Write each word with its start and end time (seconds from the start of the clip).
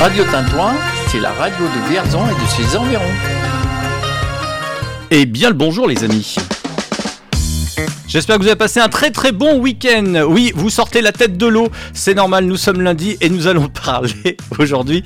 Radio 0.00 0.24
Tintouin, 0.24 0.74
c'est 1.08 1.20
la 1.20 1.32
radio 1.32 1.64
de 1.64 1.88
Vierzon 1.88 2.20
et 2.26 2.34
de 2.34 2.46
ses 2.48 2.76
environs. 2.76 3.02
Eh 5.10 5.24
bien 5.24 5.48
le 5.48 5.54
bonjour 5.54 5.88
les 5.88 6.04
amis. 6.04 6.36
J'espère 8.08 8.36
que 8.36 8.42
vous 8.42 8.46
avez 8.48 8.56
passé 8.56 8.78
un 8.80 8.88
très 8.88 9.10
très 9.10 9.32
bon 9.32 9.58
week-end. 9.58 10.24
Oui, 10.28 10.52
vous 10.54 10.70
sortez 10.70 11.00
la 11.00 11.10
tête 11.12 11.36
de 11.36 11.46
l'eau, 11.46 11.68
c'est 11.92 12.14
normal, 12.14 12.44
nous 12.44 12.56
sommes 12.56 12.80
lundi 12.80 13.16
et 13.20 13.28
nous 13.28 13.46
allons 13.48 13.68
parler 13.84 14.36
aujourd'hui. 14.58 15.02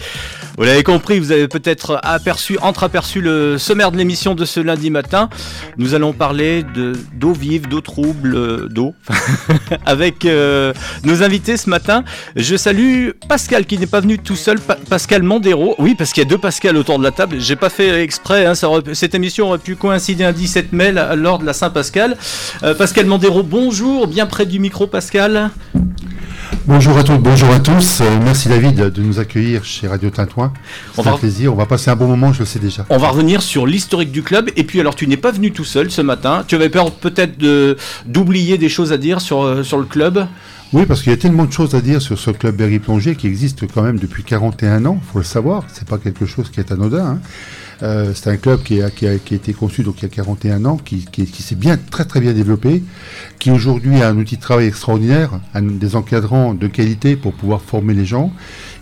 Vous 0.58 0.64
l'avez 0.64 0.82
compris, 0.82 1.18
vous 1.18 1.32
avez 1.32 1.48
peut-être 1.48 1.98
aperçu, 2.02 2.58
entreaperçu 2.60 3.22
le 3.22 3.56
sommaire 3.56 3.90
de 3.90 3.96
l'émission 3.96 4.34
de 4.34 4.44
ce 4.44 4.60
lundi 4.60 4.90
matin. 4.90 5.30
Nous 5.78 5.94
allons 5.94 6.12
parler 6.12 6.62
de 6.74 6.92
d'eau 7.14 7.32
vive, 7.32 7.66
d'eau 7.68 7.80
trouble, 7.80 8.34
euh, 8.34 8.68
d'eau, 8.68 8.94
avec 9.86 10.26
euh, 10.26 10.74
nos 11.04 11.22
invités 11.22 11.56
ce 11.56 11.70
matin. 11.70 12.04
Je 12.36 12.56
salue 12.56 13.10
Pascal 13.28 13.64
qui 13.64 13.78
n'est 13.78 13.86
pas 13.86 14.00
venu 14.00 14.18
tout 14.18 14.36
seul, 14.36 14.60
Pa- 14.60 14.76
Pascal 14.90 15.22
Mandero. 15.22 15.74
Oui, 15.78 15.94
parce 15.94 16.12
qu'il 16.12 16.22
y 16.22 16.26
a 16.26 16.28
deux 16.28 16.36
Pascal 16.38 16.76
autour 16.76 16.98
de 16.98 17.04
la 17.04 17.10
table. 17.12 17.36
J'ai 17.40 17.56
pas 17.56 17.70
fait 17.70 18.02
exprès. 18.02 18.44
hein, 18.44 18.52
cette 18.92 19.14
émission 19.14 19.48
aurait 19.48 19.58
pu 19.58 19.76
coïncider 19.76 20.24
un 20.24 20.32
17 20.32 20.72
mai 20.74 20.92
lors 21.16 21.38
de 21.38 21.46
la 21.46 21.54
Saint-Pascal. 21.54 22.18
Euh, 22.62 22.74
Pascal 22.90 23.06
Mandero, 23.06 23.44
bonjour, 23.44 24.08
bien 24.08 24.26
près 24.26 24.46
du 24.46 24.58
micro, 24.58 24.88
Pascal. 24.88 25.50
Bonjour 26.66 26.98
à 26.98 27.04
toutes, 27.04 27.20
bonjour 27.22 27.48
à 27.50 27.60
tous. 27.60 28.00
Euh, 28.00 28.18
merci 28.24 28.48
David 28.48 28.74
de 28.90 29.00
nous 29.02 29.20
accueillir 29.20 29.64
chez 29.64 29.86
Radio 29.86 30.10
Tintouin. 30.10 30.52
On 30.96 31.02
C'est 31.04 31.08
va- 31.08 31.14
un 31.14 31.18
plaisir. 31.18 31.52
On 31.52 31.56
va 31.56 31.66
passer 31.66 31.92
un 31.92 31.94
bon 31.94 32.08
moment, 32.08 32.32
je 32.32 32.40
le 32.40 32.46
sais 32.46 32.58
déjà. 32.58 32.86
On 32.90 32.98
va 32.98 33.10
revenir 33.10 33.42
sur 33.42 33.64
l'historique 33.64 34.10
du 34.10 34.24
club. 34.24 34.50
Et 34.56 34.64
puis, 34.64 34.80
alors, 34.80 34.96
tu 34.96 35.06
n'es 35.06 35.16
pas 35.16 35.30
venu 35.30 35.52
tout 35.52 35.62
seul 35.64 35.88
ce 35.92 36.02
matin. 36.02 36.42
Tu 36.48 36.56
avais 36.56 36.68
peur 36.68 36.90
peut-être 36.90 37.38
de- 37.38 37.76
d'oublier 38.06 38.58
des 38.58 38.68
choses 38.68 38.92
à 38.92 38.98
dire 38.98 39.20
sur, 39.20 39.40
euh, 39.44 39.62
sur 39.62 39.78
le 39.78 39.84
club? 39.84 40.26
Oui, 40.72 40.84
parce 40.84 41.02
qu'il 41.02 41.10
y 41.12 41.14
a 41.14 41.18
tellement 41.18 41.44
de 41.44 41.52
choses 41.52 41.76
à 41.76 41.80
dire 41.80 42.02
sur 42.02 42.18
ce 42.18 42.32
club 42.32 42.56
Berry 42.56 42.80
Plongée 42.80 43.14
qui 43.14 43.28
existe 43.28 43.68
quand 43.72 43.82
même 43.82 44.00
depuis 44.00 44.24
41 44.24 44.84
ans. 44.84 45.00
faut 45.12 45.20
le 45.20 45.24
savoir. 45.24 45.62
C'est 45.72 45.86
pas 45.86 45.98
quelque 45.98 46.26
chose 46.26 46.50
qui 46.50 46.58
est 46.58 46.72
anodin. 46.72 47.06
hein. 47.06 47.18
Euh, 47.82 48.12
c'est 48.14 48.28
un 48.28 48.36
club 48.36 48.62
qui 48.62 48.82
a, 48.82 48.88
été 48.88 49.52
conçu 49.52 49.82
il 49.82 50.02
y 50.02 50.04
a 50.04 50.08
41 50.08 50.64
ans, 50.64 50.76
qui, 50.76 51.06
s'est 51.38 51.54
bien, 51.54 51.78
très 51.78 52.04
très 52.04 52.20
bien 52.20 52.32
développé, 52.32 52.82
qui 53.38 53.50
aujourd'hui 53.50 54.02
a 54.02 54.08
un 54.08 54.16
outil 54.16 54.36
de 54.36 54.40
travail 54.40 54.66
extraordinaire, 54.66 55.40
des 55.54 55.96
encadrants 55.96 56.54
de 56.54 56.66
qualité 56.66 57.16
pour 57.16 57.32
pouvoir 57.32 57.62
former 57.62 57.94
les 57.94 58.04
gens, 58.04 58.32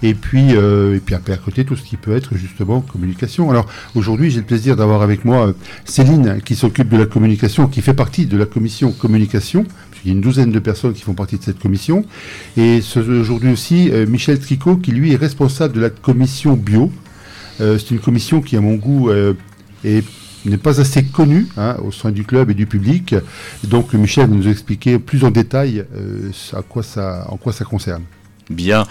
et 0.02 0.14
puis 0.14 0.54
euh, 0.54 0.98
et 0.98 1.14
à 1.14 1.36
côté 1.36 1.64
tout 1.64 1.76
ce 1.76 1.82
qui 1.82 1.96
peut 1.96 2.16
être 2.16 2.36
justement 2.36 2.80
communication. 2.80 3.50
Alors 3.50 3.66
aujourd'hui 3.94 4.30
j'ai 4.30 4.40
le 4.40 4.46
plaisir 4.46 4.76
d'avoir 4.76 5.02
avec 5.02 5.24
moi 5.24 5.48
euh, 5.48 5.52
Céline 5.84 6.40
qui 6.44 6.54
s'occupe 6.54 6.88
de 6.88 6.96
la 6.96 7.06
communication, 7.06 7.68
qui 7.68 7.82
fait 7.82 7.94
partie 7.94 8.26
de 8.26 8.36
la 8.36 8.46
commission 8.46 8.92
communication. 8.92 9.64
Il 10.04 10.08
y 10.08 10.10
a 10.12 10.14
une 10.14 10.20
douzaine 10.20 10.52
de 10.52 10.58
personnes 10.60 10.92
qui 10.92 11.02
font 11.02 11.14
partie 11.14 11.38
de 11.38 11.42
cette 11.42 11.58
commission. 11.58 12.04
Et 12.56 12.80
aujourd'hui 12.96 13.50
aussi, 13.50 13.90
Michel 14.06 14.38
Tricot, 14.38 14.76
qui 14.76 14.92
lui 14.92 15.12
est 15.12 15.16
responsable 15.16 15.74
de 15.74 15.80
la 15.80 15.90
commission 15.90 16.54
bio. 16.54 16.92
Euh, 17.60 17.78
c'est 17.78 17.90
une 17.90 18.00
commission 18.00 18.40
qui, 18.40 18.56
à 18.56 18.60
mon 18.60 18.74
goût, 18.74 19.10
euh, 19.10 19.34
est- 19.84 20.04
n'est 20.44 20.56
pas 20.56 20.80
assez 20.80 21.04
connue 21.04 21.48
hein, 21.56 21.76
au 21.84 21.90
sein 21.92 22.10
du 22.10 22.24
club 22.24 22.50
et 22.50 22.54
du 22.54 22.66
public. 22.66 23.14
Donc 23.64 23.92
Michel 23.94 24.28
va 24.28 24.34
nous 24.34 24.48
expliquer 24.48 24.98
plus 24.98 25.24
en 25.24 25.30
détail 25.30 25.84
euh, 25.96 26.30
à 26.56 26.62
quoi 26.62 26.82
ça, 26.82 27.26
en 27.28 27.36
quoi 27.36 27.52
ça 27.52 27.64
concerne. 27.64 28.02
Bien. 28.48 28.84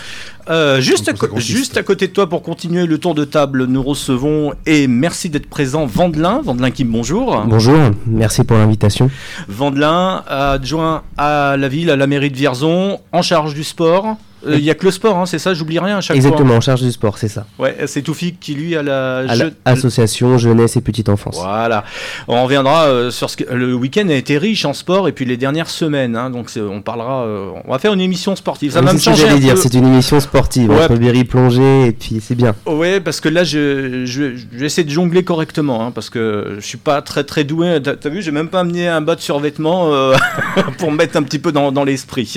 Euh, 0.51 0.75
à 0.77 0.79
juste 0.81 1.77
à 1.77 1.83
côté 1.83 2.07
de 2.09 2.13
toi, 2.13 2.29
pour 2.29 2.43
continuer 2.43 2.85
le 2.85 2.99
tour 2.99 3.15
de 3.15 3.25
table, 3.25 3.65
nous 3.65 3.81
recevons, 3.81 4.53
et 4.67 4.85
merci 4.87 5.29
d'être 5.31 5.47
présent, 5.49 5.87
Vandelin. 5.87 6.41
Vandelin 6.43 6.69
Kim, 6.69 6.89
bonjour. 6.91 7.41
Bonjour, 7.47 7.79
merci 8.05 8.43
pour 8.43 8.55
l'invitation. 8.57 9.09
Vandelin, 9.47 10.23
adjoint 10.27 11.01
à 11.17 11.55
la 11.57 11.67
ville, 11.69 11.89
à 11.89 11.95
la 11.95 12.05
mairie 12.05 12.29
de 12.29 12.37
Vierzon, 12.37 12.99
en 13.11 13.21
charge 13.23 13.55
du 13.55 13.63
sport. 13.63 14.17
Euh, 14.47 14.55
Il 14.57 14.63
y 14.63 14.69
a 14.71 14.75
que 14.75 14.85
le 14.85 14.91
sport, 14.91 15.17
hein, 15.17 15.25
c'est 15.25 15.39
ça, 15.39 15.53
j'oublie 15.53 15.79
rien 15.79 15.97
à 15.97 16.01
chaque 16.01 16.15
Exactement, 16.15 16.55
en 16.55 16.61
charge 16.61 16.81
du 16.81 16.91
sport, 16.91 17.17
c'est 17.17 17.27
ça. 17.27 17.45
fois. 17.57 17.65
Ouais, 17.67 17.75
c'est 17.87 18.01
Toufik 18.01 18.39
qui, 18.39 18.53
lui, 18.53 18.75
a 18.75 18.83
la... 18.83 19.17
À 19.19 19.35
je- 19.35 19.43
L'association 19.65 20.37
Jeunesse 20.37 20.75
et 20.77 20.81
Petite 20.81 21.09
Enfance. 21.09 21.37
Voilà. 21.39 21.83
On 22.27 22.43
reviendra 22.43 22.85
euh, 22.85 23.11
sur 23.11 23.29
ce 23.29 23.37
que 23.37 23.43
le 23.53 23.73
week-end 23.73 24.07
a 24.09 24.13
été 24.13 24.37
riche 24.37 24.65
en 24.65 24.73
sport 24.73 25.07
et 25.07 25.11
puis 25.11 25.25
les 25.25 25.37
dernières 25.37 25.69
semaines. 25.69 26.15
hein, 26.15 26.29
donc 26.29 26.49
on 26.57 26.81
parlera. 26.81 27.23
euh, 27.25 27.49
on 27.65 27.71
va 27.71 27.79
faire 27.79 27.93
une 27.93 28.01
émission 28.01 28.35
sportive. 28.35 28.71
Ça 28.71 28.81
va 28.81 28.93
me 28.93 28.97
c'est 28.97 29.05
ce 29.05 29.09
que 29.11 29.15
changer 29.17 29.29
un 29.33 29.37
dire, 29.37 29.53
peu. 29.55 29.59
c'est 29.61 29.73
une 29.73 29.87
émission 29.87 30.19
sportive 30.19 30.69
Ouais. 30.69 30.83
entre 30.83 30.95
Berry 30.95 31.23
plongée 31.23 31.87
et 31.87 31.91
puis 31.91 32.19
c'est 32.21 32.35
bien. 32.35 32.55
Ouais, 32.65 32.99
parce 32.99 33.19
que 33.21 33.29
là, 33.29 33.43
je, 33.43 34.05
je, 34.05 34.35
je 34.35 34.45
vais 34.57 34.65
essayer 34.65 34.83
de 34.85 34.89
jongler 34.91 35.23
correctement, 35.23 35.85
hein, 35.85 35.91
parce 35.91 36.09
que 36.09 36.55
je 36.59 36.65
suis 36.65 36.77
pas 36.77 37.01
très 37.01 37.23
très 37.23 37.43
doué. 37.43 37.79
T'as 37.83 37.95
t'as 37.95 38.09
vu, 38.09 38.21
j'ai 38.21 38.31
même 38.31 38.49
pas 38.49 38.61
amené 38.61 38.87
un 38.87 39.01
bas 39.01 39.15
de 39.15 39.21
survêtement 39.21 39.93
euh, 39.93 40.15
pour 40.77 40.91
me 40.91 40.97
mettre 40.97 41.17
un 41.17 41.23
petit 41.23 41.39
peu 41.39 41.51
dans, 41.51 41.71
dans 41.71 41.83
l'esprit. 41.83 42.35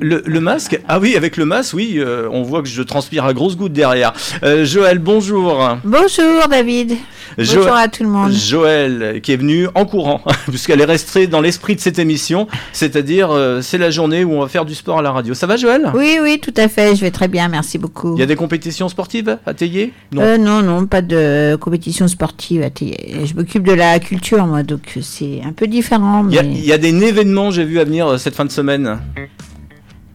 Le, 0.00 0.22
le 0.26 0.40
masque, 0.40 0.80
ah 0.88 0.98
oui, 0.98 1.16
avec 1.16 1.36
le 1.36 1.44
masque, 1.44 1.74
oui, 1.74 1.94
euh, 1.98 2.28
on 2.32 2.42
voit 2.42 2.62
que 2.62 2.68
je 2.68 2.82
transpire 2.82 3.24
à 3.24 3.32
grosses 3.34 3.56
gouttes 3.56 3.72
derrière. 3.72 4.12
Euh, 4.42 4.64
Joël, 4.64 4.98
bonjour. 4.98 5.76
Bonjour 5.84 6.48
David. 6.50 6.92
Jo- 7.38 7.60
Bonjour 7.60 7.74
à 7.76 7.88
tout 7.88 8.02
le 8.02 8.08
monde. 8.08 8.32
Joël, 8.32 9.20
qui 9.22 9.32
est 9.32 9.36
venu 9.36 9.66
en 9.74 9.84
courant, 9.86 10.20
puisqu'elle 10.48 10.80
est 10.80 10.84
restée 10.86 11.26
dans 11.26 11.40
l'esprit 11.40 11.76
de 11.76 11.80
cette 11.80 11.98
émission, 11.98 12.46
c'est-à-dire 12.72 13.30
euh, 13.30 13.60
c'est 13.62 13.78
la 13.78 13.90
journée 13.90 14.24
où 14.24 14.32
on 14.32 14.40
va 14.40 14.48
faire 14.48 14.64
du 14.64 14.74
sport 14.74 14.98
à 14.98 15.02
la 15.02 15.12
radio. 15.12 15.34
Ça 15.34 15.46
va, 15.46 15.56
Joël? 15.56 15.90
Oui, 15.94 16.18
oui, 16.20 16.40
tout 16.40 16.52
à 16.56 16.68
fait. 16.68 16.94
Je 16.96 17.00
vais 17.02 17.10
très 17.10 17.28
bien, 17.28 17.48
merci 17.48 17.78
beaucoup. 17.78 18.14
Il 18.16 18.20
y 18.20 18.22
a 18.22 18.26
des 18.26 18.36
compétitions 18.36 18.88
sportives 18.88 19.38
à 19.46 19.54
Théier? 19.54 19.92
Non. 20.12 20.36
Non, 20.38 20.62
non, 20.62 20.86
pas 20.86 21.00
de 21.02 21.56
compétition 21.60 22.08
sportive. 22.08 22.62
Attends, 22.62 22.86
Je 23.24 23.34
m'occupe 23.34 23.66
de 23.66 23.72
la 23.72 23.98
culture, 23.98 24.44
moi, 24.46 24.62
donc 24.62 24.98
c'est 25.00 25.40
un 25.44 25.52
peu 25.52 25.66
différent. 25.66 26.26
Il 26.28 26.34
y, 26.36 26.42
Mais... 26.42 26.60
y 26.60 26.72
a 26.72 26.78
des 26.78 26.88
événements, 27.04 27.50
j'ai 27.50 27.64
vu 27.64 27.78
à 27.78 27.84
venir 27.84 28.18
cette 28.18 28.34
fin 28.34 28.44
de 28.44 28.50
semaine. 28.50 28.98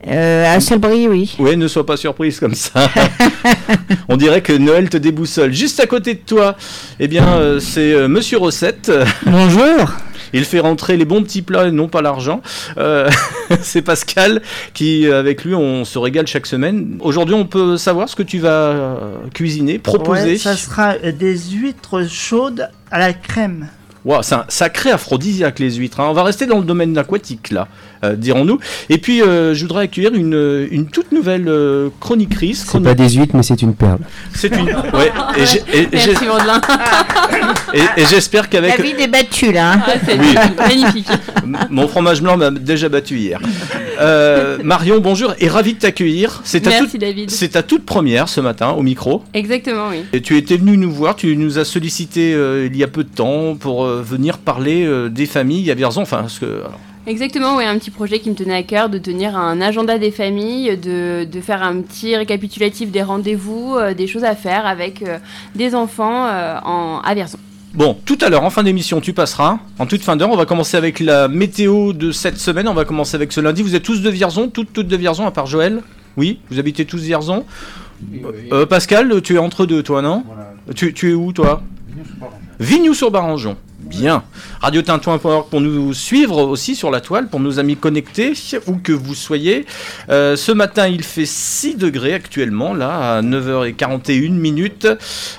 Euh, 0.07 0.55
à 0.55 0.59
Salbris, 0.59 1.07
oui. 1.07 1.35
Oui, 1.39 1.57
ne 1.57 1.67
sois 1.67 1.85
pas 1.85 1.97
surprise 1.97 2.39
comme 2.39 2.55
ça. 2.55 2.89
On 4.09 4.15
dirait 4.15 4.41
que 4.41 4.53
Noël 4.53 4.89
te 4.89 4.97
déboussole. 4.97 5.51
Juste 5.53 5.79
à 5.79 5.85
côté 5.85 6.13
de 6.13 6.19
toi, 6.19 6.55
eh 6.99 7.07
bien, 7.07 7.27
euh, 7.27 7.59
c'est 7.59 7.91
euh, 7.93 8.07
Monsieur 8.07 8.37
Recette. 8.37 8.91
Bonjour. 9.25 9.91
Il 10.33 10.45
fait 10.45 10.59
rentrer 10.59 10.97
les 10.97 11.05
bons 11.05 11.23
petits 11.23 11.41
plats 11.41 11.67
et 11.67 11.71
non 11.71 11.87
pas 11.87 12.01
l'argent. 12.01 12.41
Euh, 12.77 13.09
c'est 13.61 13.81
Pascal 13.81 14.41
qui, 14.73 15.07
avec 15.07 15.43
lui, 15.43 15.55
on 15.55 15.83
se 15.83 15.99
régale 15.99 16.27
chaque 16.27 16.45
semaine. 16.47 16.97
Aujourd'hui, 17.01 17.35
on 17.35 17.45
peut 17.45 17.77
savoir 17.77 18.07
ce 18.07 18.15
que 18.15 18.23
tu 18.23 18.39
vas 18.39 18.99
cuisiner, 19.33 19.79
proposer. 19.79 20.31
Ouais, 20.31 20.37
ça 20.37 20.55
sera 20.55 20.97
des 20.97 21.37
huîtres 21.37 22.07
chaudes 22.09 22.69
à 22.91 22.99
la 22.99 23.13
crème. 23.13 23.67
Wow, 24.05 24.21
c'est 24.21 24.35
un 24.35 24.45
sacré 24.47 24.91
aphrodisiaque 24.91 25.59
les 25.59 25.71
huîtres. 25.75 25.99
hein. 25.99 26.07
On 26.09 26.13
va 26.13 26.23
rester 26.23 26.45
dans 26.45 26.59
le 26.59 26.63
domaine 26.63 26.97
aquatique 26.97 27.51
là, 27.51 27.67
dirons-nous. 28.15 28.59
Et 28.89 28.97
puis 28.97 29.21
euh, 29.21 29.53
je 29.53 29.61
voudrais 29.63 29.83
accueillir 29.85 30.13
une, 30.13 30.67
une 30.71 30.87
toute 30.87 31.11
nouvelle 31.11 31.47
euh, 31.47 31.89
chroniqutrice. 31.99 32.65
C'est 32.71 32.81
pas 32.83 32.93
des 32.93 33.09
huîtres 33.09 33.35
mais 33.35 33.43
c'est 33.43 33.61
une 33.61 33.73
perle. 33.73 33.99
C'est 34.33 34.55
une. 34.55 34.67
Ouais. 34.93 35.11
Et 35.37 35.77
et- 35.79 35.81
et 35.93 35.97
et- 37.73 38.01
et 38.01 38.05
j'espère 38.09 38.49
qu'avec 38.49 38.77
David 38.77 38.99
est 38.99 39.07
battu, 39.07 39.51
là. 39.51 39.73
hein. 39.73 39.81
Ah, 39.85 39.91
c'est 40.05 40.17
Oui. 40.17 40.35
magnifique. 40.57 41.07
mon 41.69 41.87
fromage 41.87 42.21
blanc 42.21 42.37
m'a 42.37 42.51
déjà 42.51 42.89
battu 42.89 43.17
hier. 43.17 43.39
Euh, 43.99 44.57
Marion, 44.63 44.99
bonjour 44.99 45.33
et 45.39 45.47
ravi 45.47 45.73
de 45.73 45.79
t'accueillir. 45.79 46.41
C'est 46.43 46.61
ta, 46.61 46.69
Merci 46.69 46.91
toute- 46.91 47.01
David. 47.01 47.29
c'est 47.31 47.49
ta 47.49 47.63
toute 47.63 47.85
première 47.85 48.29
ce 48.29 48.41
matin 48.41 48.69
au 48.69 48.81
micro. 48.81 49.23
Exactement, 49.33 49.89
oui. 49.89 50.03
Et 50.13 50.21
tu 50.21 50.37
étais 50.37 50.57
venu 50.57 50.77
nous 50.77 50.91
voir, 50.91 51.15
tu 51.15 51.35
nous 51.35 51.57
as 51.59 51.65
sollicité 51.65 52.33
euh, 52.33 52.67
il 52.71 52.77
y 52.77 52.83
a 52.83 52.87
peu 52.87 53.03
de 53.03 53.09
temps 53.13 53.55
pour 53.55 53.85
euh, 53.85 54.01
venir 54.01 54.37
parler 54.37 54.85
euh, 54.85 55.09
des 55.09 55.25
familles 55.25 55.69
à 55.71 55.75
Vierzon. 55.75 56.01
Enfin, 56.01 56.17
parce 56.21 56.39
que 56.39 56.45
alors, 56.45 56.79
Exactement, 57.07 57.55
oui, 57.55 57.63
un 57.63 57.77
petit 57.77 57.89
projet 57.89 58.19
qui 58.19 58.29
me 58.29 58.35
tenait 58.35 58.53
à 58.53 58.63
cœur 58.63 58.89
de 58.89 58.97
tenir 58.97 59.37
un 59.37 59.61
agenda 59.61 59.97
des 59.97 60.11
familles, 60.11 60.75
de, 60.77 61.23
de 61.23 61.39
faire 61.39 61.63
un 61.63 61.81
petit 61.81 62.17
récapitulatif 62.17 62.91
des 62.91 63.01
rendez-vous, 63.01 63.77
euh, 63.77 63.93
des 63.93 64.07
choses 64.07 64.25
à 64.25 64.35
faire 64.35 64.65
avec 64.65 65.01
euh, 65.01 65.17
des 65.55 65.73
enfants 65.73 66.27
euh, 66.27 66.57
en, 66.65 66.99
à 66.99 67.13
Vierzon. 67.15 67.37
Bon, 67.73 67.95
tout 68.03 68.17
à 68.19 68.27
l'heure, 68.27 68.43
en 68.43 68.49
fin 68.49 68.61
d'émission, 68.61 68.99
tu 68.99 69.13
passeras. 69.13 69.59
En 69.79 69.85
toute 69.85 70.03
fin 70.03 70.17
d'heure, 70.17 70.29
on 70.29 70.35
va 70.35 70.45
commencer 70.45 70.75
avec 70.75 70.99
la 70.99 71.29
météo 71.29 71.93
de 71.93 72.11
cette 72.11 72.39
semaine. 72.39 72.67
On 72.67 72.73
va 72.73 72.83
commencer 72.83 73.15
avec 73.15 73.31
ce 73.31 73.39
lundi. 73.39 73.61
Vous 73.63 73.75
êtes 73.75 73.83
tous 73.83 74.01
de 74.01 74.09
Vierzon, 74.09 74.49
toutes, 74.49 74.73
toutes 74.73 74.87
de 74.87 74.97
Vierzon, 74.97 75.25
à 75.25 75.31
part 75.31 75.45
Joël? 75.45 75.83
Oui 76.17 76.39
Vous 76.49 76.59
habitez 76.59 76.83
tous 76.83 77.01
Vierzon? 77.03 77.45
Euh, 78.51 78.65
Pascal, 78.65 79.21
tu 79.21 79.35
es 79.35 79.37
entre 79.37 79.65
deux, 79.65 79.81
toi, 79.81 80.01
non? 80.01 80.23
Tu, 80.75 80.93
tu 80.93 81.11
es 81.11 81.13
où, 81.13 81.31
toi? 81.31 81.63
Vignoux-sur-Barangeon. 82.59 83.57
Bien. 83.79 84.23
Radio 84.59 84.81
Tintouin.org 84.81 85.49
pour 85.49 85.61
nous 85.61 85.93
suivre 85.93 86.43
aussi 86.43 86.75
sur 86.75 86.91
la 86.91 86.99
toile, 86.99 87.27
pour 87.27 87.39
nos 87.39 87.59
amis 87.59 87.77
connectés, 87.77 88.33
où 88.65 88.75
que 88.75 88.91
vous 88.91 89.15
soyez. 89.15 89.65
Euh, 90.09 90.35
ce 90.35 90.51
matin, 90.51 90.87
il 90.87 91.03
fait 91.03 91.27
6 91.27 91.75
degrés 91.75 92.13
actuellement, 92.13 92.73
là, 92.73 93.17
à 93.17 93.21
9h41 93.21 94.31
minutes. 94.31 94.87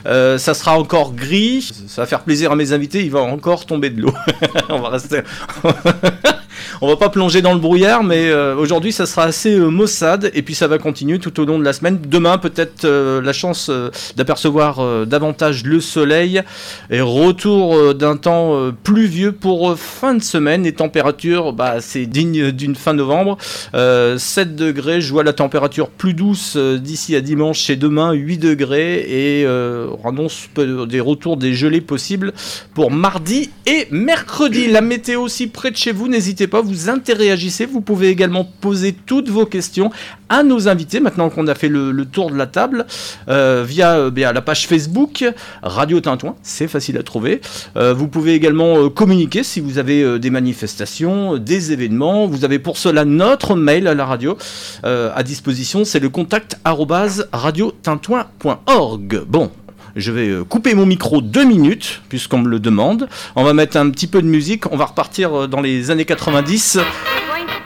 Euh, 0.07 0.39
ça 0.39 0.55
sera 0.55 0.79
encore 0.79 1.15
gris. 1.15 1.69
Ça 1.89 2.03
va 2.03 2.07
faire 2.07 2.21
plaisir 2.21 2.53
à 2.53 2.57
mes 2.57 2.73
invités, 2.73 3.05
il 3.05 3.11
va 3.11 3.21
encore 3.21 3.67
tomber 3.67 3.91
de 3.91 4.03
l'eau. 4.03 4.15
On 4.69 4.81
va 4.81 4.91
rester. 4.91 5.21
on 6.81 6.87
va 6.87 6.97
pas 6.97 7.09
plonger 7.09 7.43
dans 7.43 7.55
le 7.55 7.59
brouillard, 7.59 8.05
mais 8.05 8.29
euh, 8.29 8.55
aujourd'hui 8.55 8.93
ça 8.93 9.07
sera 9.07 9.25
assez 9.25 9.55
euh, 9.55 9.69
maussade 9.69 10.31
et 10.35 10.43
puis 10.43 10.55
ça 10.55 10.69
va 10.69 10.79
continuer 10.79 11.19
tout 11.19 11.41
au 11.41 11.45
long 11.45 11.59
de 11.59 11.65
la 11.65 11.73
semaine. 11.73 11.99
Demain 12.07 12.39
peut-être 12.39 12.85
euh, 12.85 13.21
la 13.21 13.33
chance 13.33 13.71
d'apercevoir 14.17 15.07
davantage 15.07 15.65
le 15.65 15.81
soleil 15.81 16.43
et 16.91 17.01
retour 17.01 17.95
d'un 17.95 18.17
temps 18.17 18.71
pluvieux 18.85 19.33
pour 19.33 19.77
fin 19.77 20.15
de 20.15 20.23
semaine. 20.23 20.63
Les 20.63 20.73
températures, 20.73 21.53
bah, 21.53 21.81
c'est 21.81 22.07
digne 22.07 22.53
d'une 22.53 22.75
fin 22.75 22.93
novembre. 22.93 23.39
Euh, 23.75 24.19
7 24.19 24.55
degrés, 24.55 25.01
je 25.01 25.13
vois 25.13 25.25
la 25.25 25.33
température 25.33 25.89
plus 25.91 26.15
douce 26.15 26.57
d'ici 26.57 27.17
à 27.17 27.21
dimanche 27.21 27.69
et 27.71 27.77
demain 27.77 28.13
8 28.13 28.39
degrés 28.39 29.41
et 29.41 29.47
on 29.47 30.09
annonce 30.09 30.49
des 30.57 31.01
retours 31.01 31.37
des 31.37 31.55
gelées 31.55 31.81
possibles 31.81 32.33
pour 32.75 32.91
mardi 32.91 33.51
et 33.67 33.89
mercredi. 33.91 34.69
La 34.69 34.81
météo 34.81 35.23
aussi 35.23 35.47
près 35.47 35.71
de 35.71 35.77
chez 35.77 35.93
vous, 35.93 36.09
n'hésitez 36.09 36.47
pas, 36.47 36.63
vous 36.69 36.91
interréagissez. 36.91 37.67
Vous 37.67 37.81
pouvez 37.81 38.09
également 38.09 38.45
poser 38.45 38.93
toutes 38.93 39.29
vos 39.29 39.47
questions 39.47 39.91
à 40.29 40.43
nos 40.43 40.67
invités 40.69 41.01
maintenant 41.01 41.31
qu'on 41.31 41.47
a 41.47 41.55
fait 41.55 41.69
le, 41.69 42.05
tour 42.05 42.31
de 42.31 42.37
la 42.37 42.47
table 42.47 42.85
euh, 43.29 43.65
via 43.67 43.97
euh, 43.97 44.11
la 44.15 44.43
page 44.43 44.67
Facebook 44.67 45.25
Radio 45.63 46.01
Tintouin, 46.01 46.35
c'est 46.43 46.69
facile 46.69 46.99
à 46.99 47.03
trouver. 47.03 47.41
Euh, 47.77 47.95
vous 47.95 48.09
pouvez 48.09 48.35
également 48.35 48.91
communiquer 48.91 49.43
si 49.43 49.61
vous 49.61 49.79
avez 49.79 50.19
des 50.19 50.29
manifestations, 50.31 51.39
des 51.39 51.73
événements. 51.73 52.27
Vous 52.27 52.45
avez 52.45 52.59
pour 52.59 52.77
cela 52.77 53.07
notre 53.07 53.57
mail 53.57 53.87
à 53.87 53.95
la 53.95 54.05
radio 54.05 54.37
à 54.85 55.23
disposition, 55.23 55.85
c'est 55.85 56.01
le 56.01 56.11
contact 56.11 56.59
radiotintouin.org. 56.65 59.23
Bon. 59.27 59.51
Je 59.97 60.13
vais 60.13 60.29
euh, 60.29 60.45
couper 60.45 60.75
mon 60.75 60.87
micro 60.87 61.21
deux 61.21 61.45
minutes, 61.45 62.03
puisqu'on 62.09 62.39
me 62.39 62.49
le 62.49 62.61
demande. 62.61 63.09
On 63.37 63.45
va 63.45 63.53
mettre 63.53 63.77
un 63.77 63.91
petit 63.91 64.07
peu 64.07 64.23
de 64.23 64.27
musique. 64.27 64.71
On 64.73 64.77
va 64.77 64.87
repartir 64.87 65.43
euh, 65.43 65.47
dans 65.47 65.61
les 65.61 65.91
années 65.91 66.05
90 66.05 66.79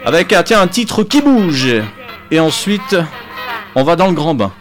avec 0.04 0.32
ah, 0.32 0.44
un 0.60 0.66
titre 0.66 1.02
qui 1.02 1.20
bouge. 1.20 1.68
Et 2.30 2.40
ensuite, 2.40 2.96
on 3.74 3.84
va 3.84 3.96
dans 3.96 4.08
le 4.08 4.14
grand 4.14 4.34
bain. 4.34 4.52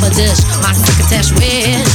My 0.00 0.74
quick 0.74 1.06
attach 1.06 1.32
with 1.32 1.87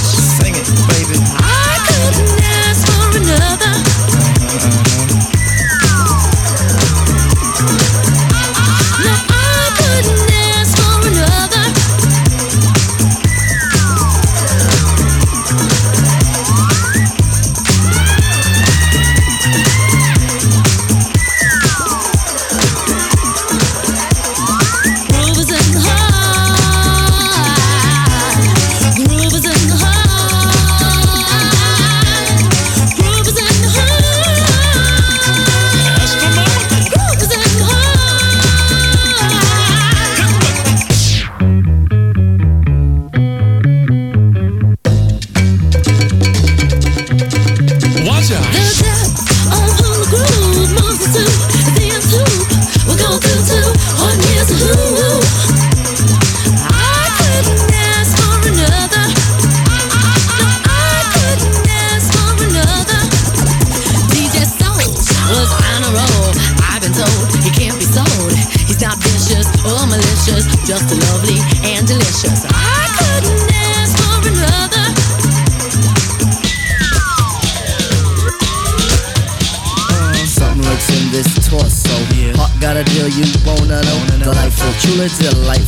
truly 84.83 85.07
delight. 85.17 85.62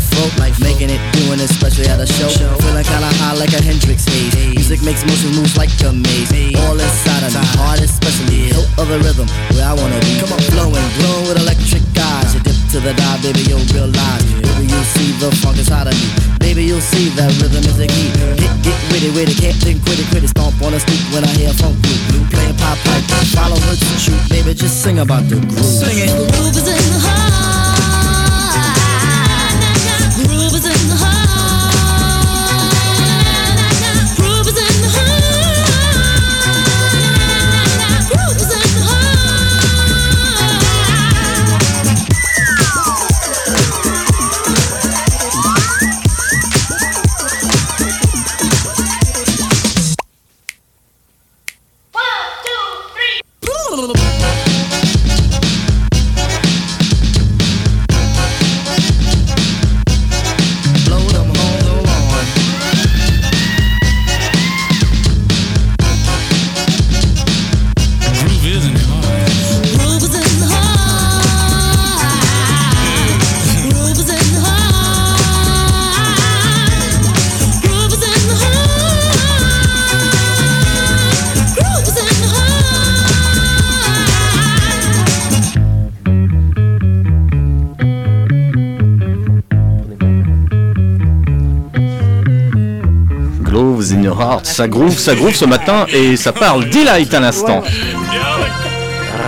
Ça 94.55 94.69
groove, 94.69 94.97
ça 94.97 95.13
groove 95.15 95.35
ce 95.35 95.43
matin 95.43 95.85
et 95.89 96.15
ça 96.15 96.31
parle 96.31 96.69
delight 96.69 97.13
à 97.13 97.19
l'instant. 97.19 97.61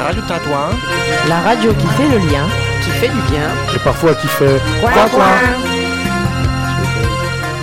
Radio 0.06 0.22
Tintouin, 0.26 0.70
la 1.28 1.42
radio 1.42 1.74
qui 1.74 1.88
fait 1.98 2.08
le 2.10 2.18
lien, 2.32 2.48
qui 2.82 2.90
fait 2.92 3.10
du 3.10 3.22
bien. 3.30 3.50
Et 3.76 3.80
parfois 3.80 4.14
qui 4.16 4.28
fait. 4.28 4.62
Quoi, 4.80 4.92
quoi 5.12 5.26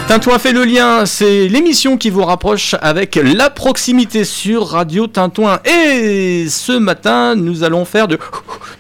Tintouin 0.08 0.38
fait 0.38 0.52
le 0.52 0.64
lien, 0.64 1.06
c'est 1.06 1.48
l'émission 1.48 1.96
qui 1.96 2.10
vous 2.10 2.22
rapproche 2.24 2.74
avec 2.82 3.16
la 3.16 3.48
proximité 3.48 4.24
sur 4.26 4.66
Radio 4.68 5.06
Tintouin. 5.06 5.60
Et 5.64 6.44
ce 6.50 6.72
matin, 6.72 7.34
nous 7.34 7.64
allons 7.64 7.86
faire 7.86 8.08
de 8.08 8.18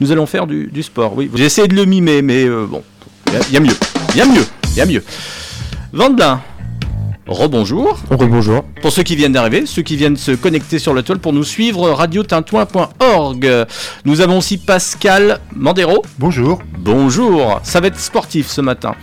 nous 0.00 0.12
allons 0.12 0.26
faire 0.26 0.46
du, 0.46 0.66
du 0.70 0.82
sport. 0.82 1.14
Oui, 1.16 1.30
j'ai 1.34 1.44
essayé 1.46 1.68
de 1.68 1.74
le 1.74 1.86
mimer, 1.86 2.20
mais 2.20 2.44
euh, 2.44 2.66
bon, 2.68 2.82
il 3.28 3.32
y 3.32 3.36
a- 3.36 3.40
il 3.48 3.54
y, 3.54 3.56
a 3.56 3.60
mieux. 3.60 3.76
Il 4.10 4.18
y 4.18 4.20
a 4.20 4.26
mieux. 4.26 4.44
Il 4.72 4.76
y 4.76 4.80
a 4.82 4.86
mieux. 4.86 5.02
Vandelin, 5.94 6.40
rebonjour. 7.26 7.98
Rebonjour. 8.10 8.64
Pour 8.82 8.92
ceux 8.92 9.02
qui 9.02 9.16
viennent 9.16 9.32
d'arriver, 9.32 9.64
ceux 9.66 9.82
qui 9.82 9.96
viennent 9.96 10.16
se 10.16 10.32
connecter 10.32 10.78
sur 10.78 10.92
le 10.94 11.02
toile 11.02 11.18
pour 11.18 11.32
nous 11.32 11.44
suivre, 11.44 11.90
radiotintouin.org. 11.90 13.66
Nous 14.04 14.20
avons 14.20 14.38
aussi 14.38 14.58
Pascal 14.58 15.38
Mandero. 15.54 16.02
Bonjour. 16.18 16.60
Bonjour. 16.78 17.60
Ça 17.62 17.80
va 17.80 17.88
être 17.88 17.98
sportif 17.98 18.48
ce 18.48 18.60
matin. 18.60 18.94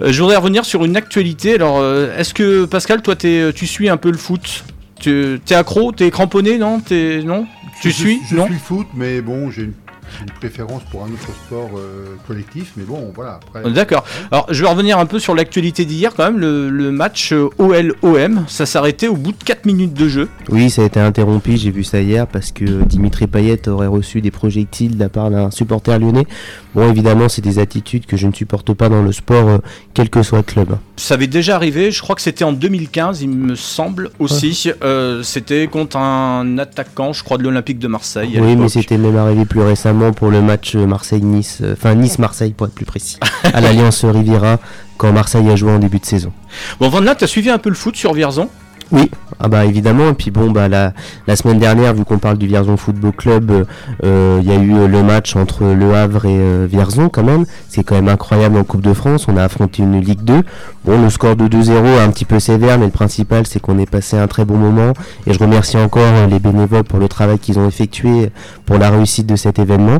Euh, 0.00 0.12
je 0.12 0.20
voudrais 0.22 0.36
revenir 0.36 0.64
sur 0.64 0.84
une 0.84 0.96
actualité. 0.96 1.54
Alors, 1.54 1.78
euh, 1.80 2.16
est-ce 2.16 2.34
que 2.34 2.64
Pascal, 2.64 3.02
toi, 3.02 3.16
t'es- 3.16 3.52
tu 3.54 3.66
suis 3.66 3.88
un 3.88 3.96
peu 3.96 4.10
le 4.10 4.18
foot? 4.18 4.64
Tu 4.98 5.40
es 5.48 5.54
accro? 5.54 5.92
T'es 5.92 6.10
cramponné 6.10 6.58
Non? 6.58 6.80
T'es- 6.80 7.22
Non? 7.24 7.46
Tu 7.80 7.90
Je- 7.90 7.94
suis? 7.94 8.20
Je 8.28 8.34
Non? 8.36 8.44
suis 8.44 8.54
le 8.54 8.60
foot, 8.60 8.86
mais 8.94 9.22
bon, 9.22 9.50
j'ai 9.50 9.62
une, 9.62 9.72
j'ai 9.72 9.79
une 10.22 10.32
préférence 10.32 10.82
pour 10.90 11.04
un 11.04 11.08
autre 11.08 11.30
sport 11.46 11.70
euh, 11.76 12.16
collectif. 12.26 12.72
Mais 12.76 12.84
bon, 12.84 13.12
voilà. 13.14 13.40
Après, 13.42 13.70
D'accord. 13.70 14.04
Alors, 14.30 14.46
je 14.50 14.62
vais 14.62 14.68
revenir 14.68 14.98
un 14.98 15.06
peu 15.06 15.18
sur 15.18 15.34
l'actualité 15.34 15.84
d'hier 15.84 16.12
quand 16.16 16.24
même. 16.24 16.38
Le, 16.38 16.68
le 16.68 16.90
match 16.90 17.32
euh, 17.32 17.48
OL-OM, 17.58 18.44
ça 18.48 18.66
s'arrêtait 18.66 19.08
au 19.08 19.16
bout 19.16 19.32
de 19.32 19.42
4 19.44 19.66
minutes 19.66 19.94
de 19.94 20.08
jeu. 20.08 20.28
Oui, 20.48 20.70
ça 20.70 20.82
a 20.82 20.84
été 20.84 21.00
interrompu, 21.00 21.56
j'ai 21.56 21.70
vu 21.70 21.84
ça 21.84 22.00
hier, 22.00 22.26
parce 22.26 22.52
que 22.52 22.64
Dimitri 22.84 23.26
Payet 23.26 23.68
aurait 23.68 23.86
reçu 23.86 24.20
des 24.20 24.30
projectiles 24.30 24.96
de 24.96 25.00
la 25.00 25.08
part 25.08 25.30
d'un 25.30 25.50
supporter 25.50 25.98
lyonnais. 25.98 26.26
Bon, 26.74 26.88
évidemment, 26.88 27.28
c'est 27.28 27.42
des 27.42 27.58
attitudes 27.58 28.06
que 28.06 28.16
je 28.16 28.26
ne 28.26 28.32
supporte 28.32 28.72
pas 28.74 28.88
dans 28.88 29.02
le 29.02 29.12
sport, 29.12 29.48
euh, 29.48 29.58
quel 29.94 30.08
que 30.08 30.22
soit 30.22 30.38
le 30.38 30.44
club. 30.44 30.78
Ça 30.96 31.14
avait 31.14 31.26
déjà 31.26 31.56
arrivé, 31.56 31.90
je 31.90 32.00
crois 32.00 32.14
que 32.14 32.22
c'était 32.22 32.44
en 32.44 32.52
2015, 32.52 33.22
il 33.22 33.30
me 33.30 33.54
semble 33.54 34.10
aussi. 34.18 34.70
Euh, 34.82 35.22
c'était 35.22 35.66
contre 35.66 35.96
un 35.96 36.58
attaquant, 36.58 37.12
je 37.12 37.24
crois, 37.24 37.38
de 37.38 37.42
l'Olympique 37.42 37.78
de 37.78 37.88
Marseille. 37.88 38.38
Oui, 38.40 38.56
mais 38.56 38.68
c'était 38.68 38.98
même 38.98 39.16
arrivé 39.16 39.44
plus 39.44 39.62
récemment 39.62 39.99
pour 40.12 40.30
le 40.30 40.40
match 40.40 40.74
Marseille-Nice, 40.74 41.58
euh, 41.62 41.74
enfin 41.74 41.94
Nice-Marseille 41.94 42.52
pour 42.52 42.66
être 42.66 42.74
plus 42.74 42.86
précis, 42.86 43.18
à 43.44 43.60
l'Alliance 43.60 44.04
Riviera, 44.04 44.58
quand 44.96 45.12
Marseille 45.12 45.48
a 45.50 45.56
joué 45.56 45.72
en 45.72 45.78
début 45.78 45.98
de 45.98 46.06
saison. 46.06 46.32
Bon, 46.80 46.88
Vandelin, 46.88 47.14
t'as 47.14 47.26
suivi 47.26 47.50
un 47.50 47.58
peu 47.58 47.68
le 47.68 47.74
foot 47.74 47.96
sur 47.96 48.14
Vierzon 48.14 48.48
Oui, 48.92 49.08
ah 49.38 49.48
bah 49.48 49.64
évidemment. 49.64 50.08
Et 50.10 50.14
puis 50.14 50.30
bon, 50.30 50.50
bah 50.50 50.68
la, 50.68 50.92
la 51.26 51.36
semaine 51.36 51.58
dernière, 51.58 51.94
vu 51.94 52.04
qu'on 52.04 52.18
parle 52.18 52.38
du 52.38 52.46
Vierzon 52.46 52.76
Football 52.76 53.12
Club, 53.12 53.50
euh, 53.50 53.64
euh, 54.04 54.40
il 54.42 54.48
y 54.48 54.52
a 54.52 54.56
eu 54.56 54.74
euh, 54.74 54.88
le 54.88 55.02
match 55.02 55.36
entre 55.36 55.64
Le 55.64 55.94
Havre 55.94 56.26
et 56.26 56.66
Vierzon 56.66 57.08
quand 57.08 57.22
même. 57.22 57.44
C'est 57.68 57.84
quand 57.84 57.94
même 57.94 58.08
incroyable 58.08 58.56
en 58.56 58.64
Coupe 58.64 58.82
de 58.82 58.92
France. 58.92 59.26
On 59.28 59.36
a 59.36 59.44
affronté 59.44 59.82
une 59.82 60.00
Ligue 60.00 60.24
2. 60.24 60.42
Bon, 60.84 61.00
le 61.00 61.08
score 61.08 61.36
de 61.36 61.46
2-0 61.46 61.84
est 61.84 62.00
un 62.00 62.10
petit 62.10 62.24
peu 62.24 62.40
sévère, 62.40 62.78
mais 62.78 62.86
le 62.86 62.90
principal 62.90 63.46
c'est 63.46 63.60
qu'on 63.60 63.78
est 63.78 63.88
passé 63.88 64.16
un 64.16 64.26
très 64.26 64.44
bon 64.44 64.56
moment. 64.56 64.92
Et 65.26 65.34
je 65.34 65.38
remercie 65.38 65.76
encore 65.76 66.26
les 66.28 66.40
bénévoles 66.40 66.84
pour 66.84 66.98
le 66.98 67.08
travail 67.08 67.38
qu'ils 67.38 67.58
ont 67.58 67.68
effectué 67.68 68.30
pour 68.66 68.78
la 68.78 68.90
réussite 68.90 69.26
de 69.26 69.36
cet 69.36 69.58
événement. 69.58 69.98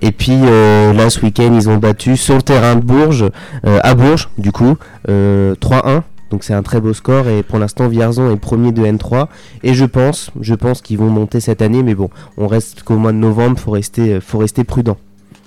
Et 0.00 0.12
puis 0.12 0.38
là, 0.40 1.10
ce 1.10 1.20
week-end, 1.20 1.52
ils 1.54 1.68
ont 1.68 1.76
battu 1.76 2.16
sur 2.16 2.36
le 2.36 2.42
terrain 2.42 2.76
de 2.76 2.80
Bourges, 2.80 3.30
à 3.64 3.94
Bourges, 3.94 4.28
du 4.38 4.52
coup, 4.52 4.76
euh, 5.08 5.54
3-1. 5.60 6.02
Donc 6.30 6.44
c'est 6.44 6.54
un 6.54 6.62
très 6.62 6.80
beau 6.80 6.92
score 6.92 7.28
et 7.28 7.42
pour 7.42 7.58
l'instant 7.58 7.88
Vierzon 7.88 8.32
est 8.32 8.36
premier 8.36 8.72
de 8.72 8.82
N3 8.82 9.26
et 9.62 9.74
je 9.74 9.84
pense, 9.84 10.30
je 10.40 10.54
pense 10.54 10.80
qu'ils 10.80 10.98
vont 10.98 11.10
monter 11.10 11.40
cette 11.40 11.60
année 11.60 11.82
mais 11.82 11.94
bon, 11.94 12.08
on 12.36 12.46
reste 12.46 12.82
qu'au 12.82 12.96
mois 12.96 13.12
de 13.12 13.18
novembre, 13.18 13.58
faut 13.58 13.72
rester, 13.72 14.20
faut 14.20 14.38
rester 14.38 14.64
prudent. 14.64 14.96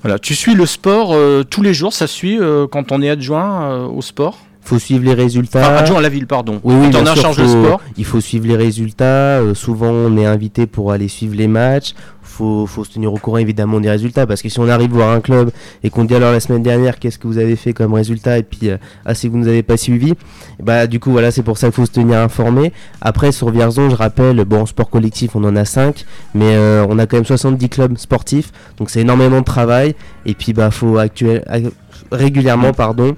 Voilà, 0.03 0.19
tu 0.19 0.35
suis 0.35 0.53
le 0.53 0.65
sport 0.65 1.13
euh, 1.13 1.43
tous 1.49 1.61
les 1.61 1.73
jours, 1.73 1.93
ça 1.93 2.07
suit 2.07 2.37
euh, 2.37 2.67
quand 2.67 2.91
on 2.91 3.01
est 3.01 3.09
adjoint 3.09 3.63
euh, 3.63 3.87
au 3.87 4.01
sport? 4.01 4.37
Faut 4.61 4.77
suivre 4.77 5.05
les 5.05 5.13
résultats. 5.13 5.61
Enfin, 5.61 5.75
adjoint 5.75 5.97
à 5.99 6.01
la 6.01 6.09
ville, 6.09 6.27
pardon. 6.27 6.59
Oui, 6.63 6.75
oui, 6.77 6.95
en 6.95 7.15
charge 7.15 7.45
sport. 7.45 7.81
Il 7.97 8.05
faut 8.05 8.21
suivre 8.21 8.47
les 8.47 8.55
résultats. 8.55 9.41
souvent, 9.55 9.89
on 9.91 10.17
est 10.17 10.25
invité 10.25 10.67
pour 10.67 10.93
aller 10.93 11.09
suivre 11.09 11.35
les 11.35 11.47
matchs. 11.47 11.93
Faut, 12.35 12.65
faut 12.65 12.83
se 12.83 12.91
tenir 12.93 13.13
au 13.13 13.17
courant 13.17 13.37
évidemment 13.37 13.79
des 13.79 13.91
résultats. 13.91 14.25
Parce 14.25 14.41
que 14.41 14.49
si 14.49 14.59
on 14.59 14.67
arrive 14.67 14.91
voir 14.91 15.11
un 15.11 15.21
club 15.21 15.51
et 15.83 15.91
qu'on 15.91 16.03
dit 16.03 16.15
alors 16.15 16.31
la 16.31 16.39
semaine 16.39 16.63
dernière 16.63 16.97
qu'est-ce 16.97 17.19
que 17.19 17.27
vous 17.27 17.37
avez 17.37 17.55
fait 17.55 17.73
comme 17.73 17.93
résultat 17.93 18.39
et 18.39 18.43
puis 18.43 18.69
euh, 18.71 18.77
ah 19.05 19.13
si 19.13 19.27
vous 19.27 19.37
nous 19.37 19.47
avez 19.47 19.61
pas 19.61 19.77
suivi, 19.77 20.13
bah 20.59 20.87
du 20.87 20.99
coup 20.99 21.11
voilà 21.11 21.29
c'est 21.29 21.43
pour 21.43 21.59
ça 21.59 21.67
qu'il 21.67 21.75
faut 21.75 21.85
se 21.85 21.91
tenir 21.91 22.17
informé. 22.17 22.73
Après 23.01 23.31
sur 23.31 23.51
Vierzon 23.51 23.91
je 23.91 23.95
rappelle 23.95 24.43
bon 24.45 24.61
en 24.61 24.65
sport 24.65 24.89
collectif 24.89 25.35
on 25.35 25.43
en 25.43 25.55
a 25.55 25.63
5 25.65 26.05
mais 26.33 26.55
euh, 26.55 26.85
on 26.89 26.97
a 26.97 27.05
quand 27.05 27.17
même 27.17 27.25
70 27.25 27.69
clubs 27.69 27.97
sportifs. 27.99 28.51
Donc 28.77 28.89
c'est 28.89 29.01
énormément 29.01 29.39
de 29.41 29.45
travail. 29.45 29.93
Et 30.25 30.33
puis 30.33 30.53
bah 30.53 30.71
faut 30.71 30.97
actuel, 30.97 31.43
ac- 31.47 31.69
régulièrement 32.11 32.73
pardon 32.73 33.15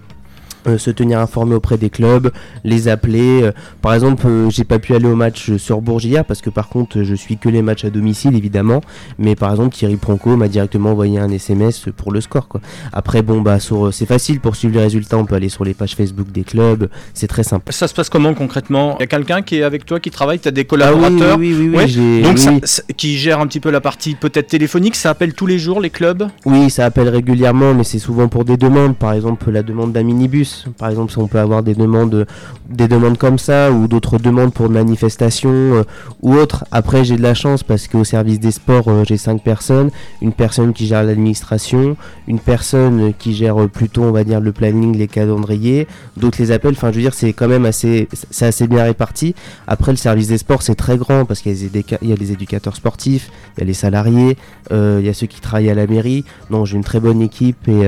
euh, 0.67 0.77
se 0.77 0.91
tenir 0.91 1.19
informé 1.19 1.55
auprès 1.55 1.77
des 1.77 1.89
clubs, 1.89 2.31
les 2.63 2.87
appeler. 2.87 3.43
euh, 3.43 3.51
par 3.81 3.93
exemple, 3.93 4.25
euh, 4.27 4.49
j'ai 4.49 4.63
pas 4.63 4.79
pu 4.79 4.93
aller 4.95 5.07
au 5.07 5.15
match 5.15 5.55
sur 5.57 5.81
Bourges 5.81 6.05
hier 6.05 6.25
parce 6.25 6.41
que 6.41 6.49
par 6.49 6.69
contre, 6.69 7.03
je 7.03 7.15
suis 7.15 7.37
que 7.37 7.49
les 7.49 7.61
matchs 7.61 7.85
à 7.85 7.89
domicile 7.89 8.35
évidemment. 8.35 8.81
Mais 9.19 9.35
par 9.35 9.51
exemple, 9.51 9.75
Thierry 9.75 9.95
Pronco 9.97 10.35
m'a 10.37 10.47
directement 10.47 10.91
envoyé 10.91 11.19
un 11.19 11.29
SMS 11.29 11.85
pour 11.95 12.11
le 12.11 12.21
score. 12.21 12.47
Quoi. 12.47 12.61
Après, 12.93 13.21
bon, 13.21 13.41
bah, 13.41 13.59
sur, 13.59 13.93
c'est 13.93 14.05
facile 14.05 14.39
pour 14.39 14.55
suivre 14.55 14.75
les 14.75 14.81
résultats. 14.81 15.17
On 15.17 15.25
peut 15.25 15.35
aller 15.35 15.49
sur 15.49 15.63
les 15.65 15.73
pages 15.73 15.95
Facebook 15.95 16.31
des 16.31 16.43
clubs. 16.43 16.89
C'est 17.13 17.27
très 17.27 17.43
simple. 17.43 17.71
Ça 17.71 17.87
se 17.87 17.93
passe 17.93 18.09
comment 18.09 18.33
concrètement? 18.33 18.95
Il 18.99 19.01
y 19.01 19.03
a 19.03 19.07
quelqu'un 19.07 19.41
qui 19.41 19.57
est 19.57 19.63
avec 19.63 19.85
toi, 19.85 19.99
qui 19.99 20.09
travaille, 20.11 20.39
tu 20.39 20.47
as 20.47 20.51
des 20.51 20.61
Ah 20.61 20.63
oui, 20.63 20.67
collaborateurs 20.67 21.37
oui, 21.37 21.53
oui, 21.57 21.69
oui, 21.69 21.85
oui, 21.87 22.21
Ouais. 22.21 22.21
Donc, 22.23 22.37
ça- 22.37 22.51
oui. 22.51 22.59
ça- 22.63 22.83
qui 22.97 23.17
gère 23.17 23.39
un 23.39 23.47
petit 23.47 23.59
peu 23.59 23.69
la 23.71 23.81
partie 23.81 24.15
peut-être 24.15 24.47
téléphonique, 24.47 24.95
ça 24.95 25.09
appelle 25.09 25.33
tous 25.33 25.45
les 25.45 25.59
jours 25.59 25.81
les 25.81 25.89
clubs? 25.89 26.27
Oui, 26.45 26.69
ça 26.69 26.85
appelle 26.85 27.09
régulièrement, 27.09 27.73
mais 27.73 27.83
c'est 27.83 27.99
souvent 27.99 28.27
pour 28.27 28.45
des 28.45 28.57
demandes. 28.57 28.95
Par 28.95 29.13
exemple, 29.13 29.49
la 29.51 29.63
demande 29.63 29.91
d'un 29.93 30.03
minibus. 30.03 30.54
Par 30.77 30.89
exemple, 30.89 31.11
si 31.11 31.17
on 31.17 31.27
peut 31.27 31.39
avoir 31.39 31.63
des 31.63 31.75
demandes, 31.75 32.25
des 32.69 32.87
demandes 32.87 33.17
comme 33.17 33.37
ça, 33.37 33.71
ou 33.71 33.87
d'autres 33.87 34.17
demandes 34.17 34.53
pour 34.53 34.69
manifestations 34.69 35.51
euh, 35.51 35.83
ou 36.21 36.33
autres. 36.35 36.65
Après, 36.71 37.03
j'ai 37.03 37.17
de 37.17 37.21
la 37.21 37.33
chance 37.33 37.63
parce 37.63 37.87
qu'au 37.87 38.03
service 38.03 38.39
des 38.39 38.51
sports, 38.51 38.87
euh, 38.87 39.03
j'ai 39.05 39.17
cinq 39.17 39.43
personnes. 39.43 39.89
Une 40.21 40.33
personne 40.33 40.73
qui 40.73 40.87
gère 40.87 41.03
l'administration, 41.03 41.97
une 42.27 42.39
personne 42.39 43.13
qui 43.17 43.33
gère 43.33 43.61
euh, 43.61 43.67
plutôt, 43.67 44.03
on 44.03 44.11
va 44.11 44.23
dire, 44.23 44.39
le 44.39 44.51
planning, 44.51 44.97
les 44.97 45.07
calendriers, 45.07 45.87
d'autres 46.17 46.37
les 46.39 46.51
appels. 46.51 46.73
Enfin, 46.73 46.91
je 46.91 46.95
veux 46.95 47.01
dire, 47.01 47.13
c'est 47.13 47.33
quand 47.33 47.47
même 47.47 47.65
assez, 47.65 48.07
assez 48.41 48.67
bien 48.67 48.83
réparti. 48.83 49.35
Après, 49.67 49.91
le 49.91 49.97
service 49.97 50.27
des 50.27 50.37
sports, 50.37 50.61
c'est 50.61 50.75
très 50.75 50.97
grand 50.97 51.25
parce 51.25 51.41
qu'il 51.41 51.53
y 51.53 52.11
a 52.11 52.15
les 52.15 52.31
éducateurs 52.31 52.75
sportifs, 52.75 53.29
il 53.57 53.61
y 53.61 53.63
a 53.63 53.65
les 53.65 53.73
salariés, 53.73 54.37
il 54.71 55.01
y 55.01 55.09
a 55.09 55.13
ceux 55.13 55.27
qui 55.27 55.41
travaillent 55.41 55.69
à 55.69 55.75
la 55.75 55.87
mairie. 55.87 56.25
Non, 56.49 56.65
j'ai 56.65 56.75
une 56.77 56.83
très 56.83 56.99
bonne 56.99 57.21
équipe 57.21 57.67
et 57.67 57.83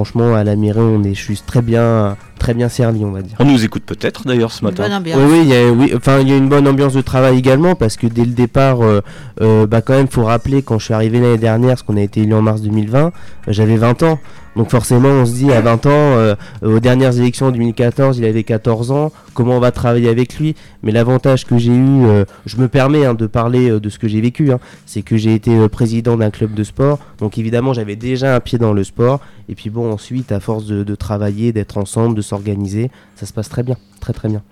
franchement, 0.00 0.34
à 0.34 0.44
la 0.44 0.56
mairie, 0.56 0.80
on 0.80 1.04
est 1.04 1.12
juste 1.12 1.44
très 1.44 1.60
bien, 1.60 2.16
très 2.40 2.54
bien 2.54 2.68
servi, 2.68 3.04
on 3.04 3.12
va 3.12 3.22
dire. 3.22 3.36
On 3.38 3.44
nous 3.44 3.64
écoute 3.64 3.84
peut-être 3.84 4.26
d'ailleurs 4.26 4.50
ce 4.50 4.64
matin. 4.64 4.82
bonne 4.82 4.94
ambiance. 4.94 5.20
Oui, 5.20 5.28
oui, 5.30 5.40
il 5.44 5.48
y 5.48 5.56
a, 5.56 5.70
oui, 5.70 5.92
enfin, 5.94 6.18
il 6.20 6.28
y 6.28 6.32
a 6.32 6.36
une 6.36 6.48
bonne 6.48 6.66
ambiance 6.66 6.94
de 6.94 7.00
travail 7.02 7.38
également 7.38 7.76
parce 7.76 7.96
que 7.96 8.08
dès 8.08 8.24
le 8.24 8.32
départ, 8.32 8.80
euh, 8.82 9.00
euh, 9.40 9.66
bah, 9.68 9.82
quand 9.82 9.92
même, 9.92 10.08
faut 10.08 10.24
rappeler 10.24 10.62
quand 10.62 10.78
je 10.80 10.86
suis 10.86 10.94
arrivé 10.94 11.20
l'année 11.20 11.38
dernière, 11.38 11.70
parce 11.70 11.82
qu'on 11.82 11.96
a 11.96 12.02
été 12.02 12.22
élu 12.22 12.34
en 12.34 12.42
mars 12.42 12.62
2020, 12.62 13.06
euh, 13.06 13.10
j'avais 13.46 13.76
20 13.76 14.02
ans. 14.02 14.18
Donc 14.56 14.70
forcément, 14.70 15.08
on 15.08 15.26
se 15.26 15.32
dit 15.32 15.52
à 15.52 15.60
20 15.60 15.86
ans, 15.86 15.90
euh, 15.92 16.34
aux 16.62 16.80
dernières 16.80 17.16
élections 17.16 17.46
en 17.46 17.50
2014, 17.52 18.18
il 18.18 18.24
avait 18.24 18.42
14 18.42 18.90
ans. 18.90 19.12
Comment 19.32 19.56
on 19.56 19.60
va 19.60 19.70
travailler 19.70 20.08
avec 20.08 20.38
lui? 20.38 20.56
Mais 20.82 20.90
l'avantage 20.92 21.46
que 21.46 21.56
j'ai 21.56 21.72
eu, 21.72 22.04
euh, 22.04 22.24
je 22.46 22.56
me 22.56 22.66
permets 22.66 23.04
hein, 23.06 23.14
de 23.14 23.26
parler 23.26 23.70
euh, 23.70 23.80
de 23.80 23.88
ce 23.88 23.98
que 23.98 24.08
j'ai 24.08 24.20
vécu, 24.20 24.50
hein, 24.50 24.58
c'est 24.86 25.02
que 25.02 25.16
j'ai 25.16 25.34
été 25.34 25.56
euh, 25.56 25.68
président 25.68 26.16
d'un 26.16 26.30
club 26.30 26.54
de 26.54 26.64
sport. 26.64 26.98
Donc 27.20 27.38
évidemment, 27.38 27.72
j'avais 27.72 27.96
déjà 27.96 28.34
un 28.34 28.40
pied 28.40 28.58
dans 28.58 28.72
le 28.72 28.82
sport. 28.82 29.20
Et 29.48 29.54
puis 29.54 29.70
bon, 29.70 29.92
ensuite, 29.92 30.32
à 30.32 30.40
force 30.40 30.66
de, 30.66 30.82
de 30.82 30.94
travailler, 30.96 31.52
d'être 31.52 31.78
ensemble, 31.78 32.16
de 32.16 32.22
s'organiser, 32.30 32.90
ça 33.16 33.26
se 33.26 33.32
passe 33.32 33.48
très 33.48 33.62
bien, 33.62 33.76
très 34.00 34.12
très 34.12 34.28
bien. 34.28 34.42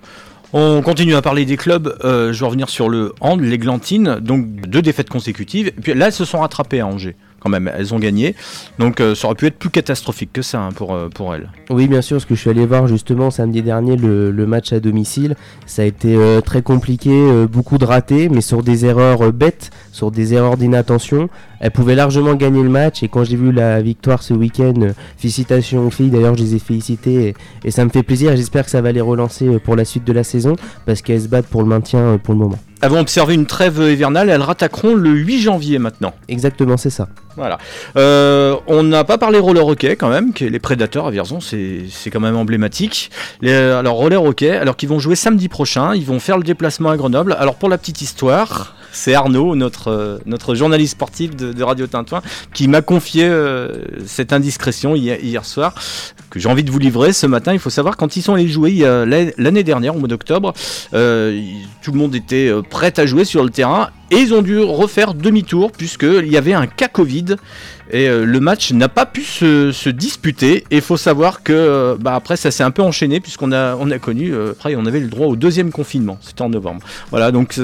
On 0.54 0.80
continue 0.80 1.14
à 1.14 1.20
parler 1.20 1.44
des 1.44 1.58
clubs. 1.58 1.94
euh, 2.04 2.32
je 2.32 2.40
vais 2.40 2.46
revenir 2.46 2.70
sur 2.70 2.88
le 2.88 3.12
hand, 3.20 3.40
l'Églantine. 3.40 4.18
Donc 4.20 4.46
deux 4.66 4.80
défaites 4.80 5.10
consécutives. 5.10 5.68
Et 5.68 5.72
puis 5.72 5.92
là, 5.92 6.06
elles 6.06 6.12
se 6.12 6.24
sont 6.24 6.38
rattrapées 6.38 6.80
à 6.80 6.86
Angers. 6.86 7.16
Quand 7.40 7.50
même, 7.50 7.70
elles 7.76 7.92
ont 7.94 7.98
gagné. 7.98 8.34
Donc 8.78 9.00
euh, 9.00 9.14
ça 9.14 9.26
aurait 9.26 9.36
pu 9.36 9.46
être 9.46 9.58
plus 9.58 9.68
catastrophique 9.68 10.32
que 10.32 10.40
ça 10.40 10.58
hein, 10.60 10.72
pour, 10.72 10.94
euh, 10.94 11.10
pour 11.10 11.34
elles. 11.34 11.50
Oui, 11.68 11.86
bien 11.86 12.00
sûr, 12.00 12.16
parce 12.16 12.24
que 12.24 12.34
je 12.34 12.40
suis 12.40 12.50
allé 12.50 12.64
voir 12.64 12.86
justement 12.88 13.30
samedi 13.30 13.60
dernier 13.62 13.96
le, 13.96 14.30
le 14.30 14.46
match 14.46 14.72
à 14.72 14.80
domicile. 14.80 15.36
Ça 15.66 15.82
a 15.82 15.84
été 15.84 16.16
euh, 16.16 16.40
très 16.40 16.62
compliqué, 16.62 17.12
beaucoup 17.46 17.76
de 17.76 17.84
ratés, 17.84 18.30
mais 18.30 18.40
sur 18.40 18.62
des 18.62 18.86
erreurs 18.86 19.30
bêtes, 19.32 19.70
sur 19.92 20.10
des 20.10 20.32
erreurs 20.32 20.56
d'inattention. 20.56 21.28
Elles 21.60 21.70
pouvaient 21.70 21.94
largement 21.94 22.34
gagner 22.34 22.62
le 22.62 22.68
match. 22.68 23.02
Et 23.02 23.08
quand 23.08 23.24
j'ai 23.24 23.36
vu 23.36 23.52
la 23.52 23.80
victoire 23.82 24.22
ce 24.22 24.34
week-end, 24.34 24.74
euh, 24.78 24.92
félicitations 25.16 25.86
aux 25.86 25.90
filles. 25.90 26.10
D'ailleurs, 26.10 26.36
je 26.36 26.42
les 26.42 26.54
ai 26.56 26.58
félicitées 26.58 27.28
et, 27.28 27.34
et 27.64 27.70
ça 27.70 27.84
me 27.84 27.90
fait 27.90 28.02
plaisir. 28.02 28.32
Et 28.32 28.36
j'espère 28.36 28.64
que 28.64 28.70
ça 28.70 28.80
va 28.80 28.92
les 28.92 29.00
relancer 29.00 29.46
euh, 29.46 29.58
pour 29.58 29.76
la 29.76 29.84
suite 29.84 30.04
de 30.04 30.12
la 30.12 30.24
saison, 30.24 30.56
parce 30.86 31.02
qu'elles 31.02 31.22
se 31.22 31.28
battent 31.28 31.46
pour 31.46 31.62
le 31.62 31.68
maintien 31.68 32.00
euh, 32.00 32.18
pour 32.18 32.34
le 32.34 32.40
moment. 32.40 32.58
Elles 32.80 32.90
vont 32.90 33.00
observer 33.00 33.34
une 33.34 33.46
trêve 33.46 33.80
hivernale. 33.80 34.30
Elles 34.30 34.42
rattaqueront 34.42 34.94
le 34.94 35.10
8 35.10 35.40
janvier 35.40 35.78
maintenant. 35.78 36.14
Exactement, 36.28 36.76
c'est 36.76 36.90
ça. 36.90 37.08
Voilà. 37.36 37.58
Euh, 37.96 38.56
on 38.66 38.82
n'a 38.82 39.04
pas 39.04 39.18
parlé 39.18 39.38
roller 39.38 39.66
hockey 39.66 39.96
quand 39.96 40.08
même, 40.08 40.32
qui 40.32 40.44
est 40.44 40.48
les 40.48 40.58
prédateurs 40.58 41.06
à 41.06 41.10
Vierzon, 41.10 41.40
c'est 41.40 41.82
c'est 41.88 42.10
quand 42.10 42.20
même 42.20 42.36
emblématique. 42.36 43.10
Les, 43.40 43.52
alors 43.52 43.96
roller 43.96 44.22
hockey, 44.22 44.50
alors 44.50 44.76
qu'ils 44.76 44.88
vont 44.88 44.98
jouer 44.98 45.14
samedi 45.14 45.48
prochain, 45.48 45.94
ils 45.94 46.04
vont 46.04 46.18
faire 46.18 46.36
le 46.36 46.42
déplacement 46.44 46.90
à 46.90 46.96
Grenoble. 46.96 47.36
Alors 47.38 47.54
pour 47.54 47.68
la 47.68 47.78
petite 47.78 48.02
histoire, 48.02 48.74
c'est 48.92 49.14
Arnaud, 49.14 49.54
notre, 49.54 49.88
euh, 49.88 50.18
notre 50.26 50.54
journaliste 50.54 50.92
sportif 50.92 51.36
de, 51.36 51.62
Radio 51.62 51.86
Tintouin, 51.86 52.22
qui 52.54 52.68
m'a 52.68 52.82
confié 52.82 53.24
euh, 53.24 53.84
cette 54.06 54.32
indiscrétion 54.32 54.94
hier, 54.94 55.44
soir, 55.44 55.74
que 56.30 56.38
j'ai 56.38 56.48
envie 56.48 56.64
de 56.64 56.70
vous 56.70 56.78
livrer 56.78 57.12
ce 57.12 57.26
matin. 57.26 57.52
Il 57.52 57.58
faut 57.58 57.70
savoir, 57.70 57.96
quand 57.96 58.16
ils 58.16 58.22
sont 58.22 58.34
allés 58.34 58.48
jouer 58.48 58.84
l'année 59.38 59.62
dernière, 59.62 59.96
au 59.96 59.98
mois 59.98 60.08
d'octobre, 60.08 60.52
euh, 60.94 61.40
tout 61.82 61.92
le 61.92 61.98
monde 61.98 62.14
était 62.14 62.52
prêt 62.70 62.98
à 62.98 63.06
jouer 63.06 63.24
sur 63.24 63.44
le 63.44 63.50
terrain. 63.50 63.90
Et 64.10 64.16
ils 64.16 64.32
ont 64.32 64.40
dû 64.40 64.58
refaire 64.58 65.12
demi-tour 65.12 65.70
puisqu'il 65.70 66.28
y 66.28 66.38
avait 66.38 66.54
un 66.54 66.66
cas 66.66 66.88
Covid 66.88 67.36
Et 67.90 68.08
euh, 68.08 68.24
le 68.24 68.40
match 68.40 68.72
n'a 68.72 68.88
pas 68.88 69.06
pu 69.06 69.22
se, 69.22 69.72
se 69.72 69.88
disputer. 69.88 70.64
Et 70.70 70.76
il 70.76 70.80
faut 70.82 70.96
savoir 70.96 71.42
que 71.42 71.52
euh, 71.52 71.96
bah, 71.98 72.14
après 72.14 72.36
ça 72.36 72.50
s'est 72.50 72.62
un 72.62 72.70
peu 72.70 72.82
enchaîné 72.82 73.20
puisqu'on 73.20 73.52
a, 73.52 73.76
on 73.76 73.90
a 73.90 73.98
connu, 73.98 74.32
euh, 74.34 74.52
après 74.52 74.74
on 74.76 74.84
avait 74.86 75.00
le 75.00 75.08
droit 75.08 75.26
au 75.26 75.36
deuxième 75.36 75.70
confinement. 75.70 76.18
C'était 76.20 76.42
en 76.42 76.50
novembre. 76.50 76.80
Voilà, 77.10 77.30
donc 77.32 77.58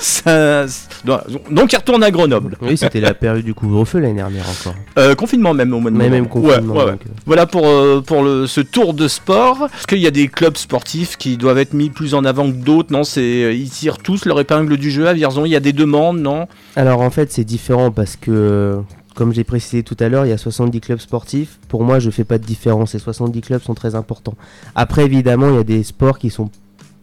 ça, 0.00 0.66
donc 1.50 1.72
il 1.72 1.76
retourne 1.76 2.02
à 2.02 2.10
Grenoble. 2.10 2.56
Oui, 2.60 2.76
c'était 2.76 3.00
la 3.00 3.14
période 3.14 3.44
du 3.44 3.54
couvre-feu 3.54 3.98
l'année 4.00 4.14
dernière 4.14 4.44
encore. 4.48 4.74
Euh, 4.98 5.14
confinement 5.14 5.54
même 5.54 5.72
au 5.72 5.80
mois 5.80 5.90
de 5.90 5.96
novembre. 5.96 6.14
même 6.14 6.28
confinement, 6.28 6.74
Ouais, 6.74 6.78
ouais, 6.80 6.84
ouais. 6.84 6.90
donc. 6.92 7.00
Voilà 7.26 7.46
pour, 7.46 7.66
pour 8.04 8.22
le, 8.22 8.46
ce 8.46 8.60
tour 8.60 8.94
de 8.94 9.08
sport. 9.08 9.68
Est-ce 9.76 9.86
qu'il 9.86 9.98
y 9.98 10.06
a 10.06 10.10
des 10.10 10.28
clubs 10.28 10.56
sportifs 10.56 11.16
qui 11.16 11.36
doivent 11.36 11.58
être 11.58 11.72
mis 11.74 11.90
plus 11.90 12.14
en 12.14 12.24
avant 12.24 12.50
que 12.50 12.56
d'autres? 12.56 12.92
Non, 12.92 13.04
c'est 13.04 13.56
ils 13.56 13.70
tirent 13.70 13.98
tous 13.98 14.24
leur 14.26 14.38
épingle 14.40 14.76
du 14.76 14.90
jeu 14.90 15.08
à 15.08 15.12
Vierzon. 15.14 15.44
Il 15.46 15.50
y 15.50 15.56
a 15.56 15.60
des 15.60 15.72
demandes, 15.72 16.20
non? 16.20 16.46
Alors 16.76 17.00
en 17.00 17.10
fait 17.10 17.32
c'est 17.32 17.44
différent 17.44 17.90
parce 17.90 18.16
que 18.16 18.78
comme 19.20 19.34
j'ai 19.34 19.44
précisé 19.44 19.82
tout 19.82 19.98
à 20.00 20.08
l'heure, 20.08 20.24
il 20.24 20.30
y 20.30 20.32
a 20.32 20.38
70 20.38 20.80
clubs 20.80 20.98
sportifs. 20.98 21.58
Pour 21.68 21.84
moi, 21.84 21.98
je 21.98 22.08
fais 22.08 22.24
pas 22.24 22.38
de 22.38 22.42
différence. 22.46 22.92
Ces 22.92 22.98
70 22.98 23.42
clubs 23.42 23.60
sont 23.60 23.74
très 23.74 23.94
importants. 23.94 24.32
Après, 24.74 25.04
évidemment, 25.04 25.50
il 25.50 25.56
y 25.56 25.58
a 25.58 25.62
des 25.62 25.82
sports 25.82 26.18
qui 26.18 26.30
sont 26.30 26.48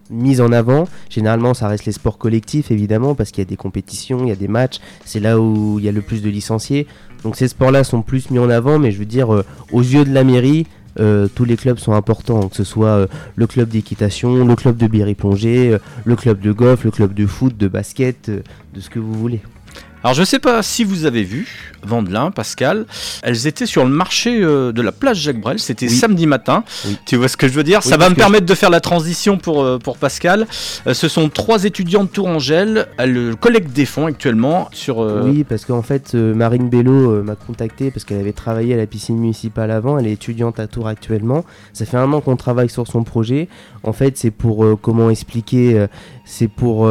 mis 0.10 0.42
en 0.42 0.52
avant. 0.52 0.88
Généralement, 1.12 1.54
ça 1.54 1.68
reste 1.68 1.86
les 1.86 1.92
sports 1.92 2.18
collectifs, 2.18 2.72
évidemment, 2.72 3.14
parce 3.14 3.30
qu'il 3.30 3.44
y 3.44 3.46
a 3.46 3.50
des 3.50 3.56
compétitions, 3.56 4.22
il 4.24 4.30
y 4.30 4.32
a 4.32 4.36
des 4.36 4.48
matchs. 4.48 4.80
C'est 5.06 5.20
là 5.20 5.40
où 5.40 5.78
il 5.78 5.86
y 5.86 5.90
a 5.90 5.92
le 5.92 6.02
plus 6.02 6.24
de 6.24 6.30
licenciés. 6.32 6.88
Donc 7.22 7.36
ces 7.36 7.50
sports-là 7.50 7.84
sont 7.84 8.02
plus 8.02 8.32
mis 8.32 8.40
en 8.40 8.50
avant, 8.50 8.80
mais 8.80 8.92
je 8.92 8.98
veux 8.98 9.06
dire, 9.06 9.32
euh, 9.32 9.46
aux 9.72 9.82
yeux 9.82 10.04
de 10.04 10.12
la 10.12 10.24
mairie, 10.24 10.66
euh, 11.00 11.28
tous 11.28 11.46
les 11.46 11.56
clubs 11.56 11.78
sont 11.78 11.94
importants, 11.94 12.50
que 12.50 12.56
ce 12.56 12.64
soit 12.64 12.88
euh, 12.88 13.08
le 13.36 13.46
club 13.46 13.70
d'équitation, 13.70 14.44
le 14.44 14.56
club 14.56 14.76
de 14.76 14.88
bière 14.88 15.14
plongée, 15.16 15.78
le 16.04 16.16
club 16.16 16.40
de 16.40 16.52
golf, 16.52 16.84
le 16.84 16.90
club 16.90 17.14
de 17.14 17.28
foot, 17.28 17.56
de 17.56 17.68
basket, 17.68 18.32
de 18.32 18.80
ce 18.80 18.90
que 18.90 18.98
vous 18.98 19.14
voulez. 19.14 19.42
Alors 20.04 20.14
je 20.14 20.24
sais 20.24 20.40
pas 20.40 20.62
si 20.62 20.84
vous 20.84 21.06
avez 21.06 21.24
vu 21.24 21.48
Vandelin, 21.84 22.32
Pascal, 22.32 22.86
elles 23.24 23.48
étaient 23.48 23.66
sur 23.66 23.84
le 23.84 23.90
marché 23.90 24.42
euh, 24.42 24.72
de 24.72 24.82
la 24.82 24.92
place 24.92 25.18
Jacques 25.18 25.40
Brel, 25.40 25.58
c'était 25.60 25.88
samedi 25.90 26.28
matin. 26.28 26.64
Tu 27.06 27.16
vois 27.16 27.28
ce 27.28 27.38
que 27.38 27.48
je 27.48 27.54
veux 27.54 27.64
dire? 27.64 27.80
Oui, 27.84 27.90
Ça 27.90 27.98
va 27.98 28.10
me 28.10 28.16
permettre 28.16 28.46
de 28.46 28.54
faire 28.54 28.70
la 28.70 28.80
transition 28.80 29.38
pour, 29.38 29.64
euh, 29.64 29.80
pour 29.80 29.98
Pascal. 29.98 30.48
Euh, 30.86 30.94
ce 30.94 31.08
sont 31.08 31.30
trois 31.30 31.64
étudiants 31.64 32.04
de 32.04 32.10
Tourangelle, 32.10 32.88
elles 32.98 33.36
collectent 33.40 33.74
des 33.74 33.86
fonds 33.86 34.06
actuellement 34.06 34.70
sur... 34.72 34.98
Oui, 34.98 35.44
parce 35.44 35.66
qu'en 35.66 35.82
fait, 35.82 36.14
Marine 36.14 36.70
Bello 36.70 37.24
m'a 37.24 37.36
contacté 37.36 37.92
parce 37.92 38.06
qu'elle 38.06 38.20
avait 38.20 38.34
travaillé 38.34 38.74
à 38.74 38.78
la 38.78 38.86
piscine 38.86 39.18
municipale 39.18 39.72
avant. 39.72 39.98
Elle 39.98 40.08
est 40.08 40.14
étudiante 40.14 40.60
à 40.60 40.68
Tours 40.68 40.88
actuellement. 40.88 41.44
Ça 41.74 41.86
fait 41.86 41.98
un 41.98 42.12
an 42.14 42.22
qu'on 42.22 42.36
travaille 42.36 42.70
sur 42.70 42.88
son 42.88 43.04
projet. 43.04 43.48
En 43.84 43.94
fait, 43.94 44.18
c'est 44.18 44.32
pour 44.32 44.80
comment 44.82 45.10
expliquer 45.10 45.86
C'est 46.26 46.48
pour 46.48 46.88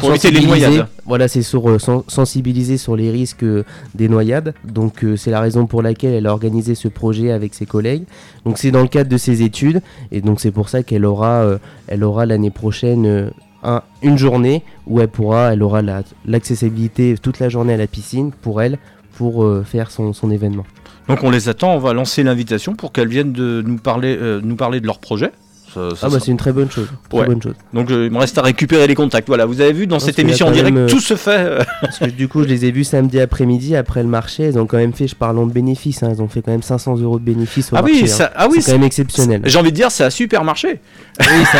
Pour 0.00 0.10
éviter 0.26 0.30
les 0.30 0.40
noyades. 0.46 0.72
Voilà, 1.06 1.28
c'est 1.28 1.42
sur 1.42 1.68
euh, 1.68 1.78
sen- 1.78 2.02
sensibiliser 2.08 2.76
sur 2.78 2.96
les 2.96 3.10
risques 3.10 3.42
euh, 3.42 3.64
des 3.94 4.08
noyades. 4.08 4.54
Donc, 4.64 5.04
euh, 5.04 5.16
c'est 5.16 5.30
la 5.30 5.40
raison 5.40 5.66
pour 5.66 5.82
laquelle 5.82 6.14
elle 6.14 6.26
a 6.26 6.32
organisé 6.32 6.74
ce 6.74 6.88
projet 6.88 7.30
avec 7.30 7.54
ses 7.54 7.66
collègues. 7.66 8.04
Donc, 8.44 8.58
c'est 8.58 8.70
dans 8.70 8.82
le 8.82 8.88
cadre 8.88 9.08
de 9.10 9.16
ses 9.16 9.42
études, 9.42 9.80
et 10.12 10.20
donc 10.20 10.40
c'est 10.40 10.50
pour 10.50 10.68
ça 10.68 10.82
qu'elle 10.82 11.04
aura, 11.04 11.42
euh, 11.42 11.58
elle 11.88 12.02
aura 12.04 12.26
l'année 12.26 12.50
prochaine. 12.50 13.06
euh, 13.06 13.30
un- 13.62 13.82
une 14.02 14.16
journée 14.16 14.62
où 14.86 15.00
elle 15.02 15.08
pourra, 15.08 15.52
elle 15.52 15.62
aura 15.62 15.82
la- 15.82 16.02
l'accessibilité 16.24 17.14
toute 17.20 17.38
la 17.40 17.50
journée 17.50 17.74
à 17.74 17.76
la 17.76 17.86
piscine 17.86 18.30
pour 18.32 18.62
elle, 18.62 18.78
pour 19.18 19.44
euh, 19.44 19.62
faire 19.64 19.90
son, 19.90 20.14
son 20.14 20.30
événement. 20.30 20.64
Donc 21.08 21.22
on 21.24 21.30
les 21.30 21.48
attend, 21.50 21.74
on 21.74 21.78
va 21.78 21.92
lancer 21.92 22.22
l'invitation 22.22 22.74
pour 22.74 22.90
qu'elles 22.90 23.08
viennent 23.08 23.32
de 23.34 23.62
nous 23.66 23.76
parler, 23.76 24.16
euh, 24.18 24.40
nous 24.42 24.56
parler 24.56 24.80
de 24.80 24.86
leur 24.86 24.98
projet. 24.98 25.30
Ça- 25.72 25.90
ça 25.90 25.96
Ah 26.02 26.04
bah 26.06 26.10
sera- 26.10 26.20
c'est 26.20 26.30
une 26.32 26.36
très 26.36 26.52
bonne 26.52 26.70
chose. 26.70 26.88
Très 27.08 27.18
Ouais. 27.20 27.26
bonne 27.26 27.40
chose. 27.42 27.54
Donc 27.72 27.90
euh, 27.90 28.06
il 28.06 28.10
me 28.12 28.18
reste 28.18 28.36
à 28.38 28.42
récupérer 28.42 28.86
les 28.86 28.94
contacts. 28.94 29.28
Voilà, 29.28 29.46
vous 29.46 29.60
avez 29.60 29.72
vu 29.72 29.86
dans 29.86 29.98
cette 30.00 30.18
émission 30.18 30.48
en 30.48 30.50
direct, 30.50 30.74
même, 30.74 30.84
euh, 30.84 30.88
tout 30.88 31.00
se 31.00 31.14
fait. 31.14 31.58
Parce 31.80 31.98
que 31.98 32.06
du 32.06 32.26
coup, 32.28 32.42
je 32.42 32.48
les 32.48 32.64
ai 32.64 32.70
vus 32.72 32.84
samedi 32.84 33.20
après-midi 33.20 33.76
après 33.76 34.02
le 34.02 34.08
marché. 34.08 34.46
Ils 34.48 34.58
ont 34.58 34.66
quand 34.66 34.78
même 34.78 34.92
fait, 34.92 35.06
je 35.06 35.14
parle 35.14 35.38
en 35.38 35.46
de 35.46 35.52
bénéfices, 35.52 36.02
hein, 36.02 36.10
ils 36.14 36.20
ont 36.20 36.28
fait 36.28 36.42
quand 36.42 36.50
même 36.50 36.62
500 36.62 36.96
euros 36.98 37.18
de 37.18 37.24
bénéfices 37.24 37.72
au 37.72 37.76
Ah 37.76 37.82
oui, 37.84 38.08
ça- 38.08 38.24
hein. 38.24 38.30
ah 38.36 38.48
oui, 38.50 38.60
c'est 38.60 38.72
quand 38.72 38.78
même 38.78 38.86
exceptionnel. 38.86 39.42
J'ai 39.44 39.58
envie 39.58 39.70
de 39.70 39.76
dire, 39.76 39.90
c'est 39.90 40.04
un 40.04 40.10
super 40.10 40.42
marché. 40.44 40.80
Oui, 41.20 41.26
ça, 41.52 41.58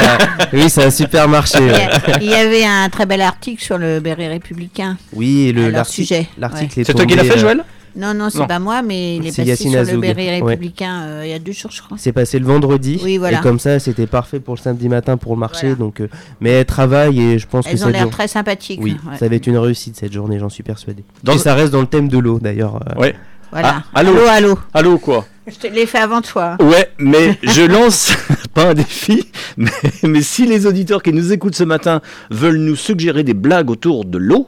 oui, 0.53 0.69
c'est 0.69 0.85
un 0.85 0.91
super 0.91 1.29
marché. 1.29 1.59
Il 1.61 1.67
y, 1.67 1.71
ouais. 1.71 1.89
a- 2.15 2.19
il 2.23 2.31
y 2.31 2.35
avait 2.35 2.65
un 2.65 2.89
très 2.89 3.07
bel 3.07 3.21
article 3.21 3.63
sur 3.63 3.79
le 3.79 4.01
béret 4.01 4.29
républicain. 4.29 4.97
Oui, 5.13 5.53
le 5.55 5.63
leur 5.63 5.71
l'article 5.73 6.07
sujet. 6.09 6.29
l'article 6.39 6.75
ouais. 6.77 6.83
est 6.83 6.85
C'est 6.85 6.95
toi 6.95 7.05
qui 7.07 7.15
l'as 7.15 7.25
fait, 7.25 7.37
euh, 7.37 7.39
Joël? 7.39 7.65
Non, 7.97 8.15
non, 8.15 8.31
c'est 8.31 8.47
pas 8.47 8.59
moi, 8.59 8.83
mais 8.83 9.17
il 9.17 9.27
est 9.27 9.31
C'est 9.33 9.43
passé 9.43 9.49
Yacine 9.65 9.85
sur 9.85 9.95
le 9.95 10.01
béret 10.01 10.41
Ouais. 10.41 10.51
républicain 10.51 11.03
euh, 11.03 11.23
il 11.25 11.31
y 11.31 11.35
a 11.35 11.39
deux 11.39 11.53
jours, 11.53 11.71
je 11.71 11.83
crois. 11.83 11.97
C'est 11.99 12.13
passé 12.13 12.39
le 12.39 12.47
vendredi. 12.47 13.01
Oui, 13.03 13.19
voilà. 13.19 13.39
Et 13.39 13.43
comme 13.43 13.59
ça, 13.59 13.79
c'était 13.79 14.07
parfait 14.07 14.41
pour 14.41 14.55
le 14.55 14.61
samedi 14.61 14.89
matin 14.89 15.17
pour 15.17 15.33
le 15.35 15.39
marché. 15.41 15.69
Voilà. 15.69 15.77
Donc, 15.77 16.01
euh, 16.01 16.09
mais 16.41 16.51
elle 16.51 16.67
travaille 16.67 17.21
et 17.21 17.39
je 17.39 17.47
pense 17.47 17.67
que 17.67 17.71
Elles 17.73 17.79
ça 17.79 17.87
ont 17.87 17.91
l'air 17.91 18.09
très 18.11 18.29
sympathiques. 18.29 18.81
Oui, 18.83 18.97
ouais. 19.11 19.17
ça 19.19 19.29
va 19.29 19.35
être 19.35 19.47
une 19.47 19.59
réussite 19.59 19.97
cette 19.97 20.13
journée, 20.13 20.39
j'en 20.39 20.49
suis 20.49 20.63
persuadé. 20.63 21.05
Dans- 21.25 21.33
Et 21.35 21.39
ça 21.39 21.55
reste 21.55 21.73
dans 21.73 21.81
le 21.81 21.87
thème 21.87 22.09
de 22.09 22.19
l'eau 22.19 22.39
d'ailleurs. 22.39 22.77
euh, 22.77 23.01
Ouais. 23.01 23.15
Voilà. 23.53 23.83
Ah, 23.93 23.99
allô 23.99 24.13
allô, 24.13 24.27
allô. 24.29 24.59
Allô 24.73 24.99
quoi 24.99 25.27
Je 25.49 25.57
te 25.57 25.67
l'ai 25.67 25.85
fait 25.87 25.99
avant 25.99 26.21
toi. 26.23 26.57
Ouais, 26.61 26.89
mais 27.01 27.37
je 27.43 27.63
lance 27.63 28.13
pas 28.55 28.69
un 28.71 28.75
défi, 28.75 29.25
mais, 29.57 29.71
mais 30.05 30.23
si 30.23 30.47
les 30.47 30.67
auditeurs 30.67 31.03
qui 31.03 31.13
nous 31.13 31.33
écoutent 31.33 31.57
ce 31.57 31.65
matin 31.65 32.01
veulent 32.31 32.59
nous 32.59 32.77
suggérer 32.77 33.25
des 33.25 33.35
blagues 33.35 33.69
autour 33.71 34.05
de 34.05 34.19
l'eau, 34.19 34.47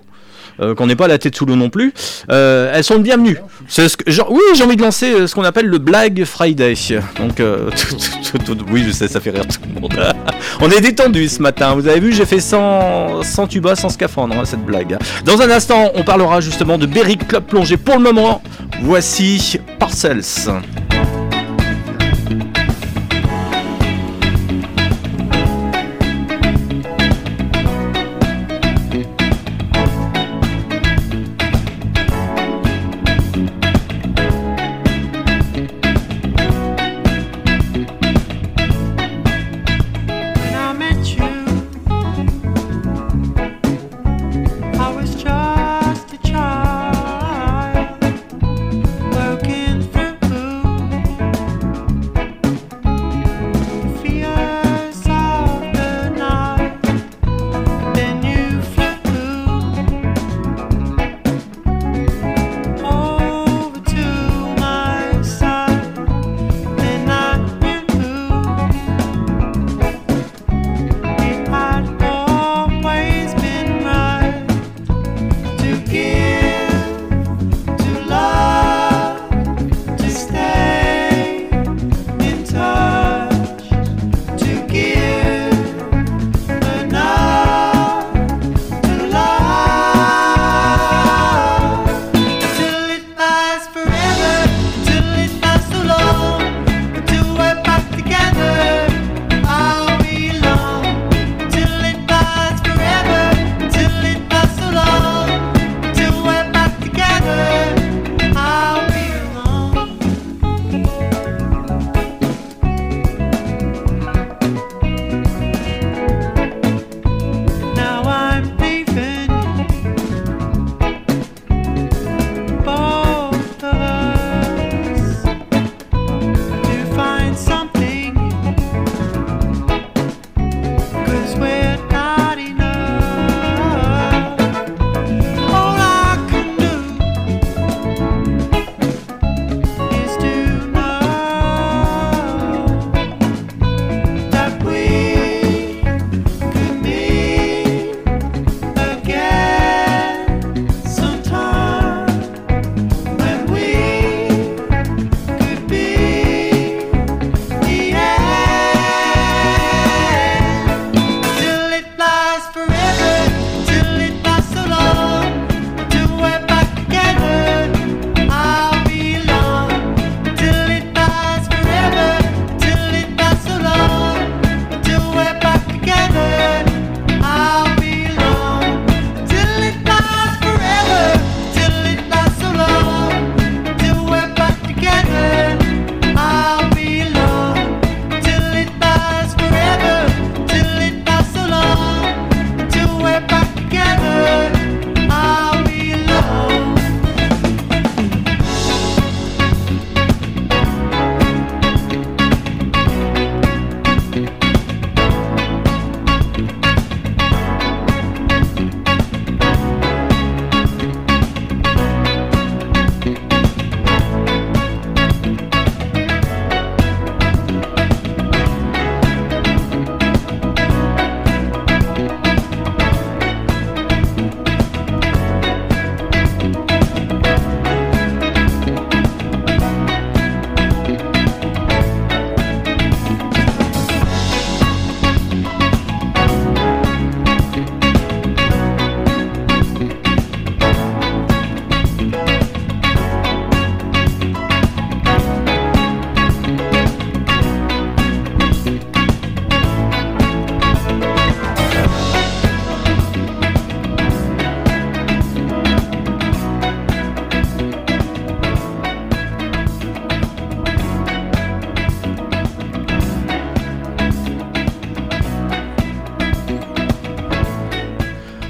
euh, 0.61 0.75
qu'on 0.75 0.87
n'est 0.87 0.97
pas 0.97 1.09
la 1.09 1.19
tête 1.19 1.37
sous 1.37 1.47
l'eau 1.47 1.57
non 1.57 1.71
plus, 1.71 1.93
euh, 2.31 2.73
elles 2.75 2.85
sont 2.85 2.99
bienvenues. 2.99 3.38
Oui, 3.79 4.43
j'ai 4.55 4.65
envie 4.65 4.77
de 4.77 4.83
lancer 4.83 5.12
euh, 5.12 5.27
ce 5.27 5.35
qu'on 5.35 5.45
appelle 5.45 5.67
le 5.67 5.79
Blague 5.79 6.25
Friday. 6.25 6.75
Donc, 7.19 7.41
oui, 8.71 8.85
je 8.87 8.93
sais, 8.93 9.09
ça 9.09 9.21
fait 9.21 9.31
rire 9.31 9.47
tout 9.47 9.59
le 9.75 9.81
monde. 9.81 9.95
On 10.61 10.71
est 10.71 10.81
détendu 10.81 11.29
ce 11.29 11.41
matin. 11.41 11.75
Vous 11.75 11.87
avez 11.88 12.01
vu, 12.01 12.12
j'ai 12.12 12.27
fait 12.27 12.41
sans, 12.41 13.23
sans 13.23 13.47
tuba, 13.47 13.75
sans 13.75 13.88
scaphandre, 13.88 14.37
hein, 14.38 14.45
cette 14.45 14.65
blague. 14.65 14.99
Dans 15.25 15.41
un 15.41 15.51
instant, 15.51 15.91
on 15.95 16.03
parlera 16.03 16.41
justement 16.41 16.79
de 16.79 16.87
Berry 16.87 17.17
Club 17.17 17.45
Plongée. 17.45 17.77
Pour 17.77 17.97
le 17.97 18.03
moment, 18.03 18.43
voici 18.83 19.59
Parcels. 19.79 20.23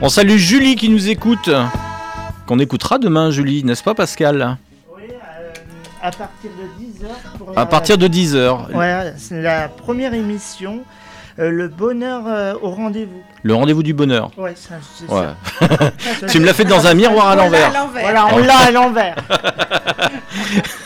On 0.05 0.09
salue 0.09 0.37
Julie 0.37 0.75
qui 0.77 0.88
nous 0.88 1.09
écoute. 1.09 1.49
Qu'on 2.47 2.59
écoutera 2.59 2.99
demain, 2.99 3.31
Julie, 3.31 3.62
n'est-ce 3.62 3.85
pas, 3.85 3.95
Pascal? 3.95 4.57
Oui, 4.97 5.03
euh, 5.12 5.53
à 6.03 6.11
partir 6.11 6.51
de 6.51 6.85
10h. 6.85 7.38
Pour 7.38 7.51
À 7.51 7.55
la- 7.55 7.67
partir 7.67 7.99
de 7.99 8.09
10h. 8.09 8.75
Ouais, 8.75 9.15
c'est 9.17 9.41
la 9.41 9.69
première 9.69 10.12
émission, 10.12 10.81
euh, 11.38 11.51
Le 11.51 11.69
bonheur 11.69 12.25
euh, 12.27 12.55
au 12.62 12.71
rendez-vous. 12.71 13.23
Le 13.45 13.55
rendez-vous 13.55 13.85
du 13.85 13.95
bonheur. 13.95 14.31
Ouais, 14.37 14.55
ça, 14.57 14.75
c'est 14.99 15.09
Ouais. 15.09 15.27
ça. 16.21 16.27
tu 16.29 16.41
me 16.41 16.47
l'as 16.47 16.53
fait 16.55 16.65
dans 16.65 16.85
un 16.87 16.95
miroir 16.95 17.29
à 17.29 17.37
l'envers. 17.37 17.71
Voilà, 17.93 18.27
on 18.35 18.38
l'a 18.38 18.57
à 18.59 18.71
l'envers. 18.73 19.15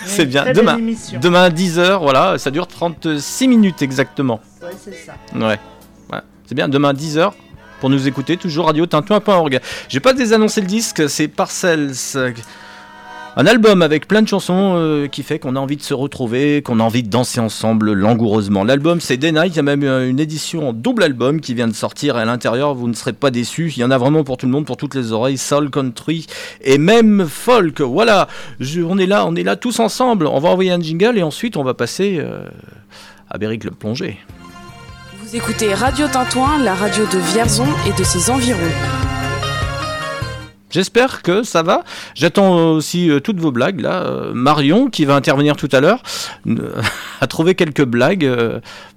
C'est 0.05 0.27
bien. 0.27 0.53
Demain, 0.53 0.79
demain 1.21 1.43
à 1.45 1.51
10h, 1.51 1.99
voilà, 2.01 2.39
ça 2.39 2.51
dure 2.51 2.67
36 2.69 3.49
minutes 3.49 3.83
exactement. 3.83 4.41
Ouais, 4.63 4.69
c'est 4.83 4.95
ça. 4.95 5.13
Ouais. 5.35 5.59
Ouais. 6.13 6.21
C'est 6.47 6.55
bien, 6.55 6.69
demain 6.69 6.91
à 6.91 6.93
10h 6.95 7.33
pour 7.81 7.91
nous 7.91 8.09
écouter, 8.09 8.37
toujours 8.37 8.67
radio 8.67 8.87
tintoin.org. 8.87 9.61
J'ai 9.89 10.01
pas 10.01 10.13
désannoncé 10.13 10.61
le 10.61 10.67
disque, 10.67 11.09
c'est 11.09 11.29
Parcels. 11.29 11.93
Un 13.39 13.45
album 13.45 13.83
avec 13.83 14.09
plein 14.09 14.23
de 14.23 14.29
chansons 14.29 14.77
euh, 14.77 15.09
qui 15.09 15.23
fait 15.23 15.39
qu'on 15.39 15.57
a 15.57 15.61
envie 15.61 15.77
de 15.77 15.83
se 15.83 15.93
retrouver, 15.93 16.63
qu'on 16.63 16.81
a 16.81 16.83
envie 16.83 17.03
de 17.03 17.11
danser 17.11 17.39
ensemble 17.39 17.93
langoureusement. 17.93 18.65
L'album 18.65 18.99
c'est 18.99 19.19
Day 19.19 19.31
Night, 19.31 19.53
il 19.53 19.57
y 19.57 19.59
a 19.59 19.63
même 19.63 19.85
une 19.85 20.19
édition 20.19 20.71
en 20.71 20.73
double 20.73 21.03
album 21.03 21.43
qui 21.43 21.53
vient 21.53 21.69
de 21.69 21.75
sortir 21.75 22.17
à 22.17 22.25
l'intérieur, 22.25 22.75
vous 22.75 22.89
ne 22.89 22.95
serez 22.95 23.13
pas 23.13 23.31
déçus. 23.31 23.75
Il 23.77 23.81
y 23.81 23.85
en 23.85 23.91
a 23.91 23.99
vraiment 23.99 24.25
pour 24.25 24.39
tout 24.39 24.47
le 24.47 24.53
monde, 24.53 24.65
pour 24.65 24.79
toutes 24.79 24.95
les 24.95 25.13
oreilles, 25.13 25.37
soul, 25.37 25.69
country 25.69 26.27
et 26.63 26.79
même 26.79 27.27
folk. 27.29 27.83
Voilà, 27.83 28.27
on 28.59 28.97
est 28.97 29.07
là, 29.07 29.27
on 29.27 29.37
est 29.37 29.45
là 29.45 29.57
tous 29.57 29.81
ensemble. 29.81 30.27
On 30.27 30.39
va 30.39 30.49
envoyer 30.49 30.71
un 30.71 30.81
jingle 30.81 31.19
et 31.19 31.23
ensuite 31.23 31.59
on 31.59 31.63
va 31.63 31.75
passer 31.75 32.17
euh, 32.19 32.47
à 33.29 33.37
Berry 33.37 33.59
Club 33.59 33.75
Plongée. 33.75 34.19
Vous 35.27 35.35
écoutez 35.35 35.75
Radio 35.75 36.07
Tintouin, 36.07 36.63
la 36.63 36.73
radio 36.73 37.05
de 37.05 37.19
Vierzon 37.19 37.67
et 37.85 37.93
de 37.99 38.05
ses 38.05 38.31
environs. 38.31 38.61
J'espère 40.71 41.23
que 41.23 41.43
ça 41.43 41.65
va. 41.65 41.83
J'attends 42.15 42.75
aussi 42.75 43.11
euh, 43.11 43.19
toutes 43.19 43.41
vos 43.41 43.51
blagues 43.51 43.81
là. 43.81 44.05
Euh, 44.05 44.31
Marion, 44.35 44.89
qui 44.89 45.05
va 45.05 45.17
intervenir 45.17 45.57
tout 45.57 45.69
à 45.73 45.81
l'heure, 45.81 46.01
euh, 46.47 46.81
a 47.21 47.27
trouvé 47.27 47.57
quelques 47.57 47.83
blagues. 47.83 48.25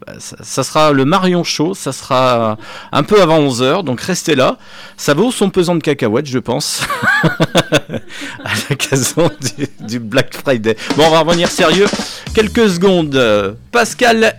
Bah, 0.05 0.13
ça, 0.19 0.63
sera 0.63 0.91
le 0.91 1.03
Marion 1.03 1.43
Show. 1.43 1.73
Ça 1.73 1.93
sera 1.93 2.59
un 2.91 3.01
peu 3.01 3.19
avant 3.23 3.39
11h, 3.39 3.83
donc 3.83 3.99
restez 3.99 4.35
là. 4.35 4.59
Ça 4.97 5.15
vaut 5.15 5.31
son 5.31 5.49
pesant 5.49 5.75
de 5.75 5.81
cacahuètes, 5.81 6.27
je 6.27 6.39
pense. 6.39 6.83
à 7.23 8.53
l'occasion 8.69 9.31
du, 9.57 9.67
du 9.79 9.99
Black 9.99 10.35
Friday. 10.35 10.77
Bon, 10.95 11.05
on 11.07 11.11
va 11.11 11.21
revenir 11.21 11.49
sérieux. 11.49 11.87
Quelques 12.35 12.69
secondes. 12.69 13.57
Pascal 13.71 14.35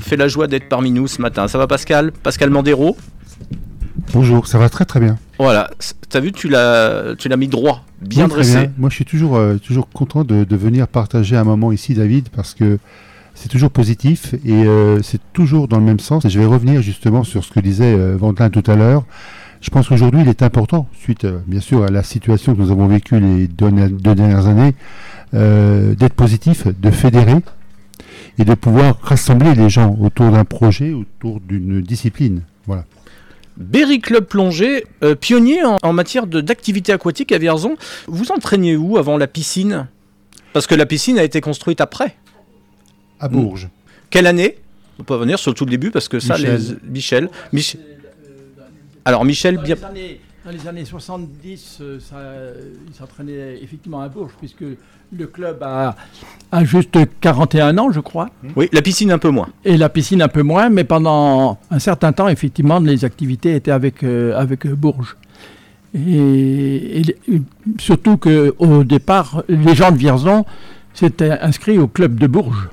fait 0.00 0.16
la 0.16 0.28
joie 0.28 0.46
d'être 0.46 0.68
parmi 0.68 0.90
nous 0.90 1.06
ce 1.06 1.20
matin. 1.22 1.48
Ça 1.48 1.58
va, 1.58 1.66
Pascal? 1.66 2.12
Pascal 2.22 2.50
Mandero? 2.50 2.96
Bonjour, 4.12 4.46
ça 4.46 4.58
va 4.58 4.68
très 4.68 4.84
très 4.84 5.00
bien. 5.00 5.16
Voilà, 5.38 5.70
t'as 6.08 6.20
vu, 6.20 6.32
tu 6.32 6.48
l'as, 6.48 7.14
tu 7.16 7.28
l'as 7.28 7.36
mis 7.36 7.48
droit, 7.48 7.84
bien 8.00 8.24
Oui, 8.24 8.30
dressé. 8.30 8.58
bien. 8.58 8.72
Moi, 8.76 8.90
je 8.90 8.94
suis 8.96 9.04
toujours, 9.04 9.36
euh, 9.36 9.56
toujours 9.56 9.88
content 9.88 10.24
de, 10.24 10.44
de 10.44 10.56
venir 10.56 10.86
partager 10.88 11.36
un 11.36 11.44
moment 11.44 11.72
ici, 11.72 11.94
David, 11.94 12.28
parce 12.28 12.54
que 12.54 12.78
c'est 13.34 13.48
toujours 13.48 13.70
positif 13.70 14.34
et 14.44 14.52
euh, 14.64 15.02
c'est 15.02 15.20
toujours 15.32 15.66
dans 15.68 15.78
le 15.78 15.84
même 15.84 15.98
sens. 16.00 16.24
Et 16.24 16.30
je 16.30 16.38
vais 16.38 16.44
revenir 16.46 16.82
justement 16.82 17.24
sur 17.24 17.44
ce 17.44 17.50
que 17.50 17.60
disait 17.60 17.94
euh, 17.94 18.16
Vandelin 18.16 18.50
tout 18.50 18.62
à 18.70 18.76
l'heure. 18.76 19.04
Je 19.60 19.70
pense 19.70 19.88
qu'aujourd'hui, 19.88 20.20
il 20.20 20.28
est 20.28 20.42
important, 20.42 20.86
suite 21.00 21.24
euh, 21.24 21.38
bien 21.46 21.60
sûr 21.60 21.82
à 21.84 21.88
la 21.88 22.02
situation 22.02 22.54
que 22.54 22.60
nous 22.60 22.70
avons 22.70 22.86
vécue 22.86 23.18
les 23.18 23.48
deux, 23.48 23.70
deux 23.70 24.14
dernières 24.14 24.46
années, 24.46 24.74
d'être 25.32 26.14
positif, 26.14 26.68
de 26.68 26.90
fédérer 26.92 27.36
et 28.38 28.44
de 28.44 28.54
pouvoir 28.54 28.98
rassembler 29.02 29.54
les 29.54 29.68
gens 29.70 29.96
autour 30.00 30.30
d'un 30.30 30.44
projet, 30.44 30.92
autour 30.92 31.40
d'une 31.40 31.80
discipline. 31.82 32.42
Voilà. 32.66 32.84
Berry 33.56 34.00
Club 34.00 34.24
Plongée, 34.24 34.84
euh, 35.02 35.14
pionnier 35.14 35.64
en, 35.64 35.76
en 35.82 35.92
matière 35.92 36.26
d'activité 36.26 36.92
aquatique 36.92 37.30
à 37.32 37.38
Vierzon. 37.38 37.76
Vous 38.06 38.32
entraîniez 38.32 38.76
où 38.76 38.98
avant 38.98 39.16
la 39.16 39.26
piscine? 39.28 39.86
Parce 40.52 40.66
que 40.66 40.74
la 40.74 40.86
piscine 40.86 41.18
a 41.18 41.24
été 41.24 41.40
construite 41.40 41.80
après. 41.80 42.16
À 43.20 43.28
Bourges. 43.28 43.68
Quelle 44.10 44.26
année? 44.26 44.56
On 44.98 45.02
peut 45.04 45.16
venir 45.16 45.38
surtout 45.38 45.64
le 45.64 45.70
début 45.70 45.90
parce 45.90 46.08
que 46.08 46.20
ça, 46.20 46.34
Michel. 46.36 46.60
les 46.84 46.90
Michel. 46.90 47.30
Mich- 47.52 47.76
Alors 49.04 49.24
Michel, 49.24 49.58
bien. 49.58 49.76
Dans 50.44 50.50
les 50.50 50.68
années 50.68 50.84
70, 50.84 51.78
euh, 51.80 51.98
ça, 52.00 52.16
il 52.86 52.94
s'entraînait 52.94 53.58
effectivement 53.62 54.00
à 54.00 54.08
Bourges, 54.08 54.34
puisque 54.38 54.64
le 55.16 55.26
club 55.26 55.62
a, 55.62 55.96
a 56.52 56.64
juste 56.64 56.98
41 57.20 57.78
ans, 57.78 57.90
je 57.90 58.00
crois. 58.00 58.28
Oui, 58.54 58.68
la 58.72 58.82
piscine 58.82 59.10
un 59.10 59.18
peu 59.18 59.30
moins. 59.30 59.48
Et 59.64 59.78
la 59.78 59.88
piscine 59.88 60.20
un 60.20 60.28
peu 60.28 60.42
moins, 60.42 60.68
mais 60.68 60.84
pendant 60.84 61.58
un 61.70 61.78
certain 61.78 62.12
temps, 62.12 62.28
effectivement, 62.28 62.78
les 62.78 63.04
activités 63.04 63.54
étaient 63.54 63.70
avec, 63.70 64.02
euh, 64.02 64.38
avec 64.38 64.66
Bourges. 64.66 65.16
Et, 65.94 67.02
surtout 67.78 68.18
qu'au 68.18 68.84
départ, 68.84 69.44
les 69.48 69.74
gens 69.74 69.92
de 69.92 69.96
Vierzon 69.96 70.44
s'étaient 70.92 71.30
inscrits 71.30 71.78
au 71.78 71.86
club 71.86 72.18
de 72.18 72.26
Bourges. 72.26 72.68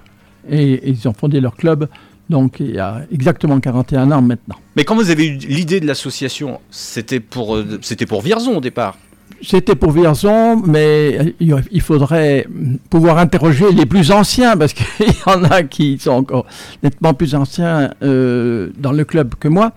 Et, 0.50 0.74
et 0.74 0.90
ils 0.90 1.08
ont 1.08 1.14
fondé 1.14 1.40
leur 1.40 1.56
club, 1.56 1.88
donc 2.32 2.60
il 2.60 2.72
y 2.72 2.80
a 2.80 3.02
exactement 3.12 3.60
41 3.60 4.12
ans 4.12 4.22
maintenant. 4.24 4.56
Mais 4.76 4.84
quand 4.84 4.96
vous 4.96 5.12
avez 5.12 5.28
eu 5.28 5.38
l'idée 5.38 5.80
de 5.80 5.86
l'association, 5.86 6.60
c'était 6.72 7.20
pour, 7.20 7.56
euh, 7.56 7.80
c'était 7.82 8.08
pour 8.08 8.24
Vierzon 8.24 8.58
au 8.58 8.62
départ. 8.62 8.98
C'était 9.44 9.76
pour 9.76 9.92
Vierzon, 9.92 10.62
mais 10.66 11.36
il 11.40 11.56
il 11.72 11.82
faudrait 11.82 12.48
pouvoir 12.90 13.18
interroger 13.18 13.72
les 13.72 13.86
plus 13.86 14.12
anciens, 14.12 14.56
parce 14.58 14.74
qu'il 14.78 15.08
y 15.08 15.30
en 15.30 15.44
a 15.44 15.64
qui 15.64 16.00
sont 16.00 16.12
encore 16.12 16.46
nettement 16.82 17.14
plus 17.14 17.36
anciens 17.36 17.92
euh, 18.02 18.70
dans 18.78 18.92
le 18.92 19.04
club 19.04 19.36
que 19.40 19.48
moi. 19.48 19.74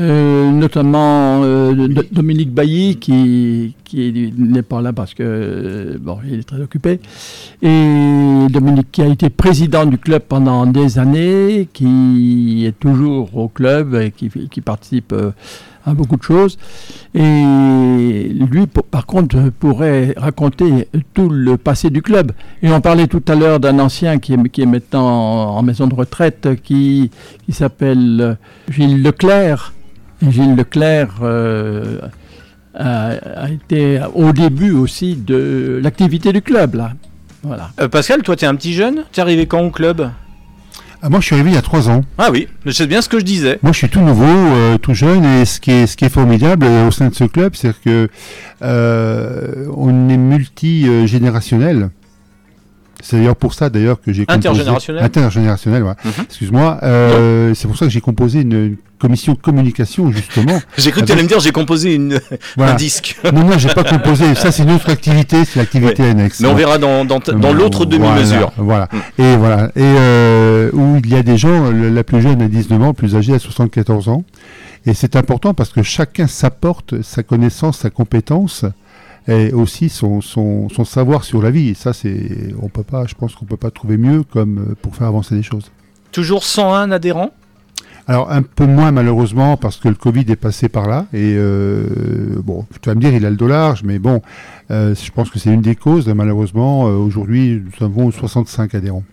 Euh, 0.00 0.50
notamment 0.50 1.42
euh, 1.44 1.74
Dominique 2.10 2.54
Bailly 2.54 2.96
qui, 2.96 3.74
qui 3.84 4.32
n'est 4.38 4.62
pas 4.62 4.80
là 4.80 4.94
parce 4.94 5.12
que 5.12 5.22
euh, 5.22 5.98
bon 6.00 6.18
il 6.26 6.38
est 6.38 6.42
très 6.48 6.60
occupé. 6.62 7.00
Et 7.60 8.46
Dominique 8.48 8.90
qui 8.92 9.02
a 9.02 9.06
été 9.06 9.28
président 9.28 9.84
du 9.84 9.98
club 9.98 10.22
pendant 10.26 10.64
des 10.64 10.98
années 10.98 11.68
qui 11.74 12.64
est 12.66 12.78
toujours 12.78 13.36
au 13.36 13.48
club 13.48 13.94
et 13.94 14.10
qui, 14.10 14.30
qui 14.30 14.60
participe 14.62 15.12
euh, 15.12 15.32
à 15.84 15.92
beaucoup 15.92 16.16
de 16.16 16.22
choses. 16.22 16.56
Et 17.14 18.32
lui 18.32 18.66
par 18.90 19.04
contre 19.04 19.50
pourrait 19.50 20.14
raconter 20.16 20.88
tout 21.12 21.28
le 21.28 21.58
passé 21.58 21.90
du 21.90 22.00
club. 22.00 22.32
Et 22.62 22.70
on 22.70 22.80
parlait 22.80 23.06
tout 23.06 23.22
à 23.28 23.34
l'heure 23.34 23.60
d'un 23.60 23.78
ancien 23.80 24.18
qui 24.18 24.32
est, 24.32 24.48
qui 24.48 24.62
est 24.62 24.66
maintenant 24.66 25.06
en, 25.06 25.58
en 25.58 25.62
maison 25.62 25.86
de 25.86 25.94
retraite 25.94 26.48
qui, 26.62 27.10
qui 27.44 27.52
s'appelle 27.52 28.18
euh, 28.22 28.34
Gilles 28.70 29.02
Leclerc 29.02 29.74
Gilles 30.28 30.56
Leclerc 30.56 31.14
euh, 31.22 31.98
a, 32.74 33.10
a 33.36 33.48
été 33.48 34.00
au 34.14 34.32
début 34.32 34.72
aussi 34.72 35.16
de 35.16 35.80
l'activité 35.82 36.32
du 36.32 36.42
club 36.42 36.74
là. 36.74 36.92
Voilà. 37.42 37.70
Euh, 37.80 37.88
Pascal, 37.88 38.22
toi, 38.22 38.36
t'es 38.36 38.44
un 38.46 38.54
petit 38.54 38.74
jeune? 38.74 39.04
T'es 39.12 39.22
arrivé 39.22 39.46
quand 39.46 39.60
au 39.60 39.70
club? 39.70 40.10
Ah, 41.02 41.08
moi, 41.08 41.20
je 41.20 41.24
suis 41.24 41.34
arrivé 41.34 41.52
il 41.52 41.54
y 41.54 41.58
a 41.58 41.62
trois 41.62 41.88
ans. 41.88 42.02
Ah 42.18 42.28
oui, 42.30 42.48
c'est 42.70 42.86
bien 42.86 43.00
ce 43.00 43.08
que 43.08 43.18
je 43.18 43.24
disais. 43.24 43.58
Moi, 43.62 43.72
je 43.72 43.78
suis 43.78 43.88
tout 43.88 44.02
nouveau, 44.02 44.26
euh, 44.26 44.76
tout 44.76 44.92
jeune, 44.92 45.24
et 45.24 45.46
ce 45.46 45.58
qui 45.58 45.70
est, 45.70 45.86
ce 45.86 45.96
qui 45.96 46.04
est 46.04 46.10
formidable 46.10 46.66
euh, 46.66 46.88
au 46.88 46.90
sein 46.90 47.08
de 47.08 47.14
ce 47.14 47.24
club, 47.24 47.54
c'est 47.54 47.72
que 47.80 48.10
euh, 48.60 49.66
on 49.74 50.10
est 50.10 50.18
multi-générationnel. 50.18 51.88
C'est 53.02 53.16
d'ailleurs 53.16 53.36
pour 53.36 53.54
ça 53.54 53.70
d'ailleurs 53.70 54.00
que 54.00 54.12
j'ai 54.12 54.26
composé... 54.26 54.48
Intergénérationnel 54.48 55.04
Intergénérationnel, 55.04 55.82
ouais. 55.82 55.94
Mhm. 56.04 56.12
Excuse-moi. 56.24 56.78
Euh, 56.82 57.54
c'est 57.54 57.68
pour 57.68 57.76
ça 57.76 57.86
que 57.86 57.90
j'ai 57.90 58.00
composé 58.00 58.40
une, 58.40 58.52
une 58.52 58.76
commission 58.98 59.34
communication 59.34 60.12
justement. 60.12 60.60
J'ai 60.78 60.90
cru 60.90 61.00
que 61.00 61.06
tu 61.06 61.12
allais 61.12 61.22
me 61.22 61.28
dire 61.28 61.40
j'ai 61.40 61.52
composé 61.52 61.94
une, 61.94 62.20
Voilà. 62.56 62.72
un 62.72 62.76
disque. 62.76 63.16
Non, 63.32 63.44
non, 63.44 63.58
j'ai 63.58 63.70
pas 63.70 63.82
composé. 63.84 64.34
Ça, 64.34 64.52
c'est 64.52 64.62
une 64.62 64.72
autre 64.72 64.90
activité, 64.90 65.44
c'est 65.46 65.58
l'activité 65.58 66.02
Ouais. 66.02 66.10
annexe. 66.10 66.40
Mais 66.40 66.48
on 66.48 66.52
Ouais. 66.52 66.58
verra 66.58 66.78
dans, 66.78 67.04
dans, 67.06 67.52
l'autre 67.52 67.86
demi-mesure. 67.86 68.52
Voilà. 68.58 68.88
Mm. 68.92 69.22
Et 69.22 69.36
voilà. 69.36 69.64
Et 69.76 69.82
euh, 69.82 70.70
où 70.72 70.96
il 71.02 71.10
y 71.10 71.16
a 71.16 71.22
des 71.22 71.38
gens, 71.38 71.70
la 71.72 72.04
plus 72.04 72.20
jeune 72.20 72.42
à 72.42 72.48
19 72.48 72.82
ans, 72.82 72.92
plus 72.94 73.16
âgée 73.16 73.32
à 73.34 73.38
74 73.38 74.08
ans. 74.08 74.24
Et 74.86 74.94
c'est 74.94 75.16
important 75.16 75.54
parce 75.54 75.70
que 75.70 75.82
chacun 75.82 76.26
s'apporte 76.26 77.02
sa 77.02 77.22
connaissance, 77.22 77.78
sa 77.78 77.90
compétence 77.90 78.64
et 79.28 79.52
aussi 79.52 79.88
son, 79.88 80.20
son, 80.20 80.68
son 80.68 80.84
savoir 80.84 81.24
sur 81.24 81.42
la 81.42 81.50
vie. 81.50 81.68
Et 81.68 81.74
ça, 81.74 81.92
c'est, 81.92 82.54
on 82.60 82.68
peut 82.68 82.82
pas, 82.82 83.06
je 83.06 83.14
pense 83.14 83.34
qu'on 83.34 83.44
peut 83.44 83.56
pas 83.56 83.70
trouver 83.70 83.96
mieux 83.96 84.22
comme 84.22 84.58
euh, 84.58 84.74
pour 84.80 84.96
faire 84.96 85.06
avancer 85.06 85.34
les 85.34 85.42
choses. 85.42 85.70
Toujours 86.12 86.42
101 86.42 86.90
adhérents 86.90 87.30
Alors 88.08 88.30
un 88.32 88.42
peu 88.42 88.66
moins 88.66 88.90
malheureusement 88.90 89.56
parce 89.56 89.76
que 89.76 89.88
le 89.88 89.94
Covid 89.94 90.24
est 90.28 90.36
passé 90.36 90.68
par 90.68 90.88
là 90.88 91.06
et 91.12 91.34
euh, 91.36 91.86
bon 92.42 92.66
tu 92.82 92.88
vas 92.88 92.96
me 92.96 93.00
dire 93.00 93.14
il 93.14 93.24
a 93.24 93.30
le 93.30 93.36
dollar 93.36 93.76
mais 93.84 94.00
bon 94.00 94.20
euh, 94.72 94.96
je 94.96 95.10
pense 95.12 95.30
que 95.30 95.38
c'est 95.38 95.54
une 95.54 95.60
des 95.60 95.76
causes 95.76 96.08
malheureusement 96.08 96.82
aujourd'hui 96.82 97.62
nous 97.64 97.86
avons 97.86 98.10
65 98.10 98.74
adhérents. 98.74 99.04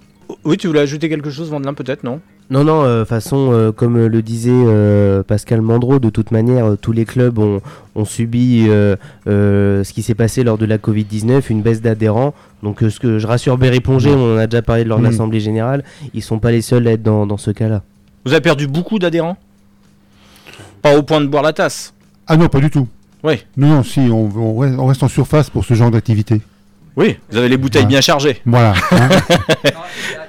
Oui, 0.43 0.58
tu 0.58 0.67
voulais 0.67 0.82
ajouter 0.82 1.10
quelque 1.10 1.30
chose, 1.30 1.50
Vandelin, 1.50 1.74
peut-être, 1.74 2.04
non? 2.04 2.22
Non, 2.50 2.64
non, 2.64 3.00
de 3.00 3.04
façon, 3.04 3.50
euh, 3.52 3.72
comme 3.74 3.98
euh, 3.98 4.08
le 4.08 4.22
disait 4.22 4.52
euh, 4.54 5.22
Pascal 5.22 5.62
Mandreau, 5.62 6.00
de 6.00 6.10
toute 6.10 6.32
manière, 6.32 6.66
euh, 6.66 6.76
tous 6.78 6.94
les 6.94 7.04
clubs 7.04 7.38
ont, 7.40 7.60
ont 7.96 8.06
subi 8.06 8.68
euh, 8.70 8.96
euh, 9.28 9.84
ce 9.84 9.92
qui 9.92 10.02
s'est 10.02 10.16
passé 10.16 10.46
lors 10.46 10.58
de 10.58 10.66
la 10.66 10.78
Covid-19, 10.78 11.42
une 11.50 11.62
baisse 11.62 11.82
d'adhérents. 11.82 12.34
Donc, 12.64 12.84
euh, 12.84 12.90
ce 12.90 13.02
que 13.02 13.20
je 13.20 13.28
rassure 13.28 13.58
Berry 13.58 13.82
Plongé, 13.82 14.12
on 14.12 14.36
en 14.36 14.38
a 14.38 14.48
déjà 14.48 14.62
parlé 14.62 14.86
lors 14.86 14.98
de 15.00 15.04
Mhm. 15.04 15.12
l'Assemblée 15.12 15.40
Générale, 15.42 15.84
ils 16.14 16.24
sont 16.24 16.40
pas 16.40 16.52
les 16.52 16.62
seuls 16.62 16.88
à 16.88 16.92
être 16.94 17.04
dans, 17.04 17.28
dans 17.28 17.36
ce 17.38 17.52
cas-là. 17.52 17.84
Vous 18.26 18.32
avez 18.32 18.42
perdu 18.42 18.66
beaucoup 18.68 18.98
d'adhérents? 18.98 19.36
Pas 20.82 20.98
au 20.98 21.04
point 21.04 21.20
de 21.20 21.26
boire 21.28 21.44
la 21.44 21.52
tasse? 21.52 21.94
Ah 22.28 22.38
non, 22.38 22.48
pas 22.48 22.62
du 22.62 22.70
tout. 22.70 22.88
Oui. 23.24 23.44
Non, 23.58 23.68
non, 23.68 23.84
si, 23.84 24.00
on 24.10 24.86
reste 24.86 25.04
en 25.04 25.08
surface 25.10 25.50
pour 25.50 25.66
ce 25.66 25.74
genre 25.74 25.92
d'activité. 25.92 26.40
Oui, 26.98 27.16
vous 27.30 27.38
avez 27.38 27.48
les 27.48 27.58
bouteilles 27.58 27.84
Voilà. 27.84 27.90
bien 27.94 28.02
chargées. 28.02 28.42
Voilà. 28.46 28.74
hein. 28.92 29.10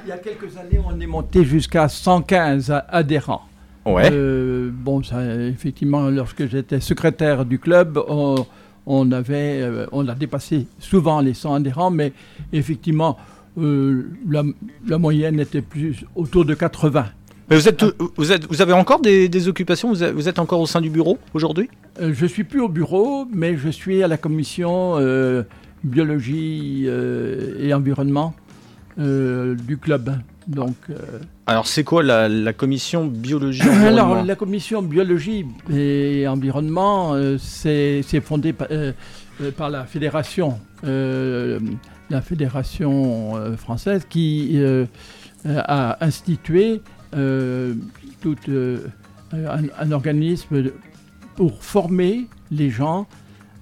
Il 0.05 0.09
y 0.11 0.13
a 0.13 0.19
quelques 0.19 0.57
années, 0.59 0.79
on 0.87 1.01
est 1.01 1.07
monté 1.07 1.45
jusqu'à 1.45 1.89
115 1.89 2.71
a- 2.71 2.85
adhérents. 2.91 3.43
Ouais. 3.87 4.11
Euh, 4.13 4.71
bon, 4.73 5.03
ça, 5.03 5.25
effectivement, 5.47 6.09
lorsque 6.11 6.47
j'étais 6.47 6.81
secrétaire 6.81 7.45
du 7.47 7.59
club, 7.59 7.99
on, 8.09 8.45
on 8.87 9.11
avait, 9.13 9.61
euh, 9.63 9.87
on 9.93 10.07
a 10.09 10.15
dépassé 10.15 10.67
souvent 10.79 11.21
les 11.21 11.33
100 11.35 11.55
adhérents, 11.55 11.91
mais 11.91 12.13
effectivement, 12.53 13.17
euh, 13.59 14.11
la, 14.29 14.43
la 14.87 14.99
moyenne 14.99 15.41
était 15.41 15.63
plus 15.63 16.05
autour 16.15 16.45
de 16.45 16.53
80. 16.55 17.07
Mais 17.51 17.57
vous, 17.57 17.67
êtes, 17.67 17.83
vous, 18.19 18.31
êtes, 18.31 18.47
vous 18.47 18.61
avez 18.61 18.75
encore 18.75 19.01
des, 19.01 19.31
des 19.31 19.49
occupations? 19.49 19.89
Vous 19.89 20.05
êtes, 20.05 20.13
vous 20.13 20.29
êtes 20.29 20.39
encore 20.39 20.61
au 20.61 20.67
sein 20.67 20.83
du 20.83 20.91
bureau 20.91 21.17
aujourd'hui? 21.33 21.71
Euh, 21.99 22.13
je 22.15 22.27
suis 22.27 22.45
plus 22.45 22.61
au 22.61 22.69
bureau, 22.69 23.27
mais 23.33 23.57
je 23.57 23.71
suis 23.71 24.03
à 24.03 24.09
la 24.09 24.19
commission 24.19 24.97
euh, 24.99 25.45
biologie 25.85 26.85
euh, 26.87 27.55
et 27.61 27.73
environnement 27.75 28.35
euh, 28.99 29.55
du 29.55 29.77
club. 29.79 30.11
Donc, 30.47 30.77
euh, 30.91 30.95
Alors, 31.47 31.67
c'est 31.67 31.85
quoi 31.85 32.03
la, 32.03 32.29
la 32.29 32.53
commission 32.53 33.07
biologie 33.07 33.63
Alors, 33.63 34.07
environnement 34.07 34.25
la 34.25 34.35
commission 34.35 34.83
biologie 34.83 35.45
et 35.71 36.27
environnement, 36.27 37.15
c'est 37.39 38.01
c'est 38.03 38.21
fondé 38.23 38.53
pa- 38.55 38.67
euh, 38.71 38.93
par 39.57 39.69
la 39.71 39.85
fédération, 39.85 40.59
la 40.83 42.21
fédération 42.23 43.35
française 43.57 44.07
qui 44.09 44.59
a 45.45 46.05
institué 46.05 46.81
euh, 47.15 47.75
tout 48.21 48.37
euh, 48.49 48.79
un, 49.33 49.65
un 49.79 49.93
organisme 49.93 50.65
pour 51.37 51.63
former 51.63 52.27
les 52.51 52.71
gens 52.71 53.07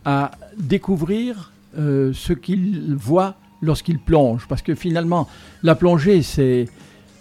à 0.05 0.31
découvrir 0.59 1.53
euh, 1.79 2.13
ce 2.15 2.33
qu'ils 2.33 2.95
voient 2.97 3.35
lorsqu'ils 3.61 3.99
plongent. 3.99 4.47
Parce 4.49 4.63
que 4.63 4.75
finalement, 4.75 5.29
la 5.63 5.75
plongée, 5.75 6.23
c'est 6.23 6.67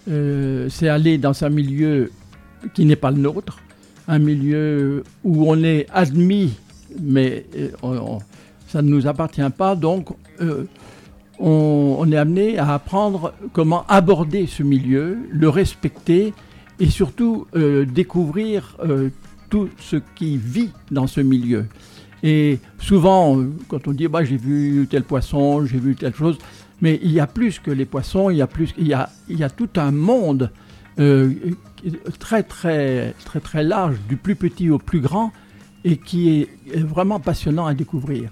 euh, 0.08 0.68
c'est 0.70 0.88
aller 0.88 1.18
dans 1.18 1.44
un 1.44 1.48
milieu 1.48 2.10
qui 2.74 2.84
n'est 2.84 2.96
pas 2.96 3.10
le 3.10 3.18
nôtre, 3.18 3.58
un 4.08 4.18
milieu 4.18 5.04
où 5.24 5.50
on 5.50 5.62
est 5.62 5.86
admis, 5.92 6.54
mais 7.00 7.44
euh, 7.56 8.18
ça 8.68 8.82
ne 8.82 8.88
nous 8.88 9.06
appartient 9.06 9.50
pas. 9.56 9.74
Donc, 9.74 10.08
on, 11.38 12.08
est 12.10 12.16
amené 12.16 12.58
à 12.58 12.74
apprendre 12.74 13.34
comment 13.52 13.84
aborder 13.88 14.46
ce 14.46 14.62
milieu, 14.62 15.18
le 15.30 15.48
respecter 15.48 16.32
et 16.78 16.88
surtout 16.88 17.46
découvrir 17.54 18.76
tout 19.50 19.68
ce 19.78 19.96
qui 20.14 20.36
vit 20.36 20.70
dans 20.90 21.06
ce 21.06 21.20
milieu. 21.20 21.66
Et 22.22 22.58
souvent, 22.78 23.44
quand 23.68 23.88
on 23.88 23.92
dit 23.92 24.08
bah, 24.08 24.24
j'ai 24.24 24.36
vu 24.36 24.86
tel 24.90 25.02
poisson, 25.02 25.64
j'ai 25.64 25.78
vu 25.78 25.94
telle 25.94 26.14
chose, 26.14 26.38
mais 26.80 26.98
il 27.02 27.12
y 27.12 27.20
a 27.20 27.26
plus 27.26 27.58
que 27.58 27.70
les 27.70 27.84
poissons, 27.84 28.30
il 28.30 28.36
y 28.36 28.42
a, 28.42 28.46
plus, 28.46 28.74
il 28.78 28.86
y 28.86 28.94
a, 28.94 29.50
tout 29.50 29.68
un 29.76 29.90
monde 29.90 30.50
euh, 30.98 31.32
très, 32.18 32.42
très, 32.42 33.14
très, 33.24 33.40
très 33.40 33.62
large, 33.62 33.96
du 34.08 34.16
plus 34.16 34.34
petit 34.34 34.70
au 34.70 34.78
plus 34.78 35.00
grand, 35.00 35.32
et 35.84 35.96
qui 35.96 36.30
est 36.30 36.48
vraiment 36.78 37.20
passionnant 37.20 37.66
à 37.66 37.74
découvrir. 37.74 38.30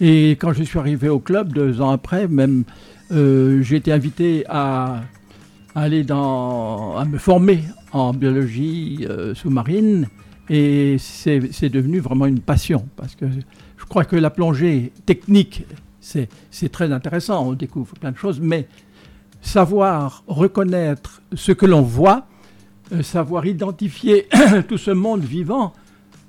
Et 0.00 0.32
quand 0.32 0.52
je 0.52 0.62
suis 0.62 0.78
arrivé 0.78 1.08
au 1.08 1.18
club, 1.18 1.52
deux 1.52 1.80
ans 1.80 1.90
après, 1.90 2.26
même, 2.28 2.64
euh, 3.12 3.62
j'ai 3.62 3.76
été 3.76 3.92
invité 3.92 4.44
à, 4.48 5.02
à 5.74 5.82
aller 5.82 6.04
dans, 6.04 6.96
à 6.96 7.04
me 7.04 7.18
former 7.18 7.60
en 7.92 8.12
biologie 8.12 9.06
euh, 9.08 9.34
sous-marine, 9.34 10.08
et 10.48 10.96
c'est 10.98 11.68
devenu 11.68 12.00
vraiment 12.00 12.26
une 12.26 12.40
passion, 12.40 12.86
parce 12.96 13.14
que 13.14 13.26
je 13.76 13.84
crois 13.84 14.04
que 14.04 14.16
la 14.16 14.30
plongée 14.30 14.92
technique, 15.06 15.64
c'est 16.00 16.68
très 16.70 16.92
intéressant, 16.92 17.46
on 17.48 17.52
découvre 17.52 17.94
plein 17.94 18.12
de 18.12 18.16
choses, 18.16 18.40
mais 18.40 18.68
savoir 19.40 20.22
reconnaître 20.26 21.22
ce 21.34 21.52
que 21.52 21.66
l'on 21.66 21.82
voit, 21.82 22.26
euh, 22.92 23.02
savoir 23.02 23.46
identifier 23.46 24.26
tout 24.68 24.78
ce 24.78 24.90
monde 24.90 25.22
vivant 25.22 25.72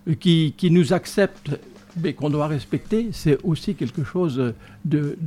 euh, 0.07 0.13
qui, 0.13 0.53
qui 0.57 0.71
nous 0.71 0.93
accepte 0.93 1.51
mais 2.01 2.13
qu'on 2.13 2.29
doit 2.29 2.47
respecter, 2.47 3.09
c'est 3.11 3.37
aussi 3.43 3.75
quelque 3.75 4.03
chose 4.03 4.53
de, 4.83 5.17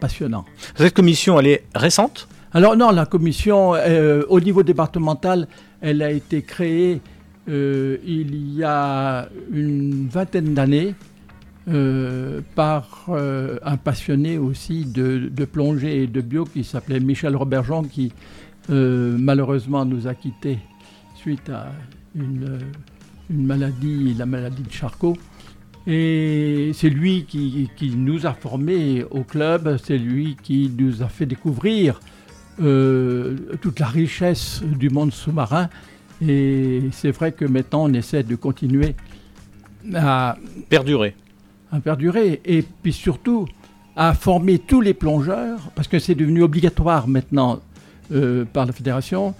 passionnant. 0.00 0.44
Cette 0.76 0.94
commission, 0.94 1.40
elle 1.40 1.46
est 1.48 1.64
récente? 1.74 2.28
Alors 2.52 2.76
non, 2.76 2.90
la 2.90 3.04
commission, 3.04 3.74
euh, 3.74 4.22
au 4.28 4.40
niveau 4.40 4.62
départemental, 4.62 5.48
elle 5.80 6.02
a 6.02 6.10
été 6.10 6.42
créée 6.42 7.00
euh, 7.48 7.96
il 8.04 8.54
y 8.54 8.62
a 8.62 9.28
une 9.50 10.08
vingtaine 10.08 10.52
d'années 10.52 10.94
euh, 11.68 12.40
par 12.54 13.06
euh, 13.08 13.58
un 13.62 13.78
passionné 13.78 14.36
aussi 14.36 14.84
de, 14.84 15.30
plongée 15.44 16.02
et 16.02 16.06
de 16.06 16.20
bio 16.20 16.44
qui 16.44 16.62
s'appelait 16.62 17.00
Michel 17.00 17.36
Robergeon, 17.36 17.84
qui 17.84 18.12
malheureusement 18.70 19.86
nous 19.86 20.06
a 20.06 20.14
quittés 20.14 20.58
suite 21.14 21.48
à 21.48 21.72
une, 22.14 22.58
maladie, 23.30 24.12
la 24.12 24.26
maladie 24.26 24.62
de 24.62 24.70
Charcot. 24.70 25.16
Et 25.86 26.72
c'est 26.74 26.90
lui 26.90 27.24
qui, 27.24 27.70
nous 27.96 28.26
a 28.26 28.34
formés 28.34 29.04
au 29.10 29.22
club, 29.22 29.78
c'est 29.82 29.96
lui 29.96 30.36
qui 30.42 30.70
nous 30.78 31.02
a 31.02 31.08
fait 31.08 31.24
découvrir 31.24 31.98
toute 32.58 33.80
la 33.80 33.86
richesse 33.86 34.62
du 34.62 34.90
monde 34.90 35.14
sous-marin. 35.14 35.70
Et 36.26 36.82
c'est 36.92 37.10
vrai 37.12 37.32
que 37.32 37.44
maintenant 37.44 37.84
on 37.84 37.92
essaie 37.92 38.22
de 38.22 38.34
continuer 38.34 38.94
à, 39.94 40.36
Perdurer. 40.68 41.14
à 41.70 41.80
perdurer 41.80 42.40
et 42.44 42.62
puis 42.82 42.92
surtout 42.92 43.46
à 43.96 44.14
former 44.14 44.58
tous 44.58 44.80
les 44.80 44.94
plongeurs, 44.94 45.58
parce 45.74 45.88
que 45.88 45.98
c'est 45.98 46.14
devenu 46.14 46.42
obligatoire 46.42 47.08
maintenant 47.08 47.60
euh, 48.12 48.44
par 48.44 48.64
la 48.66 48.72
fédération. 48.72 49.34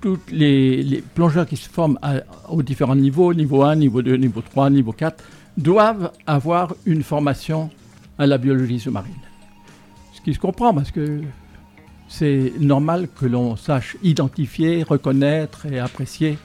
Tous 0.00 0.18
les, 0.30 0.82
les 0.82 1.02
plongeurs 1.02 1.46
qui 1.46 1.56
se 1.56 1.68
forment 1.68 1.98
à- 2.00 2.20
aux 2.48 2.62
différents 2.62 2.94
niveaux, 2.96 3.34
niveau 3.34 3.62
1, 3.62 3.76
niveau 3.76 4.00
2, 4.00 4.14
niveau 4.16 4.40
3, 4.42 4.70
niveau 4.70 4.92
4, 4.92 5.22
doivent 5.56 6.12
avoir 6.26 6.74
une 6.86 7.02
formation 7.02 7.68
à 8.18 8.26
la 8.26 8.38
biologie 8.38 8.78
sous-marine. 8.80 9.12
Ce 10.14 10.20
qui 10.20 10.34
se 10.34 10.38
comprend 10.38 10.72
parce 10.72 10.90
que 10.90 11.20
c'est 12.10 12.52
normal 12.58 13.08
que 13.18 13.24
l'on 13.24 13.56
sache 13.56 13.96
identifier, 14.02 14.82
reconnaître 14.82 15.66
et 15.66 15.78
apprécier 15.78 16.38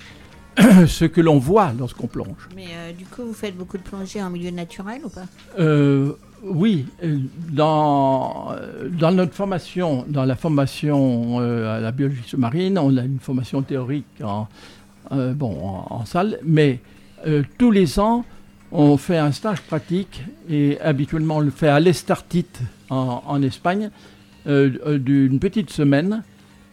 ce 0.88 1.06
que 1.06 1.20
l'on 1.20 1.40
voit 1.40 1.74
lorsqu'on 1.78 2.08
plonge. 2.08 2.48
Mais 2.56 2.68
euh, 2.72 2.94
du 2.94 3.04
coup, 3.06 3.24
vous 3.26 3.34
faites 3.34 3.58
beaucoup 3.58 3.78
de 3.78 3.82
plongées 3.82 4.22
en 4.22 4.30
milieu 4.30 4.52
naturel 4.52 5.02
ou 5.04 5.10
pas? 5.10 5.26
Euh, 5.60 6.14
oui, 6.44 6.86
euh, 7.04 7.18
dans, 7.52 8.56
dans 8.92 9.12
notre 9.12 9.34
formation, 9.34 10.06
dans 10.08 10.24
la 10.24 10.36
formation 10.36 11.40
euh, 11.40 11.78
à 11.78 11.80
la 11.80 11.92
biologie 11.92 12.22
sous-marine, 12.26 12.78
on 12.78 12.96
a 12.96 13.02
une 13.02 13.20
formation 13.20 13.64
théorique 13.64 14.22
en, 14.24 14.48
bon, 15.12 15.58
en, 15.68 15.88
en 15.90 16.06
salle, 16.06 16.40
mais 16.44 16.80
tous 17.58 17.72
les 17.72 18.00
ans, 18.00 18.24
on 18.72 18.98
fait 18.98 19.18
un 19.18 19.32
stage 19.32 19.62
pratique 19.62 20.24
et 20.48 20.80
habituellement 20.80 21.38
on 21.38 21.40
le 21.40 21.50
fait 21.50 21.70
à 21.70 21.80
l'Estartite 21.80 22.60
en, 22.92 23.24
en 23.26 23.42
Espagne 23.42 23.90
d'une 24.46 25.40
petite 25.40 25.70
semaine 25.70 26.24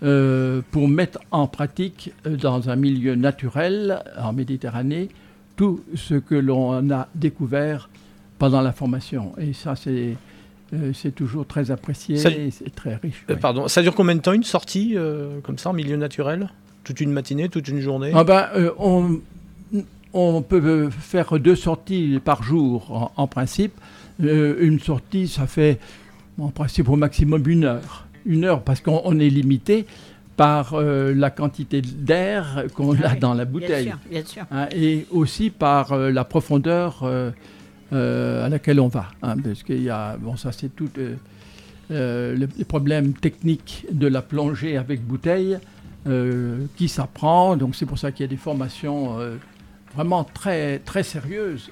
euh, 0.02 0.60
pour 0.72 0.88
mettre 0.88 1.18
en 1.30 1.46
pratique 1.46 2.12
euh, 2.26 2.36
dans 2.36 2.68
un 2.70 2.76
milieu 2.76 3.14
naturel 3.14 4.02
en 4.20 4.32
Méditerranée 4.32 5.08
tout 5.56 5.80
ce 5.94 6.14
que 6.14 6.34
l'on 6.34 6.90
a 6.90 7.08
découvert 7.14 7.88
pendant 8.38 8.60
la 8.62 8.72
formation. 8.72 9.32
Et 9.38 9.52
ça, 9.52 9.76
c'est 9.76 10.16
euh, 10.74 10.92
c'est 10.94 11.14
toujours 11.14 11.46
très 11.46 11.70
apprécié 11.70 12.16
Ça- 12.16 12.30
et 12.30 12.50
c'est 12.50 12.74
très 12.74 12.96
riche. 12.96 13.24
Euh. 13.30 13.36
Pardon, 13.36 13.68
ça 13.68 13.82
dure 13.82 13.94
combien 13.94 14.14
de 14.16 14.20
temps 14.20 14.32
une 14.32 14.42
sortie 14.42 14.94
euh, 14.96 15.38
comme 15.42 15.58
ça 15.58 15.70
en 15.70 15.72
milieu 15.74 15.96
naturel? 15.96 16.48
Toute 16.84 17.00
une 17.00 17.12
matinée, 17.12 17.48
toute 17.48 17.68
une 17.68 17.80
journée? 17.80 18.10
Ah 18.14 18.24
ben, 18.24 18.46
euh, 18.56 18.70
on, 18.78 19.20
on 20.14 20.42
peut 20.42 20.60
euh, 20.64 20.90
faire 20.90 21.38
deux 21.38 21.54
sorties 21.54 22.18
par 22.24 22.42
jour 22.42 22.90
en, 23.16 23.22
en 23.22 23.26
principe. 23.28 23.72
Euh, 24.22 24.56
une 24.60 24.80
sortie, 24.80 25.28
ça 25.28 25.46
fait 25.46 25.78
en 26.38 26.48
principe 26.48 26.88
au 26.88 26.96
maximum 26.96 27.42
une 27.46 27.64
heure. 27.64 28.06
Une 28.24 28.44
heure 28.44 28.62
parce 28.62 28.80
qu'on 28.80 29.00
on 29.04 29.18
est 29.18 29.28
limité 29.28 29.86
par 30.36 30.74
euh, 30.74 31.12
la 31.14 31.30
quantité 31.30 31.82
d'air 31.82 32.64
qu'on 32.74 32.94
a 33.02 33.14
dans 33.16 33.34
la 33.34 33.44
bouteille. 33.44 33.88
sûr, 33.88 33.98
bien 34.10 34.24
sûr. 34.24 34.44
Hein, 34.50 34.68
et 34.74 35.06
aussi 35.10 35.50
par 35.50 35.92
euh, 35.92 36.10
la 36.10 36.24
profondeur 36.24 37.00
euh, 37.02 37.30
à 37.92 38.48
laquelle 38.48 38.80
on 38.80 38.88
va. 38.88 39.08
hein, 39.22 39.36
parce 39.38 39.62
qu'il 39.62 39.82
y 39.82 39.90
a, 39.90 40.16
bon, 40.16 40.36
ça 40.36 40.52
c'est 40.52 40.74
tout 40.74 40.88
le- 40.96 41.16
les 41.90 42.64
problèmes 42.64 43.12
techniques 43.12 43.84
de 43.92 44.06
la 44.06 44.22
plongée 44.22 44.78
avec 44.78 45.02
bouteille 45.04 45.58
qui 46.76 46.88
s'apprend. 46.88 47.54
Donc 47.56 47.76
c'est 47.76 47.84
pour 47.84 47.98
ça 47.98 48.10
qu'il 48.10 48.24
y 48.24 48.28
a 48.28 48.30
des 48.30 48.38
formations 48.38 49.18
vraiment 49.94 50.24
très, 50.24 50.78
très 50.78 51.02
sérieuses. 51.02 51.70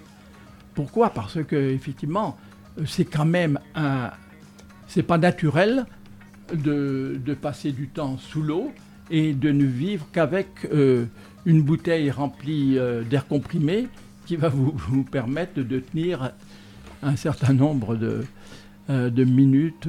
Pourquoi? 0.74 1.08
Parce 1.10 1.42
que 1.44 1.56
effectivement, 1.56 2.36
c'est 2.84 3.06
quand 3.06 3.24
même 3.24 3.58
un, 3.74 4.10
c'est 4.90 5.04
pas 5.04 5.18
naturel 5.18 5.86
de, 6.52 7.18
de 7.24 7.34
passer 7.34 7.70
du 7.70 7.86
temps 7.86 8.18
sous 8.18 8.42
l'eau 8.42 8.72
et 9.10 9.32
de 9.34 9.52
ne 9.52 9.64
vivre 9.64 10.06
qu'avec 10.12 10.48
euh, 10.72 11.06
une 11.46 11.62
bouteille 11.62 12.10
remplie 12.10 12.76
euh, 12.76 13.02
d'air 13.02 13.26
comprimé 13.26 13.86
qui 14.26 14.34
va 14.34 14.48
vous, 14.48 14.74
permettre 15.10 15.60
de 15.60 15.78
tenir 15.78 16.32
un 17.02 17.16
certain 17.16 17.52
nombre 17.52 17.94
de, 17.94 18.24
euh, 18.90 19.10
de 19.10 19.22
minutes, 19.24 19.88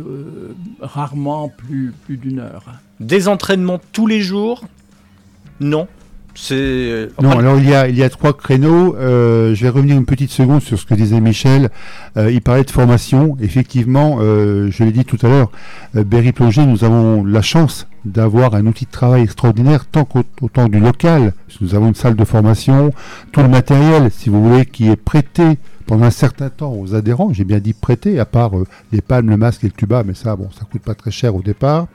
rarement 0.80 1.50
plus, 1.50 1.94
plus 2.06 2.18
d'une 2.18 2.40
heure. 2.40 2.66
Des 3.00 3.28
entraînements 3.28 3.82
tous 3.92 4.06
les 4.06 4.22
jours? 4.22 4.66
Non. 5.60 5.88
C'est. 6.34 7.10
Non, 7.22 7.38
alors 7.38 7.60
il 7.60 7.70
y 7.70 7.74
a, 7.74 7.88
il 7.88 7.98
y 7.98 8.04
a 8.04 8.10
trois 8.10 8.36
créneaux. 8.36 8.96
Euh, 8.96 9.54
je 9.54 9.64
vais 9.64 9.70
revenir 9.70 9.98
une 9.98 10.06
petite 10.06 10.32
seconde 10.32 10.62
sur 10.62 10.80
ce 10.80 10.86
que 10.86 10.94
disait 10.94 11.20
Michel. 11.20 11.70
Euh, 12.18 12.32
il 12.32 12.42
parlait 12.42 12.64
de 12.64 12.72
formation. 12.72 13.38
Effectivement, 13.42 14.18
euh, 14.22 14.70
je 14.72 14.84
l'ai 14.84 14.92
dit 14.92 15.06
tout 15.06 15.18
à 15.24 15.28
l'heure, 15.28 15.52
euh, 15.96 16.04
Berry 16.04 16.32
Plongée, 16.32 16.66
nous 16.66 16.84
avons 16.84 17.24
la 17.26 17.42
chance 17.42 17.88
d'avoir 18.06 18.56
un 18.56 18.66
outil 18.66 18.86
de 18.86 18.92
travail 18.92 19.24
extraordinaire, 19.24 19.86
tant 19.86 20.06
qu'au- 20.06 20.24
autant 20.42 20.68
du 20.68 20.80
local. 20.80 21.34
Nous 21.62 21.76
avons 21.76 21.90
une 21.90 21.96
salle 21.96 22.16
de 22.16 22.26
formation, 22.26 22.92
tout 23.32 23.42
le 23.42 23.48
matériel, 23.48 24.10
si 24.12 24.30
vous 24.30 24.44
voulez, 24.44 24.66
qui 24.66 24.90
est 24.90 24.96
prêté 24.96 25.58
pendant 25.86 26.06
un 26.06 26.12
certain 26.12 26.50
temps 26.50 26.74
aux 26.74 26.96
adhérents. 26.96 27.32
J'ai 27.34 27.44
bien 27.44 27.60
dit 27.60 27.74
prêté, 27.74 28.20
à 28.20 28.26
part 28.26 28.58
euh, 28.58 28.66
les 28.92 29.02
palmes, 29.02 29.30
le 29.30 29.38
masque 29.38 29.64
et 29.64 29.68
le 29.68 29.74
tuba, 29.74 30.04
mais 30.04 30.14
ça, 30.14 30.36
bon, 30.36 30.50
ça 30.58 30.66
coûte 30.66 30.82
pas 30.82 30.96
très 30.96 31.12
cher 31.12 31.36
au 31.36 31.42
départ. 31.42 31.88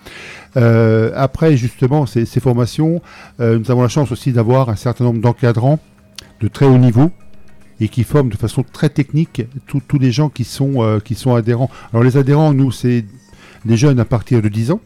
Euh, 0.56 1.10
après, 1.16 1.56
justement, 1.56 2.06
ces, 2.06 2.24
formations, 2.40 3.00
euh, 3.40 3.58
nous 3.58 3.70
avons 3.70 3.82
la 3.82 3.88
chance 3.88 4.12
aussi 4.12 4.32
d'avoir 4.32 4.68
un 4.68 4.76
certain 4.76 5.04
nombre 5.04 5.20
d'encadrants 5.20 5.78
de 6.40 6.48
très 6.48 6.66
haut 6.66 6.78
niveau 6.78 7.10
et 7.80 7.88
qui 7.88 8.04
forment 8.04 8.28
de 8.30 8.36
façon 8.36 8.64
très 8.70 8.88
technique 8.88 9.42
tous 9.66 9.98
les 9.98 10.10
gens 10.12 10.28
qui 10.30 10.44
sont, 10.44 10.98
qui 11.04 11.14
sont 11.14 11.34
adhérents. 11.34 11.70
Alors 11.92 12.04
les 12.04 12.16
adhérents, 12.16 12.54
nous, 12.54 12.72
c'est 12.72 13.04
des 13.66 13.76
jeunes 13.76 14.00
à 14.00 14.06
partir 14.06 14.40
de 14.40 14.48
10 14.48 14.70
ans. 14.70 14.80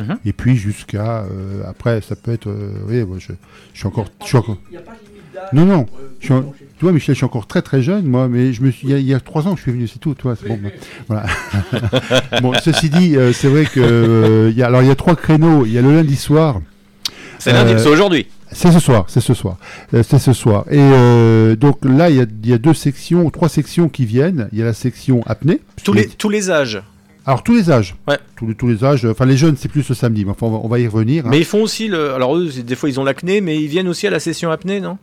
Mhm. 0.00 0.18
Et 0.24 0.32
puis 0.32 0.56
jusqu'à 0.56 1.20
euh, 1.24 1.62
après 1.68 2.00
ça 2.00 2.16
peut 2.16 2.32
être 2.32 2.48
euh, 2.48 2.72
oui 2.88 3.04
moi, 3.04 3.16
je, 3.18 3.32
je 3.74 3.78
suis 3.78 3.86
encore 3.86 4.06
je 4.22 4.26
suis 4.26 4.36
encore 4.38 4.56
non 5.52 5.64
non 5.66 5.86
je 6.20 6.24
suis 6.26 6.34
en- 6.34 6.42
tu 6.78 6.84
vois 6.86 6.92
Michel 6.92 7.14
je 7.14 7.18
suis 7.18 7.24
encore 7.26 7.46
très 7.46 7.60
très 7.62 7.82
jeune 7.82 8.06
moi 8.06 8.26
mais 8.28 8.52
je 8.54 8.62
me 8.62 8.70
suis 8.70 8.88
il 8.88 8.90
y 8.90 8.94
a, 8.94 8.98
il 8.98 9.06
y 9.06 9.12
a 9.14 9.20
trois 9.20 9.46
ans 9.46 9.52
que 9.52 9.58
je 9.58 9.62
suis 9.62 9.72
venu 9.72 9.86
c'est 9.86 9.98
tout 9.98 10.14
toi 10.14 10.34
c'est 10.40 10.48
bon 10.48 10.58
ben, 10.62 10.70
voilà 11.08 11.26
bon 12.40 12.52
ceci 12.62 12.88
dit 12.90 13.16
euh, 13.16 13.32
c'est 13.32 13.48
vrai 13.48 13.66
que 13.66 13.80
euh, 13.80 14.50
il 14.50 14.56
y 14.56 14.62
a 14.62 14.66
alors 14.66 14.82
il 14.82 14.88
y 14.88 14.90
a 14.90 14.94
trois 14.96 15.14
créneaux 15.16 15.66
il 15.66 15.72
y 15.72 15.78
a 15.78 15.82
le 15.82 15.92
lundi 15.94 16.16
soir 16.16 16.60
C'est 17.38 17.52
lundi, 17.52 17.72
Euh, 17.74 17.78
c'est 17.78 17.88
aujourd'hui. 17.88 18.26
c'est 18.52 18.70
ce 18.72 18.78
soir, 18.80 19.04
c'est 19.08 19.20
ce 19.20 19.34
soir, 19.34 19.56
Euh, 19.94 20.02
c'est 20.08 20.18
ce 20.20 20.32
soir. 20.32 20.64
Et 20.70 20.78
euh, 20.78 21.56
donc 21.56 21.78
là, 21.84 22.08
il 22.08 22.16
y 22.16 22.20
a, 22.20 22.26
il 22.44 22.48
y 22.48 22.52
a 22.52 22.58
deux 22.58 22.74
sections, 22.74 23.28
trois 23.30 23.48
sections 23.48 23.88
qui 23.88 24.04
viennent. 24.06 24.48
Il 24.52 24.58
y 24.58 24.62
a 24.62 24.64
la 24.66 24.74
section 24.74 25.22
apnée. 25.26 25.60
Tous 25.82 25.92
les, 25.92 26.06
tous 26.06 26.28
les 26.28 26.50
âges. 26.50 26.80
Alors 27.26 27.42
tous 27.42 27.54
les 27.54 27.70
âges. 27.70 27.94
Ouais. 28.08 28.18
Tous 28.36 28.46
les, 28.46 28.54
tous 28.54 28.68
les 28.68 28.84
âges. 28.84 29.04
Enfin 29.04 29.26
les 29.26 29.36
jeunes, 29.36 29.56
c'est 29.56 29.68
plus 29.68 29.88
le 29.88 29.94
samedi. 29.94 30.24
Mais 30.24 30.32
enfin, 30.32 30.46
on 30.46 30.50
va, 30.50 30.58
on 30.64 30.68
va 30.68 30.78
y 30.80 30.86
revenir. 30.88 31.26
hein. 31.26 31.28
Mais 31.30 31.38
ils 31.38 31.44
font 31.44 31.62
aussi 31.62 31.88
le. 31.88 32.12
Alors 32.14 32.36
eux, 32.36 32.48
des 32.48 32.74
fois 32.76 32.88
ils 32.88 32.98
ont 32.98 33.04
l'acné, 33.04 33.40
mais 33.40 33.60
ils 33.62 33.68
viennent 33.68 33.88
aussi 33.88 34.06
à 34.06 34.10
la 34.10 34.20
session 34.20 34.50
apnée, 34.50 34.80
non? 34.80 34.98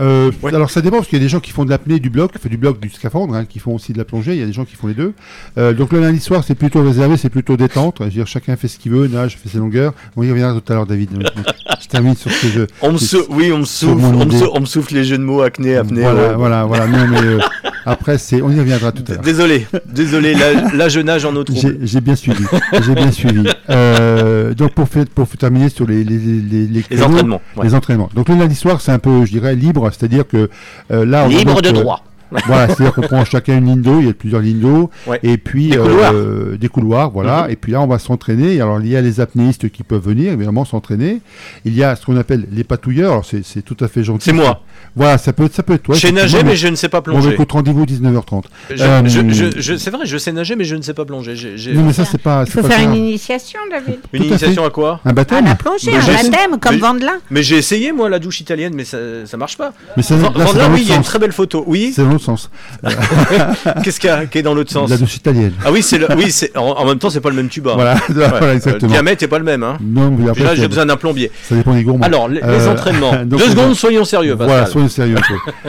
Euh, 0.00 0.30
Alors 0.44 0.70
ça 0.70 0.80
dépend 0.80 0.98
parce 0.98 1.08
qu'il 1.08 1.18
y 1.18 1.20
a 1.20 1.24
des 1.24 1.28
gens 1.28 1.40
qui 1.40 1.50
font 1.50 1.64
de 1.64 1.70
l'apnée 1.70 1.98
du 1.98 2.08
bloc, 2.08 2.30
enfin, 2.36 2.48
du 2.48 2.56
bloc 2.56 2.78
du 2.78 2.88
scaphandre, 2.88 3.34
hein, 3.34 3.44
qui 3.44 3.58
font 3.58 3.74
aussi 3.74 3.92
de 3.92 3.98
la 3.98 4.04
plongée. 4.04 4.34
Il 4.34 4.38
y 4.38 4.42
a 4.44 4.46
des 4.46 4.52
gens 4.52 4.64
qui 4.64 4.76
font 4.76 4.86
les 4.86 4.94
deux. 4.94 5.12
Euh, 5.58 5.72
donc 5.72 5.92
le 5.92 5.98
lundi 6.00 6.20
soir, 6.20 6.44
c'est 6.44 6.54
plutôt 6.54 6.84
réservé, 6.84 7.16
c'est 7.16 7.30
plutôt 7.30 7.56
détente. 7.56 7.96
Je 7.98 8.04
veux 8.04 8.10
dire, 8.10 8.26
chacun 8.28 8.54
fait 8.56 8.68
ce 8.68 8.78
qu'il 8.78 8.92
veut, 8.92 9.08
nage, 9.08 9.36
fait 9.36 9.48
ses 9.48 9.58
longueurs. 9.58 9.94
On 10.16 10.22
y 10.22 10.30
reviendra 10.30 10.60
tout 10.60 10.72
à 10.72 10.76
l'heure, 10.76 10.86
David. 10.86 11.10
je 11.88 11.92
termine 11.92 12.14
sur 12.16 12.30
ce 12.30 12.42
que 12.42 12.48
je. 12.48 12.60
On 12.82 12.92
me 12.92 12.98
sou- 12.98 13.24
Oui, 13.30 13.50
on 13.52 13.58
me 13.58 13.64
souffle, 13.64 14.04
on 14.04 14.26
me, 14.26 14.30
sou- 14.30 14.50
on 14.52 14.60
me 14.60 14.66
souffle 14.66 14.94
les 14.94 15.04
jeux 15.04 15.16
de 15.16 15.22
mots 15.22 15.40
acné, 15.40 15.76
apnée. 15.76 16.02
Voilà, 16.02 16.28
ouais. 16.28 16.34
voilà, 16.36 16.64
voilà. 16.64 16.86
Non, 16.86 17.06
mais 17.10 17.18
euh, 17.22 17.38
après, 17.86 18.18
c'est, 18.18 18.42
on 18.42 18.50
y 18.50 18.58
reviendra 18.58 18.92
tout 18.92 19.02
à 19.08 19.12
l'heure. 19.14 19.22
Désolé, 19.22 19.66
désolé, 19.86 20.34
là, 20.34 20.68
là, 20.74 20.88
je 20.90 21.00
nage 21.00 21.24
en 21.24 21.34
eau 21.34 21.44
trouble. 21.44 21.78
J'ai 21.82 22.00
bien 22.02 22.14
suivi. 22.14 22.44
J'ai 22.84 22.94
bien 22.94 23.10
suivi. 23.10 23.44
Euh, 23.70 24.52
donc 24.54 24.74
pour, 24.74 24.88
faire, 24.88 25.04
pour 25.14 25.26
terminer 25.28 25.70
sur 25.70 25.86
les, 25.86 26.04
les, 26.04 26.18
les, 26.18 26.66
les, 26.66 26.82
créneaux, 26.82 27.04
entraînements, 27.04 27.42
ouais. 27.56 27.64
Les 27.66 27.74
entraînements. 27.74 28.10
Donc 28.14 28.28
le 28.28 28.34
lundi 28.34 28.54
soir, 28.54 28.80
c'est 28.82 28.92
un 28.92 28.98
peu, 28.98 29.24
je 29.24 29.30
dirais, 29.30 29.54
libre, 29.54 29.90
c'est-à-dire 29.90 30.26
que 30.28 30.50
euh, 30.92 31.06
là, 31.06 31.24
on 31.24 31.28
Libre 31.28 31.62
de 31.62 31.68
euh, 31.68 31.72
droit. 31.72 32.04
Voilà, 32.46 32.66
c'est-à-dire 32.68 32.94
qu'on 32.94 33.02
prend 33.02 33.24
chacun 33.24 33.58
une 33.58 33.66
ligne 33.66 33.82
d'eau, 33.82 34.00
il 34.00 34.06
y 34.06 34.10
a 34.10 34.12
plusieurs 34.12 34.40
lignes 34.40 34.60
d'eau, 34.60 34.90
Ouais. 35.06 35.18
et 35.22 35.38
puis 35.38 35.68
Des 35.70 35.76
couloirs. 35.78 36.12
euh, 36.14 36.56
des 36.58 36.68
couloirs, 36.68 37.10
voilà. 37.10 37.44
Mhm. 37.44 37.50
Et 37.50 37.56
puis 37.56 37.72
là, 37.72 37.80
on 37.80 37.86
va 37.86 37.98
s'entraîner. 37.98 38.60
Alors 38.60 38.80
il 38.80 38.88
y 38.88 38.96
a 38.96 39.00
les 39.00 39.20
apnéistes 39.20 39.70
qui 39.70 39.82
peuvent 39.82 40.02
venir, 40.04 40.32
évidemment, 40.32 40.64
s'entraîner. 40.64 41.20
Il 41.64 41.74
y 41.74 41.82
a 41.84 41.96
ce 41.96 42.04
qu'on 42.06 42.16
appelle 42.16 42.46
les 42.52 42.64
patouilleurs. 42.64 43.12
Alors 43.12 43.24
c'est 43.24 43.44
c'est 43.44 43.62
tout 43.62 43.76
à 43.80 43.88
fait 43.88 44.04
gentil. 44.04 44.26
C'est 44.26 44.32
moi. 44.32 44.62
Voilà, 44.96 45.18
ça 45.18 45.32
peut 45.32 45.44
être, 45.44 45.54
ça 45.54 45.62
peut 45.62 45.74
être 45.74 45.82
toi. 45.84 45.94
Je 45.94 46.00
sais 46.00 46.12
nager, 46.12 46.42
mais 46.44 46.56
je 46.56 46.68
ne 46.68 46.74
sais 46.76 46.88
pas 46.88 47.02
plonger. 47.02 47.30
écoute, 47.32 47.50
rendez-vous 47.52 47.84
19h30. 47.86 48.44
Je- 48.70 48.82
Euh, 48.82 49.76
c'est 49.78 49.90
vrai, 49.90 50.04
je 50.06 50.16
sais 50.18 50.32
nager, 50.32 50.56
mais 50.56 50.64
je 50.64 50.76
ne 50.76 50.82
sais 50.82 50.94
pas 50.94 51.04
plonger. 51.04 51.34
Non, 51.74 51.82
mais 51.84 51.92
ça, 51.92 52.04
c'est 52.04 52.20
pas. 52.20 52.44
Il 52.46 52.50
faut 52.52 52.62
pas 52.62 52.70
faire 52.70 52.88
une 52.90 52.94
initiation, 52.96 53.58
David. 53.70 53.98
Une 54.12 54.20
Tout 54.22 54.26
initiation 54.28 54.64
à 54.64 54.70
quoi? 54.70 55.00
Un 55.04 55.12
baptême 55.12 55.44
À 55.46 55.50
la 55.50 55.54
plongée, 55.54 55.90
Mais 55.92 55.98
un 55.98 56.06
baptême, 56.06 56.58
comme 56.60 56.74
mais- 56.74 56.80
Vandelin. 56.80 57.12
Mais 57.30 57.42
j'ai 57.42 57.56
essayé, 57.56 57.92
moi, 57.92 58.08
la 58.08 58.18
douche 58.18 58.40
italienne, 58.40 58.72
mais 58.74 58.84
ça, 58.84 58.98
ça 59.24 59.36
marche 59.36 59.56
pas. 59.56 59.72
Mais 59.96 60.02
Vandelin, 60.08 60.72
oui, 60.72 60.80
il 60.82 60.88
y 60.88 60.92
a 60.92 60.96
une 60.96 61.02
très 61.02 61.18
belle 61.18 61.32
photo. 61.32 61.64
Oui? 61.66 61.92
L'autre 62.18 62.24
sens. 62.24 62.50
Qu'est-ce 63.84 64.00
qu'il 64.00 64.08
y 64.10 64.12
a 64.12 64.26
qui 64.26 64.38
est 64.38 64.42
dans 64.42 64.54
l'autre 64.54 64.70
sens 64.72 64.90
La 64.90 64.96
douche 64.96 65.16
italienne. 65.16 65.52
Ah 65.64 65.70
oui, 65.72 65.82
c'est 65.82 65.98
le- 65.98 66.08
oui, 66.16 66.30
c'est 66.30 66.56
en, 66.56 66.62
en 66.72 66.84
même 66.86 66.98
temps, 66.98 67.10
c'est 67.10 67.20
pas 67.20 67.30
le 67.30 67.36
même 67.36 67.48
tuba. 67.48 67.74
Voilà, 67.74 67.96
voilà, 68.08 68.54
exactement. 68.54 68.88
Le 68.88 68.94
diamètre 68.94 69.22
est 69.22 69.28
pas 69.28 69.38
le 69.38 69.44
même. 69.44 69.62
Hein. 69.62 69.78
Non, 69.80 70.10
mais 70.10 70.16
Puis 70.18 70.28
après, 70.30 70.44
là, 70.44 70.54
j'ai 70.54 70.68
besoin 70.68 70.86
d'un 70.86 70.96
plombier. 70.96 71.30
Ça 71.44 71.54
dépend 71.54 71.74
des 71.74 71.84
gourmands. 71.84 72.04
Alors, 72.04 72.28
les, 72.28 72.40
Euh, 72.42 72.72
entraînements. 72.72 73.12
donc, 73.24 73.38
Deux 73.40 73.46
on 73.46 73.50
secondes, 73.50 73.74
soyons 73.74 74.04
sérieux, 74.04 74.32
Pascal. 74.36 74.48
Voilà, 74.48 74.66
soyons 74.66 74.88
sérieux. 74.88 75.16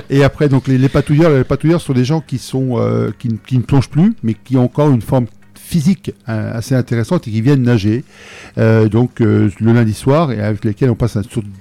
Et 0.09 0.23
après, 0.23 0.49
donc 0.49 0.67
les, 0.67 0.77
les 0.77 0.89
patouilleurs, 0.89 1.31
les 1.31 1.43
patouilleurs 1.43 1.81
sont 1.81 1.93
des 1.93 2.05
gens 2.05 2.21
qui 2.21 2.37
sont 2.37 2.77
euh, 2.79 3.11
qui 3.19 3.57
ne 3.57 3.61
plongent 3.63 3.89
plus, 3.89 4.13
mais 4.23 4.33
qui 4.33 4.57
ont 4.57 4.63
encore 4.65 4.89
une 4.89 5.01
forme 5.01 5.25
physique 5.69 6.13
euh, 6.27 6.57
assez 6.57 6.73
intéressante 6.73 7.27
et 7.27 7.31
qui 7.31 7.41
viennent 7.41 7.61
nager. 7.61 8.03
Euh, 8.57 8.89
donc 8.89 9.21
euh, 9.21 9.51
le 9.59 9.73
lundi 9.73 9.93
soir 9.93 10.31
et 10.31 10.41
avec 10.41 10.65
lesquels 10.65 10.89
on 10.89 10.95
passe 10.95 11.17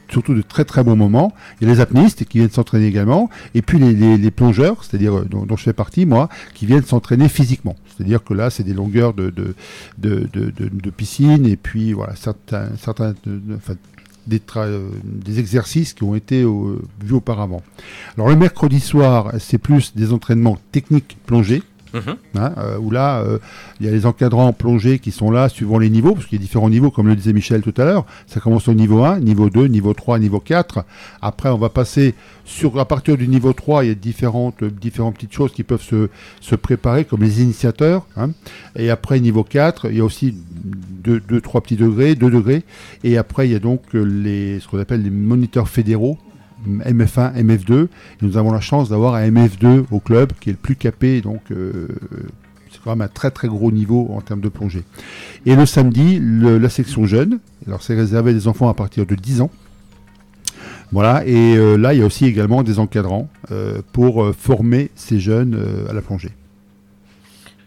surtout 0.09 0.34
de 0.34 0.42
très 0.42 0.64
très 0.64 0.82
bons 0.82 0.96
moments. 0.96 1.34
Il 1.61 1.68
y 1.68 1.70
a 1.70 1.74
les 1.74 1.80
apnéistes 1.80 2.24
qui 2.24 2.38
viennent 2.38 2.50
s'entraîner 2.50 2.86
également, 2.86 3.28
et 3.54 3.61
puis 3.61 3.78
les, 3.78 4.30
plongeurs, 4.30 4.82
c'est-à-dire 4.82 5.18
euh, 5.18 5.24
dont, 5.24 5.56
je 5.56 5.62
fais 5.62 5.74
partie 5.74 6.06
moi, 6.06 6.30
qui 6.54 6.64
viennent 6.64 6.84
s'entraîner 6.84 7.28
physiquement. 7.28 7.76
C'est-à-dire 7.86 8.24
que 8.24 8.32
là, 8.32 8.48
c'est 8.48 8.62
des 8.62 8.72
longueurs 8.72 9.12
de, 9.12 9.30
de, 9.98 10.90
piscine 10.96 11.46
et 11.46 11.56
puis 11.56 11.92
voilà 11.92 12.14
certains 12.16 13.14
des, 14.26 15.38
exercices 15.38 15.92
qui 15.92 16.04
ont 16.04 16.14
été 16.14 16.42
vus 16.42 17.14
auparavant. 17.14 17.62
Alors 18.16 18.28
le 18.28 18.36
mercredi 18.36 18.80
soir, 18.80 19.32
c'est 19.38 19.59
plus 19.59 19.94
des 19.94 20.12
entraînements 20.12 20.59
techniques 20.72 21.18
plongés. 21.26 21.62
Hein, 21.95 22.53
euh, 22.59 22.78
où 22.78 22.91
là, 22.91 23.20
euh, 23.20 23.39
il 23.80 23.86
y 23.86 23.89
a 23.89 23.93
les 23.93 24.07
encadrants 24.07 24.53
plongés 24.53 24.99
qui 24.99 25.11
sont 25.11 25.30
là 25.30 25.49
suivant 25.49 25.78
les 25.78 25.91
niveaux, 25.91 26.14
parce 26.14 26.26
qu'il 26.26 26.39
y 26.39 26.41
a 26.41 26.43
différents 26.43 26.70
niveaux, 26.70 26.91
comme 26.91 27.09
le 27.09 27.16
disait 27.16 27.32
Michel 27.32 27.62
tout 27.62 27.74
à 27.76 27.84
l'heure. 27.84 28.05
Ça 28.26 28.41
commence 28.41 28.68
au 28.68 28.74
niveau 28.74 29.05
1, 29.05 29.20
niveau 29.20 29.51
2, 29.51 29.66
niveau 29.66 29.95
3, 29.95 30.18
niveau 30.18 30.41
4. 30.41 30.84
Après, 31.22 31.49
on 31.49 31.59
va 31.59 31.68
passer 31.68 32.14
sur, 32.45 32.78
à 32.78 32.86
partir 32.86 33.16
du 33.16 33.28
niveau 33.28 33.53
3, 33.53 33.84
il 33.84 33.89
y 33.89 33.91
a 33.91 33.95
différentes, 33.95 34.57
petites 34.59 35.32
choses 35.32 35.53
qui 35.53 35.62
peuvent 35.62 35.82
se, 35.82 36.55
préparer, 36.57 37.05
comme 37.05 37.22
les 37.22 37.43
initiateurs. 37.43 38.07
hein. 38.16 38.30
Et 38.76 38.91
après, 38.91 39.20
niveau 39.20 39.45
4, 39.45 39.91
il 39.91 39.99
y 39.99 40.01
a 40.01 40.05
aussi 40.05 40.34
2, 41.05 41.20
2 41.20 41.41
3 41.41 41.61
petits 41.61 41.76
degrés, 41.76 42.14
2 42.14 42.30
degrés. 42.30 42.64
Et 43.05 43.16
après, 43.16 43.49
il 43.49 43.53
y 43.53 43.57
a 43.57 43.59
donc 43.59 43.82
euh, 43.95 44.59
ce 44.61 44.68
qu'on 44.68 44.78
appelle 44.78 45.03
les 45.03 45.11
moniteurs 45.11 45.68
fédéraux. 45.68 46.18
MF1, 46.66 47.34
MF2. 47.34 47.84
Et 47.84 47.88
nous 48.22 48.36
avons 48.36 48.52
la 48.52 48.61
chance 48.61 48.88
d'avoir 48.88 49.14
un 49.14 49.28
MF2 49.30 49.84
au 49.90 50.00
club 50.00 50.32
qui 50.40 50.50
est 50.50 50.52
le 50.52 50.59
plus 50.59 50.76
capé, 50.76 51.20
donc 51.20 51.40
euh, 51.50 51.88
c'est 52.70 52.80
quand 52.82 52.90
même 52.90 53.02
un 53.02 53.09
très 53.09 53.30
très 53.30 53.48
gros 53.48 53.70
niveau 53.72 54.09
en 54.12 54.20
termes 54.20 54.40
de 54.40 54.48
plongée. 54.48 54.84
Et 55.46 55.54
le 55.56 55.66
samedi, 55.66 56.18
le- 56.20 56.59
la 56.59 56.68
section 56.68 57.06
jeune, 57.06 57.38
alors 57.66 57.82
c'est 57.82 57.94
réservé 57.94 58.32
des 58.34 58.48
enfants 58.48 58.68
à 58.68 58.74
partir 58.74 59.06
de 59.06 59.14
10 59.14 59.40
ans. 59.42 59.50
Voilà, 60.90 61.26
et 61.26 61.54
euh, 61.56 61.76
là 61.76 61.92
il 61.92 62.00
y 62.00 62.02
a 62.02 62.06
aussi 62.06 62.24
également 62.24 62.62
des 62.62 62.78
encadrants 62.78 63.28
euh, 63.50 63.82
pour 63.92 64.34
former 64.34 64.90
ces 64.94 65.20
jeunes 65.20 65.59
à 65.88 65.92
la 65.92 66.00
plongée. 66.00 66.30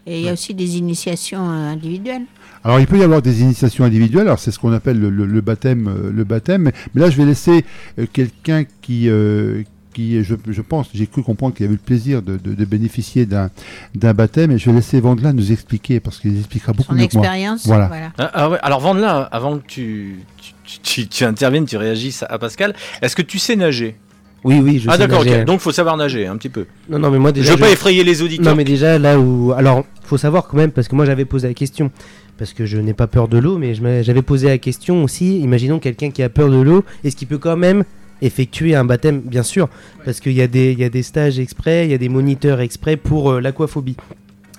Et 0.06 0.18
il 0.18 0.24
y 0.26 0.28
a 0.28 0.32
aussi 0.32 0.52
des 0.54 0.78
initiations 0.78 1.48
individuelles. 1.48 2.24
Alors 2.64 2.78
il 2.80 2.86
peut 2.86 2.98
y 2.98 3.02
avoir 3.02 3.22
des 3.22 3.42
initiations 3.42 3.84
individuelles, 3.84 4.26
alors 4.28 4.38
c'est 4.38 4.50
ce 4.52 4.58
qu'on 4.58 4.72
appelle 4.72 4.98
le, 5.00 5.10
le- 5.10 5.26
le 5.26 5.40
baptême, 5.40 5.88
euh, 5.88 6.10
le 6.12 6.24
baptême. 6.24 6.70
Mais, 6.94 7.00
là 7.00 7.10
je 7.10 7.16
vais 7.16 7.24
laisser 7.24 7.64
euh, 7.98 8.06
quelqu'un 8.12 8.64
qui, 8.82 9.08
euh, 9.08 9.62
qui, 9.94 10.22
je, 10.22 10.34
je 10.48 10.62
pense, 10.62 10.88
j'ai 10.94 11.06
cru 11.06 11.22
comprendre 11.22 11.54
qu'il 11.54 11.64
avait 11.66 11.74
eu 11.74 11.76
le 11.76 11.82
plaisir 11.84 12.22
de, 12.22 12.36
de- 12.36 12.54
de 12.54 12.64
bénéficier 12.64 13.26
d'un 13.26 13.50
d'un 13.94 14.14
baptême, 14.14 14.52
et 14.52 14.58
je 14.58 14.70
vais 14.70 14.76
laisser 14.76 15.00
Vandelin 15.00 15.32
nous 15.32 15.50
expliquer 15.52 15.98
parce 16.00 16.18
qu'il 16.20 16.38
expliquera 16.38 16.72
beaucoup 16.72 16.92
Son 16.92 16.98
mieux 17.00 17.08
que 17.08 17.16
moi. 17.16 17.24
expérience. 17.24 17.66
Voilà. 17.66 17.90
Ah, 18.18 18.30
ah 18.32 18.50
ouais. 18.50 18.58
Alors, 18.62 18.80
Vandelin, 18.80 19.28
avant 19.32 19.58
que 19.58 19.66
tu, 19.66 20.20
tu, 20.64 20.78
tu- 20.82 21.06
tu 21.08 21.24
interviennes, 21.24 21.66
tu 21.66 21.76
réagisses 21.76 22.24
à 22.28 22.38
Pascal, 22.38 22.74
est-ce 23.02 23.16
que 23.16 23.22
tu 23.22 23.38
sais 23.38 23.56
nager? 23.56 23.96
Oui, 24.44 24.60
oui, 24.62 24.78
je 24.80 24.88
Ah 24.88 24.92
sais 24.92 24.98
d'accord, 24.98 25.24
nager. 25.24 25.40
ok. 25.40 25.44
Donc, 25.46 25.60
faut 25.60 25.70
savoir 25.72 25.96
nager 25.96 26.26
un 26.26 26.36
petit 26.36 26.48
peu. 26.48 26.66
Non, 26.88 26.98
non, 26.98 27.10
mais 27.12 27.18
moi 27.18 27.30
déjà. 27.32 27.48
Je 27.48 27.52
veux 27.52 27.60
pas 27.60 27.70
effrayer 27.70 28.02
les 28.02 28.22
auditeurs. 28.22 28.46
Non, 28.46 28.56
mais 28.56 28.64
déjà 28.64 28.98
là 28.98 29.18
où. 29.18 29.52
Alors, 29.52 29.84
faut 30.04 30.16
savoir 30.18 30.48
quand 30.48 30.56
même, 30.56 30.72
parce 30.72 30.88
que 30.88 30.94
moi 30.96 31.04
j'avais 31.06 31.24
posé 31.24 31.46
la 31.48 31.54
question. 31.54 31.90
Parce 32.38 32.52
que 32.54 32.66
je 32.66 32.78
n'ai 32.78 32.94
pas 32.94 33.06
peur 33.06 33.28
de 33.28 33.38
l'eau, 33.38 33.58
mais 33.58 33.74
j'avais 34.02 34.22
posé 34.22 34.48
la 34.48 34.58
question 34.58 35.04
aussi. 35.04 35.38
Imaginons 35.40 35.78
quelqu'un 35.78 36.10
qui 36.10 36.22
a 36.22 36.28
peur 36.28 36.50
de 36.50 36.60
l'eau, 36.60 36.84
est-ce 37.04 37.14
qu'il 37.14 37.28
peut 37.28 37.38
quand 37.38 37.56
même 37.56 37.84
effectuer 38.20 38.74
un 38.74 38.84
baptême? 38.84 39.20
Bien 39.20 39.42
sûr, 39.42 39.68
parce 40.04 40.18
qu'il 40.20 40.32
y, 40.32 40.42
a 40.42 40.46
des- 40.48 40.72
il 40.72 40.78
y 40.78 40.84
a 40.84 40.88
des 40.88 41.02
stages 41.02 41.38
exprès, 41.38 41.84
il 41.86 41.90
y 41.90 41.94
a 41.94 41.98
des 41.98 42.08
moniteurs 42.08 42.60
exprès 42.60 42.96
pour 42.96 43.30
euh, 43.32 43.40
l'aquaphobie. 43.40 43.96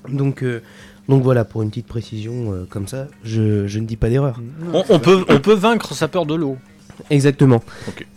Donc, 0.10 0.44
euh, 0.44 0.62
donc 1.10 1.24
voilà, 1.24 1.44
pour 1.46 1.62
une 1.64 1.70
petite 1.70 1.88
précision 1.88 2.54
euh, 2.54 2.66
comme 2.70 2.88
ça, 2.88 3.08
je, 3.24 3.68
je 3.68 3.80
ne 3.80 3.86
dis 3.86 3.98
pas 3.98 4.10
d'erreur. 4.10 4.40
On, 4.74 4.84
on 4.90 5.00
peut, 5.00 5.26
on 5.28 5.40
peut 5.40 5.54
vaincre 5.56 5.94
sa 5.94 6.08
peur 6.08 6.26
de 6.26 6.36
l'eau. 6.36 6.58
Exactement. 7.10 7.62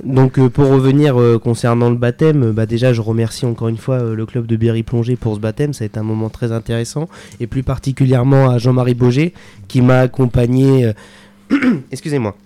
Donc 0.04 0.38
euh, 0.38 0.48
pour 0.48 0.68
revenir 0.68 1.20
euh, 1.20 1.38
concernant 1.38 1.90
le 1.90 1.96
baptême, 1.96 2.44
euh, 2.44 2.52
bah, 2.52 2.66
déjà 2.66 2.92
je 2.92 3.00
remercie 3.00 3.46
encore 3.46 3.68
une 3.68 3.76
fois 3.76 4.02
le 4.02 4.26
club 4.26 4.46
de 4.46 4.56
Berry 4.56 4.82
Plongée 4.82 5.16
pour 5.16 5.34
ce 5.34 5.40
baptême, 5.40 5.72
ça 5.72 5.84
a 5.84 5.86
été 5.86 5.98
un 5.98 6.02
moment 6.04 6.28
très 6.28 6.52
intéressant 6.52 7.08
et 7.40 7.46
plus 7.46 7.62
particulièrement 7.62 8.50
à 8.50 8.58
Jean-Marie 8.58 8.94
Boger 8.94 9.34
qui 9.68 9.80
m'a 9.82 10.00
accompagné. 10.00 10.92
Excusez-moi. 11.92 12.36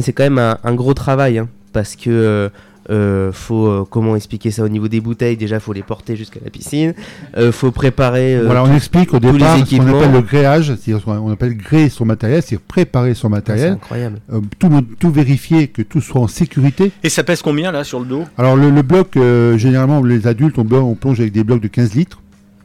C'est 0.00 0.12
quand 0.12 0.24
même 0.24 0.38
un, 0.38 0.58
un 0.64 0.74
gros 0.74 0.94
travail 0.94 1.38
hein, 1.38 1.48
parce 1.72 1.96
que 1.96 2.50
euh, 2.90 3.32
faut 3.32 3.66
euh, 3.66 3.84
comment 3.88 4.16
expliquer 4.16 4.50
ça 4.50 4.62
au 4.64 4.68
niveau 4.68 4.88
des 4.88 5.00
bouteilles? 5.00 5.36
Déjà 5.36 5.60
faut 5.60 5.72
les 5.72 5.82
porter 5.82 6.16
jusqu'à 6.16 6.40
la 6.44 6.50
piscine, 6.50 6.94
euh, 7.36 7.52
faut 7.52 7.70
préparer. 7.70 8.36
euh, 8.36 8.44
voilà, 8.46 8.62
on 8.64 8.68
tout- 8.68 8.74
explique 8.74 9.12
au 9.14 9.18
départ 9.18 9.58
ce 9.58 9.76
qu'on 9.76 9.86
appelle 9.86 10.12
le 10.12 10.20
gréage, 10.22 10.66
c'est-à-dire 10.66 11.00
ce 11.00 11.04
qu'on- 11.04 11.18
on 11.18 11.30
appelle 11.32 11.56
gréer 11.56 11.88
son 11.88 12.04
matériel, 12.04 12.42
c'est 12.44 12.58
préparer 12.58 13.14
son 13.14 13.28
matériel, 13.28 13.68
c'est 13.68 13.74
incroyable. 13.74 14.18
euh, 14.32 14.40
tout, 14.98 15.10
vérifier 15.10 15.68
que 15.68 15.82
tout 15.82 16.00
soit 16.00 16.20
en 16.20 16.28
sécurité. 16.28 16.92
Et 17.02 17.08
ça 17.08 17.22
pèse 17.24 17.42
combien 17.42 17.70
là 17.72 17.84
sur 17.84 18.00
le 18.00 18.06
dos? 18.06 18.24
Alors 18.38 18.56
le, 18.56 18.70
le 18.70 18.82
bloc, 18.82 19.16
euh, 19.16 19.58
généralement 19.58 20.02
les 20.02 20.26
adultes, 20.26 20.58
on 20.58 20.94
plonge 20.94 21.20
avec 21.20 21.32
des 21.32 21.44
blocs 21.44 21.60
de 21.60 21.68
15 21.68 21.94
litres. 21.94 22.21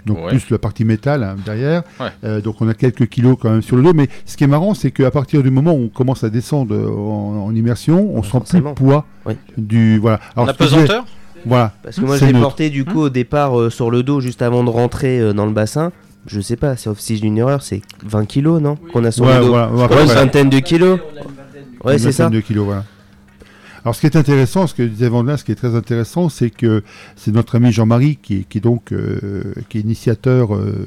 Donc 0.08 0.18
Ouais. 0.24 0.30
plus 0.30 0.50
la 0.50 0.58
partie 0.58 0.86
métal 0.86 1.24
hein, 1.24 1.36
derrière. 1.46 1.84
Ouais. 2.00 2.08
Euh, 2.24 2.42
donc 2.42 2.56
on 2.62 2.68
a 2.68 2.74
quelques 2.74 3.08
kilos 3.08 3.38
quand 3.40 3.50
même 3.52 3.62
sur 3.62 3.76
le 3.76 3.84
dos. 3.84 3.94
Mais 3.94 4.08
ce 4.26 4.36
qui 4.38 4.44
est 4.44 4.48
marrant, 4.48 4.74
c'est 4.74 4.90
qu'à 4.92 5.12
partir 5.12 5.44
du 5.44 5.52
moment 5.52 5.74
où 5.74 5.84
on 5.84 5.88
commence 5.90 6.24
à 6.24 6.30
descendre 6.30 6.74
euh, 6.74 6.88
en, 6.90 7.46
en 7.46 7.54
immersion, 7.56 8.10
on 8.16 8.24
sent 8.24 8.30
plus 8.30 8.34
le 8.34 8.40
forcément. 8.64 8.74
poids 8.74 9.06
Oui. 9.26 9.34
du 9.58 10.00
voilà. 10.00 10.20
La 10.36 10.46
je 10.46 10.52
disais- 10.52 10.58
pesanteur 10.58 11.06
Voilà. 11.46 11.74
Parce 11.84 11.98
que 11.98 12.02
moi, 12.06 12.18
je 12.18 12.26
l'ai 12.26 12.34
porté 12.34 12.70
du 12.70 12.84
coup 12.86 13.02
au 13.02 13.10
départ 13.10 13.60
euh, 13.60 13.70
sur 13.70 13.92
le 13.92 14.02
dos 14.04 14.20
juste 14.22 14.42
avant 14.42 14.64
de 14.64 14.70
rentrer 14.70 15.20
euh, 15.20 15.34
dans 15.34 15.46
le 15.46 15.52
bassin. 15.54 15.92
Je 16.26 16.42
sais 16.42 16.58
pas, 16.58 16.76
sauf 16.76 17.00
si 17.00 17.16
j'ai 17.18 17.26
une 17.28 17.38
erreur, 17.38 17.62
c'est 17.62 17.82
20 18.06 18.26
kilos, 18.26 18.62
non? 18.62 18.76
Qu'on 18.92 19.06
a 19.06 19.12
sur 19.12 19.24
Ouais, 19.26 19.36
le 19.38 19.46
dos. 19.46 19.50
voilà, 19.50 19.72
ouais, 19.72 20.04
une 20.04 20.10
vingtaine 20.12 20.50
de 20.50 20.60
kilos? 20.60 21.00
Ouais, 21.86 21.98
c'est 21.98 22.12
ça. 22.12 22.24
vingtaine 22.24 22.40
de 22.42 22.46
kilos, 22.46 22.66
voilà. 22.66 22.84
Alors, 23.84 23.96
ce 23.96 24.02
qui 24.02 24.08
est 24.08 24.16
intéressant, 24.16 24.68
ce 24.68 24.74
que 24.74 24.84
disait 24.84 25.08
Vandelin, 25.10 25.38
ce 25.38 25.44
qui 25.44 25.52
est 25.52 25.56
très 25.56 25.76
intéressant, 25.76 26.30
c'est 26.30 26.50
que 26.50 26.84
c'est 27.16 27.32
notre 27.32 27.56
ami 27.56 27.72
Jean-Marie 27.72 28.18
qui, 28.22 28.36
est- 28.36 28.66
euh, 28.92 29.54
qui 29.70 29.78
est 29.78 29.82
initiateur 29.82 30.56
euh, 30.56 30.86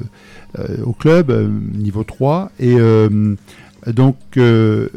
euh, 0.59 0.77
au 0.83 0.93
club, 0.93 1.31
niveau 1.73 2.03
3, 2.03 2.51
et 2.59 2.75
donc 3.87 4.17
un, 4.37 4.87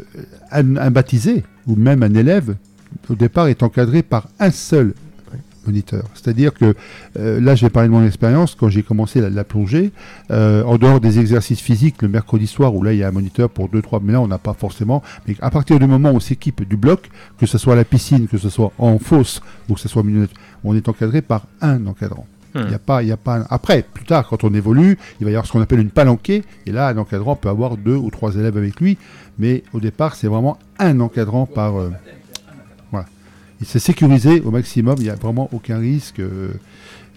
un 0.51 0.91
baptisé 0.91 1.43
ou 1.67 1.75
même 1.75 2.03
un 2.03 2.13
élève, 2.13 2.55
au 3.09 3.15
départ, 3.15 3.47
est 3.47 3.63
encadré 3.63 4.03
par 4.03 4.27
un 4.39 4.51
seul 4.51 4.93
moniteur. 5.65 6.03
C'est-à-dire 6.13 6.53
que 6.53 6.75
euh, 7.17 7.39
là, 7.41 7.55
je 7.55 7.65
vais 7.65 7.69
parler 7.69 7.89
de 7.89 7.93
mon 7.93 8.05
expérience 8.05 8.55
quand 8.55 8.69
j'ai 8.69 8.83
commencé 8.83 9.21
la, 9.21 9.29
la 9.29 9.43
plongée. 9.43 9.91
euh, 10.31 10.63
en 10.63 10.77
dehors 10.77 10.99
des 10.99 11.19
exercices 11.19 11.59
physiques 11.61 12.01
le 12.01 12.07
mercredi 12.09 12.47
soir 12.47 12.73
où 12.75 12.83
là 12.83 12.93
il 12.93 12.99
y 12.99 13.03
a 13.03 13.07
un 13.07 13.11
moniteur 13.11 13.49
pour 13.49 13.69
2-3, 13.69 13.99
mais 14.03 14.13
là 14.13 14.21
on 14.21 14.27
n'a 14.27 14.37
pas 14.37 14.53
forcément. 14.53 15.01
Mais 15.27 15.35
à 15.41 15.49
partir 15.51 15.79
du 15.79 15.85
moment 15.87 16.11
où 16.11 16.15
on 16.15 16.19
s'équipe 16.19 16.67
du 16.67 16.77
bloc, 16.77 17.09
que 17.39 17.45
ce 17.45 17.57
soit 17.57 17.73
à 17.73 17.75
la 17.75 17.85
piscine, 17.85 18.27
que 18.27 18.37
ce 18.37 18.49
soit 18.49 18.71
en 18.77 18.97
fosse 18.99 19.41
ou 19.69 19.73
que 19.75 19.79
ce 19.79 19.87
soit 19.87 20.01
au 20.01 20.05
milieu, 20.05 20.27
on 20.63 20.75
est 20.75 20.87
encadré 20.89 21.21
par 21.21 21.45
un 21.61 21.85
encadrant. 21.87 22.25
Il 22.57 22.61
Hmm. 22.61 22.67
n'y 22.69 22.73
a 22.75 22.79
pas, 22.79 23.03
il 23.03 23.09
y 23.09 23.11
a 23.11 23.17
pas. 23.17 23.39
un- 23.39 23.45
Après, 23.49 23.83
plus 23.93 24.05
tard, 24.05 24.27
quand 24.29 24.45
on 24.45 24.53
évolue, 24.53 24.97
il 25.19 25.25
va 25.25 25.29
y 25.31 25.33
avoir 25.33 25.45
ce 25.45 25.51
qu'on 25.51 25.59
appelle 25.59 25.79
une 25.81 25.89
palanquée, 25.89 26.45
et 26.65 26.71
là, 26.71 26.87
un 26.87 26.97
encadrant 26.97 27.35
peut 27.35 27.49
avoir 27.49 27.75
deux 27.75 27.95
ou 27.97 28.09
trois 28.09 28.33
élèves 28.35 28.55
avec 28.55 28.79
lui, 28.79 28.97
mais 29.37 29.63
au 29.73 29.81
départ, 29.81 30.15
c'est 30.15 30.27
vraiment 30.27 30.57
un 30.79 31.01
encadrant 31.01 31.47
par. 31.47 31.77
euh, 31.77 31.91
s'est 33.63 33.79
sécurisé 33.79 34.41
au 34.41 34.51
maximum. 34.51 34.95
Il 34.97 35.03
n'y 35.03 35.09
a 35.09 35.15
vraiment 35.15 35.49
aucun 35.53 35.77
risque. 35.77 36.19
euh, 36.19 36.49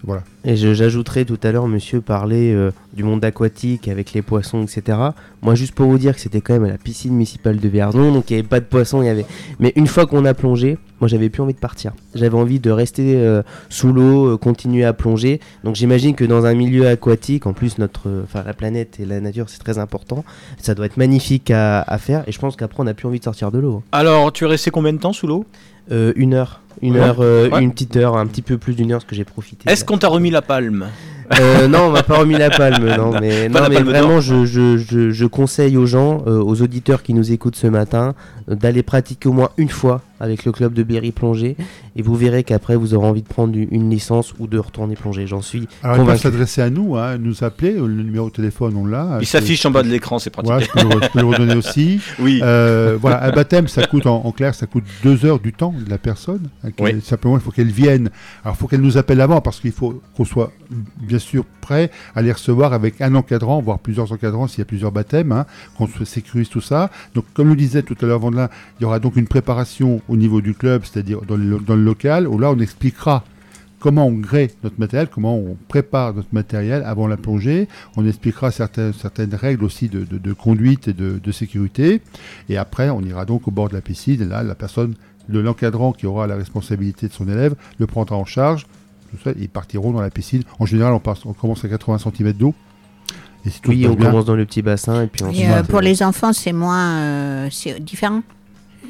voilà. 0.04 0.22
Et 0.44 0.56
j'ajouterai 0.56 1.24
tout 1.24 1.38
à 1.42 1.50
l'heure, 1.50 1.66
monsieur 1.66 2.00
parlait 2.00 2.52
euh, 2.52 2.70
du 2.94 3.02
monde 3.02 3.24
aquatique 3.24 3.88
avec 3.88 4.12
les 4.12 4.22
poissons, 4.22 4.62
etc. 4.62 4.96
Moi, 5.42 5.54
juste 5.54 5.74
pour 5.74 5.88
vous 5.90 5.98
dire 5.98 6.14
que 6.14 6.20
c'était 6.20 6.40
quand 6.40 6.52
même 6.54 6.64
à 6.64 6.68
la 6.68 6.78
piscine 6.78 7.12
municipale 7.12 7.58
de 7.58 7.68
Vierzon, 7.68 8.12
donc 8.12 8.30
il 8.30 8.34
n'y 8.34 8.38
avait 8.38 8.48
pas 8.48 8.60
de 8.60 8.64
poissons, 8.64 9.02
il 9.02 9.06
y 9.06 9.08
avait. 9.08 9.26
Mais 9.58 9.72
une 9.76 9.86
fois 9.86 10.06
qu'on 10.06 10.24
a 10.24 10.34
plongé, 10.34 10.78
moi, 11.00 11.08
j'avais 11.08 11.28
plus 11.28 11.42
envie 11.42 11.54
de 11.54 11.58
partir. 11.58 11.92
J'avais 12.14 12.36
envie 12.36 12.60
de 12.60 12.70
rester 12.70 13.16
euh, 13.16 13.42
sous 13.68 13.92
l'eau, 13.92 14.34
euh, 14.34 14.36
continuer 14.36 14.84
à 14.84 14.92
plonger. 14.92 15.40
Donc, 15.64 15.76
j'imagine 15.76 16.14
que 16.14 16.24
dans 16.24 16.44
un 16.44 16.54
milieu 16.54 16.88
aquatique, 16.88 17.46
en 17.46 17.52
plus, 17.52 17.78
notre, 17.78 18.08
euh, 18.08 18.22
enfin, 18.24 18.42
la 18.44 18.54
planète 18.54 18.98
et 19.00 19.04
la 19.04 19.20
nature, 19.20 19.48
c'est 19.48 19.58
très 19.58 19.78
important. 19.78 20.24
Ça 20.60 20.74
doit 20.74 20.86
être 20.86 20.96
magnifique 20.96 21.50
à, 21.50 21.82
à 21.82 21.98
faire. 21.98 22.24
Et 22.26 22.32
je 22.32 22.38
pense 22.38 22.56
qu'après, 22.56 22.80
on 22.80 22.84
n'a 22.84 22.94
plus 22.94 23.06
envie 23.06 23.18
de 23.20 23.24
sortir 23.24 23.52
de 23.52 23.58
l'eau. 23.58 23.82
Alors, 23.92 24.32
tu 24.32 24.44
es 24.44 24.46
resté 24.48 24.70
combien 24.70 24.92
de 24.92 24.98
temps 24.98 25.12
sous 25.12 25.26
l'eau? 25.26 25.44
Euh, 25.90 26.12
une 26.16 26.34
heure, 26.34 26.60
une 26.82 26.94
Ouais. 26.94 27.00
heure, 27.00 27.16
euh, 27.20 27.48
Ouais. 27.50 27.62
une 27.62 27.72
petite 27.72 27.96
heure, 27.96 28.16
un 28.16 28.26
petit 28.26 28.42
peu 28.42 28.58
plus 28.58 28.74
d'une 28.74 28.92
heure, 28.92 28.98
parce 29.00 29.08
que 29.10 29.16
j'ai 29.16 29.24
profité. 29.24 29.70
Est-ce 29.70 29.84
qu'on 29.84 29.98
t'a 29.98 30.08
remis 30.08 30.30
la 30.30 30.42
palme? 30.42 30.86
Euh, 31.38 31.68
non, 31.68 31.80
on 31.86 31.90
m'a 31.90 32.02
pas 32.02 32.18
remis 32.18 32.36
la 32.38 32.48
palme, 32.50 32.86
non, 32.96 33.12
mais, 33.20 33.48
Pas 33.50 33.58
non, 33.58 33.62
la 33.64 33.68
mais 33.68 33.74
palme 33.76 33.88
vraiment, 33.88 34.20
je, 34.20 34.46
je, 34.46 34.78
je, 34.78 35.10
je 35.10 35.26
conseille 35.26 35.76
aux 35.76 35.84
gens, 35.86 36.22
euh, 36.26 36.42
aux 36.42 36.62
auditeurs 36.62 37.02
qui 37.02 37.12
nous 37.14 37.32
écoutent 37.32 37.56
ce 37.56 37.66
matin, 37.66 38.14
euh, 38.50 38.54
d'aller 38.54 38.82
pratiquer 38.82 39.28
au 39.28 39.32
moins 39.32 39.50
une 39.58 39.68
fois 39.68 40.00
avec 40.20 40.44
le 40.44 40.52
club 40.52 40.72
de 40.74 40.82
Berry 40.82 41.12
Plongée, 41.12 41.56
et 41.96 42.02
vous 42.02 42.14
verrez 42.14 42.44
qu'après 42.44 42.76
vous 42.76 42.94
aurez 42.94 43.06
envie 43.06 43.22
de 43.22 43.28
prendre 43.28 43.54
une- 43.56 43.88
licence 43.90 44.34
ou 44.38 44.46
de 44.46 44.58
retourner 44.58 44.94
plonger. 44.96 45.26
J'en 45.26 45.40
suis 45.42 45.66
Alors, 45.82 45.96
convaincu. 45.98 46.20
s'adresser 46.22 46.60
à 46.60 46.68
nous, 46.70 46.96
hein, 46.96 47.16
nous 47.18 47.42
appeler. 47.42 47.72
Le 47.74 47.86
numéro 48.02 48.28
de 48.28 48.34
téléphone, 48.34 48.74
on 48.76 48.84
l'a. 48.86 49.18
Il 49.20 49.26
s'affiche 49.26 49.64
en 49.66 49.70
bas 49.70 49.82
de 49.82 49.88
l'écran, 49.88 50.18
c'est 50.18 50.30
pratique. 50.30 50.50
Voilà, 50.52 50.64
je 50.66 50.70
peux 50.70 50.82
le, 50.94 51.02
je 51.02 51.08
peux 51.10 51.20
le 51.20 51.24
redonner 51.26 51.54
aussi. 51.56 52.00
Oui. 52.18 52.40
Euh, 52.42 52.98
voilà, 53.00 53.24
un 53.24 53.30
baptême, 53.32 53.68
ça 53.68 53.86
coûte 53.86 54.06
en, 54.06 54.24
en 54.24 54.32
clair, 54.32 54.54
ça 54.54 54.66
coûte 54.66 54.84
deux 55.02 55.24
heures 55.24 55.38
du 55.40 55.52
temps 55.52 55.72
de 55.72 55.88
la 55.88 55.98
personne. 55.98 56.48
hein, 56.64 56.68
Oui. 56.80 57.00
Simplement, 57.02 57.36
il 57.36 57.42
faut 57.42 57.50
qu'elle 57.50 57.70
vienne. 57.70 58.10
Alors, 58.44 58.56
il 58.56 58.58
faut 58.60 58.66
qu'elle 58.66 58.80
nous 58.82 58.98
appelle 58.98 59.20
avant 59.20 59.40
parce 59.40 59.60
qu'il 59.60 59.72
faut 59.72 60.02
qu'on 60.16 60.24
soit 60.24 60.52
bien 61.00 61.18
sûr 61.18 61.44
prêt 61.60 61.90
à 62.14 62.22
les 62.22 62.32
recevoir 62.32 62.72
avec 62.72 63.00
un 63.00 63.14
encadrant, 63.14 63.60
voire 63.62 63.78
plusieurs 63.78 64.12
encadrants 64.12 64.46
s'il 64.48 64.58
y 64.58 64.62
a 64.62 64.64
plusieurs 64.66 64.92
baptêmes, 64.92 65.32
hein, 65.32 65.46
qu'on 65.76 65.86
se 65.86 66.04
sécurise 66.04 66.48
tout 66.48 66.60
ça. 66.60 66.90
Donc, 67.14 67.24
comme 67.34 67.48
le 67.48 67.56
disait 67.56 67.82
tout 67.82 67.96
à 68.02 68.06
l'heure 68.06 68.18
Vandelin, 68.20 68.48
il 68.78 68.82
y 68.82 68.86
aura 68.86 68.98
donc 69.00 69.16
une 69.16 69.26
préparation 69.28 70.00
au 70.08 70.16
niveau 70.16 70.40
du 70.40 70.54
club, 70.54 70.82
c'est-à-dire 70.84 71.20
dans 71.22 71.36
le, 71.36 71.58
dans 71.58 71.76
le 71.76 71.82
local, 71.84 72.26
où 72.28 72.38
là, 72.38 72.50
on 72.50 72.58
expliquera 72.58 73.24
comment 73.80 74.06
on 74.06 74.12
grée 74.12 74.50
notre 74.64 74.78
matériel, 74.80 75.08
comment 75.08 75.36
on 75.36 75.56
prépare 75.68 76.12
notre 76.14 76.32
matériel 76.32 76.82
avant 76.84 77.06
la 77.06 77.16
plongée. 77.16 77.68
On 77.96 78.06
expliquera 78.06 78.50
certaines, 78.50 78.92
certaines 78.92 79.34
règles 79.34 79.64
aussi 79.64 79.88
de, 79.88 80.00
de- 80.04 80.18
de 80.18 80.32
conduite 80.32 80.88
et 80.88 80.92
de, 80.92 81.20
de 81.22 81.32
sécurité. 81.32 82.00
Et 82.48 82.56
après, 82.56 82.90
on 82.90 83.00
ira 83.02 83.24
donc 83.24 83.46
au 83.46 83.50
bord 83.52 83.68
de 83.68 83.74
la 83.74 83.80
piscine. 83.80 84.20
Et 84.20 84.24
là, 84.24 84.42
la 84.42 84.54
personne, 84.56 84.94
le- 85.28 85.42
l'encadrant 85.42 85.92
qui 85.92 86.06
aura 86.06 86.26
la 86.26 86.34
responsabilité 86.36 87.06
de 87.06 87.12
son 87.12 87.28
élève, 87.28 87.54
le 87.78 87.86
prendra 87.86 88.16
en 88.16 88.24
charge. 88.24 88.66
Tout 89.10 89.16
ça, 89.22 89.30
et 89.30 89.34
ils 89.42 89.48
partiront 89.48 89.92
dans 89.92 90.00
la 90.02 90.10
piscine. 90.10 90.42
En 90.58 90.66
général, 90.66 90.92
on, 90.92 90.98
passe, 91.00 91.24
on 91.24 91.32
commence 91.32 91.64
à 91.64 91.68
80 91.68 91.98
cm 91.98 92.32
d'eau. 92.32 92.54
Et 93.46 93.50
si 93.50 93.60
Oui, 93.68 93.86
on 93.86 93.94
bien- 93.94 94.06
commence 94.10 94.24
dans 94.24 94.34
le 94.34 94.44
petit 94.44 94.60
bassin, 94.62 95.02
et 95.04 95.06
puis 95.06 95.22
Et 95.22 95.26
ensuite. 95.28 95.44
euh, 95.50 95.62
pour 95.62 95.80
les 95.80 96.02
enfants, 96.02 96.32
c'est 96.32 96.52
moins, 96.52 96.98
euh, 96.98 97.48
c'est 97.52 97.78
différent? 97.82 98.22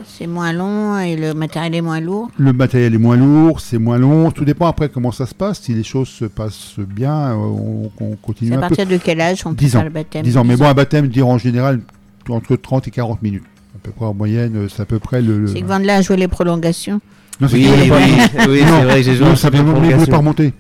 C'est 0.05 0.27
moins 0.27 0.53
long 0.53 0.99
et 0.99 1.17
le 1.17 1.35
matériel 1.35 1.75
est 1.75 1.81
moins 1.81 2.01
lourd. 2.01 2.31
Le 2.39 2.53
matériel 2.53 2.95
est 2.95 2.99
moins 2.99 3.17
lourd, 3.17 3.61
c'est 3.61 3.79
moins 3.79 3.99
long. 3.99 4.31
Tout 4.31 4.45
dépend 4.45 4.67
après 4.67 4.89
comment 4.89 5.13
ça 5.13 5.27
se 5.27 5.35
passe. 5.35 5.61
Si 5.61 5.75
les 5.75 5.83
choses 5.83 6.09
se 6.09 6.25
passent 6.25 6.75
bien, 6.79 7.31
euh, 7.33 7.35
on, 7.35 7.91
on 8.01 8.17
continue 8.17 8.51
C'est 8.51 8.55
à 8.57 8.59
un 8.59 8.69
peu. 8.69 8.75
partir 8.77 8.87
de 8.87 8.97
quel 9.03 9.21
âge 9.21 9.43
on 9.45 9.51
peut 9.51 9.57
10 9.57 9.71
faire 9.73 9.85
le 9.85 9.91
baptême 9.91 10.23
10 10.23 10.37
ans. 10.39 10.45
Mais 10.45 10.55
10 10.55 10.61
bon, 10.61 10.67
un 10.69 10.75
baptême, 10.75 11.09
dire 11.09 11.27
en 11.27 11.39
général, 11.39 11.81
entre 12.29 12.57
30 12.57 12.89
et 12.89 12.91
40 12.91 13.23
minutes. 13.23 13.45
À 13.75 13.79
peu 13.83 13.91
près 13.93 14.07
en 14.07 14.15
moyenne, 14.15 14.57
euh, 14.57 14.69
c'est 14.69 14.83
à 14.83 14.87
peu 14.87 14.99
près 14.99 15.23
le. 15.23 15.39
le- 15.41 15.47
C'est 15.47 15.61
que 15.61 15.67
Vandelin 15.67 15.97
a 15.99 16.03
joué 16.03 16.17
les 16.17 16.29
prolongations. 16.29 17.01
Non, 17.41 17.47
c'est 17.49 17.57
Oui, 17.57 17.69
oui, 17.83 17.89
pas- 17.89 17.97
oui, 18.49 18.61
Non, 18.63 18.67
c'est 18.79 18.85
vrai 18.85 18.97
que 18.97 19.03
j'ai 19.03 19.15
joué 19.15 19.27
non, 19.27 19.33
en 19.33 19.37
simplement, 19.37 19.81
mais 19.81 20.07
pas 20.07 20.17
remonter. 20.17 20.53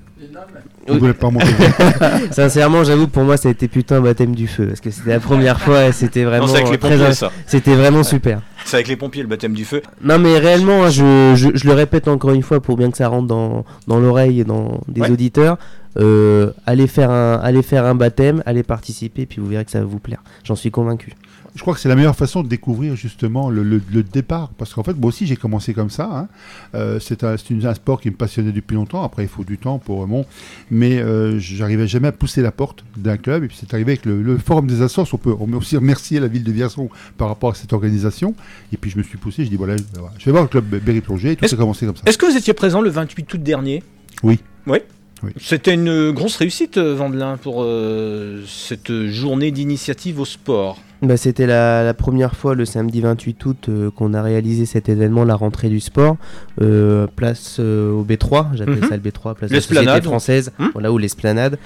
Pas. 0.89 1.31
Sincèrement, 2.31 2.85
j'avoue, 2.85 3.09
pour 3.09 3.23
moi, 3.25 3.37
ça 3.37 3.49
a 3.49 3.53
été 3.53 3.69
putain 3.69 3.97
un 3.97 4.01
baptême 4.01 4.35
du 4.35 4.47
feu. 4.47 4.67
Parce 4.69 4.81
que 4.81 4.91
c'était 4.91 5.11
la 5.11 5.21
première 5.21 5.61
fois 5.61 5.87
et 5.87 5.93
c'était 5.93 6.25
vraiment. 6.25 6.47
c'est 6.47 6.57
avec 6.59 6.71
les 6.71 6.79
très- 6.79 6.97
pompiers, 6.97 7.13
ça. 7.15 7.31
C'était 7.47 7.75
vraiment 7.75 8.03
super. 8.03 8.41
C'est 8.65 8.77
avec 8.77 8.89
les 8.89 8.97
pompiers 8.97 9.23
le 9.23 9.29
baptême 9.29 9.55
du 9.55 9.65
feu. 9.65 9.83
Non, 10.03 10.19
mais 10.19 10.39
réellement, 10.39 10.85
hein, 10.85 10.91
je, 10.91 11.33
je, 11.37 11.49
je 11.55 11.67
le 11.67 11.73
répète 11.73 12.09
encore 12.09 12.33
une 12.33 12.43
fois 12.43 12.61
pour 12.61 12.77
bien 12.77 12.91
que 12.91 12.97
ça 12.99 13.09
rentre 13.09 13.27
dans, 13.27 13.65
dans 13.87 13.99
l'oreille 13.99 14.41
et 14.41 14.45
dans 14.45 14.81
des 14.89 15.01
Ouais. 15.03 15.11
auditeurs. 15.11 15.57
euh, 15.99 16.53
allez, 16.67 16.87
faire 16.87 17.11
un, 17.11 17.41
allez 17.43 17.63
faire 17.63 17.85
un 17.87 17.95
baptême, 17.95 18.43
allez 18.47 18.63
participer, 18.63 19.27
puis 19.27 19.41
vous 19.41 19.49
verrez 19.49 19.65
que 19.65 19.71
ça 19.71 19.81
va 19.81 19.87
vous 19.87 19.99
plaire. 19.99 20.23
J'en 20.45 20.55
suis 20.57 20.71
convaincu. 20.71 21.13
Je 21.59 21.63
crois 21.63 21.75
que 21.75 21.81
c'est 21.81 21.89
la 21.89 21.97
meilleure 21.97 22.15
façon 22.15 22.45
de 22.45 22.49
découvrir 22.49 22.95
justement 22.95 23.51
le, 23.51 23.65
le- 23.65 23.83
le 23.93 24.05
départ. 24.05 24.51
Parce 24.57 24.73
qu'en 24.73 24.85
fait, 24.85 24.93
moi 24.97 25.09
aussi, 25.09 25.27
j'ai 25.27 25.35
commencé 25.35 25.75
comme 25.75 25.91
ça. 25.91 26.09
hein. 26.11 26.29
Euh, 26.77 27.01
c'est 27.01 27.25
un, 27.25 27.37
sport 27.75 28.01
qui 28.01 28.11
me 28.11 28.15
passionnait 28.15 28.53
depuis 28.53 28.77
longtemps. 28.77 29.03
Après, 29.03 29.25
il 29.25 29.29
faut 29.29 29.43
du 29.43 29.59
temps 29.59 29.79
pour 29.81 30.07
bon. 30.07 30.25
Mais 30.71 31.01
euh, 31.01 31.41
j'arrivais 31.41 31.89
jamais 31.89 32.07
à 32.07 32.13
pousser 32.13 32.43
la 32.43 32.53
porte 32.53 32.85
d'un 32.97 33.17
club. 33.17 33.43
Et 33.43 33.49
puis, 33.49 33.57
c'est 33.59 33.75
arrivé 33.75 33.91
avec 33.95 34.07
le, 34.07 34.23
le 34.23 34.39
Forum 34.39 34.69
des 34.69 34.83
Assos. 34.83 35.05
On 35.13 35.17
peut, 35.19 35.33
aussi 35.33 35.77
remercier 35.77 36.21
la 36.21 36.29
ville 36.29 36.45
de 36.45 36.53
Vierzon 36.53 36.91
par 37.17 37.27
rapport 37.27 37.51
à 37.51 37.55
cette 37.57 37.73
organisation. 37.73 38.37
Et 38.73 38.77
puis, 38.77 38.89
je 38.93 38.97
me 38.99 39.03
suis 39.03 39.19
poussé. 39.19 39.45
Je 39.45 39.51
dis 39.51 39.57
voilà, 39.57 39.75
je 40.17 40.25
vais 40.25 40.31
voir 40.31 40.45
le 40.45 40.49
club 40.49 40.65
Berry 40.65 41.01
Plongée. 41.01 41.33
Et 41.33 41.37
tout 41.37 41.45
a 41.53 41.57
commencé 41.57 41.87
comme 41.87 41.97
ça. 41.97 42.03
Est-ce 42.07 42.19
que 42.19 42.27
vous 42.27 42.37
étiez 42.37 42.55
présent 42.55 42.81
le 42.81 42.91
28 42.91 43.35
août 43.35 43.43
dernier? 43.43 43.83
Oui. 44.23 44.39
Oui. 44.69 44.79
Oui. 45.25 45.33
C'était 45.41 45.75
une 45.75 46.13
grosse 46.13 46.37
réussite, 46.37 46.79
euh, 46.79 46.95
Vandelin, 46.95 47.37
pour 47.37 47.65
euh, 47.65 48.45
cette 48.47 49.07
journée 49.09 49.51
d'initiative 49.51 50.21
au 50.21 50.25
sport. 50.25 50.79
Bah, 51.01 51.17
C'était 51.17 51.47
la, 51.47 51.85
la 51.85 51.95
première 51.95 52.35
fois 52.35 52.55
le 52.57 52.65
samedi 52.65 53.01
28 53.01 53.47
août 53.47 53.67
euh, 53.69 53.91
qu'on 53.91 54.15
a 54.15 54.23
réalisé 54.23 54.67
cet 54.67 54.89
événement, 54.89 55.25
la 55.25 55.37
rentrée 55.37 55.69
du 55.69 55.79
sport. 55.79 56.17
Euh, 56.61 57.07
place 57.15 57.59
euh, 57.61 57.93
au 57.93 58.05
B3, 58.05 58.49
j'appelle 58.55 58.81
Mhm. 58.83 58.89
ça 58.89 58.97
le 58.97 59.03
B3, 59.03 59.35
place 59.35 59.51
de 59.51 59.55
la. 59.55 59.61
Société 59.61 60.01
française, 60.03 60.53
Mhm. 60.59 60.71
voilà 60.73 60.91
où 60.93 60.99
l'esplanade. 60.99 61.59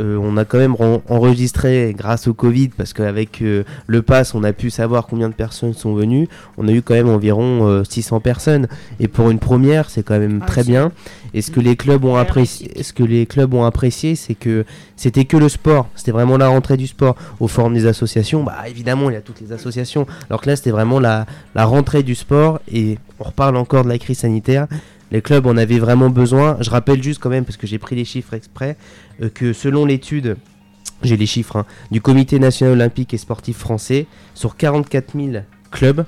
Euh, 0.00 0.16
on 0.16 0.36
a 0.36 0.44
quand 0.44 0.58
même 0.58 0.76
enregistré 1.08 1.94
grâce 1.96 2.28
au 2.28 2.34
Covid, 2.34 2.68
parce 2.68 2.92
qu'avec 2.92 3.42
euh, 3.42 3.64
le 3.86 4.02
pass, 4.02 4.34
on 4.34 4.44
a 4.44 4.52
pu 4.52 4.70
savoir 4.70 5.06
combien 5.06 5.28
de 5.28 5.34
personnes 5.34 5.74
sont 5.74 5.94
venues. 5.94 6.28
On 6.56 6.68
a 6.68 6.72
eu 6.72 6.82
quand 6.82 6.94
même 6.94 7.08
environ 7.08 7.66
euh, 7.66 7.84
600 7.84 8.20
personnes. 8.20 8.68
Et 9.00 9.08
pour 9.08 9.30
une 9.30 9.38
première, 9.38 9.90
c'est 9.90 10.02
quand 10.02 10.18
même 10.18 10.40
Ah, 10.42 10.46
très 10.46 10.64
bien. 10.64 10.92
Et 11.34 11.42
ce 11.42 11.50
que 11.50 11.60
les 11.60 11.76
clubs 11.76 12.04
ont 12.04 12.16
apprécié, 12.16 12.82
ce 12.82 12.92
que 12.92 13.02
les 13.02 13.26
clubs 13.26 13.52
ont 13.54 13.64
apprécié, 13.64 14.14
c'est 14.14 14.34
que 14.34 14.64
c'était 14.96 15.24
que 15.24 15.36
le 15.36 15.48
sport. 15.48 15.88
C'était 15.94 16.12
vraiment 16.12 16.36
la 16.36 16.48
rentrée 16.48 16.76
du 16.76 16.86
sport. 16.86 17.16
Aux 17.40 17.48
formes 17.48 17.74
des 17.74 17.86
associations, 17.86 18.44
bah 18.44 18.56
évidemment, 18.68 19.10
il 19.10 19.14
y 19.14 19.16
a 19.16 19.20
toutes 19.20 19.40
les 19.40 19.52
associations. 19.52 20.06
Alors 20.30 20.40
que 20.40 20.48
là, 20.48 20.56
c'était 20.56 20.70
vraiment 20.70 21.00
la, 21.00 21.26
la 21.54 21.64
rentrée 21.64 22.02
du 22.02 22.14
sport. 22.14 22.60
Et 22.72 22.98
on 23.18 23.24
reparle 23.24 23.56
encore 23.56 23.84
de 23.84 23.88
la 23.88 23.98
crise 23.98 24.18
sanitaire. 24.18 24.66
Les 25.10 25.22
clubs 25.22 25.46
en 25.46 25.56
avaient 25.56 25.78
vraiment 25.78 26.10
besoin. 26.10 26.56
Je 26.60 26.70
rappelle 26.70 27.02
juste 27.02 27.20
quand 27.20 27.30
même, 27.30 27.44
parce 27.44 27.56
que 27.56 27.66
j'ai 27.66 27.78
pris 27.78 27.96
les 27.96 28.04
chiffres 28.04 28.34
exprès, 28.34 28.76
euh, 29.22 29.28
que 29.32 29.52
selon 29.52 29.84
l'étude, 29.86 30.36
j'ai 31.02 31.16
les 31.16 31.26
chiffres, 31.26 31.56
hein, 31.56 31.64
du 31.90 32.00
Comité 32.00 32.38
national 32.38 32.74
olympique 32.74 33.14
et 33.14 33.18
sportif 33.18 33.56
français, 33.56 34.06
sur 34.34 34.56
44 34.56 35.12
000 35.16 35.42
clubs, 35.70 36.04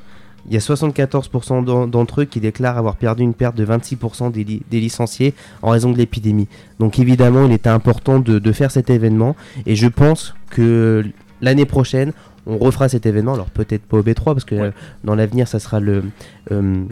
il 0.49 0.55
y 0.55 0.57
a 0.57 0.61
74% 0.61 1.63
d'en- 1.63 1.87
d'entre 1.87 2.23
eux 2.23 2.25
qui 2.25 2.41
déclarent 2.41 2.79
avoir 2.79 2.97
perdu 2.97 3.23
une 3.23 3.35
perte 3.35 3.55
de 3.57 3.65
26% 3.65 4.31
des, 4.33 4.43
li- 4.43 4.63
des 4.71 4.81
licenciés 4.81 5.35
en 5.63 5.71
raison 5.71 5.93
de 5.93 5.99
l'épidémie. 5.99 6.49
Donc 6.79 6.99
évidemment, 6.99 7.45
il 7.47 7.53
était 7.53 7.69
important 7.69 8.19
de, 8.21 8.39
de 8.39 8.53
faire 8.53 8.71
cet 8.71 8.89
événement 8.91 9.37
et 9.67 9.77
je 9.77 9.87
pense 9.87 10.35
que 10.49 11.05
l'année 11.43 11.67
prochaine, 11.67 12.13
on 12.47 12.57
refera 12.57 12.89
cet 12.89 13.05
événement. 13.05 13.35
Alors 13.35 13.51
peut-être 13.51 13.83
pas 13.83 13.99
au 13.99 14.03
B3 14.03 14.25
parce 14.25 14.45
que 14.47 14.55
euh, 14.55 14.71
dans 15.05 15.15
l'avenir, 15.15 15.47
ça 15.47 15.59
sera 15.59 15.79
le... 15.79 16.05
euh, 16.53 16.85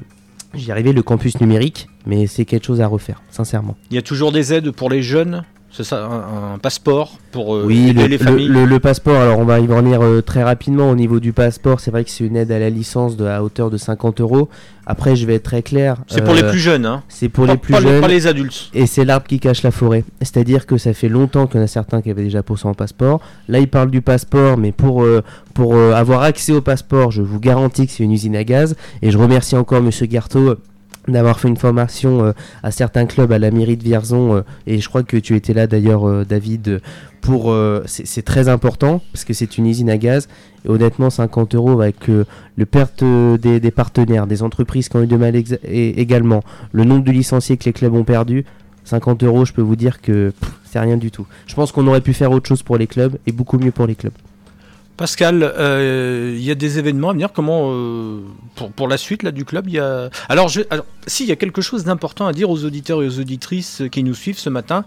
J'y 0.55 0.71
arrivais, 0.73 0.93
le 0.93 1.03
campus 1.03 1.41
numérique, 1.41 1.89
mais 2.09 2.27
c'est 2.27 2.45
quelque 2.45 2.67
chose 2.67 2.81
à 2.81 2.89
refaire, 2.89 3.23
sincèrement. 3.31 3.77
Il 3.91 3.95
y 3.95 3.99
a 3.99 4.03
toujours 4.03 4.33
des 4.33 4.53
aides 4.53 4.73
pour 4.73 4.91
les 4.91 5.03
jeunes, 5.03 5.45
c'est 5.71 5.85
ça, 5.85 6.03
un, 6.07 6.55
un 6.55 6.59
passeport 6.59 7.19
pour 7.31 7.55
euh, 7.55 7.65
Oui, 7.67 7.91
aider 7.91 8.03
le, 8.03 8.09
les 8.09 8.17
le- 8.19 8.25
familles. 8.25 8.49
le- 8.49 8.65
le 8.65 8.81
passeport, 8.81 9.21
alors 9.21 9.39
on 9.39 9.45
va 9.45 9.61
y 9.61 9.67
revenir 9.67 10.01
euh, 10.03 10.23
très 10.23 10.43
rapidement 10.43 10.91
au 10.91 10.95
niveau 10.97 11.21
du 11.21 11.35
passeport. 11.35 11.79
C'est 11.81 11.91
vrai 11.91 12.05
que 12.05 12.11
c'est 12.11 12.25
une 12.25 12.37
aide 12.37 12.51
à 12.51 12.59
la 12.59 12.71
licence 12.71 13.19
de, 13.19 13.27
à 13.27 13.43
hauteur 13.45 13.69
de 13.69 13.77
50 13.77 14.23
euros. 14.23 14.49
Après, 14.87 15.15
je 15.15 15.27
vais 15.27 15.35
être 15.35 15.43
très 15.43 15.61
clair. 15.63 15.99
C'est 16.07 16.25
pour 16.25 16.33
les 16.33 16.43
euh, 16.43 16.49
plus 16.51 16.59
jeunes, 16.59 16.87
hein. 16.87 17.03
C'est 17.11 17.29
pour 17.29 17.45
Pas- 17.45 17.53
les 17.53 17.59
plus 17.59 17.75
pas 17.75 17.81
jeunes. 17.83 18.01
pas 18.01 18.09
les 18.09 18.27
adultes. 18.27 18.71
Et 18.73 18.87
c'est 18.87 19.05
l'arbre 19.05 19.27
qui 19.27 19.39
cache 19.39 19.63
la 19.63 19.71
forêt. 19.71 20.05
C'est-à-dire 20.23 20.65
que 20.65 20.79
ça 20.79 20.95
fait 20.95 21.11
longtemps 21.11 21.47
qu'il 21.47 21.59
y 21.59 21.61
en 21.61 21.65
a 21.65 21.69
certains 21.69 22.01
qui 22.01 22.11
avaient 22.11 22.23
déjà 22.25 22.43
pour 22.43 22.59
son 22.59 22.73
passeport. 22.73 23.21
Là, 23.49 23.59
ils 23.59 23.69
parlent 23.69 23.91
du 23.91 24.01
passeport, 24.01 24.57
mais 24.57 24.73
pour, 24.73 25.05
pour 25.53 25.77
avoir 25.77 26.23
accès 26.23 26.53
au 26.55 26.63
passeport, 26.63 27.11
je 27.11 27.21
vous 27.21 27.39
garantis 27.41 27.87
que 27.87 27.93
c'est 27.93 28.03
une 28.05 28.13
usine 28.13 28.37
à 28.37 28.45
gaz. 28.45 28.75
Et 29.03 29.11
je 29.11 29.19
remercie 29.19 29.55
encore 29.55 29.83
Monsieur 29.83 30.07
Garteau 30.07 30.55
d'avoir 31.13 31.41
fait 31.41 31.49
une 31.49 31.57
formation 31.57 32.25
euh, 32.25 32.33
à 32.63 32.71
certains 32.71 33.07
clubs 33.07 33.33
à 33.33 33.39
la 33.39 33.51
mairie 33.51 33.77
de 33.77 33.83
Vierzon 33.83 34.37
euh, 34.37 34.41
et 34.67 34.79
je 34.79 34.89
crois 34.89 35.03
que 35.03 35.17
tu 35.17 35.37
étais 35.37 35.55
là 35.55 35.67
d'ailleurs 35.67 36.09
euh, 36.09 36.25
David 36.25 36.81
pour 37.21 37.55
c'est 37.85 38.23
très 38.25 38.49
important 38.49 39.03
parce 39.13 39.25
que 39.25 39.35
c'est 39.35 39.59
une 39.59 39.67
usine 39.67 39.91
à 39.91 39.99
gaz 39.99 40.29
et 40.65 40.71
honnêtement 40.71 41.11
50 41.11 41.57
euros 41.57 41.79
avec 41.83 42.07
le 42.07 42.65
perte 42.65 43.05
des, 43.05 43.71
partenaires 43.71 44.27
des 44.27 44.43
entreprises 44.43 44.89
qui 44.89 44.97
ont 44.97 45.03
eu 45.03 45.07
de 45.07 45.17
mal 45.17 45.35
également 45.67 46.43
le 46.73 46.85
nombre 46.85 47.05
de 47.05 47.11
licenciés 47.11 47.59
que 47.59 47.65
les 47.65 47.75
clubs 47.75 47.93
ont 47.93 48.05
perdu 48.05 48.47
50 48.85 49.25
euros 49.25 49.45
je 49.45 49.53
peux 49.53 49.61
vous 49.61 49.77
dire 49.77 50.01
que 50.01 50.33
c'est 50.65 50.79
rien 50.79 50.97
du 50.97 51.11
tout. 51.11 51.27
Je 51.47 51.55
pense 51.55 51.73
qu'on 51.73 51.87
aurait 51.87 52.01
pu 52.01 52.15
faire 52.15 52.31
autre 52.31 52.49
chose 52.49 52.63
pour 52.63 52.79
les 52.79 52.87
clubs 52.87 53.17
et 53.27 53.33
beaucoup 53.33 53.59
mieux 53.59 53.73
pour 53.73 53.87
les 53.87 53.95
clubs 53.95 54.13
Pascal, 54.99 55.45
euh, 55.45 56.35
il 56.37 56.43
y 56.43 56.51
a 56.51 56.57
des 56.57 56.81
événements 56.81 57.11
à 57.11 57.13
venir? 57.13 57.33
Comment 57.33 57.71
euh, 57.73 58.21
pour, 58.75 58.89
la 58.89 58.99
suite 58.99 59.25
du 59.25 59.45
club 59.45 59.69
Il 59.69 59.75
y 59.75 59.79
a 59.79 60.11
alors, 60.29 60.49
je, 60.49 60.63
alors 60.71 60.85
si 61.07 61.25
y 61.25 61.31
a 61.31 61.37
quelque 61.37 61.63
chose 61.63 61.85
d'important 61.85 62.27
à 62.27 62.33
dire 62.33 62.51
aux 62.51 62.65
auditeurs 62.65 63.01
et 63.05 63.07
aux 63.07 63.21
auditrices 63.21 63.85
qui 63.93 64.03
nous 64.03 64.15
suivent 64.15 64.41
ce 64.41 64.51
matin. 64.51 64.85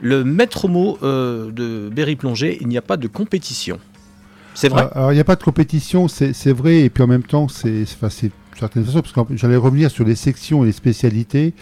Le 0.00 0.24
maître 0.24 0.66
mot 0.66 0.98
euh, 1.02 1.52
de 1.52 1.88
Berry 1.90 2.16
Plongée, 2.16 2.58
il 2.60 2.66
n'y 2.66 2.76
a 2.76 2.82
pas 2.82 2.96
de 2.96 3.06
compétition. 3.06 3.78
C'est 4.56 4.70
vrai. 4.70 4.88
Alors, 4.94 5.12
il 5.12 5.14
n'y 5.14 5.20
a 5.20 5.24
pas 5.24 5.36
de 5.36 5.42
compétition, 5.42 6.08
c'est 6.08 6.52
vrai, 6.52 6.80
et 6.80 6.90
puis 6.90 7.02
en 7.02 7.06
même 7.06 7.22
temps, 7.22 7.46
c'est 7.46 7.82
enfin, 7.82 8.08
c'est 8.08 8.28
d'une 8.28 8.60
certaine 8.60 8.84
façon, 8.86 9.02
parce 9.02 9.12
que 9.12 9.36
j'allais 9.36 9.56
revenir 9.56 9.90
sur 9.90 10.02
les 10.02 10.14
sections 10.14 10.62
et 10.62 10.66
les 10.66 10.72
spécialités. 10.72 11.52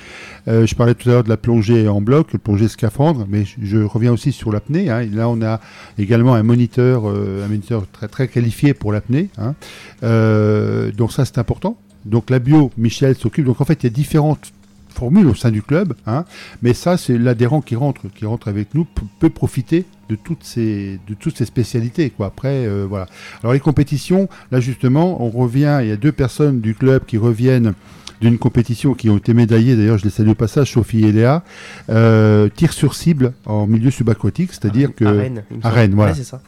Euh, 0.46 0.64
je 0.64 0.76
parlais 0.76 0.94
tout 0.94 1.08
à 1.08 1.12
l'heure 1.12 1.24
de 1.24 1.28
la 1.28 1.36
plongée 1.36 1.88
en 1.88 2.00
bloc, 2.00 2.32
le 2.32 2.38
plongée 2.38 2.68
scaphandre, 2.68 3.26
mais 3.28 3.44
je, 3.60 3.78
reviens 3.78 4.12
aussi 4.12 4.30
sur 4.30 4.52
l'apnée. 4.52 4.90
hein. 4.90 5.04
Là, 5.12 5.28
on 5.28 5.42
a 5.42 5.60
également 5.98 6.34
un 6.34 6.44
moniteur, 6.44 7.08
euh, 7.08 7.44
un 7.44 7.48
moniteur 7.48 7.84
très, 7.90 8.06
très 8.06 8.28
qualifié 8.28 8.74
pour 8.74 8.92
l'apnée. 8.92 9.28
hein. 9.38 9.56
Euh, 10.04 10.92
donc 10.92 11.10
ça, 11.10 11.24
c'est 11.24 11.38
important. 11.38 11.76
Donc 12.04 12.30
la 12.30 12.38
bio, 12.38 12.70
Michel 12.78 13.16
s'occupe. 13.16 13.44
Donc 13.44 13.60
en 13.60 13.64
fait, 13.64 13.82
il 13.82 13.86
y 13.86 13.88
a 13.88 13.90
différentes 13.90 14.52
formules 14.94 15.26
au 15.26 15.34
sein 15.34 15.50
du 15.50 15.62
club, 15.62 15.94
hein, 16.06 16.24
mais 16.62 16.72
ça, 16.72 16.96
c'est 16.96 17.18
l'adhérent 17.18 17.60
qui 17.60 17.76
rentre, 17.76 18.02
qui 18.14 18.26
rentre 18.26 18.48
avec 18.48 18.74
nous, 18.74 18.86
peut 19.18 19.30
profiter 19.30 19.84
de 20.08 20.16
toutes 20.16 20.44
ces, 20.44 20.98
de 21.06 21.14
toutes 21.14 21.36
ces 21.36 21.44
spécialités. 21.44 22.10
Quoi. 22.10 22.26
Après, 22.26 22.66
euh, 22.66 22.86
voilà. 22.88 23.06
Alors 23.42 23.52
les 23.52 23.60
compétitions, 23.60 24.28
là 24.50 24.60
justement, 24.60 25.22
on 25.22 25.30
revient. 25.30 25.78
Il 25.82 25.88
y 25.88 25.92
a 25.92 25.96
deux 25.96 26.12
personnes 26.12 26.60
du 26.60 26.74
club 26.74 27.04
qui 27.06 27.18
reviennent 27.18 27.74
d'une 28.20 28.38
compétition 28.38 28.94
qui 28.94 29.10
ont 29.10 29.16
été 29.16 29.34
médaillées. 29.34 29.76
D'ailleurs, 29.76 29.98
je 29.98 30.04
les 30.04 30.10
salue 30.10 30.30
au 30.30 30.34
passage, 30.34 30.72
Sophie 30.72 31.04
et 31.04 31.12
Léa. 31.12 31.42
Euh, 31.90 32.48
tir 32.48 32.72
sur 32.72 32.94
cible 32.94 33.32
en 33.44 33.66
milieu 33.66 33.90
subaquatique, 33.90 34.52
c'est-à-dire 34.52 34.94
que 34.94 35.04
à 35.04 35.70
Rennes, 35.70 35.92
à 35.92 35.96
voilà. 35.96 36.12
Ouais, 36.12 36.18
c'est 36.18 36.24
ça. 36.24 36.40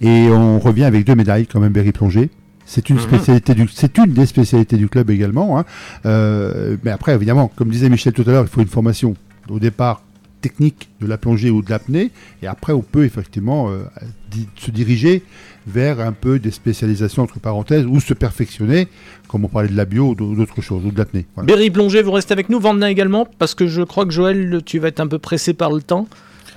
Et 0.00 0.28
on 0.30 0.58
revient 0.58 0.84
avec 0.84 1.04
deux 1.04 1.14
médailles 1.14 1.46
quand 1.46 1.60
même, 1.60 1.72
Berry 1.72 1.92
Plongée. 1.92 2.30
C'est 2.66 2.90
une 2.90 2.96
Mhm. 2.96 3.02
spécialité 3.02 3.54
du, 3.54 3.68
c'est 3.72 3.96
une 3.98 4.12
des 4.12 4.26
spécialités 4.26 4.76
du 4.76 4.88
club 4.88 5.08
également. 5.10 5.58
hein. 5.58 5.64
Euh, 6.04 6.76
mais 6.84 6.90
après, 6.90 7.14
évidemment, 7.14 7.48
comme 7.56 7.70
disait 7.70 7.88
Michel 7.88 8.12
tout 8.12 8.24
à 8.26 8.30
l'heure, 8.32 8.44
il 8.44 8.48
faut 8.50 8.60
une 8.60 8.66
formation 8.66 9.14
au 9.48 9.58
départ 9.58 10.02
technique 10.42 10.88
de 11.00 11.06
la 11.06 11.16
plongée 11.18 11.50
ou 11.50 11.62
de 11.62 11.70
l'apnée, 11.70 12.10
et 12.42 12.46
après 12.46 12.72
on 12.72 12.82
peut 12.82 13.04
effectivement 13.04 13.68
euh, 13.70 13.84
di- 14.30 14.46
se 14.56 14.70
diriger 14.70 15.22
vers 15.66 15.98
un 15.98 16.12
peu 16.12 16.38
des 16.38 16.52
spécialisations 16.52 17.22
entre 17.24 17.40
parenthèses 17.40 17.84
ou 17.86 17.98
se 18.00 18.14
perfectionner, 18.14 18.86
comme 19.28 19.44
on 19.44 19.48
parlait 19.48 19.68
de 19.68 19.76
la 19.76 19.84
bio 19.86 20.10
ou 20.10 20.14
d'autres 20.14 20.60
choses, 20.60 20.84
ou 20.84 20.92
de 20.92 20.98
l'apnée. 20.98 21.26
Voilà. 21.34 21.46
Berry 21.48 21.70
Plongée, 21.70 22.02
vous 22.02 22.12
restez 22.12 22.32
avec 22.32 22.48
nous. 22.48 22.60
Vandena 22.60 22.90
également, 22.90 23.26
parce 23.38 23.54
que 23.56 23.66
je 23.66 23.82
crois 23.82 24.04
que 24.04 24.12
Joël, 24.12 24.60
tu 24.64 24.78
vas 24.78 24.88
être 24.88 25.00
un 25.00 25.08
peu 25.08 25.18
pressé 25.18 25.52
par 25.54 25.72
le 25.72 25.82
temps. 25.82 26.06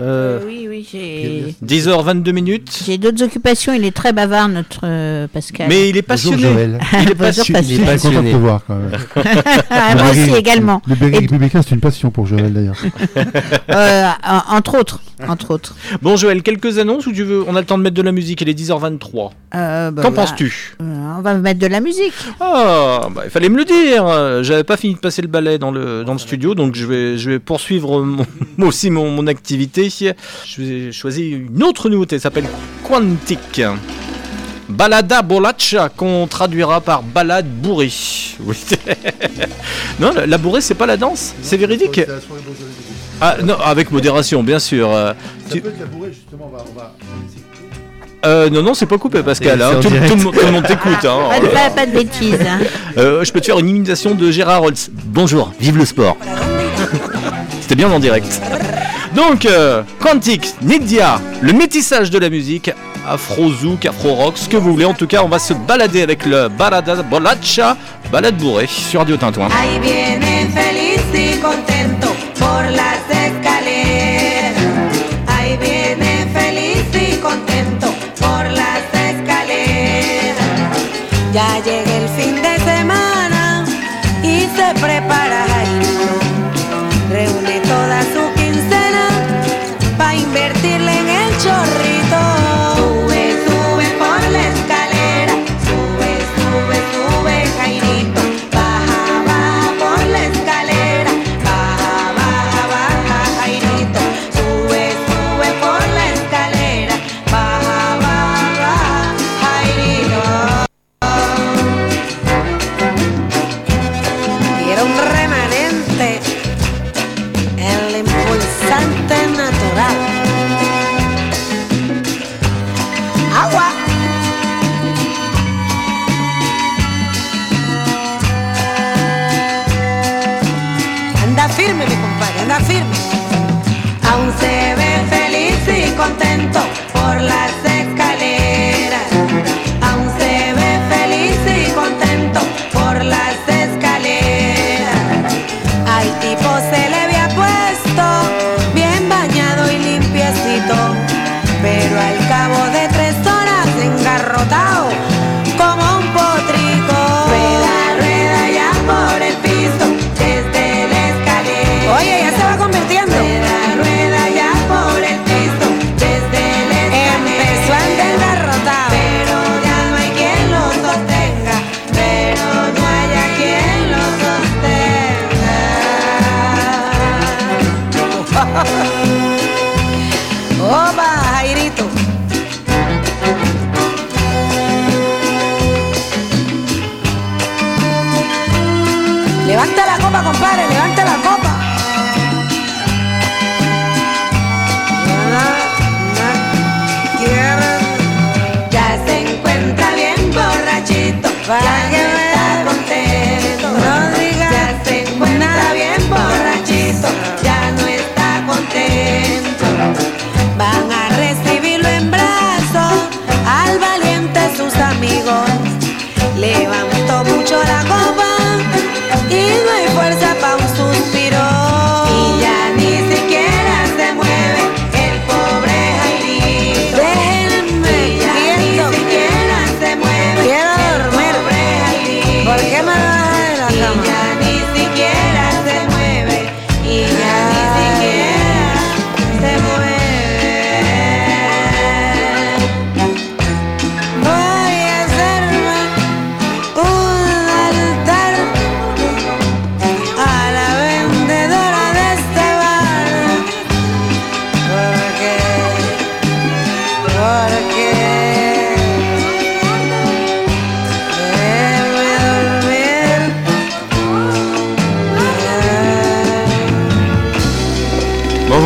Euh, 0.01 0.39
Euh, 0.39 0.39
oui, 0.45 0.67
oui, 0.69 0.87
j'ai. 0.89 1.55
10h22 1.65 2.31
minutes. 2.31 2.83
J'ai 2.85 2.97
d'autres 2.97 3.21
occupations, 3.23 3.73
il 3.73 3.83
est 3.83 3.91
très 3.95 4.13
bavard, 4.13 4.47
notre 4.47 4.81
euh, 4.85 5.27
Pascal. 5.27 5.67
Mais 5.67 5.89
il 5.89 5.97
est 5.97 6.01
passionné. 6.01 6.37
Bonjour, 6.37 6.53
Joël. 6.53 6.79
Il 6.93 7.11
est 7.11 7.15
Bonjour, 7.15 7.45
passionné. 7.51 7.61
Je 7.61 7.97
suis 7.97 8.07
content 8.09 8.23
de 8.23 8.31
te 8.31 8.35
voir 8.37 8.61
quand 8.65 8.75
même. 8.75 8.91
Ah, 9.69 9.93
Le 9.95 10.01
moi 10.01 10.11
aussi 10.11 10.33
également. 10.35 10.81
Le 10.87 10.95
Et- 11.13 11.17
républicain, 11.19 11.61
c'est 11.61 11.75
une 11.75 11.81
passion 11.81 12.11
pour 12.11 12.25
Joël 12.27 12.53
d'ailleurs. 12.53 12.77
Euh, 13.71 14.09
en- 14.25 14.55
entre 14.57 14.77
autres, 14.79 14.99
entre 15.27 15.51
autres. 15.51 15.75
Bon 16.01 16.15
Joël, 16.15 16.41
quelques 16.43 16.77
annonces 16.79 17.05
ou 17.07 17.11
tu 17.11 17.23
veux 17.23 17.43
On 17.47 17.55
a 17.55 17.59
le 17.59 17.65
temps 17.65 17.77
de 17.77 17.83
mettre 17.83 17.95
de 17.95 18.01
la 18.01 18.11
musique, 18.11 18.41
il 18.41 18.49
est 18.49 18.53
10h23. 18.59 19.31
Euh, 19.55 19.91
bah, 19.91 20.01
Qu'en 20.01 20.11
bah, 20.11 20.15
penses-tu? 20.21 20.75
euh, 20.81 21.13
On 21.17 21.21
va 21.21 21.33
mettre 21.35 21.59
de 21.59 21.67
la 21.67 21.81
musique. 21.81 22.13
Ah, 22.39 23.07
bah, 23.13 23.21
il 23.25 23.29
fallait 23.29 23.49
me 23.49 23.57
le 23.57 23.65
dire. 23.65 24.43
J'avais 24.43 24.63
pas 24.63 24.77
fini 24.77 24.93
de 24.93 24.99
passer 24.99 25.21
le 25.21 25.27
balai 25.27 25.57
dans 25.57 25.71
le, 25.71 26.03
dans 26.03 26.13
le 26.13 26.19
studio, 26.19 26.55
donc 26.55 26.75
je 26.75 26.85
vais, 26.85 27.17
je 27.17 27.31
vais 27.31 27.39
poursuivre 27.39 28.01
mon- 28.01 28.25
moi 28.57 28.67
aussi 28.69 28.89
mon, 28.89 29.09
mon 29.11 29.27
activité. 29.27 29.89
J'ai 30.45 30.91
choisi 30.91 31.29
une 31.29 31.63
autre 31.63 31.89
nouveauté, 31.89 32.17
ça 32.17 32.23
s'appelle 32.23 32.45
Quantic. 32.87 33.61
Balada 34.69 35.23
Bolacha, 35.23 35.89
qu'on 35.89 36.27
traduira 36.27 36.79
par 36.79 37.01
balade 37.03 37.47
bourrée. 37.47 37.91
Oui. 38.41 38.55
non, 39.99 40.13
la, 40.13 40.25
la 40.25 40.37
bourrée, 40.37 40.61
c'est 40.61 40.75
pas 40.75 40.85
la 40.85 40.95
danse, 40.95 41.33
c'est 41.41 41.57
véridique. 41.57 41.99
Ah, 43.21 43.35
non, 43.43 43.55
avec 43.59 43.91
modération, 43.91 44.43
bien 44.43 44.59
sûr. 44.59 44.89
Euh, 44.91 45.13
tu- 45.51 45.61
peut 45.61 45.69
être 45.69 45.79
la 45.79 45.85
bourrée, 45.87 46.11
justement, 46.13 46.49
on 46.51 46.55
va. 46.55 46.63
on 46.73 46.79
va- 46.79 46.93
euh, 48.25 48.49
non, 48.49 48.61
non, 48.61 48.73
c'est 48.73 48.85
pas 48.85 48.97
coupé, 48.97 49.23
Pascal. 49.23 49.61
Hein. 49.61 49.79
Tout, 49.81 49.89
le 49.89 49.99
monde- 49.99 50.33
tout 50.33 50.45
le 50.45 50.51
monde 50.51 50.65
t'écoute. 50.65 51.05
hein. 51.05 51.17
Pas, 51.29 51.39
de- 51.39 51.47
pas- 51.47 51.69
pas 51.69 51.85
de 51.85 51.91
bêtises. 51.91 52.35
hein. 52.47 52.59
Euh, 52.97 53.23
je 53.23 53.31
peux 53.31 53.39
te 53.41 53.45
faire 53.45 53.59
une 53.59 53.69
imitation 53.69 54.13
de 54.15 54.31
Gérard 54.31 54.63
Holtz. 54.63 54.89
Bonjour, 55.05 55.51
vive 55.59 55.77
le 55.77 55.85
sport. 55.85 56.17
C'était 57.61 57.75
bien 57.75 57.89
en 57.91 57.99
direct. 57.99 58.41
Donc, 59.15 59.45
euh, 59.45 59.83
Quantic, 59.99 60.53
Nidia, 60.61 61.19
le 61.41 61.51
métissage 61.53 62.09
de 62.11 62.19
la 62.19 62.29
musique, 62.29 62.71
afro 63.07 63.51
zouk, 63.51 63.85
afro 63.85 64.13
rock, 64.15 64.37
ce 64.37 64.47
que 64.47 64.57
vous 64.57 64.71
voulez. 64.73 64.85
En 64.85 64.93
tout 64.93 65.07
cas, 65.07 65.21
on 65.23 65.29
va 65.29 65.39
se 65.39 65.53
balader 65.53 66.01
avec 66.01 66.25
le 66.25 66.47
Balada 66.47 66.95
Bolacha, 67.03 67.75
balade 68.11 68.37
bourrée 68.37 68.67
sur 68.67 68.99
Radio 68.99 69.17
Tintouin. 69.17 69.47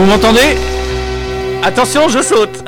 Vous 0.04 0.10
m'entendez? 0.10 0.58
Attention, 1.64 2.10
je 2.10 2.22
saute 2.22 2.64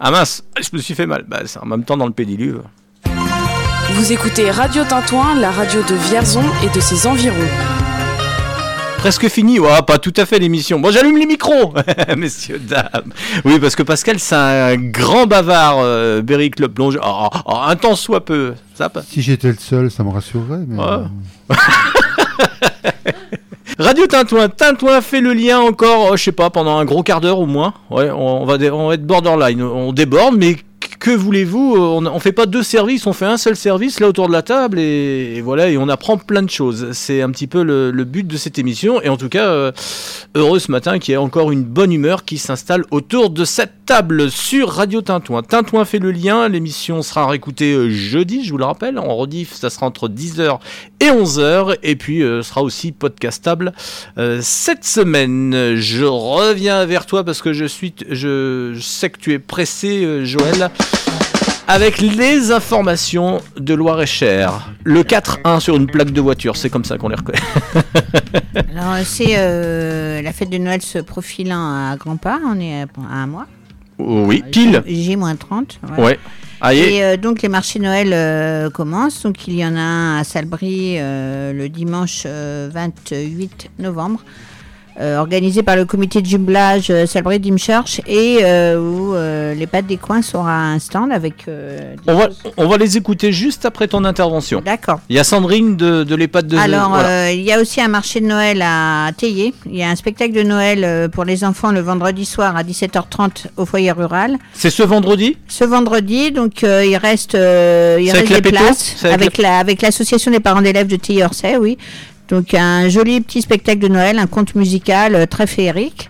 Ah 0.00 0.10
mince, 0.10 0.42
je 0.60 0.76
me 0.76 0.82
suis 0.82 0.94
fait 0.94 1.06
mal. 1.06 1.24
Bah, 1.28 1.42
c'est 1.44 1.60
en 1.60 1.66
même 1.66 1.84
temps 1.84 1.96
dans 1.96 2.06
le 2.06 2.12
pédiluve. 2.12 2.62
Vous 3.90 4.12
écoutez 4.12 4.50
Radio 4.50 4.82
Tintouin, 4.82 5.36
la 5.38 5.52
radio 5.52 5.80
de 5.82 5.94
Vierzon 5.94 6.42
et 6.64 6.74
de 6.74 6.80
ses 6.80 7.06
environs. 7.06 7.36
Presque 8.98 9.28
fini, 9.28 9.60
ouais, 9.60 9.68
pas 9.86 9.98
tout 9.98 10.12
à 10.16 10.26
fait 10.26 10.40
l'émission. 10.40 10.80
Bon, 10.80 10.90
j'allume 10.90 11.18
les 11.18 11.26
micros, 11.26 11.72
messieurs, 12.16 12.58
dames. 12.58 13.12
Oui, 13.44 13.60
parce 13.60 13.76
que 13.76 13.84
Pascal, 13.84 14.18
c'est 14.18 14.34
un 14.34 14.76
grand 14.76 15.26
bavard, 15.26 15.78
euh, 15.78 16.20
Berry 16.20 16.50
Club 16.50 16.72
Plonge. 16.72 16.98
Oh, 17.00 17.28
oh, 17.32 17.38
oh, 17.46 17.56
un 17.64 17.76
temps 17.76 17.94
soit 17.94 18.24
peu. 18.24 18.54
Ça 18.74 18.88
passe. 18.88 19.06
Si 19.06 19.22
j'étais 19.22 19.48
le 19.48 19.56
seul, 19.58 19.88
ça 19.88 20.02
me 20.02 20.10
rassurerait. 20.10 20.64
Mais 20.66 20.82
Ouais. 20.82 21.56
Radio 23.78 24.06
Tintouin, 24.06 24.48
Tintouin 24.48 25.00
fait 25.00 25.20
le 25.20 25.32
lien 25.32 25.60
encore, 25.60 26.12
euh, 26.12 26.16
je 26.16 26.24
sais 26.24 26.32
pas, 26.32 26.50
pendant 26.50 26.76
un 26.76 26.84
gros 26.84 27.02
quart 27.02 27.20
d'heure 27.20 27.38
au 27.38 27.46
moins. 27.46 27.74
Ouais, 27.90 28.10
on, 28.10 28.44
va, 28.44 28.56
on 28.72 28.88
va 28.88 28.94
être 28.94 29.06
borderline, 29.06 29.62
on 29.62 29.92
déborde, 29.92 30.36
mais 30.36 30.56
que 31.02 31.10
voulez-vous 31.10 31.74
On 31.76 32.06
on 32.06 32.20
fait 32.20 32.30
pas 32.30 32.46
deux 32.46 32.62
services, 32.62 33.08
on 33.08 33.12
fait 33.12 33.26
un 33.26 33.36
seul 33.36 33.56
service 33.56 33.98
là 33.98 34.06
autour 34.06 34.28
de 34.28 34.32
la 34.32 34.42
table 34.42 34.78
et, 34.78 35.40
voilà, 35.40 35.68
et 35.68 35.76
on 35.76 35.88
apprend 35.88 36.16
plein 36.16 36.42
de 36.42 36.50
choses. 36.50 36.92
C'est 36.92 37.22
un 37.22 37.30
petit 37.30 37.48
peu 37.48 37.64
le, 37.64 38.04
but 38.04 38.24
de 38.24 38.36
cette 38.36 38.56
émission 38.56 39.02
et 39.02 39.08
en 39.08 39.16
tout 39.16 39.28
cas, 39.28 39.48
euh, 39.48 39.72
heureux 40.36 40.60
ce 40.60 40.70
matin 40.70 41.00
qu'il 41.00 41.10
y 41.10 41.14
ait 41.14 41.18
encore 41.18 41.50
une 41.50 41.64
bonne 41.64 41.92
humeur 41.92 42.24
qui 42.24 42.38
s'installe 42.38 42.84
autour 42.92 43.30
de 43.30 43.44
cette 43.44 43.84
table 43.84 44.30
sur 44.30 44.68
Radio 44.68 45.02
Tintouin. 45.02 45.42
Tintouin 45.42 45.84
fait 45.84 45.98
le 45.98 46.12
lien, 46.12 46.48
l'émission 46.48 47.02
sera 47.02 47.26
réécoutée 47.26 47.72
euh, 47.72 47.90
jeudi, 47.90 48.44
je 48.44 48.52
vous 48.52 48.58
le 48.58 48.64
rappelle, 48.64 48.96
en 48.96 49.16
rediff, 49.16 49.54
ça 49.54 49.70
sera 49.70 49.86
entre 49.86 50.08
10h 50.08 50.60
et 51.02 51.06
11h 51.06 51.76
et 51.82 51.96
puis 51.96 52.22
euh, 52.22 52.42
sera 52.42 52.62
aussi 52.62 52.92
podcastable 52.92 53.72
euh, 54.18 54.38
cette 54.40 54.84
semaine. 54.84 55.74
Je 55.74 56.04
reviens 56.04 56.84
vers 56.84 57.06
toi 57.06 57.24
parce 57.24 57.42
que 57.42 57.52
je 57.52 57.64
suis 57.64 57.92
je, 58.08 58.78
sais 58.80 59.10
que 59.10 59.18
tu 59.18 59.32
es 59.32 59.40
pressé 59.40 60.04
euh, 60.04 60.24
Joël 60.24 60.70
avec 61.68 62.00
les 62.00 62.50
informations 62.50 63.40
de 63.56 63.72
Loire-et-Cher. 63.74 64.70
Le 64.84 65.02
4-1 65.02 65.60
sur 65.60 65.76
une 65.76 65.86
plaque 65.86 66.10
de 66.10 66.20
voiture, 66.20 66.56
c'est 66.56 66.68
comme 66.70 66.84
ça 66.84 66.98
qu'on 66.98 67.08
les 67.08 67.14
reconnaît. 67.16 67.38
Alors, 68.76 68.96
c'est 69.04 69.34
euh, 69.38 70.20
la 70.22 70.32
fête 70.32 70.50
de 70.50 70.58
Noël 70.58 70.82
se 70.82 70.98
profilant 70.98 71.90
à 71.90 71.96
grands 71.96 72.16
pas. 72.16 72.40
On 72.46 72.58
est 72.60 72.82
à, 72.82 72.86
un 73.10 73.26
mois. 73.26 73.46
Oui, 73.98 74.42
pile. 74.50 74.82
J-30. 74.86 75.78
Ouais. 75.98 76.18
Ah, 76.60 76.74
et- 76.74 76.96
Et 76.96 77.04
euh, 77.04 77.16
donc 77.16 77.42
les 77.42 77.48
marchés 77.48 77.78
Noël 77.78 78.10
euh, 78.12 78.70
commencent. 78.70 79.22
Donc 79.22 79.46
il 79.48 79.54
y 79.54 79.64
en 79.64 79.74
a 79.76 79.80
un 79.80 80.18
à 80.18 80.24
Salbris 80.24 80.96
euh, 80.98 81.52
le 81.52 81.68
dimanche 81.68 82.22
euh, 82.26 82.68
28 82.72 83.70
novembre. 83.78 84.20
Euh, 85.00 85.18
organisé 85.18 85.62
par 85.62 85.76
le 85.76 85.84
comité 85.84 86.20
de 86.20 86.26
jumelage 86.26 86.88
euh, 86.90 87.06
Salbris 87.06 87.38
Dimchurch 87.40 88.00
et 88.06 88.38
euh, 88.42 88.78
où 88.78 89.14
euh, 89.14 89.54
les 89.54 89.66
pâtes 89.66 89.86
des 89.86 89.96
coins 89.96 90.22
sera 90.22 90.54
un 90.54 90.78
stand 90.78 91.12
avec 91.12 91.48
euh, 91.48 91.94
On 92.06 92.14
va, 92.14 92.28
on 92.56 92.68
va 92.68 92.76
les 92.76 92.96
écouter 92.96 93.32
juste 93.32 93.64
après 93.64 93.88
ton 93.88 94.04
intervention. 94.04 94.60
D'accord. 94.64 95.00
Il 95.08 95.16
y 95.16 95.18
a 95.18 95.24
Sandrine 95.24 95.76
de, 95.76 96.04
de 96.04 96.14
l'EHPAD 96.14 96.46
de 96.46 96.56
Alors, 96.58 96.90
voilà. 96.90 97.32
il 97.32 97.40
y 97.42 97.52
a 97.52 97.60
aussi 97.60 97.80
un 97.80 97.88
marché 97.88 98.20
de 98.20 98.26
Noël 98.26 98.60
à 98.62 99.10
Théier. 99.16 99.54
Il 99.66 99.76
y 99.76 99.82
a 99.82 99.88
un 99.88 99.96
spectacle 99.96 100.32
de 100.32 100.42
Noël 100.42 101.08
pour 101.10 101.24
les 101.24 101.42
enfants 101.44 101.72
le 101.72 101.80
vendredi 101.80 102.24
soir 102.26 102.56
à 102.56 102.62
17h30 102.62 103.46
au 103.56 103.64
foyer 103.64 103.92
rural. 103.92 104.36
C'est 104.52 104.70
ce 104.70 104.82
vendredi? 104.82 105.36
Ce 105.48 105.64
vendredi, 105.64 106.32
donc 106.32 106.62
il 106.62 106.96
reste, 106.96 107.32
il 107.34 108.10
reste 108.12 108.32
des 108.42 108.50
places 108.50 109.04
avec 109.04 109.22
avec 109.22 109.38
la- 109.38 109.58
avec 109.58 109.82
l'association 109.82 110.30
des 110.32 110.40
parents 110.40 110.62
d'élèves 110.62 110.88
de 110.88 110.96
Théier-Orsay, 110.96 111.56
oui. 111.56 111.78
Donc 112.32 112.54
un 112.54 112.88
joli 112.88 113.20
petit 113.20 113.42
spectacle 113.42 113.80
de 113.80 113.88
Noël, 113.88 114.18
un 114.18 114.26
conte 114.26 114.54
musical 114.54 115.14
euh, 115.14 115.26
très 115.26 115.46
féerique. 115.46 116.08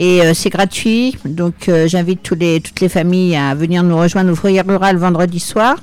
Et 0.00 0.20
euh, 0.20 0.34
c'est 0.34 0.50
gratuit, 0.50 1.16
donc 1.24 1.68
euh, 1.68 1.86
j'invite 1.86 2.24
tous 2.24 2.34
les, 2.34 2.60
toutes 2.60 2.80
les 2.80 2.88
familles 2.88 3.36
à 3.36 3.54
venir 3.54 3.84
nous 3.84 3.96
rejoindre 3.96 4.32
au 4.32 4.34
foyer 4.34 4.62
rural 4.62 4.96
vendredi 4.96 5.38
soir. 5.38 5.76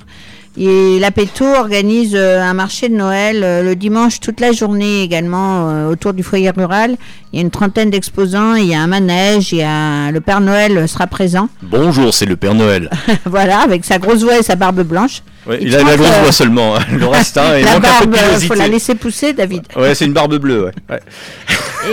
Et 0.59 0.97
la 0.99 1.11
Péto 1.11 1.45
organise 1.45 2.15
euh, 2.15 2.41
un 2.41 2.55
marché 2.55 2.89
de 2.89 2.95
Noël 2.95 3.43
euh, 3.43 3.61
le 3.61 3.75
dimanche 3.75 4.19
toute 4.19 4.39
la 4.39 4.51
journée 4.51 5.03
également 5.03 5.69
euh, 5.69 5.91
autour 5.91 6.13
du 6.13 6.23
foyer 6.23 6.49
rural. 6.49 6.97
Il 7.31 7.37
y 7.37 7.39
a 7.39 7.45
une 7.45 7.51
trentaine 7.51 7.91
d'exposants, 7.91 8.55
il 8.55 8.65
y 8.65 8.73
a 8.73 8.81
un 8.81 8.87
manège, 8.87 9.51
il 9.51 9.59
y 9.59 9.63
a 9.63 10.09
le 10.11 10.19
Père 10.19 10.41
Noël 10.41 10.87
sera 10.87 11.05
présent. 11.05 11.47
Bonjour, 11.61 12.11
c'est 12.11 12.25
le 12.25 12.37
Père 12.37 12.55
Noël. 12.55 12.89
voilà, 13.25 13.59
avec 13.59 13.85
sa 13.85 13.99
grosse 13.99 14.23
voix 14.23 14.39
et 14.39 14.43
sa 14.43 14.55
barbe 14.55 14.81
blanche. 14.81 15.21
Ouais, 15.47 15.59
il 15.61 15.73
a 15.75 15.83
la 15.83 15.95
grosse 15.95 16.09
que- 16.09 16.21
voix 16.21 16.31
seulement. 16.31 16.75
hein. 16.75 16.79
Le 16.91 17.05
reste, 17.07 17.37
hein, 17.37 17.57
il 17.57 17.65
la 17.65 17.79
barbe, 17.79 18.11
de 18.11 18.17
euh, 18.17 18.39
faut 18.41 18.53
la 18.53 18.67
laisser 18.67 18.95
pousser, 18.95 19.33
David. 19.33 19.63
Ouais, 19.75 19.95
c'est 19.95 20.05
une 20.05 20.13
barbe 20.13 20.35
bleue, 20.37 20.65
ouais. 20.89 20.99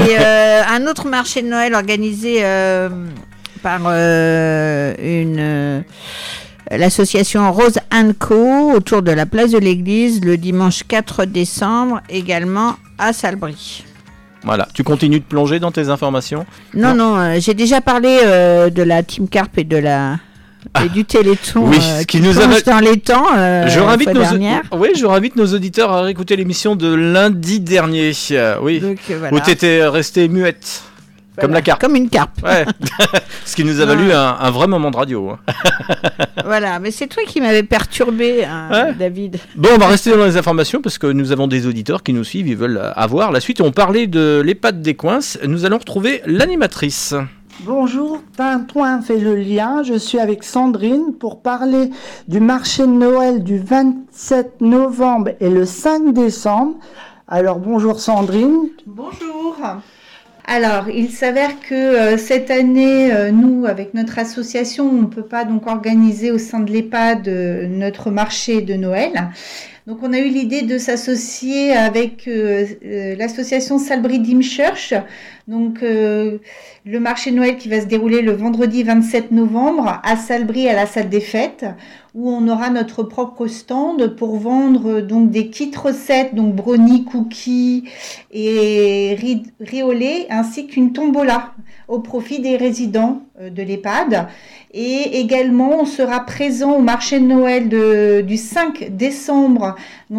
Et 0.01 0.17
euh, 0.19 0.63
un 0.69 0.87
autre 0.87 1.09
marché 1.09 1.43
de 1.43 1.49
Noël 1.49 1.75
organisé 1.75 2.39
euh, 2.41 2.89
par 3.63 3.81
euh, 3.87 4.95
une 4.99 5.37
euh, 5.39 5.81
l'association 6.71 7.53
Rose 7.53 7.79
Co 8.19 8.73
autour 8.73 9.03
de 9.03 9.13
la 9.13 9.27
place 9.27 9.51
de 9.53 9.59
l'église 9.59 10.21
le 10.25 10.37
dimanche 10.37 10.83
4 10.89 11.25
décembre 11.27 12.01
également 12.09 12.75
à 12.99 13.13
Salbris. 13.13 13.85
Voilà, 14.43 14.69
tu 14.75 14.83
continues 14.85 15.21
de 15.21 15.25
plonger 15.25 15.59
dans 15.59 15.71
tes 15.73 15.89
informations? 15.89 16.45
Non, 16.75 16.95
non, 16.95 17.17
euh, 17.19 17.37
j'ai 17.41 17.55
déjà 17.55 17.81
parlé 17.81 18.19
euh, 18.25 18.69
de 18.69 18.83
la 18.83 19.03
Team 19.03 19.27
Carp 19.29 19.57
et 19.57 19.65
de 19.65 19.77
la 19.79 20.19
et 20.85 20.89
du 20.89 21.05
Téléthon. 21.05 21.67
Oui, 21.69 21.77
euh, 21.79 22.01
ce 22.01 22.07
qui 22.07 22.19
qui 22.19 22.21
nous 22.21 22.39
avait- 22.39 22.63
dans 22.63 22.79
les 22.81 22.99
temps 22.99 23.27
euh, 23.37 23.67
je, 23.69 23.79
fois 23.79 23.97
nos, 23.97 24.21
dernière. 24.21 24.63
oui, 24.73 24.89
je 24.97 25.05
réinvite 25.07 25.37
nos 25.37 25.47
auditeurs 25.55 25.93
à 25.93 26.03
réécouter 26.03 26.37
l'émission 26.37 26.77
de 26.77 26.93
lundi 26.93 27.61
dernier. 27.61 28.13
euh, 28.33 28.57
oui, 28.63 28.81
Donc, 28.81 28.99
euh, 29.11 29.19
voilà. 29.19 29.37
où 29.37 29.41
tu 29.41 29.51
étais 29.51 29.87
restée 29.87 30.29
muette. 30.29 30.83
Comme 31.41 31.51
la 31.53 31.63
carpe. 31.63 31.81
Comme 31.81 31.97
une 31.97 32.09
carpe. 32.09 32.41
Ouais. 32.45 32.65
Ce 33.45 33.57
qui 33.57 33.65
nous 33.65 33.81
a 33.81 33.85
valu 33.87 34.13
un, 34.13 34.37
un 34.41 34.51
vrai 34.53 34.69
moment 34.69 34.93
de 34.93 34.97
radio. 34.97 35.31
hein. 35.31 35.39
voilà, 36.45 36.79
mais 36.79 36.93
c'est 36.93 37.09
toi 37.09 37.25
qui 37.27 37.41
m'avais 37.41 37.65
perturbé, 37.65 38.45
hein, 38.45 38.93
David. 38.97 39.39
Bon, 39.57 39.71
on 39.75 39.79
va 39.79 39.89
rester 39.89 40.11
dans 40.17 40.25
les 40.27 40.37
informations 40.37 40.81
parce 40.81 40.97
que 40.97 41.09
nous 41.09 41.33
avons 41.33 41.49
des 41.49 41.67
auditeurs 41.67 42.05
qui 42.05 42.13
nous 42.13 42.23
suivent, 42.23 42.47
ils 42.47 42.57
veulent 42.57 42.81
avoir 42.95 43.33
la 43.33 43.41
suite. 43.41 43.61
On 43.61 43.73
parlait 43.73 44.07
de 44.07 44.43
l'EHPAD 44.45 44.81
des 44.81 44.95
Coinces. 44.95 45.37
Nous 45.45 45.65
allons 45.65 45.79
retrouver 45.79 46.23
l'animatrice. 46.25 47.15
Bonjour, 47.61 48.21
Tintouin 48.37 49.01
fait 49.01 49.19
le 49.19 49.37
lien. 49.37 49.83
Je 49.83 49.95
suis 49.95 50.19
avec 50.19 50.43
Sandrine 50.43 51.15
pour 51.19 51.41
parler 51.41 51.91
du 52.27 52.41
marché 52.41 52.83
de 52.83 52.89
Noël 52.89 53.43
du 53.43 53.59
27 53.59 54.61
novembre 54.61 55.31
et 55.41 55.49
le 55.49 55.65
5 55.65 56.13
décembre. 56.13 56.75
Alors 57.29 57.61
bonjour 57.61 58.01
Sandrine. 58.01 58.69
Bonjour. 58.87 59.57
Alors, 60.47 60.91
il 60.91 61.11
s'avère 61.11 61.59
que 61.61 61.75
euh, 61.75 62.19
cette 62.19 62.51
année, 62.51 63.11
euh, 63.11 63.31
nous, 63.31 63.65
avec 63.65 63.95
notre 63.95 64.19
association, 64.19 64.87
on 64.91 65.03
ne 65.03 65.07
peut 65.07 65.25
pas 65.25 65.47
donc 65.47 65.67
organiser 65.67 66.31
au 66.31 66.37
sein 66.37 66.61
de 66.61 66.71
l'EHPAD 66.71 67.29
euh, 67.29 67.67
notre 67.67 68.11
marché 68.11 68.61
de 68.61 68.75
Noël. 68.75 69.31
Donc, 69.87 70.01
on 70.03 70.13
a 70.13 70.19
eu 70.19 70.29
l'idée 70.29 70.61
de 70.61 70.77
s'associer 70.77 71.73
avec 71.73 72.27
l'association 72.27 73.79
Salbris 73.79 74.19
Dim 74.19 74.41
Church. 74.41 74.95
Donc, 75.47 75.83
euh, 75.83 76.39
le 76.87 77.01
marché 77.01 77.31
de 77.31 77.37
Noël 77.37 77.59
qui 77.59 77.69
va 77.69 77.83
se 77.83 77.87
dérouler 77.87 78.23
le 78.23 78.33
vendredi 78.33 78.83
27 78.83 79.31
novembre 79.31 80.01
à 80.03 80.17
Salbris, 80.17 80.69
à 80.71 80.75
la 80.75 80.87
salle 80.87 81.11
des 81.11 81.21
fêtes, 81.21 81.67
où 82.15 82.31
on 82.31 82.49
aura 82.49 82.71
notre 82.71 83.03
propre 83.03 83.47
stand 83.47 84.17
pour 84.17 84.37
vendre 84.37 84.91
euh, 84.91 85.03
donc 85.03 85.31
des 85.31 85.51
kits 85.51 85.71
recettes, 85.77 86.35
donc 86.35 86.55
brownies, 86.55 87.05
cookies 87.05 87.85
et 88.33 89.19
lait, 89.21 90.27
ainsi 90.31 90.67
qu'une 90.67 90.95
tombola 90.95 91.53
au 91.89 91.99
profit 91.99 92.41
des 92.41 92.57
résidents 92.57 93.21
euh, 93.39 93.51
de 93.51 93.63
l'EHPAD. 93.63 94.29
Et 94.73 95.21
également, 95.21 95.81
on 95.83 95.85
sera 95.85 96.21
présent 96.21 96.73
au 96.79 96.81
marché 96.81 97.21
de 97.21 97.27
Noël 97.27 98.25
du 98.27 98.37
5 98.39 98.97
décembre, 98.97 99.77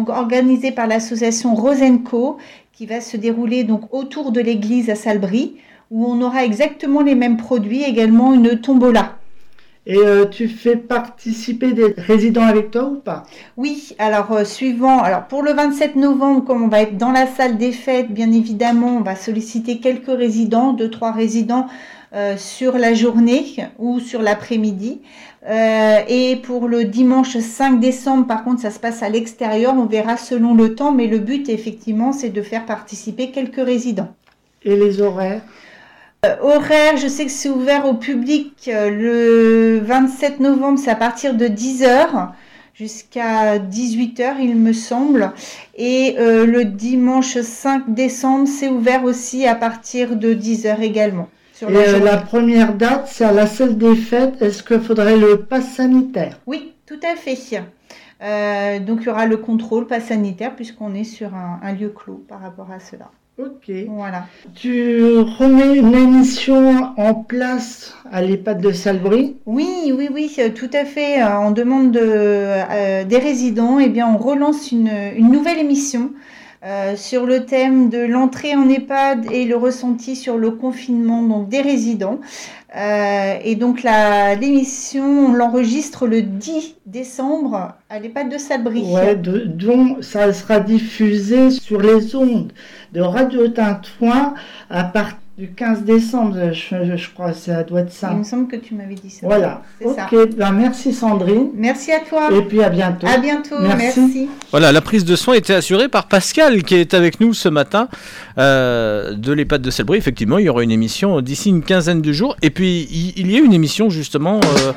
organisé 0.08 0.70
par 0.70 0.86
l'association 0.86 1.54
Rosenco, 1.54 2.38
qui 2.76 2.84
va 2.84 3.00
se 3.00 3.16
dérouler 3.16 3.64
donc 3.64 3.92
autour 3.94 4.32
de 4.32 4.40
l'église 4.40 4.90
à 4.90 4.96
Salbris, 4.96 5.56
où 5.90 6.04
on 6.04 6.20
aura 6.20 6.44
exactement 6.44 7.00
les 7.00 7.14
mêmes 7.14 7.38
produits, 7.38 7.82
également 7.82 8.34
une 8.34 8.60
tombola. 8.60 9.16
Et 9.86 9.96
euh, 9.96 10.26
tu 10.26 10.48
fais 10.48 10.76
participer 10.76 11.72
des 11.72 11.94
résidents 11.96 12.44
avec 12.44 12.72
toi 12.72 12.84
ou 12.84 12.96
pas? 12.96 13.22
Oui, 13.56 13.94
alors 13.98 14.32
euh, 14.32 14.44
suivant, 14.44 14.98
alors 14.98 15.26
pour 15.26 15.42
le 15.42 15.52
27 15.52 15.96
novembre, 15.96 16.44
comme 16.44 16.64
on 16.64 16.68
va 16.68 16.82
être 16.82 16.98
dans 16.98 17.12
la 17.12 17.26
salle 17.26 17.56
des 17.56 17.72
fêtes, 17.72 18.12
bien 18.12 18.30
évidemment, 18.32 18.98
on 18.98 19.02
va 19.02 19.14
solliciter 19.16 19.78
quelques 19.78 20.08
résidents, 20.08 20.72
deux, 20.72 20.90
trois 20.90 21.12
résidents 21.12 21.68
euh, 22.14 22.36
sur 22.36 22.78
la 22.78 22.94
journée 22.94 23.56
ou 23.78 24.00
sur 24.00 24.22
l'après-midi. 24.22 25.00
Euh, 25.48 25.98
et 26.08 26.36
pour 26.36 26.68
le 26.68 26.84
dimanche 26.84 27.38
5 27.38 27.78
décembre, 27.78 28.26
par 28.26 28.44
contre, 28.44 28.62
ça 28.62 28.70
se 28.70 28.80
passe 28.80 29.02
à 29.02 29.08
l'extérieur, 29.08 29.74
on 29.76 29.86
verra 29.86 30.16
selon 30.16 30.54
le 30.54 30.74
temps, 30.74 30.92
mais 30.92 31.06
le 31.06 31.18
but, 31.18 31.48
effectivement, 31.48 32.12
c'est 32.12 32.30
de 32.30 32.42
faire 32.42 32.66
participer 32.66 33.30
quelques 33.30 33.64
résidents. 33.64 34.14
Et 34.64 34.76
les 34.76 35.00
horaires? 35.00 35.42
Euh, 36.24 36.34
horaire, 36.42 36.96
je 36.96 37.06
sais 37.06 37.24
que 37.24 37.30
c'est 37.30 37.48
ouvert 37.48 37.86
au 37.86 37.94
public 37.94 38.68
le 38.68 39.80
27 39.84 40.40
novembre, 40.40 40.78
c'est 40.78 40.90
à 40.90 40.96
partir 40.96 41.34
de 41.34 41.46
10h 41.46 42.32
jusqu'à 42.78 43.58
18h, 43.58 44.36
il 44.40 44.56
me 44.56 44.72
semble. 44.72 45.32
Et 45.76 46.16
euh, 46.18 46.46
le 46.46 46.64
dimanche 46.64 47.38
5 47.38 47.94
décembre, 47.94 48.46
c'est 48.46 48.68
ouvert 48.68 49.04
aussi 49.04 49.46
à 49.46 49.54
partir 49.54 50.16
de 50.16 50.34
10h 50.34 50.80
également. 50.80 51.28
Sur 51.56 51.70
Et 51.70 51.72
la 51.72 51.80
euh, 51.80 51.98
la 52.00 52.18
première 52.18 52.74
date, 52.74 53.08
c'est 53.10 53.24
à 53.24 53.32
la 53.32 53.46
salle 53.46 53.78
des 53.78 53.96
fêtes. 53.96 54.42
Est-ce 54.42 54.62
qu'il 54.62 54.80
faudrait 54.80 55.16
le 55.16 55.38
pass 55.38 55.66
sanitaire? 55.76 56.38
Oui, 56.46 56.74
tout 56.84 57.00
à 57.02 57.16
fait. 57.16 57.38
Euh, 58.22 58.78
donc 58.78 58.98
il 59.00 59.06
y 59.06 59.08
aura 59.08 59.24
le 59.24 59.38
contrôle 59.38 59.86
pas 59.86 60.00
sanitaire 60.00 60.54
puisqu'on 60.54 60.94
est 60.94 61.04
sur 61.04 61.34
un, 61.34 61.60
un 61.62 61.72
lieu 61.72 61.88
clos 61.88 62.22
par 62.28 62.42
rapport 62.42 62.70
à 62.70 62.78
cela. 62.78 63.10
Ok. 63.38 63.70
Voilà. 63.88 64.26
Tu 64.54 65.00
remets 65.38 65.76
une 65.76 65.94
émission 65.94 66.92
en 66.98 67.14
place 67.14 67.94
à 68.12 68.20
l'EHPAD 68.20 68.60
de 68.60 68.72
Salbris? 68.72 69.36
Oui, 69.46 69.92
oui, 69.96 70.10
oui, 70.12 70.34
euh, 70.38 70.50
tout 70.50 70.70
à 70.74 70.84
fait. 70.84 71.22
On 71.24 71.52
demande 71.52 71.90
de, 71.90 72.00
euh, 72.02 73.04
des 73.04 73.18
résidents, 73.18 73.78
et 73.78 73.88
bien 73.88 74.06
on 74.06 74.18
relance 74.18 74.72
une, 74.72 74.90
une 75.16 75.30
nouvelle 75.30 75.58
émission 75.58 76.10
euh, 76.66 76.96
sur 76.96 77.24
le 77.26 77.44
thème 77.46 77.88
de 77.90 77.98
l'entrée 77.98 78.54
en 78.56 78.68
EHPAD 78.68 79.30
et 79.30 79.44
le 79.44 79.56
ressenti 79.56 80.16
sur 80.16 80.36
le 80.36 80.50
confinement 80.50 81.22
donc 81.22 81.48
des 81.48 81.60
résidents. 81.62 82.18
Euh, 82.76 83.34
et 83.44 83.54
donc 83.54 83.84
l'émission, 84.40 85.28
on 85.28 85.32
l'enregistre 85.32 86.06
le 86.06 86.22
10 86.22 86.74
décembre 86.86 87.74
à 87.88 87.98
l'EHPAD 88.00 88.28
de 88.30 88.38
Sabri. 88.38 88.82
Ouais, 88.92 89.14
de- 89.14 89.44
dont 89.46 89.98
ça 90.02 90.32
sera 90.32 90.60
diffusé 90.60 91.50
sur 91.50 91.80
les 91.80 92.14
ondes 92.16 92.52
de 92.92 93.00
Radio 93.00 93.48
Tintouin 93.48 94.34
à 94.68 94.84
partir 94.84 95.18
du 95.38 95.48
15 95.52 95.82
décembre, 95.82 96.52
je, 96.54 96.96
je 96.96 97.10
crois, 97.10 97.34
ça 97.34 97.62
doit 97.62 97.80
être 97.80 97.92
ça. 97.92 98.08
Il 98.12 98.20
me 98.20 98.24
semble 98.24 98.48
que 98.48 98.56
tu 98.56 98.74
m'avais 98.74 98.94
dit 98.94 99.10
ça. 99.10 99.26
Voilà. 99.26 99.62
C'est 99.78 99.94
ça. 99.94 100.08
Ok, 100.10 100.34
ben 100.34 100.50
merci 100.52 100.94
Sandrine. 100.94 101.48
Merci 101.54 101.92
à 101.92 102.00
toi. 102.00 102.30
Et 102.32 102.40
puis 102.40 102.62
à 102.62 102.70
bientôt. 102.70 103.06
À 103.06 103.18
bientôt, 103.18 103.56
Merci. 103.60 104.00
merci. 104.00 104.28
Voilà, 104.50 104.72
la 104.72 104.80
prise 104.80 105.04
de 105.04 105.14
soin 105.14 105.34
était 105.34 105.52
assurée 105.52 105.88
par 105.88 106.08
Pascal 106.08 106.62
qui 106.62 106.76
est 106.76 106.94
avec 106.94 107.20
nous 107.20 107.34
ce 107.34 107.50
matin 107.50 107.88
euh, 108.38 109.12
de 109.12 109.32
l'EHPAD 109.32 109.60
de 109.60 109.70
Selbris. 109.70 109.98
Effectivement, 109.98 110.38
il 110.38 110.46
y 110.46 110.48
aura 110.48 110.62
une 110.62 110.70
émission 110.70 111.20
d'ici 111.20 111.50
une 111.50 111.62
quinzaine 111.62 112.00
de 112.00 112.12
jours. 112.12 112.34
Et 112.40 112.48
puis, 112.48 112.88
il, 112.90 113.12
il 113.18 113.30
y 113.30 113.36
a 113.36 113.40
une 113.40 113.52
émission 113.52 113.90
justement 113.90 114.40
euh, 114.42 114.72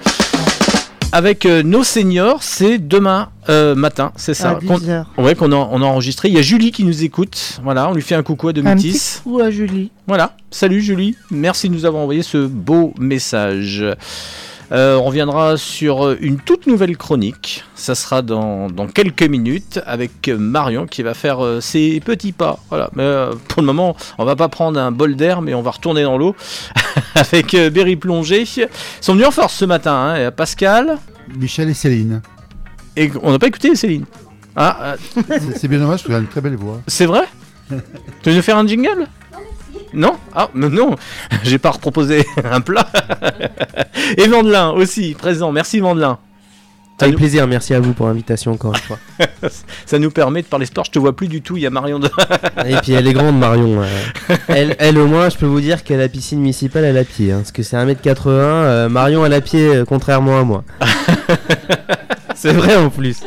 avec 1.12 1.45
euh, 1.45 1.64
nos 1.64 1.84
seniors. 1.84 2.43
C'est 2.43 2.78
demain 2.78 3.30
euh, 3.49 3.76
matin, 3.76 4.12
c'est 4.16 4.34
ça. 4.34 4.60
Qu'on- 4.66 4.78
10h. 4.78 5.05
ouais, 5.18 5.36
qu'on 5.36 5.51
a, 5.51 5.55
on 5.55 5.82
a 5.82 5.86
enregistré. 5.86 6.28
Il 6.30 6.36
y 6.36 6.38
a 6.39 6.41
Julie 6.41 6.72
qui 6.72 6.84
nous 6.84 7.03
écoute. 7.03 7.60
Voilà, 7.64 7.89
on 7.89 7.93
lui 7.93 8.01
fait 8.01 8.16
un 8.16 8.24
coucou 8.24 8.47
à 8.47 8.51
Un 8.51 8.53
Domitis. 8.53 9.22
petit 9.24 9.41
à 9.41 9.51
Julie. 9.51 9.91
Voilà, 10.07 10.36
salut 10.51 10.82
Julie, 10.82 11.16
merci 11.32 11.70
de 11.70 11.74
nous 11.74 11.86
avoir 11.86 12.03
envoyé 12.03 12.24
ce 12.24 12.45
beau 12.45 12.93
message. 12.99 13.84
Euh, 14.72 14.98
on 14.98 15.04
reviendra 15.06 15.58
sur 15.58 16.06
euh, 16.06 16.18
une 16.22 16.38
toute 16.38 16.68
nouvelle 16.68 16.96
chronique, 16.96 17.64
ça 17.74 17.96
sera 17.96 18.22
dans, 18.22 18.70
dans 18.70 18.86
quelques 18.88 19.24
minutes 19.24 19.80
avec 19.88 20.28
euh, 20.28 20.38
Marion 20.38 20.86
qui 20.86 21.02
va 21.02 21.16
faire 21.16 21.40
ses 21.60 22.00
petits 22.02 22.34
pas. 22.34 22.60
Voilà, 22.70 22.90
mais 22.96 23.04
pour 23.48 23.62
le 23.62 23.66
moment, 23.66 23.96
on 24.20 24.26
va 24.26 24.36
pas 24.36 24.48
prendre 24.48 24.80
un 24.80 24.92
bol 24.92 25.16
d'air, 25.16 25.42
mais 25.42 25.54
on 25.56 25.62
va 25.64 25.72
retourner 25.72 26.04
dans 26.04 26.18
l'eau 26.20 26.36
avec 27.16 27.56
Berry 27.56 27.96
Plongé. 27.96 28.42
Ils 28.42 28.68
sont 29.02 29.14
venus 29.14 29.28
en 29.28 29.32
force 29.32 29.56
ce 29.56 29.66
matin, 29.66 29.94
hein, 30.16 30.32
Pascal. 30.32 30.98
Michel 31.36 31.70
et 31.70 31.74
Céline. 31.74 32.22
Et 32.96 33.12
on 33.24 33.32
n'a 33.32 33.40
pas 33.40 33.48
écouté 33.48 33.76
Céline. 33.76 34.06
Ah, 34.56 34.96
euh, 35.18 35.38
C'est- 35.56 35.68
bien 35.68 35.80
dommage 35.80 36.02
parce 36.02 36.04
qu'elle 36.08 36.16
a 36.16 36.20
une 36.20 36.28
très 36.28 36.42
belle 36.42 36.56
voix. 36.58 36.80
c'est 36.88 37.06
vrai? 37.06 37.24
Tu 38.24 38.30
veux 38.30 38.36
nous 38.36 38.42
faire 38.42 38.58
un 38.58 38.68
jingle? 38.68 39.08
Non 39.94 40.16
Ah, 40.36 40.50
non 40.54 40.96
J'ai 41.44 41.58
pas 41.58 41.72
proposé 41.72 42.26
un 42.44 42.62
plat. 42.62 42.88
Et 44.18 44.28
Vandelin 44.28 44.72
aussi, 44.72 45.16
présent. 45.18 45.52
Merci 45.52 45.80
Vandelin. 45.80 46.18
Avec 47.02 47.14
nous, 47.14 47.18
plaisir, 47.20 47.48
merci 47.48 47.74
à 47.74 47.80
vous 47.80 47.94
pour 47.94 48.08
l'invitation 48.08 48.52
encore 48.52 48.74
une 48.74 48.82
fois. 48.82 49.00
ça 49.86 50.00
nous 50.00 50.12
permet 50.12 50.42
de 50.42 50.48
parler 50.48 50.66
sport. 50.66 50.84
Je 50.84 50.92
te 50.92 51.00
vois 51.00 51.16
plus 51.16 51.30
du 51.30 51.42
tout, 51.42 51.56
il 51.56 51.64
y 51.64 51.66
a 51.66 51.70
Marion 51.70 51.98
de... 51.98 52.10
Et 52.66 52.76
puis 52.84 52.92
elle 52.92 53.08
est 53.08 53.14
grande 53.14 53.40
Marion. 53.40 53.82
euh. 53.82 54.36
Elle, 54.50 54.76
elle 54.80 54.98
au 54.98 55.08
moins, 55.08 55.30
je 55.30 55.38
peux 55.38 55.46
vous 55.46 55.62
dire 55.62 55.86
qu'à 55.86 55.96
la 55.96 56.10
piscine 56.10 56.40
municipale, 56.40 56.84
elle 56.84 56.98
a 56.98 57.06
pied. 57.06 57.32
hein, 57.32 57.38
parce 57.38 57.54
que 57.54 57.64
c'est 57.64 57.78
1m80. 57.78 58.28
euh, 58.28 58.90
Marion, 58.90 59.26
elle 59.26 59.34
a 59.34 59.40
pied, 59.40 59.78
euh, 59.78 59.86
contrairement 59.86 60.40
à 60.40 60.44
moi. 60.44 60.66
c'est 62.36 62.52
vrai 62.52 62.76
en 62.76 62.90
plus. 62.90 63.22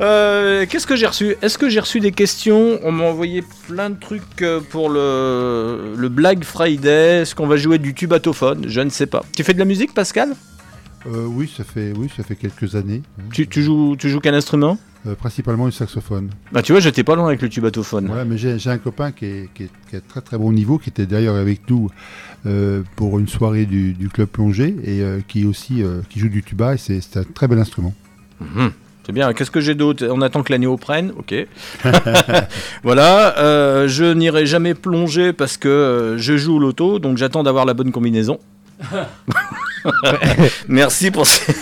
Euh, 0.00 0.66
Qu'est-ce 0.68 0.86
que 0.86 0.96
j'ai 0.96 1.06
reçu? 1.06 1.36
Est-ce 1.42 1.58
que 1.58 1.68
j'ai 1.68 1.80
reçu 1.80 2.00
des 2.00 2.12
questions? 2.12 2.78
On 2.82 2.92
m'a 2.92 3.04
envoyé 3.04 3.44
plein 3.68 3.90
de 3.90 3.98
trucs 3.98 4.22
euh, 4.42 4.60
pour 4.60 4.88
le, 4.90 5.94
le 5.96 6.08
Black 6.08 6.42
Friday. 6.44 7.22
Est-ce 7.22 7.34
qu'on 7.34 7.46
va 7.46 7.56
jouer 7.56 7.78
du 7.78 7.94
tubatophone? 7.94 8.64
Je 8.68 8.80
ne 8.80 8.90
sais 8.90 9.06
pas. 9.06 9.24
Tu 9.36 9.44
fais 9.44 9.54
de 9.54 9.58
la 9.58 9.64
musique, 9.64 9.94
Pascal? 9.94 10.30
Euh, 11.06 11.26
oui, 11.26 11.52
ça 11.54 11.64
fait, 11.64 11.92
oui, 11.96 12.08
ça 12.16 12.22
fait 12.22 12.34
quelques 12.36 12.74
années. 12.76 13.02
tu, 13.32 13.46
tu 13.46 13.62
joues, 13.62 13.94
tu 13.98 14.08
joues 14.08 14.20
quel 14.20 14.34
instrument? 14.34 14.78
Euh, 15.06 15.14
principalement 15.14 15.66
le 15.66 15.70
saxophone. 15.70 16.30
Bah 16.50 16.62
tu 16.62 16.72
vois, 16.72 16.80
j'étais 16.80 17.04
pas 17.04 17.14
loin 17.14 17.26
avec 17.26 17.42
le 17.42 17.50
tubatophone. 17.50 18.06
Voilà, 18.06 18.24
mais 18.24 18.38
j'ai 18.38 18.70
un 18.70 18.78
copain 18.78 19.12
qui 19.12 19.26
est, 19.26 19.48
qui, 19.52 19.64
est, 19.64 19.70
qui 19.90 19.96
est 19.96 19.98
à 19.98 20.00
très 20.00 20.22
très 20.22 20.38
bon 20.38 20.50
niveau, 20.50 20.78
qui 20.78 20.88
était 20.88 21.04
d'ailleurs 21.04 21.36
avec 21.36 21.68
nous 21.68 21.90
euh, 22.46 22.82
pour 22.96 23.18
une 23.18 23.28
soirée 23.28 23.66
du, 23.66 23.92
du 23.92 24.08
club 24.08 24.28
plongé 24.28 24.74
et 24.82 25.02
qui 25.28 25.44
aussi 25.44 25.82
qui 26.08 26.20
joue 26.20 26.30
du 26.30 26.42
tuba 26.42 26.72
et 26.74 26.78
c'est 26.78 27.18
un 27.18 27.22
très 27.22 27.48
bel 27.48 27.58
instrument. 27.58 27.92
Mhm. 28.40 28.70
C'est 29.04 29.12
bien. 29.12 29.32
Qu'est-ce 29.34 29.50
que 29.50 29.60
j'ai 29.60 29.74
d'autre? 29.74 30.06
On 30.10 30.22
attend 30.22 30.42
que 30.42 30.52
la 30.52 30.58
néoprène. 30.58 31.12
Ok. 31.18 31.34
voilà. 32.82 33.38
euh, 33.38 33.86
je 33.86 34.04
n'irai 34.04 34.46
jamais 34.46 34.74
plonger 34.74 35.32
parce 35.32 35.56
que 35.56 35.68
euh, 35.68 36.18
je 36.18 36.36
joue 36.36 36.56
au 36.56 36.58
loto, 36.58 36.98
donc 36.98 37.18
j'attends 37.18 37.42
d'avoir 37.42 37.66
la 37.66 37.74
bonne 37.74 37.92
combinaison. 37.92 38.38
Merci 40.68 41.10
pour 41.10 41.26
ces... 41.26 41.52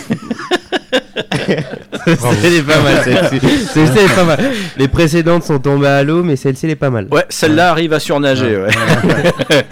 Elle 2.43 2.53
est 2.53 2.63
pas 2.63 2.81
mal 2.81 3.01
celle-ci. 3.03 3.39
Celle-ci 3.73 3.93
elle 3.97 4.05
est 4.05 4.15
pas 4.15 4.23
mal. 4.23 4.51
Les 4.77 4.87
précédentes 4.87 5.43
sont 5.43 5.59
tombées 5.59 5.87
à 5.87 6.03
l'eau, 6.03 6.23
mais 6.23 6.35
celle-ci 6.35 6.65
elle 6.65 6.71
est 6.71 6.75
pas 6.75 6.89
mal. 6.89 7.07
Ouais, 7.11 7.25
celle-là 7.29 7.69
arrive 7.71 7.93
à 7.93 7.99
surnager. 7.99 8.57
ouais. 8.57 9.65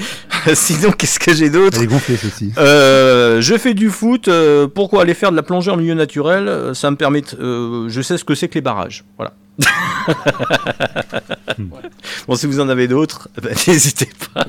Sinon, 0.56 0.92
qu'est-ce 0.92 1.20
que 1.20 1.34
j'ai 1.36 1.50
d'autre 1.52 1.78
Elle 1.78 1.84
est 1.84 1.88
gonflée, 1.88 2.18
celle-ci. 2.18 2.52
Euh, 2.58 3.42
je 3.42 3.58
fais 3.58 3.74
du 3.76 3.90
foot. 3.90 4.28
euh, 4.28 4.68
pourquoi 4.68 5.04
aller 5.04 5.14
faire 5.14 5.30
de 5.32 5.36
la 5.36 5.44
plongée 5.44 5.70
en 5.72 5.78
milieu 5.78 5.94
naturel? 5.94 6.72
Ça 6.74 6.90
me 6.90 6.96
permet. 6.96 7.22
de- 7.22 7.28
euh, 7.40 7.90
je 7.90 8.02
sais 8.02 8.18
ce 8.18 8.24
que 8.24 8.34
c'est 8.34 8.48
que 8.48 8.56
les 8.56 8.62
barrages. 8.62 9.04
Voilà. 9.18 9.34
bon, 12.28 12.36
si 12.36 12.48
vous 12.48 12.60
en 12.60 12.70
avez 12.70 12.88
d'autres, 12.88 13.30
bah, 13.42 13.50
n'hésitez 13.68 14.10
pas. 14.34 14.46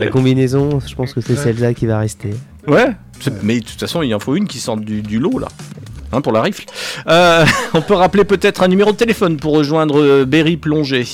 La 0.00 0.10
combinaison, 0.10 0.80
je 0.80 0.94
pense 0.94 1.12
que 1.14 1.20
c'est 1.20 1.36
celle-là 1.36 1.74
qui 1.74 1.86
va 1.86 1.98
rester. 1.98 2.30
Ouais. 2.66 2.96
Mais 3.42 3.60
de 3.60 3.64
toute 3.64 3.78
façon, 3.80 4.02
il 4.02 4.14
en 4.14 4.18
faut 4.18 4.34
une 4.36 4.46
qui 4.46 4.58
sorte 4.58 4.80
du, 4.80 5.02
du 5.02 5.18
lot 5.18 5.38
là. 5.38 5.48
Hein, 6.12 6.22
pour 6.22 6.32
la 6.32 6.42
rifle. 6.42 6.64
Euh, 7.06 7.46
on 7.74 7.82
peut 7.82 7.94
rappeler 7.94 8.24
peut-être 8.24 8.64
un 8.64 8.68
numéro 8.68 8.90
de 8.90 8.96
téléphone 8.96 9.36
pour 9.36 9.54
rejoindre 9.54 10.00
euh, 10.02 10.24
Berry 10.24 10.56
Plongée. 10.56 11.06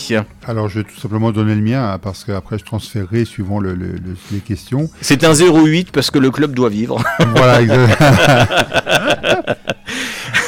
Alors, 0.47 0.69
je 0.71 0.79
vais 0.79 0.85
tout 0.85 0.99
simplement 0.99 1.33
donner 1.33 1.55
le 1.55 1.61
mien, 1.61 1.93
hein, 1.93 1.99
parce 1.99 2.25
qu'après, 2.25 2.57
je 2.59 2.65
transférerai 2.65 3.27
suivant 3.27 3.61
le- 3.61 3.75
le- 3.75 3.93
le- 3.93 4.17
les 4.33 4.39
questions. 4.39 4.89
C'est 5.03 5.23
un 5.25 5.35
08 5.35 5.91
parce 5.93 6.11
que 6.11 6.19
le 6.19 6.31
club 6.31 6.55
doit 6.55 6.71
vivre. 6.71 7.03
Voilà, 7.37 7.61
exact. 7.61 8.03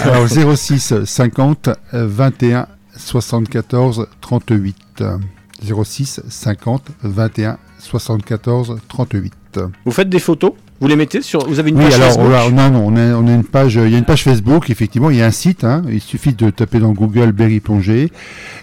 Alors 0.00 0.26
06 0.56 1.04
50 1.04 1.68
euh, 1.92 2.06
21 2.08 2.66
74 2.96 4.06
38. 4.20 4.76
06 5.84 6.20
50 6.28 6.88
21 7.02 7.58
74 7.78 8.76
38. 8.88 9.32
Vous 9.84 9.92
faites 9.92 10.08
des 10.08 10.18
photos? 10.18 10.52
Vous 10.80 10.86
les 10.86 10.94
mettez 10.94 11.22
sur. 11.22 11.44
Vous 11.48 11.58
avez 11.58 11.70
une 11.70 11.78
Oui, 11.78 11.84
page 11.86 11.94
alors 11.94 12.06
Facebook? 12.08 12.26
voilà, 12.28 12.50
non, 12.50 12.70
non, 12.70 12.86
on 12.86 12.96
a, 12.96 13.14
on 13.16 13.26
a 13.26 13.32
une 13.34 13.42
page, 13.42 13.74
il 13.74 13.90
y 13.90 13.94
a 13.96 13.98
une 13.98 14.04
page 14.04 14.22
Facebook, 14.22 14.70
effectivement, 14.70 15.10
il 15.10 15.16
y 15.16 15.22
a 15.22 15.26
un 15.26 15.32
site, 15.32 15.64
hein, 15.64 15.82
il 15.90 16.00
suffit 16.00 16.34
de 16.34 16.50
taper 16.50 16.78
dans 16.78 16.92
Google 16.92 17.32
Berry 17.32 17.58
Plongée, 17.58 18.12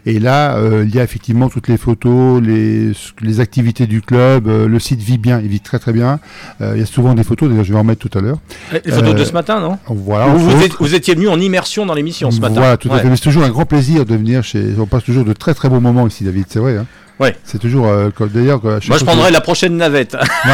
et 0.05 0.19
là, 0.19 0.55
euh, 0.55 0.85
il 0.87 0.95
y 0.95 0.99
a 0.99 1.03
effectivement 1.03 1.49
toutes 1.49 1.67
les 1.67 1.75
photos, 1.75 2.41
les, 2.41 2.91
les 3.21 3.39
activités 3.41 3.85
du 3.85 4.01
club, 4.01 4.47
euh, 4.47 4.65
le 4.69 4.79
site 4.79 5.01
vit 5.01 5.17
bien, 5.17 5.41
il 5.41 5.47
vit 5.49 5.59
très 5.59 5.77
très 5.79 5.91
bien, 5.91 6.19
Euh, 6.61 6.71
il 6.75 6.79
y 6.79 6.83
a 6.83 6.85
souvent 6.85 7.15
des 7.15 7.25
photos, 7.25 7.49
d'ailleurs 7.49 7.65
je 7.65 7.73
vais 7.73 7.79
en 7.79 7.83
mettre 7.83 8.07
tout 8.07 8.17
à 8.17 8.21
l'heure. 8.21 8.37
Les 8.71 8.79
photos 8.93 9.09
Euh, 9.09 9.13
de 9.13 9.25
ce 9.25 9.33
matin, 9.33 9.59
non? 9.59 9.77
Voilà. 9.87 10.27
Vous, 10.27 10.39
vous 10.51 10.63
êtes- 10.63 10.75
vous 10.79 10.95
étiez 10.95 11.15
venu 11.15 11.27
en 11.27 11.39
immersion 11.41 11.85
dans 11.85 11.95
l'émission 11.95 12.31
ce 12.31 12.39
matin. 12.39 12.53
Voilà, 12.61 12.77
tout 12.77 12.89
à 12.93 12.99
fait. 12.99 13.09
Mais 13.09 13.17
c'est 13.17 13.23
toujours 13.23 13.43
un 13.43 13.49
grand 13.49 13.65
plaisir 13.65 14.05
de 14.05 14.15
venir 14.15 14.41
chez. 14.41 14.63
On 14.79 14.85
passe 14.85 15.03
toujours 15.03 15.25
de 15.25 15.33
très 15.33 15.53
très 15.53 15.67
bons 15.67 15.81
moments 15.81 16.07
ici, 16.07 16.23
David. 16.23 16.45
C'est 16.47 16.59
vrai. 16.59 16.77
Hein 16.77 16.85
Ouais. 17.19 17.35
C'est 17.43 17.59
toujours. 17.59 17.87
euh, 17.87 18.09
D'ailleurs, 18.33 18.61
Moi, 18.63 18.79
je 18.81 18.89
que- 18.91 19.03
prendrai 19.05 19.31
la 19.31 19.41
prochaine 19.41 19.77
navette. 19.77 20.15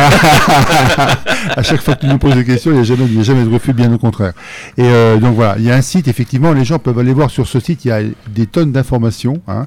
à 1.55 1.63
chaque 1.63 1.81
fois 1.81 1.95
que 1.95 2.01
tu 2.01 2.07
nous 2.07 2.17
poses 2.17 2.35
des 2.35 2.43
questions, 2.45 2.71
il 2.71 2.75
n'y 2.75 2.79
a 2.81 2.83
jamais, 2.83 3.05
il 3.05 3.17
y 3.17 3.19
a 3.19 3.23
jamais 3.23 3.43
de 3.43 3.49
refus, 3.53 3.73
bien 3.73 3.91
au 3.93 3.97
contraire. 3.97 4.33
Et 4.77 4.83
euh, 4.83 5.17
donc 5.17 5.35
voilà, 5.35 5.55
il 5.57 5.63
y 5.65 5.71
a 5.71 5.75
un 5.75 5.81
site, 5.81 6.07
effectivement, 6.07 6.53
les 6.53 6.65
gens 6.65 6.79
peuvent 6.79 6.97
aller 6.99 7.13
voir 7.13 7.29
sur 7.29 7.47
ce 7.47 7.59
site, 7.59 7.85
il 7.85 7.87
y 7.89 7.91
a 7.91 8.01
des 8.29 8.45
tonnes 8.45 8.71
d'informations. 8.71 9.41
Hein, 9.47 9.65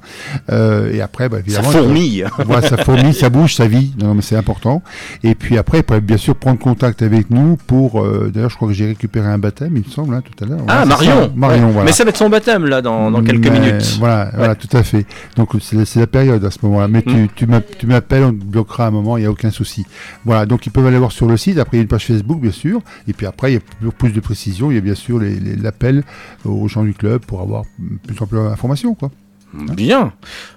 euh, 0.51 0.93
et 0.93 1.01
après, 1.01 1.29
bah, 1.29 1.39
évidemment. 1.41 1.71
Ça 1.71 1.79
fourmille. 1.79 2.27
Voilà, 2.47 2.69
ça 2.69 2.77
fourmille, 2.77 3.15
ça 3.15 3.31
bouge, 3.31 3.55
ça 3.55 3.67
vit. 3.67 3.93
Non, 4.01 4.15
mais 4.15 4.23
c'est 4.23 4.37
important. 4.37 4.83
Et 5.23 5.35
puis 5.35 5.57
après, 5.59 5.79
ils 5.79 5.83
peuvent 5.85 6.01
bien 6.01 6.17
sûr 6.17 6.35
prendre 6.37 6.59
contact 6.59 7.03
avec 7.03 7.31
nous 7.31 7.57
pour. 7.67 8.01
euh, 8.03 8.31
D'ailleurs, 8.33 8.51
je 8.51 8.57
crois 8.57 8.69
que 8.69 8.75
j'ai 8.75 8.87
récupéré 8.87 9.27
un 9.29 9.39
baptême, 9.39 9.73
il 9.77 9.85
me 9.87 9.91
semble, 9.91 10.15
hein, 10.15 10.23
tout 10.23 10.45
à 10.45 10.49
l'heure. 10.49 10.61
Ah, 10.69 10.85
Marion. 10.85 11.23
ça, 11.25 11.31
Marion, 11.35 11.67
Ouais. 11.67 11.73
voilà. 11.73 11.87
Mais 11.87 11.93
ça 11.93 12.05
va 12.05 12.11
être 12.11 12.17
son 12.19 12.29
baptême 12.29 12.67
là 12.67 12.83
dans, 12.83 13.11
dans 13.11 13.23
quelques 13.23 13.49
Mais 13.49 13.59
minutes. 13.61 13.97
Voilà, 13.99 14.31
voilà, 14.35 14.55
tout 14.55 14.69
à 14.77 14.83
fait. 14.83 15.07
Donc 15.37 15.51
c'est 15.61 15.97
la 15.99 16.07
période 16.07 16.45
à 16.45 16.51
ce 16.51 16.59
moment-là. 16.63 16.84
Mais 16.89 17.01
Mm. 17.01 17.03
tu, 17.13 17.29
tu 17.35 17.47
m'app- 17.47 17.79
tu 17.79 17.87
m'appelles, 17.87 18.25
on 18.25 18.33
te 18.33 18.45
bloquera 18.45 18.85
à 18.85 18.89
un 18.89 18.91
moment, 18.91 19.17
il 19.17 19.21
n'y 19.21 19.27
a 19.27 19.31
aucun 19.31 19.51
souci. 19.51 19.85
Voilà, 20.25 20.47
donc 20.47 20.67
ils 20.67 20.71
peuvent 20.71 20.87
aller 20.87 20.99
voir 20.99 21.13
sur 21.13 21.27
le 21.27 21.37
site. 21.37 21.59
Après, 21.59 21.77
il 21.77 21.79
y 21.79 21.81
a 21.81 21.83
une 21.83 21.89
page 21.89 22.07
Facebook, 22.07 22.41
bien 22.41 22.51
sûr. 22.53 22.81
Et 23.09 23.13
puis 23.13 23.27
après, 23.27 23.51
il 23.53 23.55
y 23.55 23.59
a 23.59 23.61
plus, 23.61 23.91
plus 23.91 24.11
de 24.13 24.21
précision. 24.21 24.71
Il 24.71 24.75
y 24.75 24.79
a 24.79 24.81
bien 24.81 24.95
sûr 24.95 25.19
les- 25.19 25.39
les- 25.41 25.57
l'appel 25.57 26.05
aux 26.45 26.67
gens 26.69 26.83
du 26.85 26.95
club 26.95 27.25
pour 27.25 27.41
avoir 27.41 27.65
plus 28.07 28.17
ample 28.21 28.37
d'informations. 28.37 28.95
Quoi. 28.95 29.11
Bien. 29.75 30.13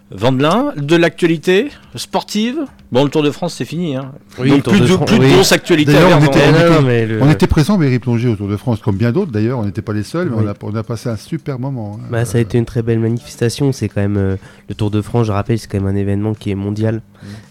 Vendelin, 0.10 0.72
de 0.78 0.96
l'actualité 0.96 1.70
sportive. 1.96 2.60
Bon, 2.94 3.04
le 3.04 3.10
Tour 3.10 3.24
de 3.24 3.32
France, 3.32 3.56
c'est 3.56 3.66
fini. 3.66 3.98
Hein. 3.98 4.14
Oui, 4.40 4.50
Donc 4.50 4.64
plus 4.64 4.80
de 4.80 4.86
France, 4.88 5.06
plus 5.10 5.20
de 5.20 5.26
oui. 5.26 5.34
grosses 5.34 5.52
actualités. 5.52 5.92
à 5.92 5.96
D'ailleurs, 6.02 6.18
on 6.18 6.22
Verzon. 6.22 6.32
était, 6.40 6.70
non, 6.70 6.82
mais 6.82 7.06
le- 7.06 7.22
on 7.22 7.30
était 7.30 7.48
présents, 7.48 7.78
Berry 7.78 8.00
Plongé 8.00 8.30
au 8.30 8.36
Tour 8.38 8.48
de 8.48 8.56
France, 8.56 8.80
comme 8.82 8.96
bien 8.96 9.12
d'autres 9.12 9.32
d'ailleurs. 9.34 9.60
On 9.60 9.66
n'était 9.66 9.82
pas 9.82 9.92
les 9.92 10.04
seuls, 10.04 10.30
mais 10.30 10.38
Oui. 10.38 10.44
on, 10.46 10.50
a, 10.50 10.54
on 10.72 10.76
a 10.76 10.84
passé 10.84 11.10
un 11.10 11.18
super 11.18 11.60
moment. 11.60 12.00
hein. 12.02 12.08
Bah, 12.10 12.24
ça 12.24 12.38
a 12.38 12.42
été 12.42 12.58
une 12.58 12.64
très 12.66 12.82
belle 12.84 13.00
manifestation. 13.00 13.74
C'est 13.74 13.90
quand 13.90 14.00
même 14.00 14.16
euh, 14.18 14.38
le 14.70 14.76
Tour 14.76 14.90
de 14.92 15.02
France. 15.02 15.28
Je 15.28 15.34
rappelle, 15.34 15.60
c'est 15.60 15.68
quand 15.70 15.82
même 15.82 15.94
un 15.94 16.00
événement 16.00 16.34
qui 16.34 16.50
est 16.52 16.56
mondial. 16.56 17.02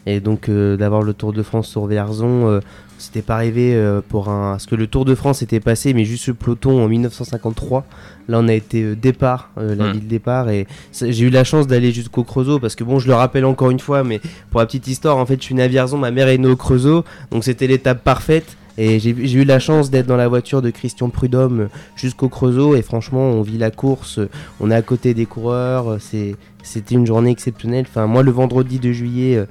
Et 0.07 0.21
donc 0.21 0.49
euh, 0.49 0.79
d'avoir 0.79 1.03
le 1.03 1.13
Tour 1.13 1.35
de 1.35 1.43
France 1.43 1.69
sur 1.69 1.87
Vierzon, 1.87 2.49
euh, 2.49 2.61
c'était 2.99 3.23
pas 3.23 3.35
arrivé 3.35 3.75
euh, 3.75 4.01
pour 4.07 4.29
un. 4.29 4.53
Parce 4.53 4.67
que 4.67 4.75
le 4.75 4.87
Tour 4.87 5.05
de 5.05 5.15
France 5.15 5.43
était 5.43 5.61
passé, 5.61 5.93
mais 5.95 6.05
juste 6.05 6.27
le 6.29 6.35
peloton 6.35 6.83
en 6.83 6.89
1953. 6.89 7.85
Là, 8.29 8.39
on 8.41 8.49
a 8.49 8.55
été 8.55 8.83
euh, 8.83 8.97
départ, 8.97 9.51
euh, 9.59 9.75
la 9.75 9.89
Mm. 9.89 9.93
ville 9.93 10.09
départ, 10.09 10.49
et 10.49 10.67
j'ai 10.93 11.25
eu 11.27 11.31
la 11.31 11.45
chance 11.45 11.67
d'aller 11.67 11.93
jusqu'au 11.93 12.25
Creusot 12.25 12.59
parce 12.59 12.75
que 12.75 12.85
bon, 12.85 12.99
je 12.99 13.07
le 13.07 13.15
rappelle 13.15 13.45
encore 13.45 13.71
une 13.71 13.81
fois, 13.81 14.03
mais 14.03 14.21
pour 14.51 14.61
la 14.61 14.67
petite 14.67 14.89
histoire, 14.89 15.17
en 15.19 15.27
fait, 15.27 15.37
je 15.41 15.45
suis 15.45 15.55
né 15.55 15.63
à 15.63 15.69
Vierzon, 15.69 15.99
ma 15.99 16.11
mère 16.11 16.29
est 16.29 16.39
née 16.39 16.49
au 16.49 16.57
Creusot, 16.57 17.05
donc 17.31 17.45
c'était 17.45 17.67
l'étape 17.67 18.03
parfaite. 18.03 18.57
Et 18.79 18.99
j'ai 19.01 19.13
eu 19.33 19.45
la 19.45 19.59
chance 19.59 19.91
d'être 19.91 20.07
dans 20.07 20.19
la 20.19 20.29
voiture 20.29 20.61
de 20.61 20.69
Christian 20.69 21.09
Prudhomme 21.09 21.69
jusqu'au 21.97 22.29
Creusot 22.29 22.77
et 22.77 22.83
franchement 22.83 23.23
on 23.23 23.41
vit 23.41 23.57
la 23.57 23.71
course, 23.71 24.21
on 24.61 24.71
est 24.71 24.75
à 24.75 24.83
côté 24.83 25.15
des 25.15 25.25
coureurs, 25.25 25.97
c'était 25.99 26.95
une 26.95 27.07
journée 27.07 27.31
exceptionnelle. 27.31 27.87
Enfin 27.89 28.07
moi 28.07 28.23
le 28.23 28.31
vendredi 28.31 28.79
de 28.79 28.93
juillet, 28.93 29.43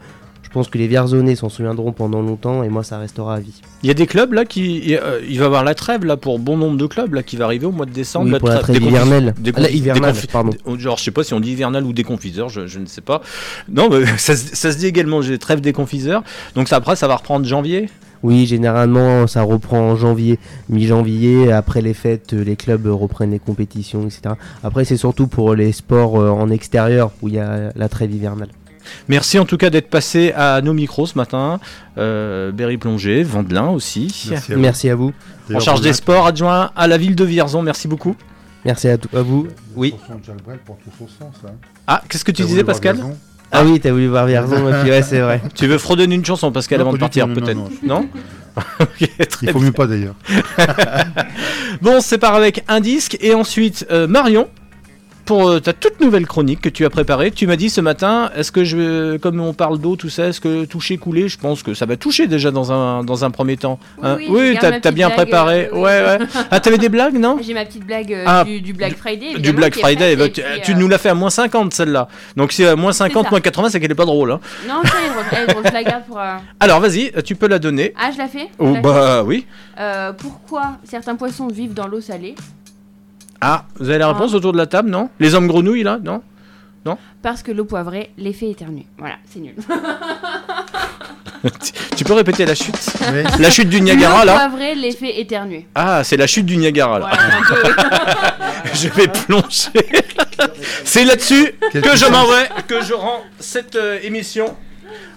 pense 0.55 0.69
que 0.69 0.77
les 0.77 0.87
Vierzonais 0.87 1.35
s'en 1.35 1.49
souviendront 1.49 1.91
pendant 1.91 2.21
longtemps 2.21 2.63
et 2.63 2.69
moi 2.69 2.83
ça 2.83 2.97
restera 2.97 3.35
à 3.35 3.39
vie. 3.39 3.61
Il 3.83 3.87
y 3.87 3.91
a 3.91 3.93
des 3.93 4.07
clubs 4.07 4.33
là 4.33 4.45
qui. 4.45 4.79
Il 4.79 4.95
euh, 4.95 5.19
il 5.29 5.37
va 5.37 5.43
y 5.43 5.45
avoir 5.47 5.63
la 5.63 5.75
trêve 5.75 6.03
là 6.05 6.17
pour 6.17 6.39
bon 6.39 6.57
nombre 6.57 6.77
de 6.77 6.87
clubs 6.87 7.13
là 7.13 7.21
qui 7.21 7.35
va 7.37 7.45
arriver 7.45 7.65
au 7.67 7.71
mois 7.71 7.85
de 7.85 7.91
décembre. 7.91 8.31
Oui, 8.31 8.39
pour 8.39 8.49
la 8.49 8.59
trêve 8.59 8.81
hivernale. 8.81 9.35
Ah, 9.55 9.59
la 9.59 9.69
hivernale, 9.69 10.15
pardon. 10.31 10.51
des- 10.51 10.79
Genre, 10.79 10.97
je 10.97 11.03
sais 11.03 11.11
pas 11.11 11.23
si 11.23 11.33
on 11.35 11.39
dit 11.39 11.51
hivernal 11.51 11.83
ou 11.83 11.93
des 11.93 12.03
confiseurs, 12.03 12.49
je, 12.49 12.65
je 12.65 12.79
ne 12.79 12.85
sais 12.87 13.01
pas. 13.01 13.21
Non, 13.69 13.89
mais 13.89 14.05
ça, 14.17 14.35
se- 14.35 14.55
ça 14.55 14.71
se 14.71 14.77
dit 14.77 14.87
également, 14.87 15.21
j'ai 15.21 15.37
trêve 15.37 15.61
des 15.61 15.73
confiseurs. 15.73 16.23
Donc 16.55 16.67
ça, 16.69 16.77
après, 16.77 16.95
ça 16.95 17.07
va 17.07 17.17
reprendre 17.17 17.45
janvier? 17.45 17.89
Oui, 18.23 18.47
généralement 18.47 19.27
ça 19.27 19.43
reprend 19.43 19.77
en 19.79 19.95
janvier, 19.95 20.39
mi-janvier. 20.69 21.51
Après 21.51 21.81
les 21.81 21.93
fêtes, 21.93 22.33
euh, 22.33 22.43
les 22.43 22.55
clubs 22.55 22.87
euh, 22.87 22.93
reprennent 22.93 23.31
les 23.31 23.39
compétitions, 23.39 24.03
etc. 24.03 24.35
Après 24.63 24.83
c'est 24.85 24.97
surtout 24.97 25.27
pour 25.27 25.53
les 25.53 25.71
sports 25.71 26.15
en 26.15 26.49
extérieur 26.49 27.11
où 27.21 27.27
il 27.27 27.35
y 27.35 27.39
a 27.39 27.71
la 27.75 27.89
trêve 27.89 28.11
hivernale. 28.13 28.47
Merci 29.07 29.39
en 29.39 29.45
tout 29.45 29.57
cas 29.57 29.69
d'être 29.69 29.89
passé 29.89 30.31
à 30.35 30.61
nos 30.61 30.73
micros 30.73 31.05
ce 31.07 31.17
matin. 31.17 31.59
Euh, 31.97 32.51
Berry 32.51 32.77
Plongé, 32.77 33.23
Vendelin 33.23 33.69
aussi. 33.69 34.27
Merci 34.29 34.51
à 34.51 34.55
vous. 34.55 34.61
Merci 34.61 34.89
à 34.89 34.95
vous. 34.95 35.13
En 35.53 35.59
charge 35.59 35.81
des 35.81 35.93
sports, 35.93 36.25
adjoint 36.27 36.71
à 36.75 36.87
la 36.87 36.97
ville 36.97 37.15
de 37.15 37.23
Vierzon. 37.23 37.61
Merci 37.61 37.87
beaucoup. 37.87 38.15
Merci 38.65 38.87
à, 38.87 38.97
tout- 38.97 39.15
à 39.15 39.21
vous. 39.21 39.47
Oui. 39.75 39.93
Tout 40.07 40.91
son 40.99 41.07
sens. 41.07 41.35
hein. 41.45 41.51
Ah, 41.87 42.01
qu'est-ce 42.09 42.25
que 42.25 42.31
tu 42.31 42.43
disais, 42.43 42.63
Pascal 42.63 42.97
Ah 43.51 43.63
oui, 43.63 43.79
t'as 43.79 43.91
voulu 43.91 44.07
voir 44.07 44.25
Vierzon, 44.25 44.67
et 44.73 44.81
puis 44.81 44.89
ouais, 44.89 45.03
c'est 45.03 45.19
vrai. 45.19 45.41
Tu 45.53 45.67
veux 45.67 45.77
fredonner 45.77 46.15
une 46.15 46.25
chanson, 46.25 46.51
Pascal, 46.51 46.79
Non, 46.79 46.85
avant 46.87 46.93
de 46.93 46.97
partir, 46.99 47.27
non, 47.27 47.35
peut-être 47.35 47.55
non, 47.57 47.69
Non, 47.83 48.09
très 48.97 49.07
Il 49.43 49.51
faut 49.51 49.59
bien. 49.59 49.67
mieux 49.67 49.71
pas 49.71 49.85
d'ailleurs. 49.85 50.15
Bon, 51.81 51.97
on 51.97 52.01
se 52.01 52.07
sépare 52.07 52.35
avec 52.35 52.63
un 52.67 52.79
disque 52.79 53.17
et 53.21 53.33
ensuite 53.33 53.85
euh, 53.91 54.07
Marion 54.07 54.47
pour 55.25 55.49
euh, 55.49 55.59
ta 55.59 55.73
toute 55.73 55.99
nouvelle 55.99 56.27
chronique 56.27 56.61
que 56.61 56.69
tu 56.69 56.85
as 56.85 56.89
préparée. 56.89 57.31
Tu 57.31 57.47
m'as 57.47 57.55
dit 57.55 57.69
ce 57.69 57.81
matin, 57.81 58.29
est-ce 58.35 58.51
que 58.51 58.63
je, 58.63 59.17
comme 59.17 59.39
on 59.39 59.53
parle 59.53 59.79
d'eau, 59.79 59.95
tout 59.95 60.09
ça, 60.09 60.27
est-ce 60.27 60.39
que 60.39 60.65
toucher, 60.65 60.97
couler, 60.97 61.27
je 61.27 61.37
pense 61.37 61.63
que 61.63 61.73
ça 61.73 61.85
va 61.85 61.97
toucher 61.97 62.27
déjà 62.27 62.51
dans 62.51 62.71
un 62.71 63.03
dans 63.03 63.25
un 63.25 63.31
premier 63.31 63.57
temps. 63.57 63.79
Hein? 64.01 64.17
Oui, 64.29 64.53
garde 64.61 64.79
t'as 64.81 64.91
bien 64.91 65.07
blague, 65.07 65.17
préparé. 65.17 65.65
euh, 65.65 65.69
oui. 65.73 65.79
Ouais, 65.81 66.01
ouais. 66.19 66.19
Ah, 66.51 66.59
t'avais 66.59 66.77
des 66.77 66.89
blagues, 66.89 67.17
non? 67.17 67.37
J'ai 67.41 67.53
ma 67.53 67.65
petite 67.65 67.85
blague 67.85 68.13
euh, 68.13 68.23
Ah, 68.27 68.43
du, 68.43 68.61
du 68.61 68.73
Black 68.73 68.95
Friday. 68.95 69.39
Du 69.39 69.51
Black 69.51 69.75
Friday, 69.77 70.15
bah, 70.15 70.29
tu, 70.29 70.75
nous 70.75 70.87
l'as 70.87 70.97
fait 70.97 71.09
à 71.09 71.15
moins 71.15 71.29
50 71.29 71.73
celle-là. 71.73 72.07
Donc 72.37 72.51
si 72.51 72.63
à 72.63 72.75
moins 72.75 72.93
50, 72.93 73.23
ça. 73.25 73.29
moins 73.31 73.41
80, 73.41 73.69
c'est 73.69 73.79
qu'elle 73.79 73.91
est 73.91 73.95
pas 73.95 74.05
drôle. 74.05 74.31
Hein. 74.31 74.39
Non, 74.67 74.81
ça, 74.83 74.93
elle 75.31 75.43
est 75.43 75.47
drôle, 75.53 75.63
je 75.65 75.73
la 75.73 75.83
garde 75.83 76.05
pour. 76.05 76.19
Alors 76.59 76.79
vas-y, 76.79 77.11
tu 77.23 77.35
peux 77.35 77.47
la 77.47 77.59
donner. 77.59 77.93
Ah, 77.99 78.11
je 78.13 78.17
la 78.17 78.27
fais? 78.27 78.47
Oh, 78.59 78.75
bah 78.83 79.23
oui. 79.23 79.45
pourquoi 80.19 80.77
certains 80.83 81.15
poissons 81.15 81.47
vivent 81.47 81.73
dans 81.73 81.87
l'eau 81.87 82.01
salée? 82.01 82.35
Ah, 83.47 83.65
vous 83.75 83.89
avez 83.89 83.99
la 83.99 84.07
réponse 84.11 84.33
autour 84.33 84.53
de 84.53 84.57
la 84.57 84.65
table, 84.65 84.89
non? 84.89 85.07
Les 85.19 85.35
hommes 85.35 85.45
grenouilles 85.45 85.83
là, 85.83 85.99
non? 86.03 86.23
Non? 86.83 86.97
Parce 87.21 87.43
que 87.43 87.51
l'eau 87.51 87.65
poivrée 87.65 88.09
les 88.17 88.33
fait 88.33 88.49
éternuer. 88.49 88.87
Voilà, 88.97 89.17
c'est 89.29 89.39
nul. 89.39 89.53
Tu 91.95 92.03
peux 92.03 92.13
répéter 92.13 92.43
la 92.43 92.55
chute? 92.55 92.75
Oui. 93.01 93.21
La 93.39 93.51
chute 93.51 93.69
du 93.69 93.79
Niagara 93.79 94.21
L'eau 94.21 94.31
là? 94.31 94.33
poivrée 94.49 94.73
les 94.73 94.91
fait 94.91 95.19
éternuer. 95.19 95.67
Ah, 95.75 96.03
c'est 96.03 96.17
la 96.17 96.25
chute 96.25 96.47
du 96.47 96.57
Niagara 96.57 96.97
là. 96.97 97.11
Voilà, 97.11 98.33
je 98.73 98.89
vais 98.89 99.07
plonger. 99.07 99.69
c'est 100.83 101.05
là-dessus 101.05 101.53
que 101.71 101.95
je 101.95 102.09
m'en 102.09 102.25
vais, 102.25 102.49
que 102.67 102.83
je 102.83 102.95
rends 102.95 103.21
cette 103.39 103.75
euh, 103.75 103.99
émission 104.01 104.55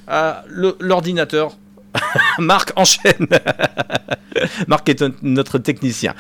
à 0.07 0.45
l'ordinateur 0.51 1.57
Marc 2.39 2.73
enchaîne. 2.77 3.27
Marc 4.69 4.89
est 4.89 5.03
un- 5.03 5.13
notre 5.23 5.59
technicien. 5.59 6.15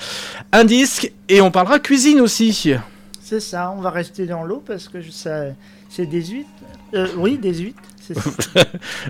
Un 0.52 0.64
disque 0.64 1.12
et 1.28 1.40
on 1.40 1.50
parlera 1.50 1.78
cuisine 1.78 2.20
aussi. 2.20 2.74
C'est 3.22 3.40
ça, 3.40 3.72
on 3.76 3.80
va 3.80 3.90
rester 3.90 4.26
dans 4.26 4.44
l'eau 4.44 4.62
parce 4.66 4.88
que 4.88 5.00
sais, 5.10 5.54
c'est 5.90 6.06
des 6.06 6.24
huîtres. 6.24 6.48
Euh, 6.94 7.06
oui, 7.18 7.36
des 7.36 7.52
huîtres, 7.52 7.82
c'est 8.00 8.14
ça. 8.14 8.30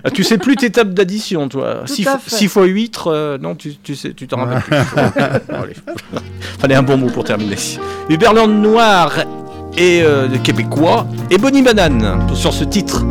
Ah, 0.03 0.11
tu 0.13 0.23
sais 0.25 0.37
plus 0.37 0.57
tes 0.57 0.69
tables 0.69 0.93
d'addition, 0.93 1.47
toi. 1.47 1.83
Tout 1.87 1.93
6 1.93 2.07
à 2.07 2.17
fait. 2.17 2.29
fois 2.49 2.65
8, 2.65 2.97
non, 3.39 3.55
tu, 3.55 3.77
tu 3.77 3.95
sais, 3.95 4.13
tu 4.13 4.27
t'en 4.27 4.43
rappelles 4.45 4.61
plus. 4.63 5.75
Bon. 6.11 6.19
Fallait 6.59 6.75
un 6.75 6.83
bon 6.83 6.97
mot 6.97 7.09
pour 7.09 7.23
terminer. 7.23 7.55
Uberland 8.09 8.51
Noir 8.61 9.13
et 9.77 10.01
euh, 10.03 10.27
québécois 10.39 11.07
et 11.31 11.37
Bonnie 11.37 11.61
Banane 11.61 12.27
sur 12.35 12.51
ce 12.53 12.65
titre. 12.65 13.05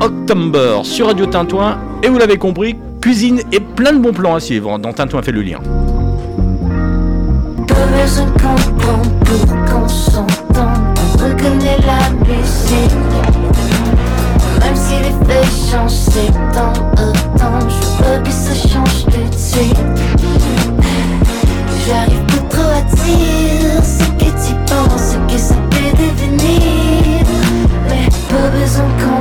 October 0.00 0.80
sur 0.82 1.06
Radio 1.06 1.26
Tintouin. 1.26 1.78
Et 2.02 2.08
vous 2.08 2.18
l'avez 2.18 2.38
compris, 2.38 2.76
cuisine 3.00 3.40
et 3.52 3.60
plein 3.60 3.92
de 3.92 3.98
bons 3.98 4.12
plans 4.12 4.34
à 4.34 4.40
suivre 4.40 4.78
dans 4.78 4.92
Tintouin 4.92 5.22
fait 5.22 5.32
le 5.32 5.42
lien. 5.42 5.58
Même 14.60 14.76
si 14.76 14.94
les 14.98 15.14
faits 15.26 15.46
changent, 15.70 15.90
c'est 15.90 16.32
temps 16.52 16.72
au 16.94 17.12
temps. 17.38 17.68
Je 17.68 18.04
veux 18.04 18.18
que 18.22 18.30
ça 18.30 18.54
change 18.68 19.04
de 19.06 19.22
suite. 19.36 19.76
J'arrive 21.86 22.24
pas 22.26 22.42
trop 22.50 22.70
à 22.70 22.82
dire 22.82 23.84
ce 23.84 24.04
que 24.18 24.30
tu 24.44 24.52
penses, 24.66 25.06
ce 25.12 25.16
que 25.32 25.38
ça 25.38 25.54
peut 25.70 25.92
devenir. 25.96 27.24
Mais 27.88 28.06
pas 28.28 28.48
besoin 28.58 28.90
qu'on 28.98 29.15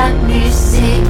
la 0.00 0.10
musique. 0.26 1.06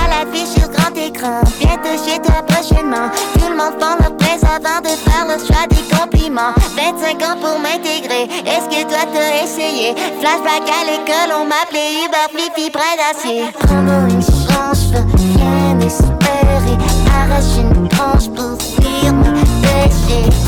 À 0.00 0.08
l'affiche 0.08 0.52
sur 0.56 0.68
grand 0.70 0.94
écran, 0.96 1.40
bientôt 1.58 1.96
chez 2.04 2.18
toi 2.20 2.42
prochainement. 2.46 3.08
Tout 3.34 3.50
le 3.50 3.56
monde 3.56 3.78
prend 3.78 3.96
leur 4.00 4.16
presse 4.16 4.44
avant 4.44 4.80
de 4.80 4.88
faire 4.88 5.26
le 5.28 5.38
choix 5.44 5.66
des 5.68 5.84
compliments. 5.96 6.54
25 6.76 7.22
ans 7.22 7.38
pour 7.40 7.58
m'intégrer, 7.58 8.24
est-ce 8.46 8.66
que 8.68 8.82
toi 8.88 9.04
t'as 9.12 9.44
essayé? 9.44 9.94
Flashback 10.20 10.64
à 10.68 10.84
l'école, 10.88 11.30
on 11.40 11.44
m'appelait 11.44 12.04
Uber 12.04 12.26
Flippy 12.32 12.70
près 12.70 12.96
d'acier. 13.00 13.44
Prendre 13.60 14.08
une 14.08 14.22
chance, 14.22 14.90
je 14.92 14.98
veux 14.98 15.36
rien 15.36 15.80
espérer. 15.80 16.76
Arrache 17.20 17.56
une 17.58 17.88
branche 17.88 18.28
pour 18.34 18.56
fuir 18.60 19.12
mes 19.12 20.43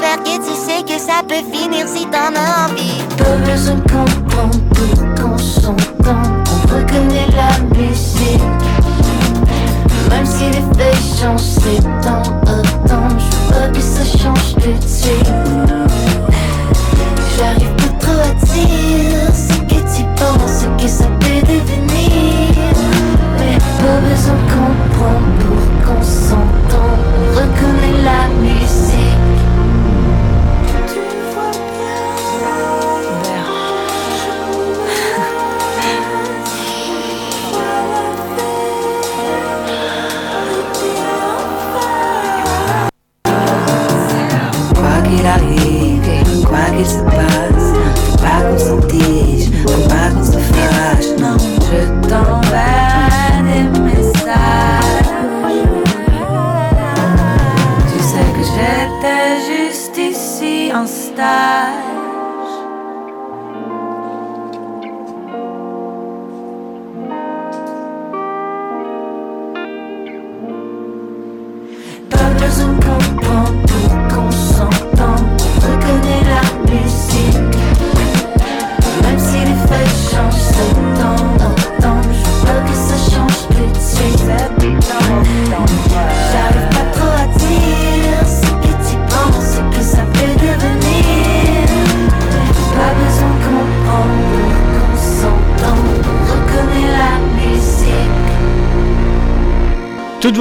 J'espère 0.00 0.22
que 0.24 0.36
tu 0.38 0.54
sais 0.54 0.82
que 0.82 0.98
ça 0.98 1.20
peut 1.28 1.44
finir 1.52 1.86
si 1.86 2.06
t'en 2.06 2.32
as 2.34 2.70
envie. 2.70 3.02
Pas 3.18 3.36
besoin 3.50 3.76
qu'on 3.80 4.04
prend 4.28 4.48
pour 4.74 5.14
qu'on 5.14 5.36
s'entende. 5.36 5.76
On 6.54 6.74
reconnaît 6.74 7.26
la 7.36 7.78
musique. 7.78 8.40
Même 10.08 10.24
si 10.24 10.44
les 10.46 10.64
faits 10.78 10.96
changent, 11.20 11.40
c'est 11.40 11.82
temps 12.00 12.22
temps. 12.86 13.08
Je 13.18 13.54
veux 13.54 13.72
que 13.72 13.80
ça 13.80 14.04
change 14.04 14.54
tout 14.54 14.72
de 14.72 14.88
suite. 14.88 15.99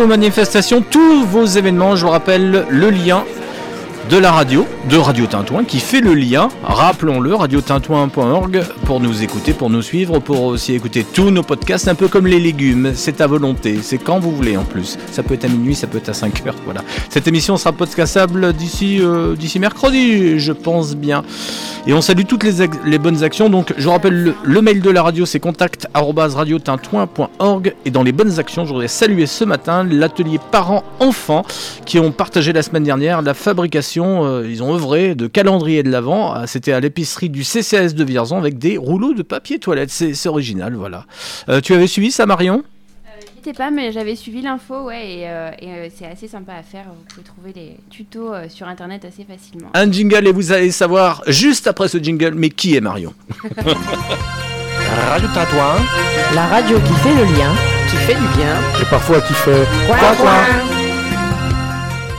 Manifestations, 0.10 0.82
tous 0.82 1.24
vos 1.24 1.46
événements, 1.46 1.96
je 1.96 2.04
vous 2.04 2.12
rappelle 2.12 2.66
le 2.68 2.90
lien 2.90 3.24
de 4.10 4.18
la 4.18 4.32
radio, 4.32 4.66
de 4.90 4.98
Radio 4.98 5.28
Tintouin, 5.28 5.64
qui 5.64 5.80
fait 5.80 6.02
le 6.02 6.16
lien, 6.16 6.50
rappelons-le, 6.64 7.36
radiotintouin.org, 7.36 8.64
pour 8.86 9.00
nous 9.02 9.22
écouter, 9.22 9.54
pour 9.54 9.70
nous 9.70 9.84
suivre, 9.84 10.18
pour 10.18 10.46
aussi 10.46 10.74
écouter 10.74 11.04
tous 11.04 11.30
nos 11.30 11.44
podcasts, 11.44 11.88
un 11.88 11.94
peu 11.94 12.08
comme 12.08 12.26
les 12.26 12.40
légumes, 12.40 12.94
c'est 12.96 13.22
à 13.22 13.28
volonté, 13.28 13.82
c'est 13.84 14.00
quand 14.00 14.18
vous 14.18 14.36
voulez 14.36 14.58
en 14.58 14.64
plus. 14.64 14.98
Ça 15.12 15.22
peut 15.22 15.36
être 15.36 15.46
à 15.46 15.48
minuit, 15.48 15.76
ça 15.76 15.86
peut 15.86 16.00
être 16.00 16.10
à 16.10 16.16
5 16.16 16.48
heures, 16.48 16.56
voilà. 16.66 16.82
Cette 17.10 17.28
émission 17.28 17.56
sera 17.56 17.72
podcastable 17.72 18.54
d'ici 18.54 19.00
euh, 19.00 19.36
d'ici 19.36 19.60
mercredi, 19.60 20.40
je 20.40 20.54
pense 20.54 20.96
bien. 20.96 21.24
Et 21.88 21.94
on 21.94 22.02
salue 22.02 22.26
toutes 22.28 22.44
les, 22.44 22.98
bonnes 22.98 23.24
actions, 23.24 23.50
donc 23.50 23.74
je 23.78 23.88
rappelle 23.88 24.34
le, 24.44 24.62
mail 24.62 24.82
de 24.82 24.90
la 24.90 25.02
radio, 25.02 25.26
c'est 25.26 25.40
contact@radiotintouin.org, 25.40 27.76
et 27.86 27.92
dans 27.92 28.04
les 28.04 28.12
bonnes 28.12 28.38
actions, 28.40 28.66
je 28.66 28.72
voudrais 28.72 28.90
saluer 28.90 29.26
ce 29.26 29.46
matin 29.46 29.84
l'atelier 29.84 30.40
parents-enfants 30.52 31.44
qui 31.86 32.00
ont 32.00 32.12
partagé 32.12 32.52
la 32.54 32.64
semaine 32.64 32.84
dernière 32.84 33.20
la 33.22 33.34
fabrication, 33.34 34.26
euh, 34.26 34.50
ils 34.50 34.64
ont 34.64 34.74
œuvré 34.74 35.16
de 35.16 35.28
calendrier 35.28 35.84
de 35.84 35.90
l'Avent. 35.90 36.36
Euh, 36.36 36.44
C'était 36.48 36.72
à 36.72 36.80
l'épicerie 36.80 37.30
du 37.30 37.44
CCAS 37.44 37.94
de 37.94 38.04
Vierzon 38.04 38.38
avec 38.38 38.58
des 38.58 38.78
rouleaux 38.78 39.14
de 39.14 39.24
papier 39.24 39.60
toilette. 39.60 39.90
C'est 39.90 40.30
original, 40.30 40.76
voilà. 40.76 41.06
Euh, 41.48 41.62
tu 41.62 41.74
avais 41.74 41.88
suivi 41.88 42.12
ça, 42.12 42.26
Marion? 42.26 42.64
Étais 43.40 43.54
pas, 43.54 43.72
mais 43.72 43.94
j'avais 43.94 44.18
suivi 44.18 44.42
l'info, 44.42 44.88
ouais, 44.88 45.20
et, 45.20 45.30
euh, 45.30 45.52
et, 45.62 45.70
euh, 45.70 45.88
c'est 45.96 46.06
assez 46.06 46.28
sympa 46.28 46.56
à 46.56 46.62
faire. 46.62 46.84
Vous 46.88 47.06
pouvez 47.08 47.24
trouver 47.24 47.54
les 47.56 47.78
tutos 47.90 48.34
euh, 48.34 48.50
sur 48.50 48.68
internet 48.68 49.06
assez 49.06 49.24
facilement. 49.24 49.70
Un 49.74 49.90
jingle 49.90 50.28
et 50.28 50.34
vous 50.34 50.52
allez 50.52 50.72
savoir 50.72 51.24
juste 51.26 51.66
après 51.66 51.88
ce 51.88 52.00
jingle, 52.00 52.34
mais 52.36 52.50
qui 52.50 52.76
est 52.76 52.82
Marion? 52.82 53.14
Radio 53.56 55.30
Tintouin, 55.34 55.78
la 56.36 56.48
radio 56.48 56.80
qui 56.82 56.94
fait 56.96 57.16
le 57.16 57.24
lien, 57.38 57.56
qui 57.90 57.96
fait 57.96 58.16
du 58.16 58.28
bien. 58.38 58.58
Et 58.82 58.86
parfois 58.90 59.22
qui 59.22 59.34
fait. 59.34 59.66
Quoi, 59.88 60.16
quoi 60.18 60.34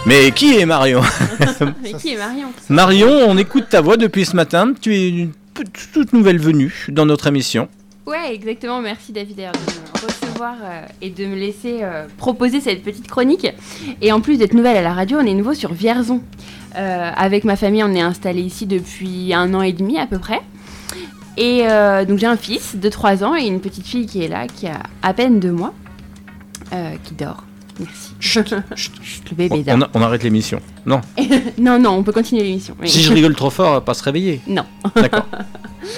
Mais 0.06 0.30
qui 0.30 0.58
est 0.58 0.64
Marion? 0.64 1.02
Mais 1.82 1.92
qui 1.92 2.14
est 2.14 2.16
Marion? 2.16 2.48
Marion, 2.70 3.10
on 3.28 3.36
écoute 3.36 3.66
ta 3.68 3.82
voix 3.82 3.98
depuis 3.98 4.24
ce 4.24 4.34
matin. 4.34 4.72
Tu 4.80 4.94
es 4.94 5.08
une 5.10 5.32
toute 5.92 6.14
nouvelle 6.14 6.38
venue 6.38 6.86
dans 6.88 7.04
notre 7.04 7.26
émission. 7.26 7.68
Ouais, 8.10 8.34
exactement. 8.34 8.80
Merci 8.80 9.12
David 9.12 9.36
d'ailleurs 9.36 9.52
de 9.52 9.58
me 9.58 10.06
recevoir 10.06 10.54
euh, 10.62 10.84
et 11.00 11.10
de 11.10 11.26
me 11.26 11.36
laisser 11.36 11.78
euh, 11.82 12.06
proposer 12.18 12.60
cette 12.60 12.82
petite 12.82 13.06
chronique. 13.08 13.46
Et 14.02 14.10
en 14.12 14.20
plus 14.20 14.36
d'être 14.38 14.52
nouvelle 14.54 14.76
à 14.76 14.82
la 14.82 14.92
radio, 14.92 15.18
on 15.20 15.26
est 15.26 15.34
nouveau 15.34 15.54
sur 15.54 15.72
Vierzon. 15.72 16.20
Euh, 16.76 17.10
avec 17.16 17.44
ma 17.44 17.54
famille, 17.56 17.84
on 17.84 17.94
est 17.94 18.00
installé 18.00 18.42
ici 18.42 18.66
depuis 18.66 19.32
un 19.32 19.54
an 19.54 19.62
et 19.62 19.72
demi 19.72 19.96
à 19.98 20.06
peu 20.06 20.18
près. 20.18 20.40
Et 21.36 21.62
euh, 21.68 22.04
donc 22.04 22.18
j'ai 22.18 22.26
un 22.26 22.36
fils 22.36 22.74
de 22.76 22.88
3 22.88 23.22
ans 23.22 23.36
et 23.36 23.46
une 23.46 23.60
petite 23.60 23.86
fille 23.86 24.06
qui 24.06 24.22
est 24.24 24.28
là, 24.28 24.46
qui 24.48 24.66
a 24.66 24.80
à 25.02 25.14
peine 25.14 25.38
2 25.40 25.52
mois, 25.52 25.72
euh, 26.72 26.94
qui 27.04 27.14
dort. 27.14 27.44
Merci. 27.78 28.12
Chut, 28.18 28.50
le 29.30 29.36
bébé 29.36 29.54
On, 29.54 29.58
dort. 29.58 29.74
on 29.76 29.82
a- 29.82 29.90
on 29.94 30.02
arrête 30.02 30.22
l'émission. 30.24 30.60
Non. 30.84 31.00
non, 31.58 31.78
non, 31.78 31.90
on 31.90 32.02
peut 32.02 32.12
continuer 32.12 32.42
l'émission. 32.42 32.76
oui. 32.80 32.88
Si 32.90 33.02
je 33.02 33.12
rigole 33.12 33.34
trop 33.36 33.50
fort, 33.50 33.82
pas 33.84 33.94
se 33.94 34.02
réveiller. 34.02 34.40
Non. 34.48 34.64
D'accord. 34.96 35.26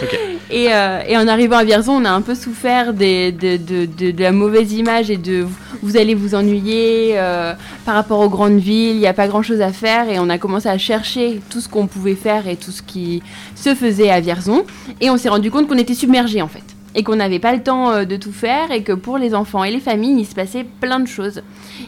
Ok. 0.00 0.16
Et, 0.54 0.66
euh, 0.70 1.00
et 1.08 1.16
en 1.16 1.26
arrivant 1.28 1.56
à 1.56 1.64
Vierzon, 1.64 1.92
on 1.94 2.04
a 2.04 2.10
un 2.10 2.20
peu 2.20 2.34
souffert 2.34 2.92
de, 2.92 3.30
de- 3.30 4.22
la 4.22 4.32
mauvaise 4.32 4.72
image 4.74 5.10
et 5.10 5.16
de 5.16 5.46
vous 5.82 5.96
allez 5.96 6.14
vous 6.14 6.34
ennuyer 6.34 7.12
euh, 7.14 7.54
par 7.86 7.94
rapport 7.94 8.20
aux 8.20 8.28
grandes 8.28 8.58
villes, 8.58 8.96
il 8.96 8.98
n'y 8.98 9.06
a 9.06 9.14
pas 9.14 9.28
grand 9.28 9.42
chose 9.42 9.62
à 9.62 9.72
faire 9.72 10.10
et 10.10 10.18
on 10.18 10.28
a 10.28 10.36
commencé 10.36 10.68
à 10.68 10.76
chercher 10.76 11.40
tout 11.48 11.60
ce 11.62 11.68
qu'on 11.70 11.86
pouvait 11.86 12.14
faire 12.14 12.46
et 12.48 12.56
tout 12.56 12.70
ce 12.70 12.82
qui 12.82 13.22
se 13.54 13.74
faisait 13.74 14.10
à 14.10 14.20
Vierzon. 14.20 14.64
Et 15.00 15.08
on 15.08 15.16
s'est 15.16 15.30
rendu 15.30 15.50
compte 15.50 15.68
qu'on 15.68 15.78
était 15.78 15.94
submergé 15.94 16.42
en 16.42 16.48
fait 16.48 16.62
et 16.94 17.02
qu'on 17.02 17.16
n'avait 17.16 17.38
pas 17.38 17.54
le 17.54 17.62
temps 17.62 17.90
euh, 17.90 18.04
de 18.04 18.16
tout 18.16 18.32
faire 18.32 18.70
et 18.70 18.82
que 18.82 18.92
pour 18.92 19.18
les 19.18 19.34
enfants 19.34 19.64
et 19.64 19.70
les 19.70 19.80
familles 19.80 20.20
il 20.20 20.26
se 20.26 20.34
passait 20.34 20.64
plein 20.80 21.00
de 21.00 21.08
choses. 21.08 21.42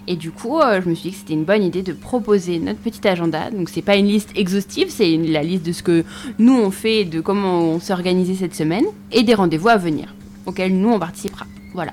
Et 0.07 0.17
du 0.17 0.31
coup 0.31 0.61
euh, 0.61 0.81
je 0.83 0.89
me 0.89 0.95
suis 0.95 1.11
dit 1.11 1.15
que 1.15 1.21
c'était 1.21 1.35
une 1.35 1.45
bonne 1.45 1.63
idée 1.63 1.83
de 1.83 1.93
proposer 1.93 2.59
notre 2.59 2.81
petit 2.81 3.07
agenda. 3.07 3.51
Donc 3.51 3.69
c'est 3.69 3.83
pas 3.83 3.97
une 3.97 4.07
liste 4.07 4.31
exhaustive 4.37 4.89
c'est 4.91 5.17
la 5.17 5.43
liste 5.43 5.65
de 5.67 5.73
ce 5.73 5.83
que 5.83 6.05
nous 6.39 6.57
on 6.57 6.71
fait 6.71 7.05
de 7.05 7.21
comment 7.21 7.61
on 7.61 7.81
s'est 7.81 7.93
organisé 7.93 8.35
cette 8.35 8.55
semaine 8.55 8.85
et 9.13 9.23
des 9.23 9.35
rendez-vous 9.35 9.69
à 9.69 9.77
venir 9.77 10.15
auxquels 10.47 10.77
nous 10.77 10.91
on 10.91 10.99
participera. 10.99 11.47
Voilà. 11.75 11.93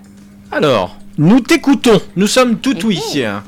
Alors, 0.52 0.98
nous 1.18 1.40
t'écoutons. 1.40 2.00
Nous 2.16 2.28
sommes 2.28 2.58
tout 2.58 2.76
oui. 2.86 3.00
Bah, 3.22 3.44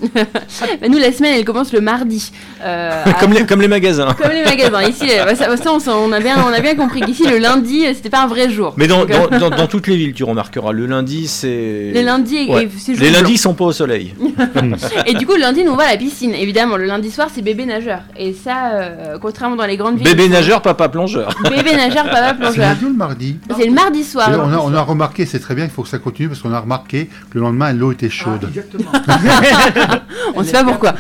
nous 0.89 0.97
la 0.97 1.11
semaine 1.11 1.35
elle 1.37 1.45
commence 1.45 1.71
le 1.73 1.81
mardi 1.81 2.31
Euh, 2.63 3.03
comme, 3.19 3.31
à- 3.31 3.35
les, 3.39 3.45
comme 3.45 3.61
les 3.61 3.67
magasins. 3.67 4.13
Comme 4.21 4.31
les 4.31 4.43
magasins. 4.43 4.83
Ici, 4.83 5.07
euh, 5.11 5.25
bah, 5.25 5.35
ça, 5.35 5.55
ça, 5.57 5.71
on, 5.97 6.11
a 6.11 6.19
bien, 6.19 6.37
on 6.47 6.53
a 6.53 6.59
bien 6.61 6.75
compris 6.75 7.01
qu'ici, 7.01 7.25
le 7.27 7.37
lundi, 7.37 7.83
c'était 7.93 8.09
pas 8.09 8.23
un 8.23 8.27
vrai 8.27 8.49
jour. 8.49 8.73
Mais 8.77 8.87
dans, 8.87 9.01
euh, 9.01 9.27
dans, 9.31 9.49
dans- 9.49 9.49
dans 9.49 9.67
toutes 9.67 9.87
les 9.87 9.95
villes, 9.97 10.13
tu 10.13 10.23
remarqueras, 10.23 10.71
le 10.71 10.85
lundi, 10.85 11.27
c'est. 11.27 11.91
Les 11.93 12.03
lundis, 12.03 12.37
et- 12.37 12.51
et 12.63 12.69
c'est 12.77 12.93
jour 12.95 13.03
Les 13.03 13.11
lundis 13.11 13.37
sont 13.37 13.53
pas 13.53 13.65
au 13.65 13.71
soleil. 13.73 14.13
Et 15.05 15.13
du 15.15 15.25
coup, 15.25 15.33
le 15.33 15.39
lundi, 15.41 15.63
nous, 15.63 15.71
on 15.71 15.75
va 15.75 15.85
à 15.87 15.91
la 15.91 15.97
piscine. 15.97 16.33
Évidemment, 16.33 16.77
le 16.77 16.85
lundi 16.85 17.11
soir, 17.11 17.27
c'est 17.33 17.41
bébé 17.41 17.65
nageur. 17.65 18.01
Et 18.17 18.33
ça, 18.33 18.71
euh, 18.73 19.17
contrairement 19.21 19.55
dans 19.55 19.65
les 19.65 19.77
grandes 19.77 19.97
villes. 19.97 20.07
Bébé 20.07 20.29
nageur, 20.29 20.61
papa 20.61 20.89
plongeur. 20.89 21.35
Bébé 21.43 21.75
nageur, 21.75 22.05
papa 22.05 22.29
C'est 22.29 22.35
plongeur. 22.39 22.65
lundi 22.69 22.85
ou 22.85 22.89
le 22.89 22.93
mardi? 22.95 23.37
C'est 23.57 23.65
le 23.65 23.71
mardi 23.73 24.03
soir. 24.03 24.29
On, 24.33 24.53
a, 24.53 24.57
on 24.57 24.73
a 24.73 24.81
remarqué, 24.81 25.25
c'est 25.25 25.39
très 25.39 25.55
bien, 25.55 25.65
il 25.65 25.71
faut 25.71 25.83
que 25.83 25.89
ça 25.89 25.97
continue 25.99 26.29
parce 26.29 26.41
qu'on 26.41 26.53
a 26.53 26.59
remarqué 26.59 27.05
que 27.07 27.35
le 27.37 27.41
lendemain 27.53 27.73
l'eau 27.73 27.91
était 27.91 28.09
chaude. 28.09 28.49
on 30.35 30.43
sait 30.43 30.51
pas 30.53 30.63
pourquoi. 30.63 30.93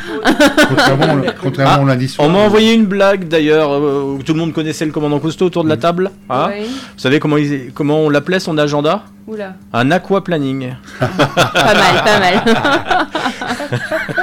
contrairement 1.41 1.79
au- 1.79 1.81
au 1.83 1.85
lundi 1.87 2.07
soir. 2.07 2.27
On 2.27 2.31
m'a 2.31 2.39
envoyé 2.39 2.73
une 2.73 2.85
blague 2.85 3.27
d'ailleurs, 3.27 3.71
euh, 3.71 4.15
où 4.17 4.23
tout 4.23 4.33
le 4.33 4.39
monde 4.39 4.53
connaissait 4.53 4.85
le 4.85 4.91
commandant 4.91 5.19
Cousteau 5.19 5.45
autour 5.45 5.63
de 5.63 5.69
la 5.69 5.77
table. 5.77 6.11
Ah. 6.29 6.49
Oui. 6.53 6.65
Vous 6.65 6.99
savez 6.99 7.19
comment, 7.19 7.37
il- 7.37 7.71
comment 7.73 7.99
on 8.01 8.09
l'appelait 8.09 8.39
son 8.39 8.57
agenda? 8.57 9.03
Oula. 9.25 9.53
Un 9.71 9.89
aquaplanning. 9.91 10.73
Pas 10.99 11.07
mal, 11.73 12.03
pas 12.03 12.19
mal. 12.19 12.43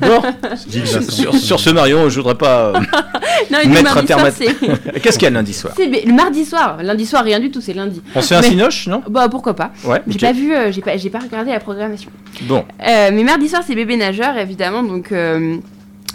Bon, 0.00 0.22
sur, 0.56 1.02
sur- 1.12 1.34
sur 1.34 1.60
ce 1.60 1.70
Marion, 1.70 2.08
je 2.08 2.16
voudrais 2.20 2.34
pas 2.36 2.66
euh, 2.68 2.72
Non, 3.50 3.58
il 3.62 3.68
dit 3.70 3.74
mettre 3.74 3.96
un 3.98 4.04
terme 4.04 4.30
soir, 4.30 4.50
à... 4.94 4.98
Qu'est-ce 5.00 5.18
qu'il 5.18 5.24
y 5.26 5.28
a 5.28 5.30
lundi 5.30 5.52
soir 5.52 5.74
le 5.78 6.12
mardi 6.12 6.44
soir. 6.44 6.78
Lundi 6.82 7.06
soir, 7.06 7.24
rien 7.24 7.40
du 7.40 7.50
tout, 7.50 7.60
c'est 7.60 7.74
lundi. 7.74 8.02
On 8.14 8.20
se 8.22 8.28
fait 8.28 8.34
un 8.36 8.40
Mais- 8.40 8.48
cinoche, 8.48 8.86
non 8.86 9.02
Bah, 9.08 9.28
pourquoi 9.28 9.54
pas. 9.54 9.70
Ouais, 9.84 10.02
J'ai 10.06 10.18
pas 10.18 10.32
vu, 10.32 10.54
euh, 10.54 10.72
j'ai 10.72 10.80
pas, 10.80 10.96
j'ai 10.96 11.10
pas 11.10 11.18
regardé 11.18 11.50
la 11.52 11.60
programmation. 11.60 12.10
Bon. 12.42 12.64
Euh, 12.86 13.10
mais 13.12 13.22
mardi 13.24 13.48
soir, 13.48 13.62
c'est 13.66 13.74
bébé 13.74 13.96
nageur, 13.96 14.36
évidemment. 14.38 14.82
Donc, 14.82 15.12
euh, 15.12 15.56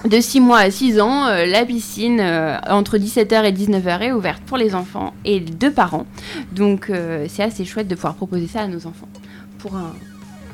de 0.06 0.20
6 0.22 0.40
mois 0.40 0.60
à 0.60 0.72
6 0.72 1.00
ans, 1.02 1.28
euh, 1.28 1.46
la 1.46 1.66
piscine 1.66 2.20
euh, 2.22 2.58
entre 2.70 2.98
17h 2.98 3.44
et 3.46 3.52
19h 3.52 4.02
est 4.02 4.12
ouverte 4.12 4.42
pour 4.46 4.58
les 4.58 4.74
enfants 4.76 5.14
et 5.26 5.40
les 5.40 5.46
deux 5.52 5.72
parents. 5.72 6.06
Donc, 6.54 6.90
euh, 6.90 7.26
c'est 7.28 7.44
assez 7.44 7.66
chouette 7.66 7.88
de 7.88 7.96
pouvoir 7.96 8.16
proposer 8.16 8.48
ça 8.48 8.62
à 8.62 8.68
nos 8.68 8.88
enfants 8.88 9.10
pour 9.58 9.76
un 9.76 9.92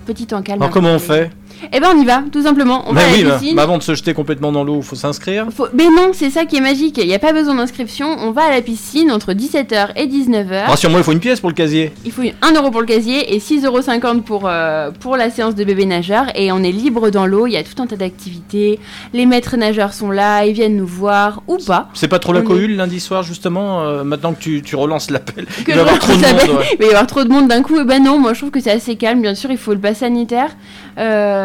petit 0.06 0.26
temps 0.28 0.42
calme. 0.42 0.62
Alors 0.62 0.72
comment 0.74 0.92
on 0.94 1.00
fait 1.00 1.32
Eh 1.74 1.80
ben, 1.80 1.90
on 1.96 2.02
y 2.02 2.06
va, 2.06 2.24
tout 2.32 2.44
simplement. 2.44 2.84
On 2.88 2.94
Bah 2.94 3.02
va 3.02 3.08
à 3.08 3.12
oui, 3.14 3.24
la 3.24 3.30
bah, 3.32 3.38
piscine. 3.40 3.56
bah 3.56 3.64
avant 3.64 3.78
de 3.78 3.84
se 3.84 3.96
jeter 3.96 4.14
complètement 4.14 4.52
dans 4.52 4.64
l'eau, 4.64 4.78
il 4.78 4.84
faut 4.84 4.96
s'inscrire. 4.96 5.48
Faut- 5.56 5.68
Mais 5.74 5.86
non, 5.90 6.12
c'est 6.14 6.30
ça 6.30 6.46
qui 6.46 6.58
est 6.58 6.62
magique. 6.62 6.98
Il 6.98 7.08
n'y 7.08 7.14
a 7.16 7.20
pas 7.20 7.34
besoin 7.34 7.56
d'inscription. 7.56 8.08
On 8.20 8.32
va 8.32 8.44
à 8.44 8.52
la 8.52 8.62
piscine 8.62 9.12
entre 9.12 9.34
17h 9.34 9.90
et 9.96 10.08
19h. 10.08 10.66
Rassure-moi, 10.68 11.00
il 11.00 11.04
faut 11.04 11.12
une 11.12 11.20
pièce 11.20 11.40
pour 11.40 11.50
le 11.50 11.56
casier. 11.56 11.92
Il 12.06 12.12
faut 12.12 12.22
1 12.42 12.54
euro 12.54 12.72
pour 12.72 12.82
le 12.82 12.88
casier 12.88 13.34
et 13.36 13.40
6,50 13.40 13.66
euros 13.66 14.22
pour, 14.22 14.44
euh, 14.48 14.92
pour 15.00 15.18
la 15.18 15.30
séance 15.30 15.56
de 15.56 15.64
bébé 15.64 15.86
nageur. 15.86 16.26
Et 16.36 16.52
on 16.52 16.62
est 16.64 16.72
libre 16.72 17.10
dans 17.10 17.26
l'eau, 17.26 17.48
il 17.48 17.52
y 17.54 17.58
a 17.58 17.64
tout 17.64 17.82
un 17.82 17.88
tas 17.88 17.96
d'activités. 17.96 18.80
Les 19.14 19.26
maîtres 19.26 19.58
nageurs 19.58 19.94
sont 19.94 20.12
là, 20.12 20.46
ils 20.46 20.54
viennent 20.54 20.78
nous 20.78 20.86
voir 20.88 21.42
ou 21.48 21.58
pas. 21.58 21.90
C'est 21.94 22.08
pas 22.08 22.20
trop 22.20 22.34
la 22.34 22.42
On 22.42 22.44
cohue 22.44 22.68
lundi 22.68 23.00
soir, 23.00 23.24
justement, 23.24 23.82
euh, 23.82 24.04
maintenant 24.04 24.34
que 24.34 24.40
tu, 24.40 24.62
tu 24.62 24.76
relances 24.76 25.10
l'appel? 25.10 25.46
Que 25.66 25.72
Il 25.72 25.74
va 25.74 25.78
y 25.78 25.80
avoir 25.82 26.00
trop 26.00 26.14
de 26.14 26.18
monde. 26.22 26.60
ouais. 26.60 26.66
Il 26.74 26.78
va 26.80 26.86
y 26.86 26.90
avoir 26.90 27.08
trop 27.08 27.24
de 27.24 27.30
monde 27.30 27.48
d'un 27.48 27.62
coup. 27.62 27.80
Et 27.80 27.84
ben 27.84 28.04
non, 28.04 28.20
moi 28.20 28.34
je 28.34 28.40
trouve 28.40 28.52
que 28.52 28.60
c'est 28.60 28.72
assez 28.72 28.96
calme. 28.96 29.22
Bien 29.22 29.36
sûr, 29.36 29.52
il 29.52 29.58
faut 29.58 29.74
le 29.74 29.80
pass 29.80 30.00
sanitaire. 30.00 30.50
Euh, 30.98 31.45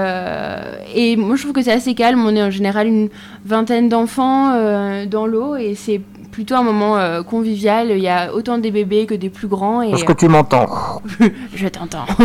et 0.94 1.16
moi 1.16 1.36
je 1.36 1.42
trouve 1.42 1.52
que 1.52 1.62
c'est 1.62 1.72
assez 1.72 1.94
calme. 1.94 2.24
On 2.24 2.34
est 2.34 2.42
en 2.42 2.50
général 2.50 2.86
une 2.86 3.08
vingtaine 3.44 3.88
d'enfants 3.88 4.52
euh, 4.54 5.06
dans 5.06 5.26
l'eau 5.26 5.56
et 5.56 5.74
c'est 5.74 6.00
plutôt 6.30 6.54
un 6.54 6.62
moment 6.62 6.96
euh, 6.96 7.22
convivial. 7.22 7.90
Il 7.90 7.98
y 7.98 8.08
a 8.08 8.32
autant 8.32 8.58
des 8.58 8.70
bébés 8.70 9.06
que 9.06 9.14
des 9.14 9.30
plus 9.30 9.48
grands. 9.48 9.82
Et, 9.82 9.90
Est-ce 9.90 10.04
que 10.04 10.12
tu 10.12 10.28
m'entends 10.28 11.02
Je 11.54 11.68
t'entends. 11.68 12.06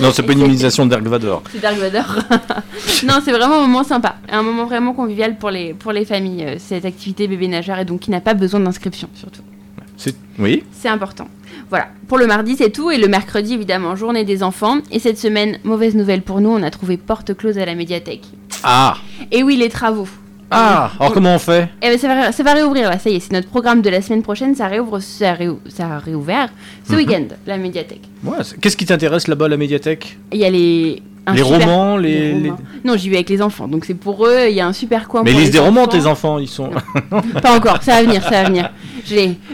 Non, 0.00 0.10
c'est 0.12 0.22
pas 0.22 0.32
une 0.32 0.40
imitation 0.40 0.86
d'Erg 0.86 1.06
Vador. 1.06 1.42
C'est 1.52 1.58
Vador. 1.60 2.16
non, 3.06 3.14
c'est 3.24 3.30
vraiment 3.32 3.56
un 3.56 3.60
moment 3.60 3.84
sympa. 3.84 4.16
Un 4.28 4.42
moment 4.42 4.64
vraiment 4.64 4.92
convivial 4.92 5.36
pour 5.36 5.50
les, 5.50 5.72
pour 5.74 5.92
les 5.92 6.04
familles, 6.04 6.44
euh, 6.44 6.54
cette 6.58 6.84
activité 6.84 7.28
bébé 7.28 7.46
nageur, 7.48 7.78
et 7.78 7.84
donc 7.84 8.00
qui 8.00 8.10
n'a 8.10 8.20
pas 8.20 8.34
besoin 8.34 8.60
d'inscription, 8.60 9.08
surtout. 9.14 9.42
C'est- 9.96 10.16
Oui 10.38 10.64
C'est 10.72 10.88
important. 10.88 11.28
Voilà, 11.70 11.88
pour 12.08 12.18
le 12.18 12.26
mardi, 12.26 12.56
c'est 12.56 12.70
tout. 12.70 12.90
Et 12.90 12.98
le 12.98 13.08
mercredi, 13.08 13.54
évidemment, 13.54 13.96
journée 13.96 14.24
des 14.24 14.42
enfants. 14.42 14.78
Et 14.92 14.98
cette 14.98 15.18
semaine, 15.18 15.58
mauvaise 15.64 15.94
nouvelle 15.94 16.22
pour 16.22 16.40
nous, 16.40 16.50
on 16.50 16.62
a 16.62 16.70
trouvé 16.70 16.96
porte 16.96 17.34
close 17.34 17.58
à 17.58 17.64
la 17.64 17.74
médiathèque. 17.74 18.22
Ah 18.62 18.96
Et 19.32 19.42
oui, 19.42 19.56
les 19.56 19.68
travaux. 19.68 20.08
Ah 20.50 20.92
Alors 21.00 21.12
comment 21.12 21.34
on 21.34 21.38
fait 21.38 21.68
Eh 21.82 21.88
ben, 21.88 21.98
ça, 21.98 22.06
va, 22.06 22.30
ça 22.30 22.42
va 22.42 22.52
réouvrir 22.52 22.88
là, 22.90 22.98
ça 22.98 23.10
y 23.10 23.16
est, 23.16 23.20
c'est 23.20 23.32
notre 23.32 23.48
programme 23.48 23.80
de 23.82 23.88
la 23.90 24.02
semaine 24.02 24.22
prochaine, 24.22 24.54
ça 24.54 24.68
réouvre, 24.68 25.00
ça, 25.00 25.32
réou- 25.34 25.58
ça 25.68 25.86
a 25.86 25.98
réouvert 25.98 26.50
ce 26.86 26.92
Mhm. 26.92 26.98
week-end, 26.98 27.24
la 27.46 27.56
médiathèque. 27.56 28.02
Ouais, 28.22 28.36
Qu'est-ce 28.60 28.76
qui 28.76 28.84
t'intéresse 28.86 29.26
là-bas 29.26 29.48
la 29.48 29.56
médiathèque? 29.56 30.16
Il 30.32 30.38
y 30.38 30.44
a 30.44 30.50
les... 30.50 31.02
Les 31.32 31.40
romans, 31.42 31.96
les- 31.96 32.32
romans. 32.32 32.56
Non, 32.84 32.96
j'y 32.96 33.08
vais 33.08 33.16
avec 33.16 33.30
les 33.30 33.40
enfants, 33.40 33.66
donc 33.66 33.86
c'est 33.86 33.94
pour 33.94 34.26
eux, 34.26 34.46
il 34.48 34.54
y 34.54 34.60
a 34.60 34.66
un 34.66 34.74
super 34.74 35.08
coin 35.08 35.22
Mais 35.22 35.30
pour 35.30 35.38
les 35.38 35.44
lisent 35.46 35.52
des 35.54 35.58
romans, 35.58 35.82
enfants. 35.84 35.90
tes 35.98 36.06
enfants, 36.06 36.38
ils 36.38 36.48
sont. 36.48 36.70
Pas 37.42 37.56
encore, 37.56 37.82
ça 37.82 37.92
va 37.94 38.02
venir, 38.02 38.22
ça 38.22 38.42
va 38.42 38.44
venir. 38.44 38.70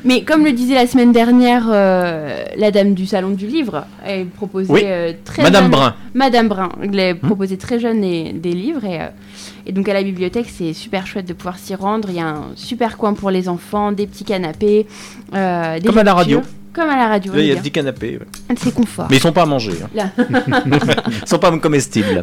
Mais 0.05 0.23
comme 0.23 0.45
le 0.45 0.53
disait 0.53 0.75
la 0.75 0.87
semaine 0.87 1.13
dernière 1.13 1.67
euh, 1.71 2.45
la 2.57 2.71
dame 2.71 2.95
du 2.95 3.07
salon 3.07 3.31
du 3.31 3.47
livre, 3.47 3.85
elle 4.05 4.27
proposait 4.27 4.73
Oui. 4.73 4.81
euh, 4.85 5.13
très 5.25 5.43
Madame 5.43 5.65
jeune- 5.65 5.71
Brun. 5.71 5.95
Madame 6.15 6.49
Brun, 6.49 6.69
elle 6.83 7.01
a 7.01 7.15
proposé 7.15 7.57
très 7.57 7.79
jeune 7.79 8.01
des, 8.01 8.33
des 8.33 8.53
livres 8.53 8.85
et, 8.85 9.01
euh, 9.01 9.07
et 9.67 9.73
donc 9.73 9.89
à 9.89 9.93
la 9.95 10.03
bibliothèque 10.03 10.47
c'est 10.53 10.73
super 10.73 11.07
chouette 11.07 11.27
de 11.29 11.33
pouvoir 11.35 11.59
s'y 11.59 11.75
rendre. 11.75 12.09
Il 12.11 12.17
y 12.17 12.21
a 12.21 12.29
un 12.29 12.45
super 12.57 12.97
coin 12.97 13.13
pour 13.15 13.31
les 13.31 13.49
enfants, 13.49 13.93
des 13.93 14.07
petits 14.07 14.25
canapés, 14.25 14.87
des 15.33 15.81
Comme 15.87 15.99
à 15.99 16.05
la 16.05 16.15
radio. 16.15 16.43
Comme 16.73 16.89
à 16.89 16.97
la 16.97 17.09
radio. 17.09 17.33
Là, 17.35 17.41
il 17.41 17.47
y 17.47 17.53
a 17.53 17.57
des 17.57 17.71
canapés. 17.71 18.19
ouais. 18.21 18.57
C'est 18.57 18.73
confort. 18.73 19.07
Mais 19.11 19.17
ils 19.17 19.21
sont 19.21 19.33
pas 19.33 19.43
à 19.43 19.47
manger. 19.47 19.73
hein. 19.83 19.89
Là. 19.95 20.11
ils 21.25 21.29
sont 21.29 21.39
pas 21.39 21.51
comestibles. 21.59 22.23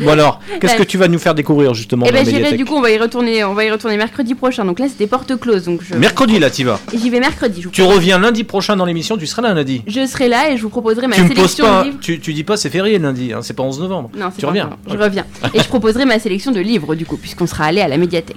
Bon 0.00 0.10
alors, 0.10 0.40
qu'est-ce 0.60 0.76
que 0.76 0.82
tu 0.82 0.98
vas 0.98 1.06
nous 1.06 1.18
faire 1.18 1.34
découvrir 1.34 1.74
justement 1.74 2.06
Eh 2.08 2.12
ben 2.12 2.56
du 2.56 2.64
coup 2.64 2.74
on 2.74 2.80
va 2.80 2.90
y 2.90 2.98
retourner 2.98 3.44
on 3.44 3.54
va 3.54 3.64
y 3.64 3.70
retourner 3.70 3.96
mercredi 3.96 4.34
prochain 4.34 4.64
donc 4.64 4.78
là 4.80 4.88
c'était 4.88 5.06
porte 5.06 5.38
close 5.38 5.66
donc 5.66 5.82
je 5.84 5.94
Mercredi 5.94 6.38
là, 6.38 6.50
tu 6.50 6.64
vas. 6.64 6.80
j'y 6.92 7.10
vais 7.10 7.20
mercredi 7.20 7.60
je, 7.60 7.68
vous- 7.68 7.72
Tu 7.74 7.82
reviens 7.82 8.18
lundi 8.18 8.42
prochain 8.42 8.74
dans 8.76 8.86
l'émission, 8.86 9.16
tu 9.16 9.26
seras 9.26 9.42
là 9.42 9.54
lundi. 9.54 9.82
je 9.86 10.06
serai 10.06 10.28
là 10.28 10.50
et 10.50 10.56
je 10.56 10.62
vous 10.62 10.70
proposerai 10.70 11.06
ma 11.06 11.14
Tu 11.16 11.22
me 11.22 11.28
poses 11.28 11.36
sélection 11.36 11.64
pas, 11.66 11.80
de 11.82 11.84
livres 11.88 11.98
tu, 12.00 12.18
tu 12.20 12.32
dis 12.32 12.42
pas 12.42 12.56
c'est 12.56 12.70
férié 12.70 12.98
lundi, 12.98 13.32
hein, 13.32 13.40
c'est 13.42 13.54
pas 13.54 13.62
11 13.62 13.80
novembre. 13.80 14.10
Non, 14.16 14.28
c'est 14.30 14.36
tu 14.36 14.42
pas 14.42 14.48
reviens. 14.48 14.70
Je 14.90 14.96
reviens. 14.96 15.26
Et 15.54 15.60
je 15.60 15.68
proposerai 15.68 16.04
ma 16.06 16.18
sélection 16.18 16.50
de 16.52 16.60
livres, 16.60 16.94
du 16.94 17.04
coup, 17.06 17.16
puisqu'on 17.18 17.46
sera 17.46 17.66
allé 17.66 17.80
à 17.82 17.88
la 17.88 17.96
médiathèque. 17.98 18.36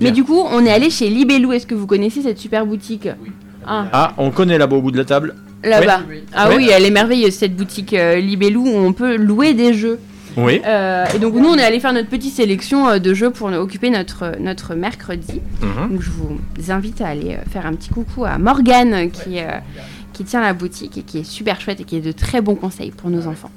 Mais 0.00 0.10
du 0.10 0.24
coup, 0.24 0.40
on 0.50 0.64
est 0.64 0.70
allé 0.72 0.90
chez 0.90 1.08
Libellou. 1.08 1.52
Est-ce 1.52 1.66
que 1.66 1.74
vous 1.74 1.86
connaissez 1.86 2.22
cette 2.22 2.38
super 2.38 2.66
boutique? 2.66 3.08
Ah, 3.66 3.86
Ah, 3.92 4.14
on 4.18 4.30
connaît 4.30 4.58
là-bas 4.58 4.76
au 4.76 4.82
bout 4.82 4.90
de 4.90 4.96
la 4.98 5.04
table. 5.04 5.34
là-bas. 5.64 6.00
Oui. 6.08 6.22
Ah 6.34 6.48
oui, 6.54 6.68
elle 6.72 6.84
est 6.84 6.90
merveilleuse, 6.90 7.34
cette 7.34 7.56
boutique 7.56 7.92
euh, 7.94 8.16
Libellou, 8.16 8.64
où 8.66 8.76
on 8.76 8.92
peut 8.92 9.16
louer 9.16 9.54
des 9.54 9.74
jeux. 9.74 9.98
Oui. 10.36 10.60
Euh, 10.66 11.06
et 11.14 11.18
donc, 11.18 11.34
nous, 11.34 11.48
on 11.48 11.56
est 11.56 11.64
allé 11.64 11.80
faire 11.80 11.92
notre 11.94 12.08
petite 12.08 12.34
sélection 12.34 12.86
euh, 12.88 12.98
de 12.98 13.14
jeux 13.14 13.30
pour 13.30 13.48
occuper 13.52 13.88
notre, 13.90 14.32
notre 14.38 14.74
mercredi. 14.74 15.40
Mhm. 15.62 15.90
Donc, 15.92 16.02
je 16.02 16.10
vous 16.10 16.70
invite 16.70 17.00
à 17.00 17.08
aller 17.08 17.38
faire 17.50 17.64
un 17.66 17.72
petit 17.74 17.88
coucou 17.88 18.24
à 18.26 18.36
Morgane, 18.38 19.10
qui, 19.10 19.38
euh, 19.40 19.46
qui 20.12 20.24
tient 20.24 20.42
la 20.42 20.52
boutique 20.52 20.98
et 20.98 21.02
qui 21.02 21.18
est 21.20 21.24
super 21.24 21.60
chouette 21.60 21.80
et 21.80 21.84
qui 21.84 21.96
est 21.96 22.00
de 22.00 22.12
très 22.12 22.40
bons 22.42 22.54
conseils 22.54 22.90
pour 22.90 23.08
nos 23.10 23.26
enfants. 23.26 23.50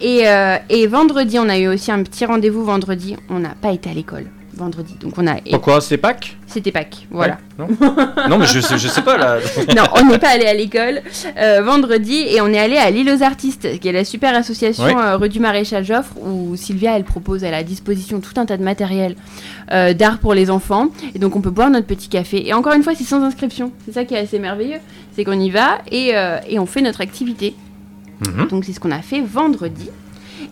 Et, 0.00 0.26
euh, 0.26 0.56
et 0.70 0.86
vendredi, 0.86 1.38
on 1.38 1.48
a 1.48 1.58
eu 1.58 1.68
aussi 1.68 1.90
un 1.92 2.02
petit 2.02 2.24
rendez-vous 2.24 2.64
vendredi. 2.64 3.16
On 3.28 3.38
n'a 3.40 3.54
pas 3.60 3.72
été 3.72 3.90
à 3.90 3.94
l'école 3.94 4.26
vendredi. 4.58 4.94
Donc 5.00 5.14
on 5.16 5.26
a. 5.26 5.36
Pourquoi 5.50 5.80
C'est 5.80 5.96
Pâques 5.96 6.36
C'était 6.46 6.72
Pâques, 6.72 7.06
voilà. 7.10 7.38
Ouais, 7.58 7.66
non, 7.80 7.96
non, 8.28 8.38
mais 8.38 8.46
je 8.46 8.60
je 8.60 8.88
sais 8.88 9.02
pas 9.02 9.16
là. 9.16 9.38
non, 9.76 9.84
on 9.94 10.04
n'est 10.04 10.18
pas 10.18 10.28
allé 10.30 10.44
à 10.44 10.54
l'école 10.54 11.00
euh, 11.38 11.62
vendredi 11.62 12.24
et 12.28 12.40
on 12.40 12.48
est 12.48 12.58
allé 12.58 12.76
à 12.76 12.90
l'île 12.90 13.10
aux 13.10 13.22
artistes, 13.22 13.78
qui 13.80 13.88
est 13.88 13.92
la 13.92 14.04
super 14.04 14.34
association 14.34 14.98
euh, 14.98 15.16
rue 15.16 15.28
du 15.28 15.40
Maréchal 15.40 15.84
Joffre, 15.84 16.12
où 16.20 16.54
Sylvia, 16.56 16.96
elle 16.96 17.04
propose 17.04 17.44
à 17.44 17.50
la 17.50 17.62
disposition 17.62 18.20
tout 18.20 18.38
un 18.38 18.44
tas 18.44 18.56
de 18.56 18.64
matériel 18.64 19.16
euh, 19.72 19.94
d'art 19.94 20.18
pour 20.18 20.34
les 20.34 20.50
enfants. 20.50 20.88
Et 21.14 21.18
donc 21.18 21.36
on 21.36 21.40
peut 21.40 21.50
boire 21.50 21.70
notre 21.70 21.86
petit 21.86 22.08
café. 22.08 22.46
Et 22.46 22.52
encore 22.52 22.74
une 22.74 22.82
fois, 22.82 22.94
c'est 22.94 23.04
sans 23.04 23.22
inscription. 23.22 23.72
C'est 23.86 23.94
ça 23.94 24.04
qui 24.04 24.14
est 24.14 24.18
assez 24.18 24.38
merveilleux. 24.38 24.78
C'est 25.14 25.24
qu'on 25.24 25.40
y 25.40 25.50
va 25.50 25.78
et, 25.90 26.12
et 26.48 26.58
on 26.58 26.66
fait 26.66 26.82
notre 26.82 27.00
activité. 27.00 27.54
Mhm. 28.20 28.48
Donc 28.48 28.64
c'est 28.64 28.72
ce 28.72 28.80
qu'on 28.80 28.90
a 28.90 29.02
fait 29.02 29.20
vendredi. 29.20 29.88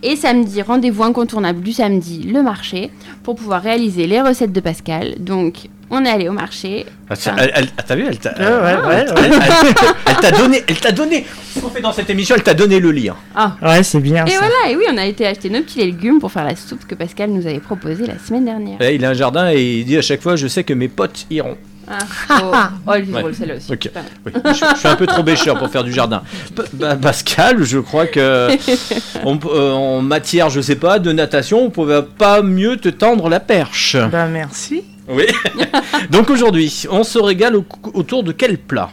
Et 0.02 0.16
samedi, 0.16 0.62
rendez-vous 0.62 1.02
incontournable 1.04 1.60
du 1.60 1.72
samedi, 1.72 2.22
le 2.24 2.42
marché, 2.42 2.90
pour 3.22 3.34
pouvoir 3.36 3.62
réaliser 3.62 4.06
les 4.06 4.20
recettes 4.20 4.52
de 4.52 4.60
Pascal. 4.60 5.14
Donc 5.18 5.68
On 5.88 6.04
est 6.04 6.08
allé 6.10 6.28
au 6.28 6.32
marché. 6.32 6.84
Ah, 7.08 7.14
tiens, 7.16 7.36
elle- 7.38 7.52
elle- 7.54 7.68
ah, 7.78 7.82
T'as 7.84 7.94
vu, 7.94 8.04
elle 8.08 8.18
t'a 8.18 8.32
Ouais, 8.32 8.44
ouais, 8.44 8.86
ouais, 8.88 9.04
elle- 9.06 9.14
elle- 9.16 9.74
elle 10.06 10.16
t'a 10.16 10.30
donné, 10.32 10.64
elle 10.66 10.80
t'a 10.80 10.90
donné. 10.90 11.24
Ce 11.54 11.60
qu'on 11.60 11.68
fait 11.68 11.80
dans 11.80 11.92
cette 11.92 12.10
émission, 12.10 12.34
elle 12.34 12.42
t'a 12.42 12.54
donné 12.54 12.80
le 12.80 12.90
lien. 12.90 13.14
Ah. 13.36 13.56
Ouais, 13.62 13.84
c'est 13.84 14.00
bien 14.00 14.24
Et 14.26 14.30
ça. 14.30 14.38
voilà, 14.40 14.72
et 14.72 14.76
oui, 14.76 14.82
on 14.92 14.98
a 14.98 15.06
été 15.06 15.24
acheter 15.24 15.48
nos 15.48 15.60
petits 15.60 15.78
légumes 15.78 16.18
pour 16.18 16.32
faire 16.32 16.42
la 16.44 16.56
soupe 16.56 16.84
que 16.88 16.96
Pascal 16.96 17.30
nous 17.30 17.46
avait 17.46 17.60
proposée 17.60 18.04
la 18.04 18.18
semaine 18.18 18.44
dernière. 18.46 18.78
Eh, 18.80 18.96
il 18.96 19.04
a 19.04 19.10
un 19.10 19.14
jardin 19.14 19.52
et 19.52 19.62
il 19.78 19.84
dit 19.84 19.96
à 19.96 20.02
chaque 20.02 20.22
fois, 20.22 20.34
je 20.34 20.48
sais 20.48 20.64
que 20.64 20.74
mes 20.74 20.88
potes 20.88 21.24
iront. 21.30 21.56
Ah, 21.88 21.98
oh, 22.42 22.52
oh, 22.86 22.90
elle 22.94 23.02
est 23.08 23.12
Ouais. 23.12 23.20
drôle 23.20 23.34
celle-là 23.34 23.54
aussi. 23.56 23.70
Oui, 23.70 23.78
je, 24.26 24.30
je 24.52 24.78
suis 24.78 24.88
un 24.88 24.96
peu 24.96 25.06
trop 25.06 25.22
bêcheur 25.22 25.58
pour 25.58 25.68
faire 25.68 25.84
du 25.84 25.92
jardin. 25.92 26.22
P- 26.54 26.62
bah, 26.72 26.96
Pascal, 26.96 27.62
je 27.62 27.78
crois 27.78 28.06
que 28.06 28.48
on 29.24 29.38
euh, 29.46 29.72
en 29.72 30.02
matière, 30.02 30.50
je 30.50 30.60
sais 30.60 30.76
pas, 30.76 30.98
de 30.98 31.12
natation, 31.12 31.62
on 31.64 31.70
pouvait 31.70 32.02
pas 32.02 32.42
mieux 32.42 32.76
te 32.76 32.88
tendre 32.88 33.28
la 33.28 33.40
perche. 33.40 33.96
Bah 34.10 34.26
merci. 34.26 34.82
Oui. 35.08 35.26
Donc 36.10 36.30
aujourd'hui, 36.30 36.84
on 36.90 37.04
se 37.04 37.18
régale 37.18 37.54
au- 37.56 37.64
autour 37.94 38.24
de 38.24 38.32
quel 38.32 38.58
plat? 38.58 38.90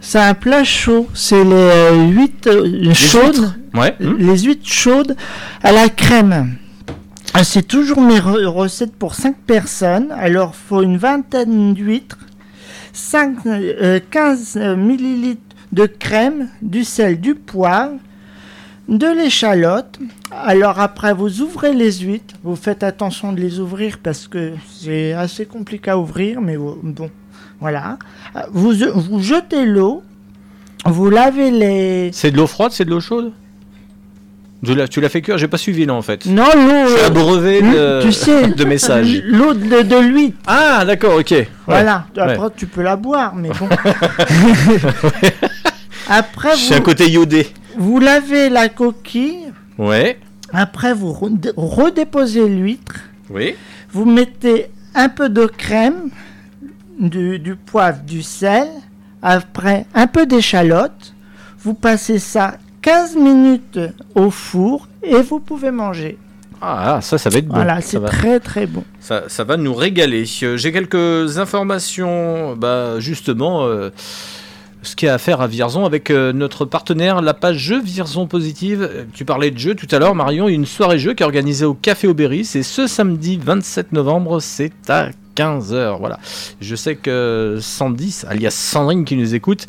C'est 0.00 0.18
un 0.18 0.34
plat 0.34 0.64
chaud. 0.64 1.06
C'est 1.14 1.44
les 1.44 1.52
euh, 1.52 2.06
huîtres 2.08 2.48
euh, 2.50 2.92
chaudes. 2.92 3.52
Ouais. 3.72 3.94
hmm. 4.00 4.16
Les 4.18 4.38
huîtres 4.38 4.68
chaudes 4.68 5.16
à 5.62 5.70
la 5.70 5.88
crème. 5.88 6.56
Ah, 7.34 7.44
C'est 7.44 7.62
toujours 7.62 8.00
mes 8.00 8.18
re- 8.18 8.44
recettes 8.46 8.94
pour 8.96 9.14
5 9.14 9.36
personnes. 9.46 10.08
Alors, 10.18 10.54
faut 10.56 10.82
une 10.82 10.96
vingtaine 10.98 11.72
d'huîtres, 11.72 12.18
5, 12.92 13.46
euh, 13.46 14.00
15 14.10 14.56
euh, 14.56 14.76
millilitres 14.76 15.40
de 15.72 15.86
crème, 15.86 16.48
du 16.60 16.84
sel, 16.84 17.20
du 17.20 17.34
poivre, 17.34 17.94
de 18.88 19.06
l'échalote. 19.06 19.98
Alors 20.30 20.78
après, 20.80 21.14
vous 21.14 21.40
ouvrez 21.40 21.72
les 21.72 21.92
huîtres. 21.92 22.34
Vous 22.42 22.56
faites 22.56 22.82
attention 22.82 23.32
de 23.32 23.40
les 23.40 23.58
ouvrir 23.60 23.98
parce 24.02 24.28
que 24.28 24.52
c'est 24.68 25.12
assez 25.12 25.46
compliqué 25.46 25.90
à 25.90 25.98
ouvrir, 25.98 26.40
mais 26.40 26.56
bon, 26.56 27.10
voilà. 27.60 27.98
Vous, 28.50 28.74
vous 28.94 29.22
jetez 29.22 29.64
l'eau. 29.64 30.02
Vous 30.84 31.08
lavez 31.10 31.50
les... 31.50 32.10
C'est 32.12 32.32
de 32.32 32.36
l'eau 32.36 32.48
froide, 32.48 32.72
c'est 32.72 32.84
de 32.84 32.90
l'eau 32.90 33.00
chaude? 33.00 33.32
Tu 34.64 34.74
l'as- 34.74 34.86
Tu 34.88 35.00
l'as 35.00 35.08
fait 35.08 35.22
cuire 35.22 35.38
J'ai 35.38 35.48
pas 35.48 35.58
suivi 35.58 35.84
là 35.86 35.94
en 35.94 36.02
fait. 36.02 36.24
Non, 36.26 36.44
l'eau... 36.54 36.86
Je 36.86 36.92
suis 36.92 37.00
euh, 37.02 37.06
abreuvé 37.06 37.62
de, 37.62 38.02
tu 38.02 38.12
sais, 38.12 38.46
de 38.56 38.64
messages. 38.64 39.20
L'eau 39.24 39.54
de, 39.54 39.82
de 39.82 39.96
l'huître. 39.96 40.38
Ah 40.46 40.84
d'accord, 40.84 41.16
ok. 41.18 41.30
Ouais. 41.32 41.48
Voilà. 41.66 42.06
Ouais. 42.16 42.22
Après, 42.22 42.48
tu 42.56 42.66
peux 42.66 42.82
la 42.82 42.96
boire, 42.96 43.34
mais 43.34 43.48
bon. 43.48 43.68
Après, 46.08 46.56
J'ai 46.56 46.74
un 46.74 46.80
côté 46.80 47.08
iodé. 47.10 47.46
vous 47.76 47.98
lavez 47.98 48.48
la 48.50 48.68
coquille. 48.68 49.52
Ouais. 49.78 50.18
Après, 50.52 50.92
vous 50.94 51.12
redé- 51.12 51.52
redéposez 51.56 52.46
l'huître. 52.48 52.96
Oui. 53.30 53.54
Vous 53.92 54.04
mettez 54.04 54.66
un 54.94 55.08
peu 55.08 55.28
de 55.28 55.46
crème, 55.46 56.10
du, 56.98 57.38
du 57.38 57.56
poivre, 57.56 58.00
du 58.02 58.22
sel. 58.22 58.68
Après, 59.22 59.86
un 59.94 60.06
peu 60.06 60.26
d'échalote. 60.26 61.14
Vous 61.60 61.74
passez 61.74 62.18
ça 62.18 62.54
15 62.82 63.16
minutes 63.16 63.78
au 64.14 64.30
four 64.30 64.88
et 65.02 65.20
vous 65.22 65.40
pouvez 65.40 65.70
manger. 65.70 66.18
Ah, 66.60 67.00
ça, 67.02 67.18
ça 67.18 67.28
va 67.30 67.38
être 67.38 67.46
bon. 67.48 67.54
Voilà, 67.54 67.80
Ça 67.80 67.88
c'est 67.92 67.98
va. 67.98 68.08
très 68.08 68.38
très 68.38 68.66
bon. 68.66 68.84
Ça, 69.00 69.24
ça 69.26 69.42
va 69.44 69.56
nous 69.56 69.74
régaler. 69.74 70.24
Euh, 70.44 70.56
J'ai 70.56 70.70
quelques 70.72 71.38
informations, 71.38 72.54
bah, 72.56 73.00
justement, 73.00 73.64
euh, 73.66 73.90
ce 74.82 74.94
qu'il 74.94 75.06
y 75.06 75.08
a 75.08 75.14
à 75.14 75.18
faire 75.18 75.40
à 75.40 75.48
Vierzon 75.48 75.84
avec 75.84 76.10
euh, 76.10 76.32
notre 76.32 76.64
partenaire, 76.64 77.20
la 77.20 77.34
page 77.34 77.56
Jeux 77.56 77.80
Vierzon 77.82 78.26
Positive. 78.28 79.06
Tu 79.12 79.24
parlais 79.24 79.50
de 79.50 79.58
jeux 79.58 79.74
tout 79.74 79.88
à 79.90 79.98
l'heure, 79.98 80.14
Marion. 80.14 80.46
Il 80.48 80.52
y 80.52 80.54
a 80.54 80.56
une 80.56 80.66
soirée 80.66 80.98
jeu 81.00 81.14
qui 81.14 81.22
est 81.24 81.26
organisée 81.26 81.64
au 81.64 81.74
Café 81.74 82.06
Aubéry. 82.06 82.44
C'est 82.44 82.62
ce 82.62 82.86
samedi 82.86 83.38
27 83.42 83.92
novembre. 83.92 84.38
C'est 84.40 84.72
à 84.88 85.08
15h. 85.36 85.98
Voilà. 85.98 86.18
Je 86.60 86.76
sais 86.76 86.96
que 86.96 87.58
Sandy, 87.60 88.22
alias 88.28 88.50
Sandrine 88.50 89.04
qui 89.04 89.16
nous 89.16 89.34
écoute, 89.34 89.66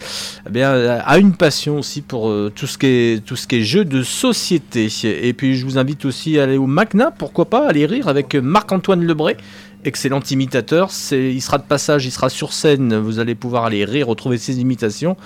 eh 0.47 0.49
bien, 0.49 0.71
euh, 0.71 0.99
a 1.03 1.17
une 1.17 1.35
passion 1.35 1.79
aussi 1.79 2.01
pour 2.01 2.29
euh, 2.29 2.51
tout, 2.53 2.67
ce 2.67 2.77
qui 2.77 2.87
est, 2.87 3.25
tout 3.25 3.35
ce 3.35 3.47
qui 3.47 3.57
est 3.57 3.63
jeux 3.63 3.85
de 3.85 4.03
société. 4.03 4.89
Et 5.03 5.33
puis 5.33 5.55
je 5.55 5.65
vous 5.65 5.77
invite 5.77 6.05
aussi 6.05 6.39
à 6.39 6.43
aller 6.43 6.57
au 6.57 6.67
Macna, 6.67 7.11
pourquoi 7.11 7.45
pas, 7.45 7.67
aller 7.67 7.85
rire 7.85 8.07
avec 8.07 8.35
Marc-Antoine 8.35 9.03
Lebray. 9.05 9.37
Excellent 9.85 10.21
imitateur, 10.31 10.89
il 11.11 11.41
sera 11.41 11.57
de 11.57 11.63
passage, 11.63 12.05
il 12.05 12.11
sera 12.11 12.29
sur 12.29 12.53
scène, 12.53 12.97
vous 12.97 13.19
allez 13.19 13.35
pouvoir 13.35 13.65
aller 13.65 13.83
rire, 13.83 14.07
retrouver 14.07 14.37
ses 14.37 14.59
imitations 14.59 15.17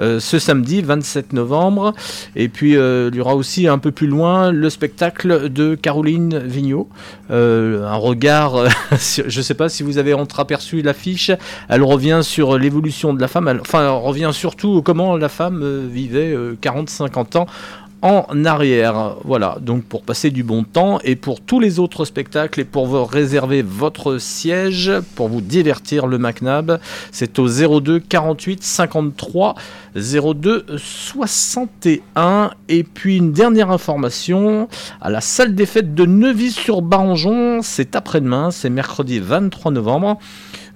euh, 0.00 0.18
ce 0.18 0.38
samedi 0.38 0.82
27 0.82 1.32
novembre. 1.32 1.94
Et 2.34 2.48
puis 2.48 2.76
euh, 2.76 3.10
il 3.12 3.18
y 3.18 3.20
aura 3.20 3.36
aussi 3.36 3.68
un 3.68 3.78
peu 3.78 3.92
plus 3.92 4.06
loin 4.06 4.50
le 4.50 4.70
spectacle 4.70 5.48
de 5.48 5.74
Caroline 5.74 6.38
Vigneault. 6.38 6.88
Euh, 7.30 7.86
un 7.86 7.96
regard, 7.96 8.56
je 8.92 9.22
ne 9.22 9.42
sais 9.42 9.54
pas 9.54 9.68
si 9.68 9.82
vous 9.82 9.98
avez 9.98 10.14
entreaperçu 10.14 10.82
l'affiche, 10.82 11.30
elle 11.68 11.82
revient 11.82 12.20
sur 12.22 12.58
l'évolution 12.58 13.14
de 13.14 13.20
la 13.20 13.28
femme, 13.28 13.60
enfin 13.60 13.90
revient 13.90 14.30
surtout 14.32 14.82
comment 14.82 15.16
la 15.16 15.28
femme 15.28 15.88
vivait 15.88 16.34
40-50 16.60 17.38
ans 17.38 17.46
en 18.02 18.44
arrière. 18.44 19.16
Voilà, 19.24 19.58
donc 19.60 19.84
pour 19.84 20.02
passer 20.02 20.30
du 20.30 20.42
bon 20.42 20.64
temps 20.64 20.98
et 21.04 21.16
pour 21.16 21.40
tous 21.40 21.60
les 21.60 21.78
autres 21.78 22.04
spectacles 22.04 22.60
et 22.60 22.64
pour 22.64 22.86
vous 22.86 23.04
réserver 23.04 23.62
votre 23.62 24.18
siège, 24.18 24.90
pour 25.14 25.28
vous 25.28 25.40
divertir 25.40 26.06
le 26.06 26.18
MacNab, 26.18 26.80
c'est 27.12 27.38
au 27.38 27.48
02 27.80 28.00
48 28.00 28.62
53 28.62 29.54
02 29.94 30.66
61. 30.76 32.50
Et 32.68 32.84
puis 32.84 33.18
une 33.18 33.32
dernière 33.32 33.70
information, 33.70 34.68
à 35.00 35.10
la 35.10 35.20
salle 35.20 35.54
des 35.54 35.66
fêtes 35.66 35.94
de 35.94 36.06
Neuvy-sur-Barangeon, 36.06 37.60
c'est 37.62 37.96
après-demain, 37.96 38.50
c'est 38.50 38.70
mercredi 38.70 39.18
23 39.18 39.72
novembre. 39.72 40.18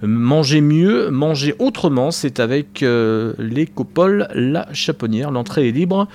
Manger 0.01 0.61
mieux, 0.61 1.09
manger 1.09 1.55
autrement, 1.57 2.11
c'est 2.11 2.39
avec 2.39 2.83
euh, 2.83 3.33
l'écopole 3.39 4.27
La 4.35 4.67
Chaponnière. 4.73 5.31
L'entrée 5.31 5.69
est 5.69 5.71
libre 5.71 6.07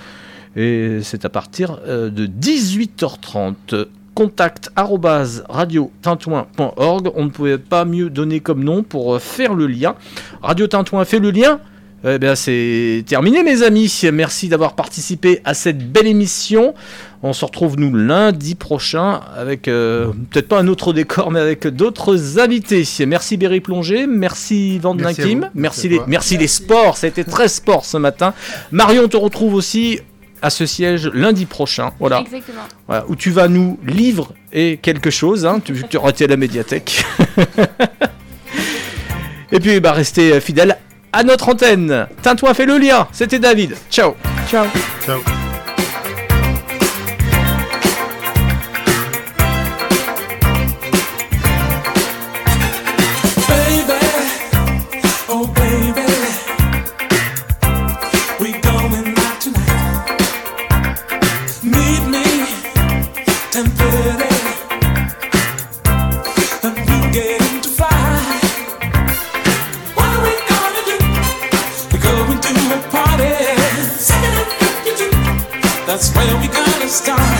et 0.55 0.99
c'est 1.03 1.25
à 1.25 1.29
partir 1.29 1.79
euh, 1.87 2.09
de 2.09 2.25
18h30. 2.25 3.87
Contact 4.13 4.71
radio-tintouin.org. 4.75 7.11
On 7.15 7.23
ne 7.23 7.29
pouvait 7.29 7.57
pas 7.57 7.85
mieux 7.85 8.09
donner 8.09 8.41
comme 8.41 8.63
nom 8.63 8.83
pour 8.83 9.15
euh, 9.15 9.19
faire 9.19 9.53
le 9.53 9.67
lien. 9.67 9.95
Radio 10.41 10.67
Tintouin 10.67 11.05
fait 11.05 11.19
le 11.19 11.31
lien. 11.31 11.59
Eh 12.03 12.17
bien, 12.17 12.33
c'est 12.33 13.03
terminé, 13.05 13.43
mes 13.43 13.61
amis. 13.61 14.01
Merci 14.11 14.49
d'avoir 14.49 14.73
participé 14.73 15.39
à 15.45 15.53
cette 15.53 15.91
belle 15.91 16.07
émission. 16.07 16.73
On 17.21 17.31
se 17.31 17.45
retrouve, 17.45 17.77
nous, 17.77 17.95
lundi 17.95 18.55
prochain 18.55 19.21
avec 19.37 19.67
euh, 19.67 20.07
peut-être 20.31 20.47
pas 20.47 20.59
un 20.59 20.67
autre 20.67 20.93
décor, 20.93 21.29
mais 21.29 21.39
avec 21.39 21.67
d'autres 21.67 22.39
invités. 22.39 22.83
Merci 23.05 23.37
Berry 23.37 23.59
Plongé, 23.59 24.07
merci 24.07 24.79
Van 24.79 24.95
Merci 24.95 25.35
merci, 25.35 25.51
Merci 25.53 25.89
les, 25.89 26.01
merci 26.07 26.37
les 26.37 26.47
sports. 26.47 26.97
Ça 26.97 27.05
a 27.05 27.09
été 27.09 27.23
très 27.23 27.47
sport 27.47 27.85
ce 27.85 27.97
matin. 27.97 28.33
Marion, 28.71 29.03
on 29.05 29.07
te 29.07 29.17
retrouve 29.17 29.53
aussi 29.53 29.99
à 30.41 30.49
ce 30.49 30.65
siège 30.65 31.07
lundi 31.07 31.45
prochain. 31.45 31.91
Voilà. 31.99 32.21
Exactement. 32.21 32.61
Voilà, 32.87 33.05
où 33.07 33.15
tu 33.15 33.31
vas 33.31 33.47
nous 33.47 33.79
livrer 33.85 34.33
et 34.51 34.77
quelque 34.77 35.09
chose. 35.09 35.45
Hein, 35.45 35.61
tu, 35.63 35.83
tu 35.89 35.97
à 35.97 36.27
la 36.27 36.37
médiathèque. 36.37 37.05
et 39.51 39.59
puis, 39.59 39.79
bah, 39.79 39.93
restez 39.93 40.39
fidèles 40.41 40.77
à 41.13 41.23
notre 41.23 41.49
antenne. 41.49 42.07
Tintouin 42.21 42.53
fait 42.53 42.65
le 42.65 42.77
lien. 42.77 43.07
C'était 43.11 43.39
David. 43.39 43.75
Ciao. 43.89 44.15
Ciao. 44.49 44.65
Ciao. 45.05 45.19
Stop. 76.91 77.17
gone. 77.17 77.30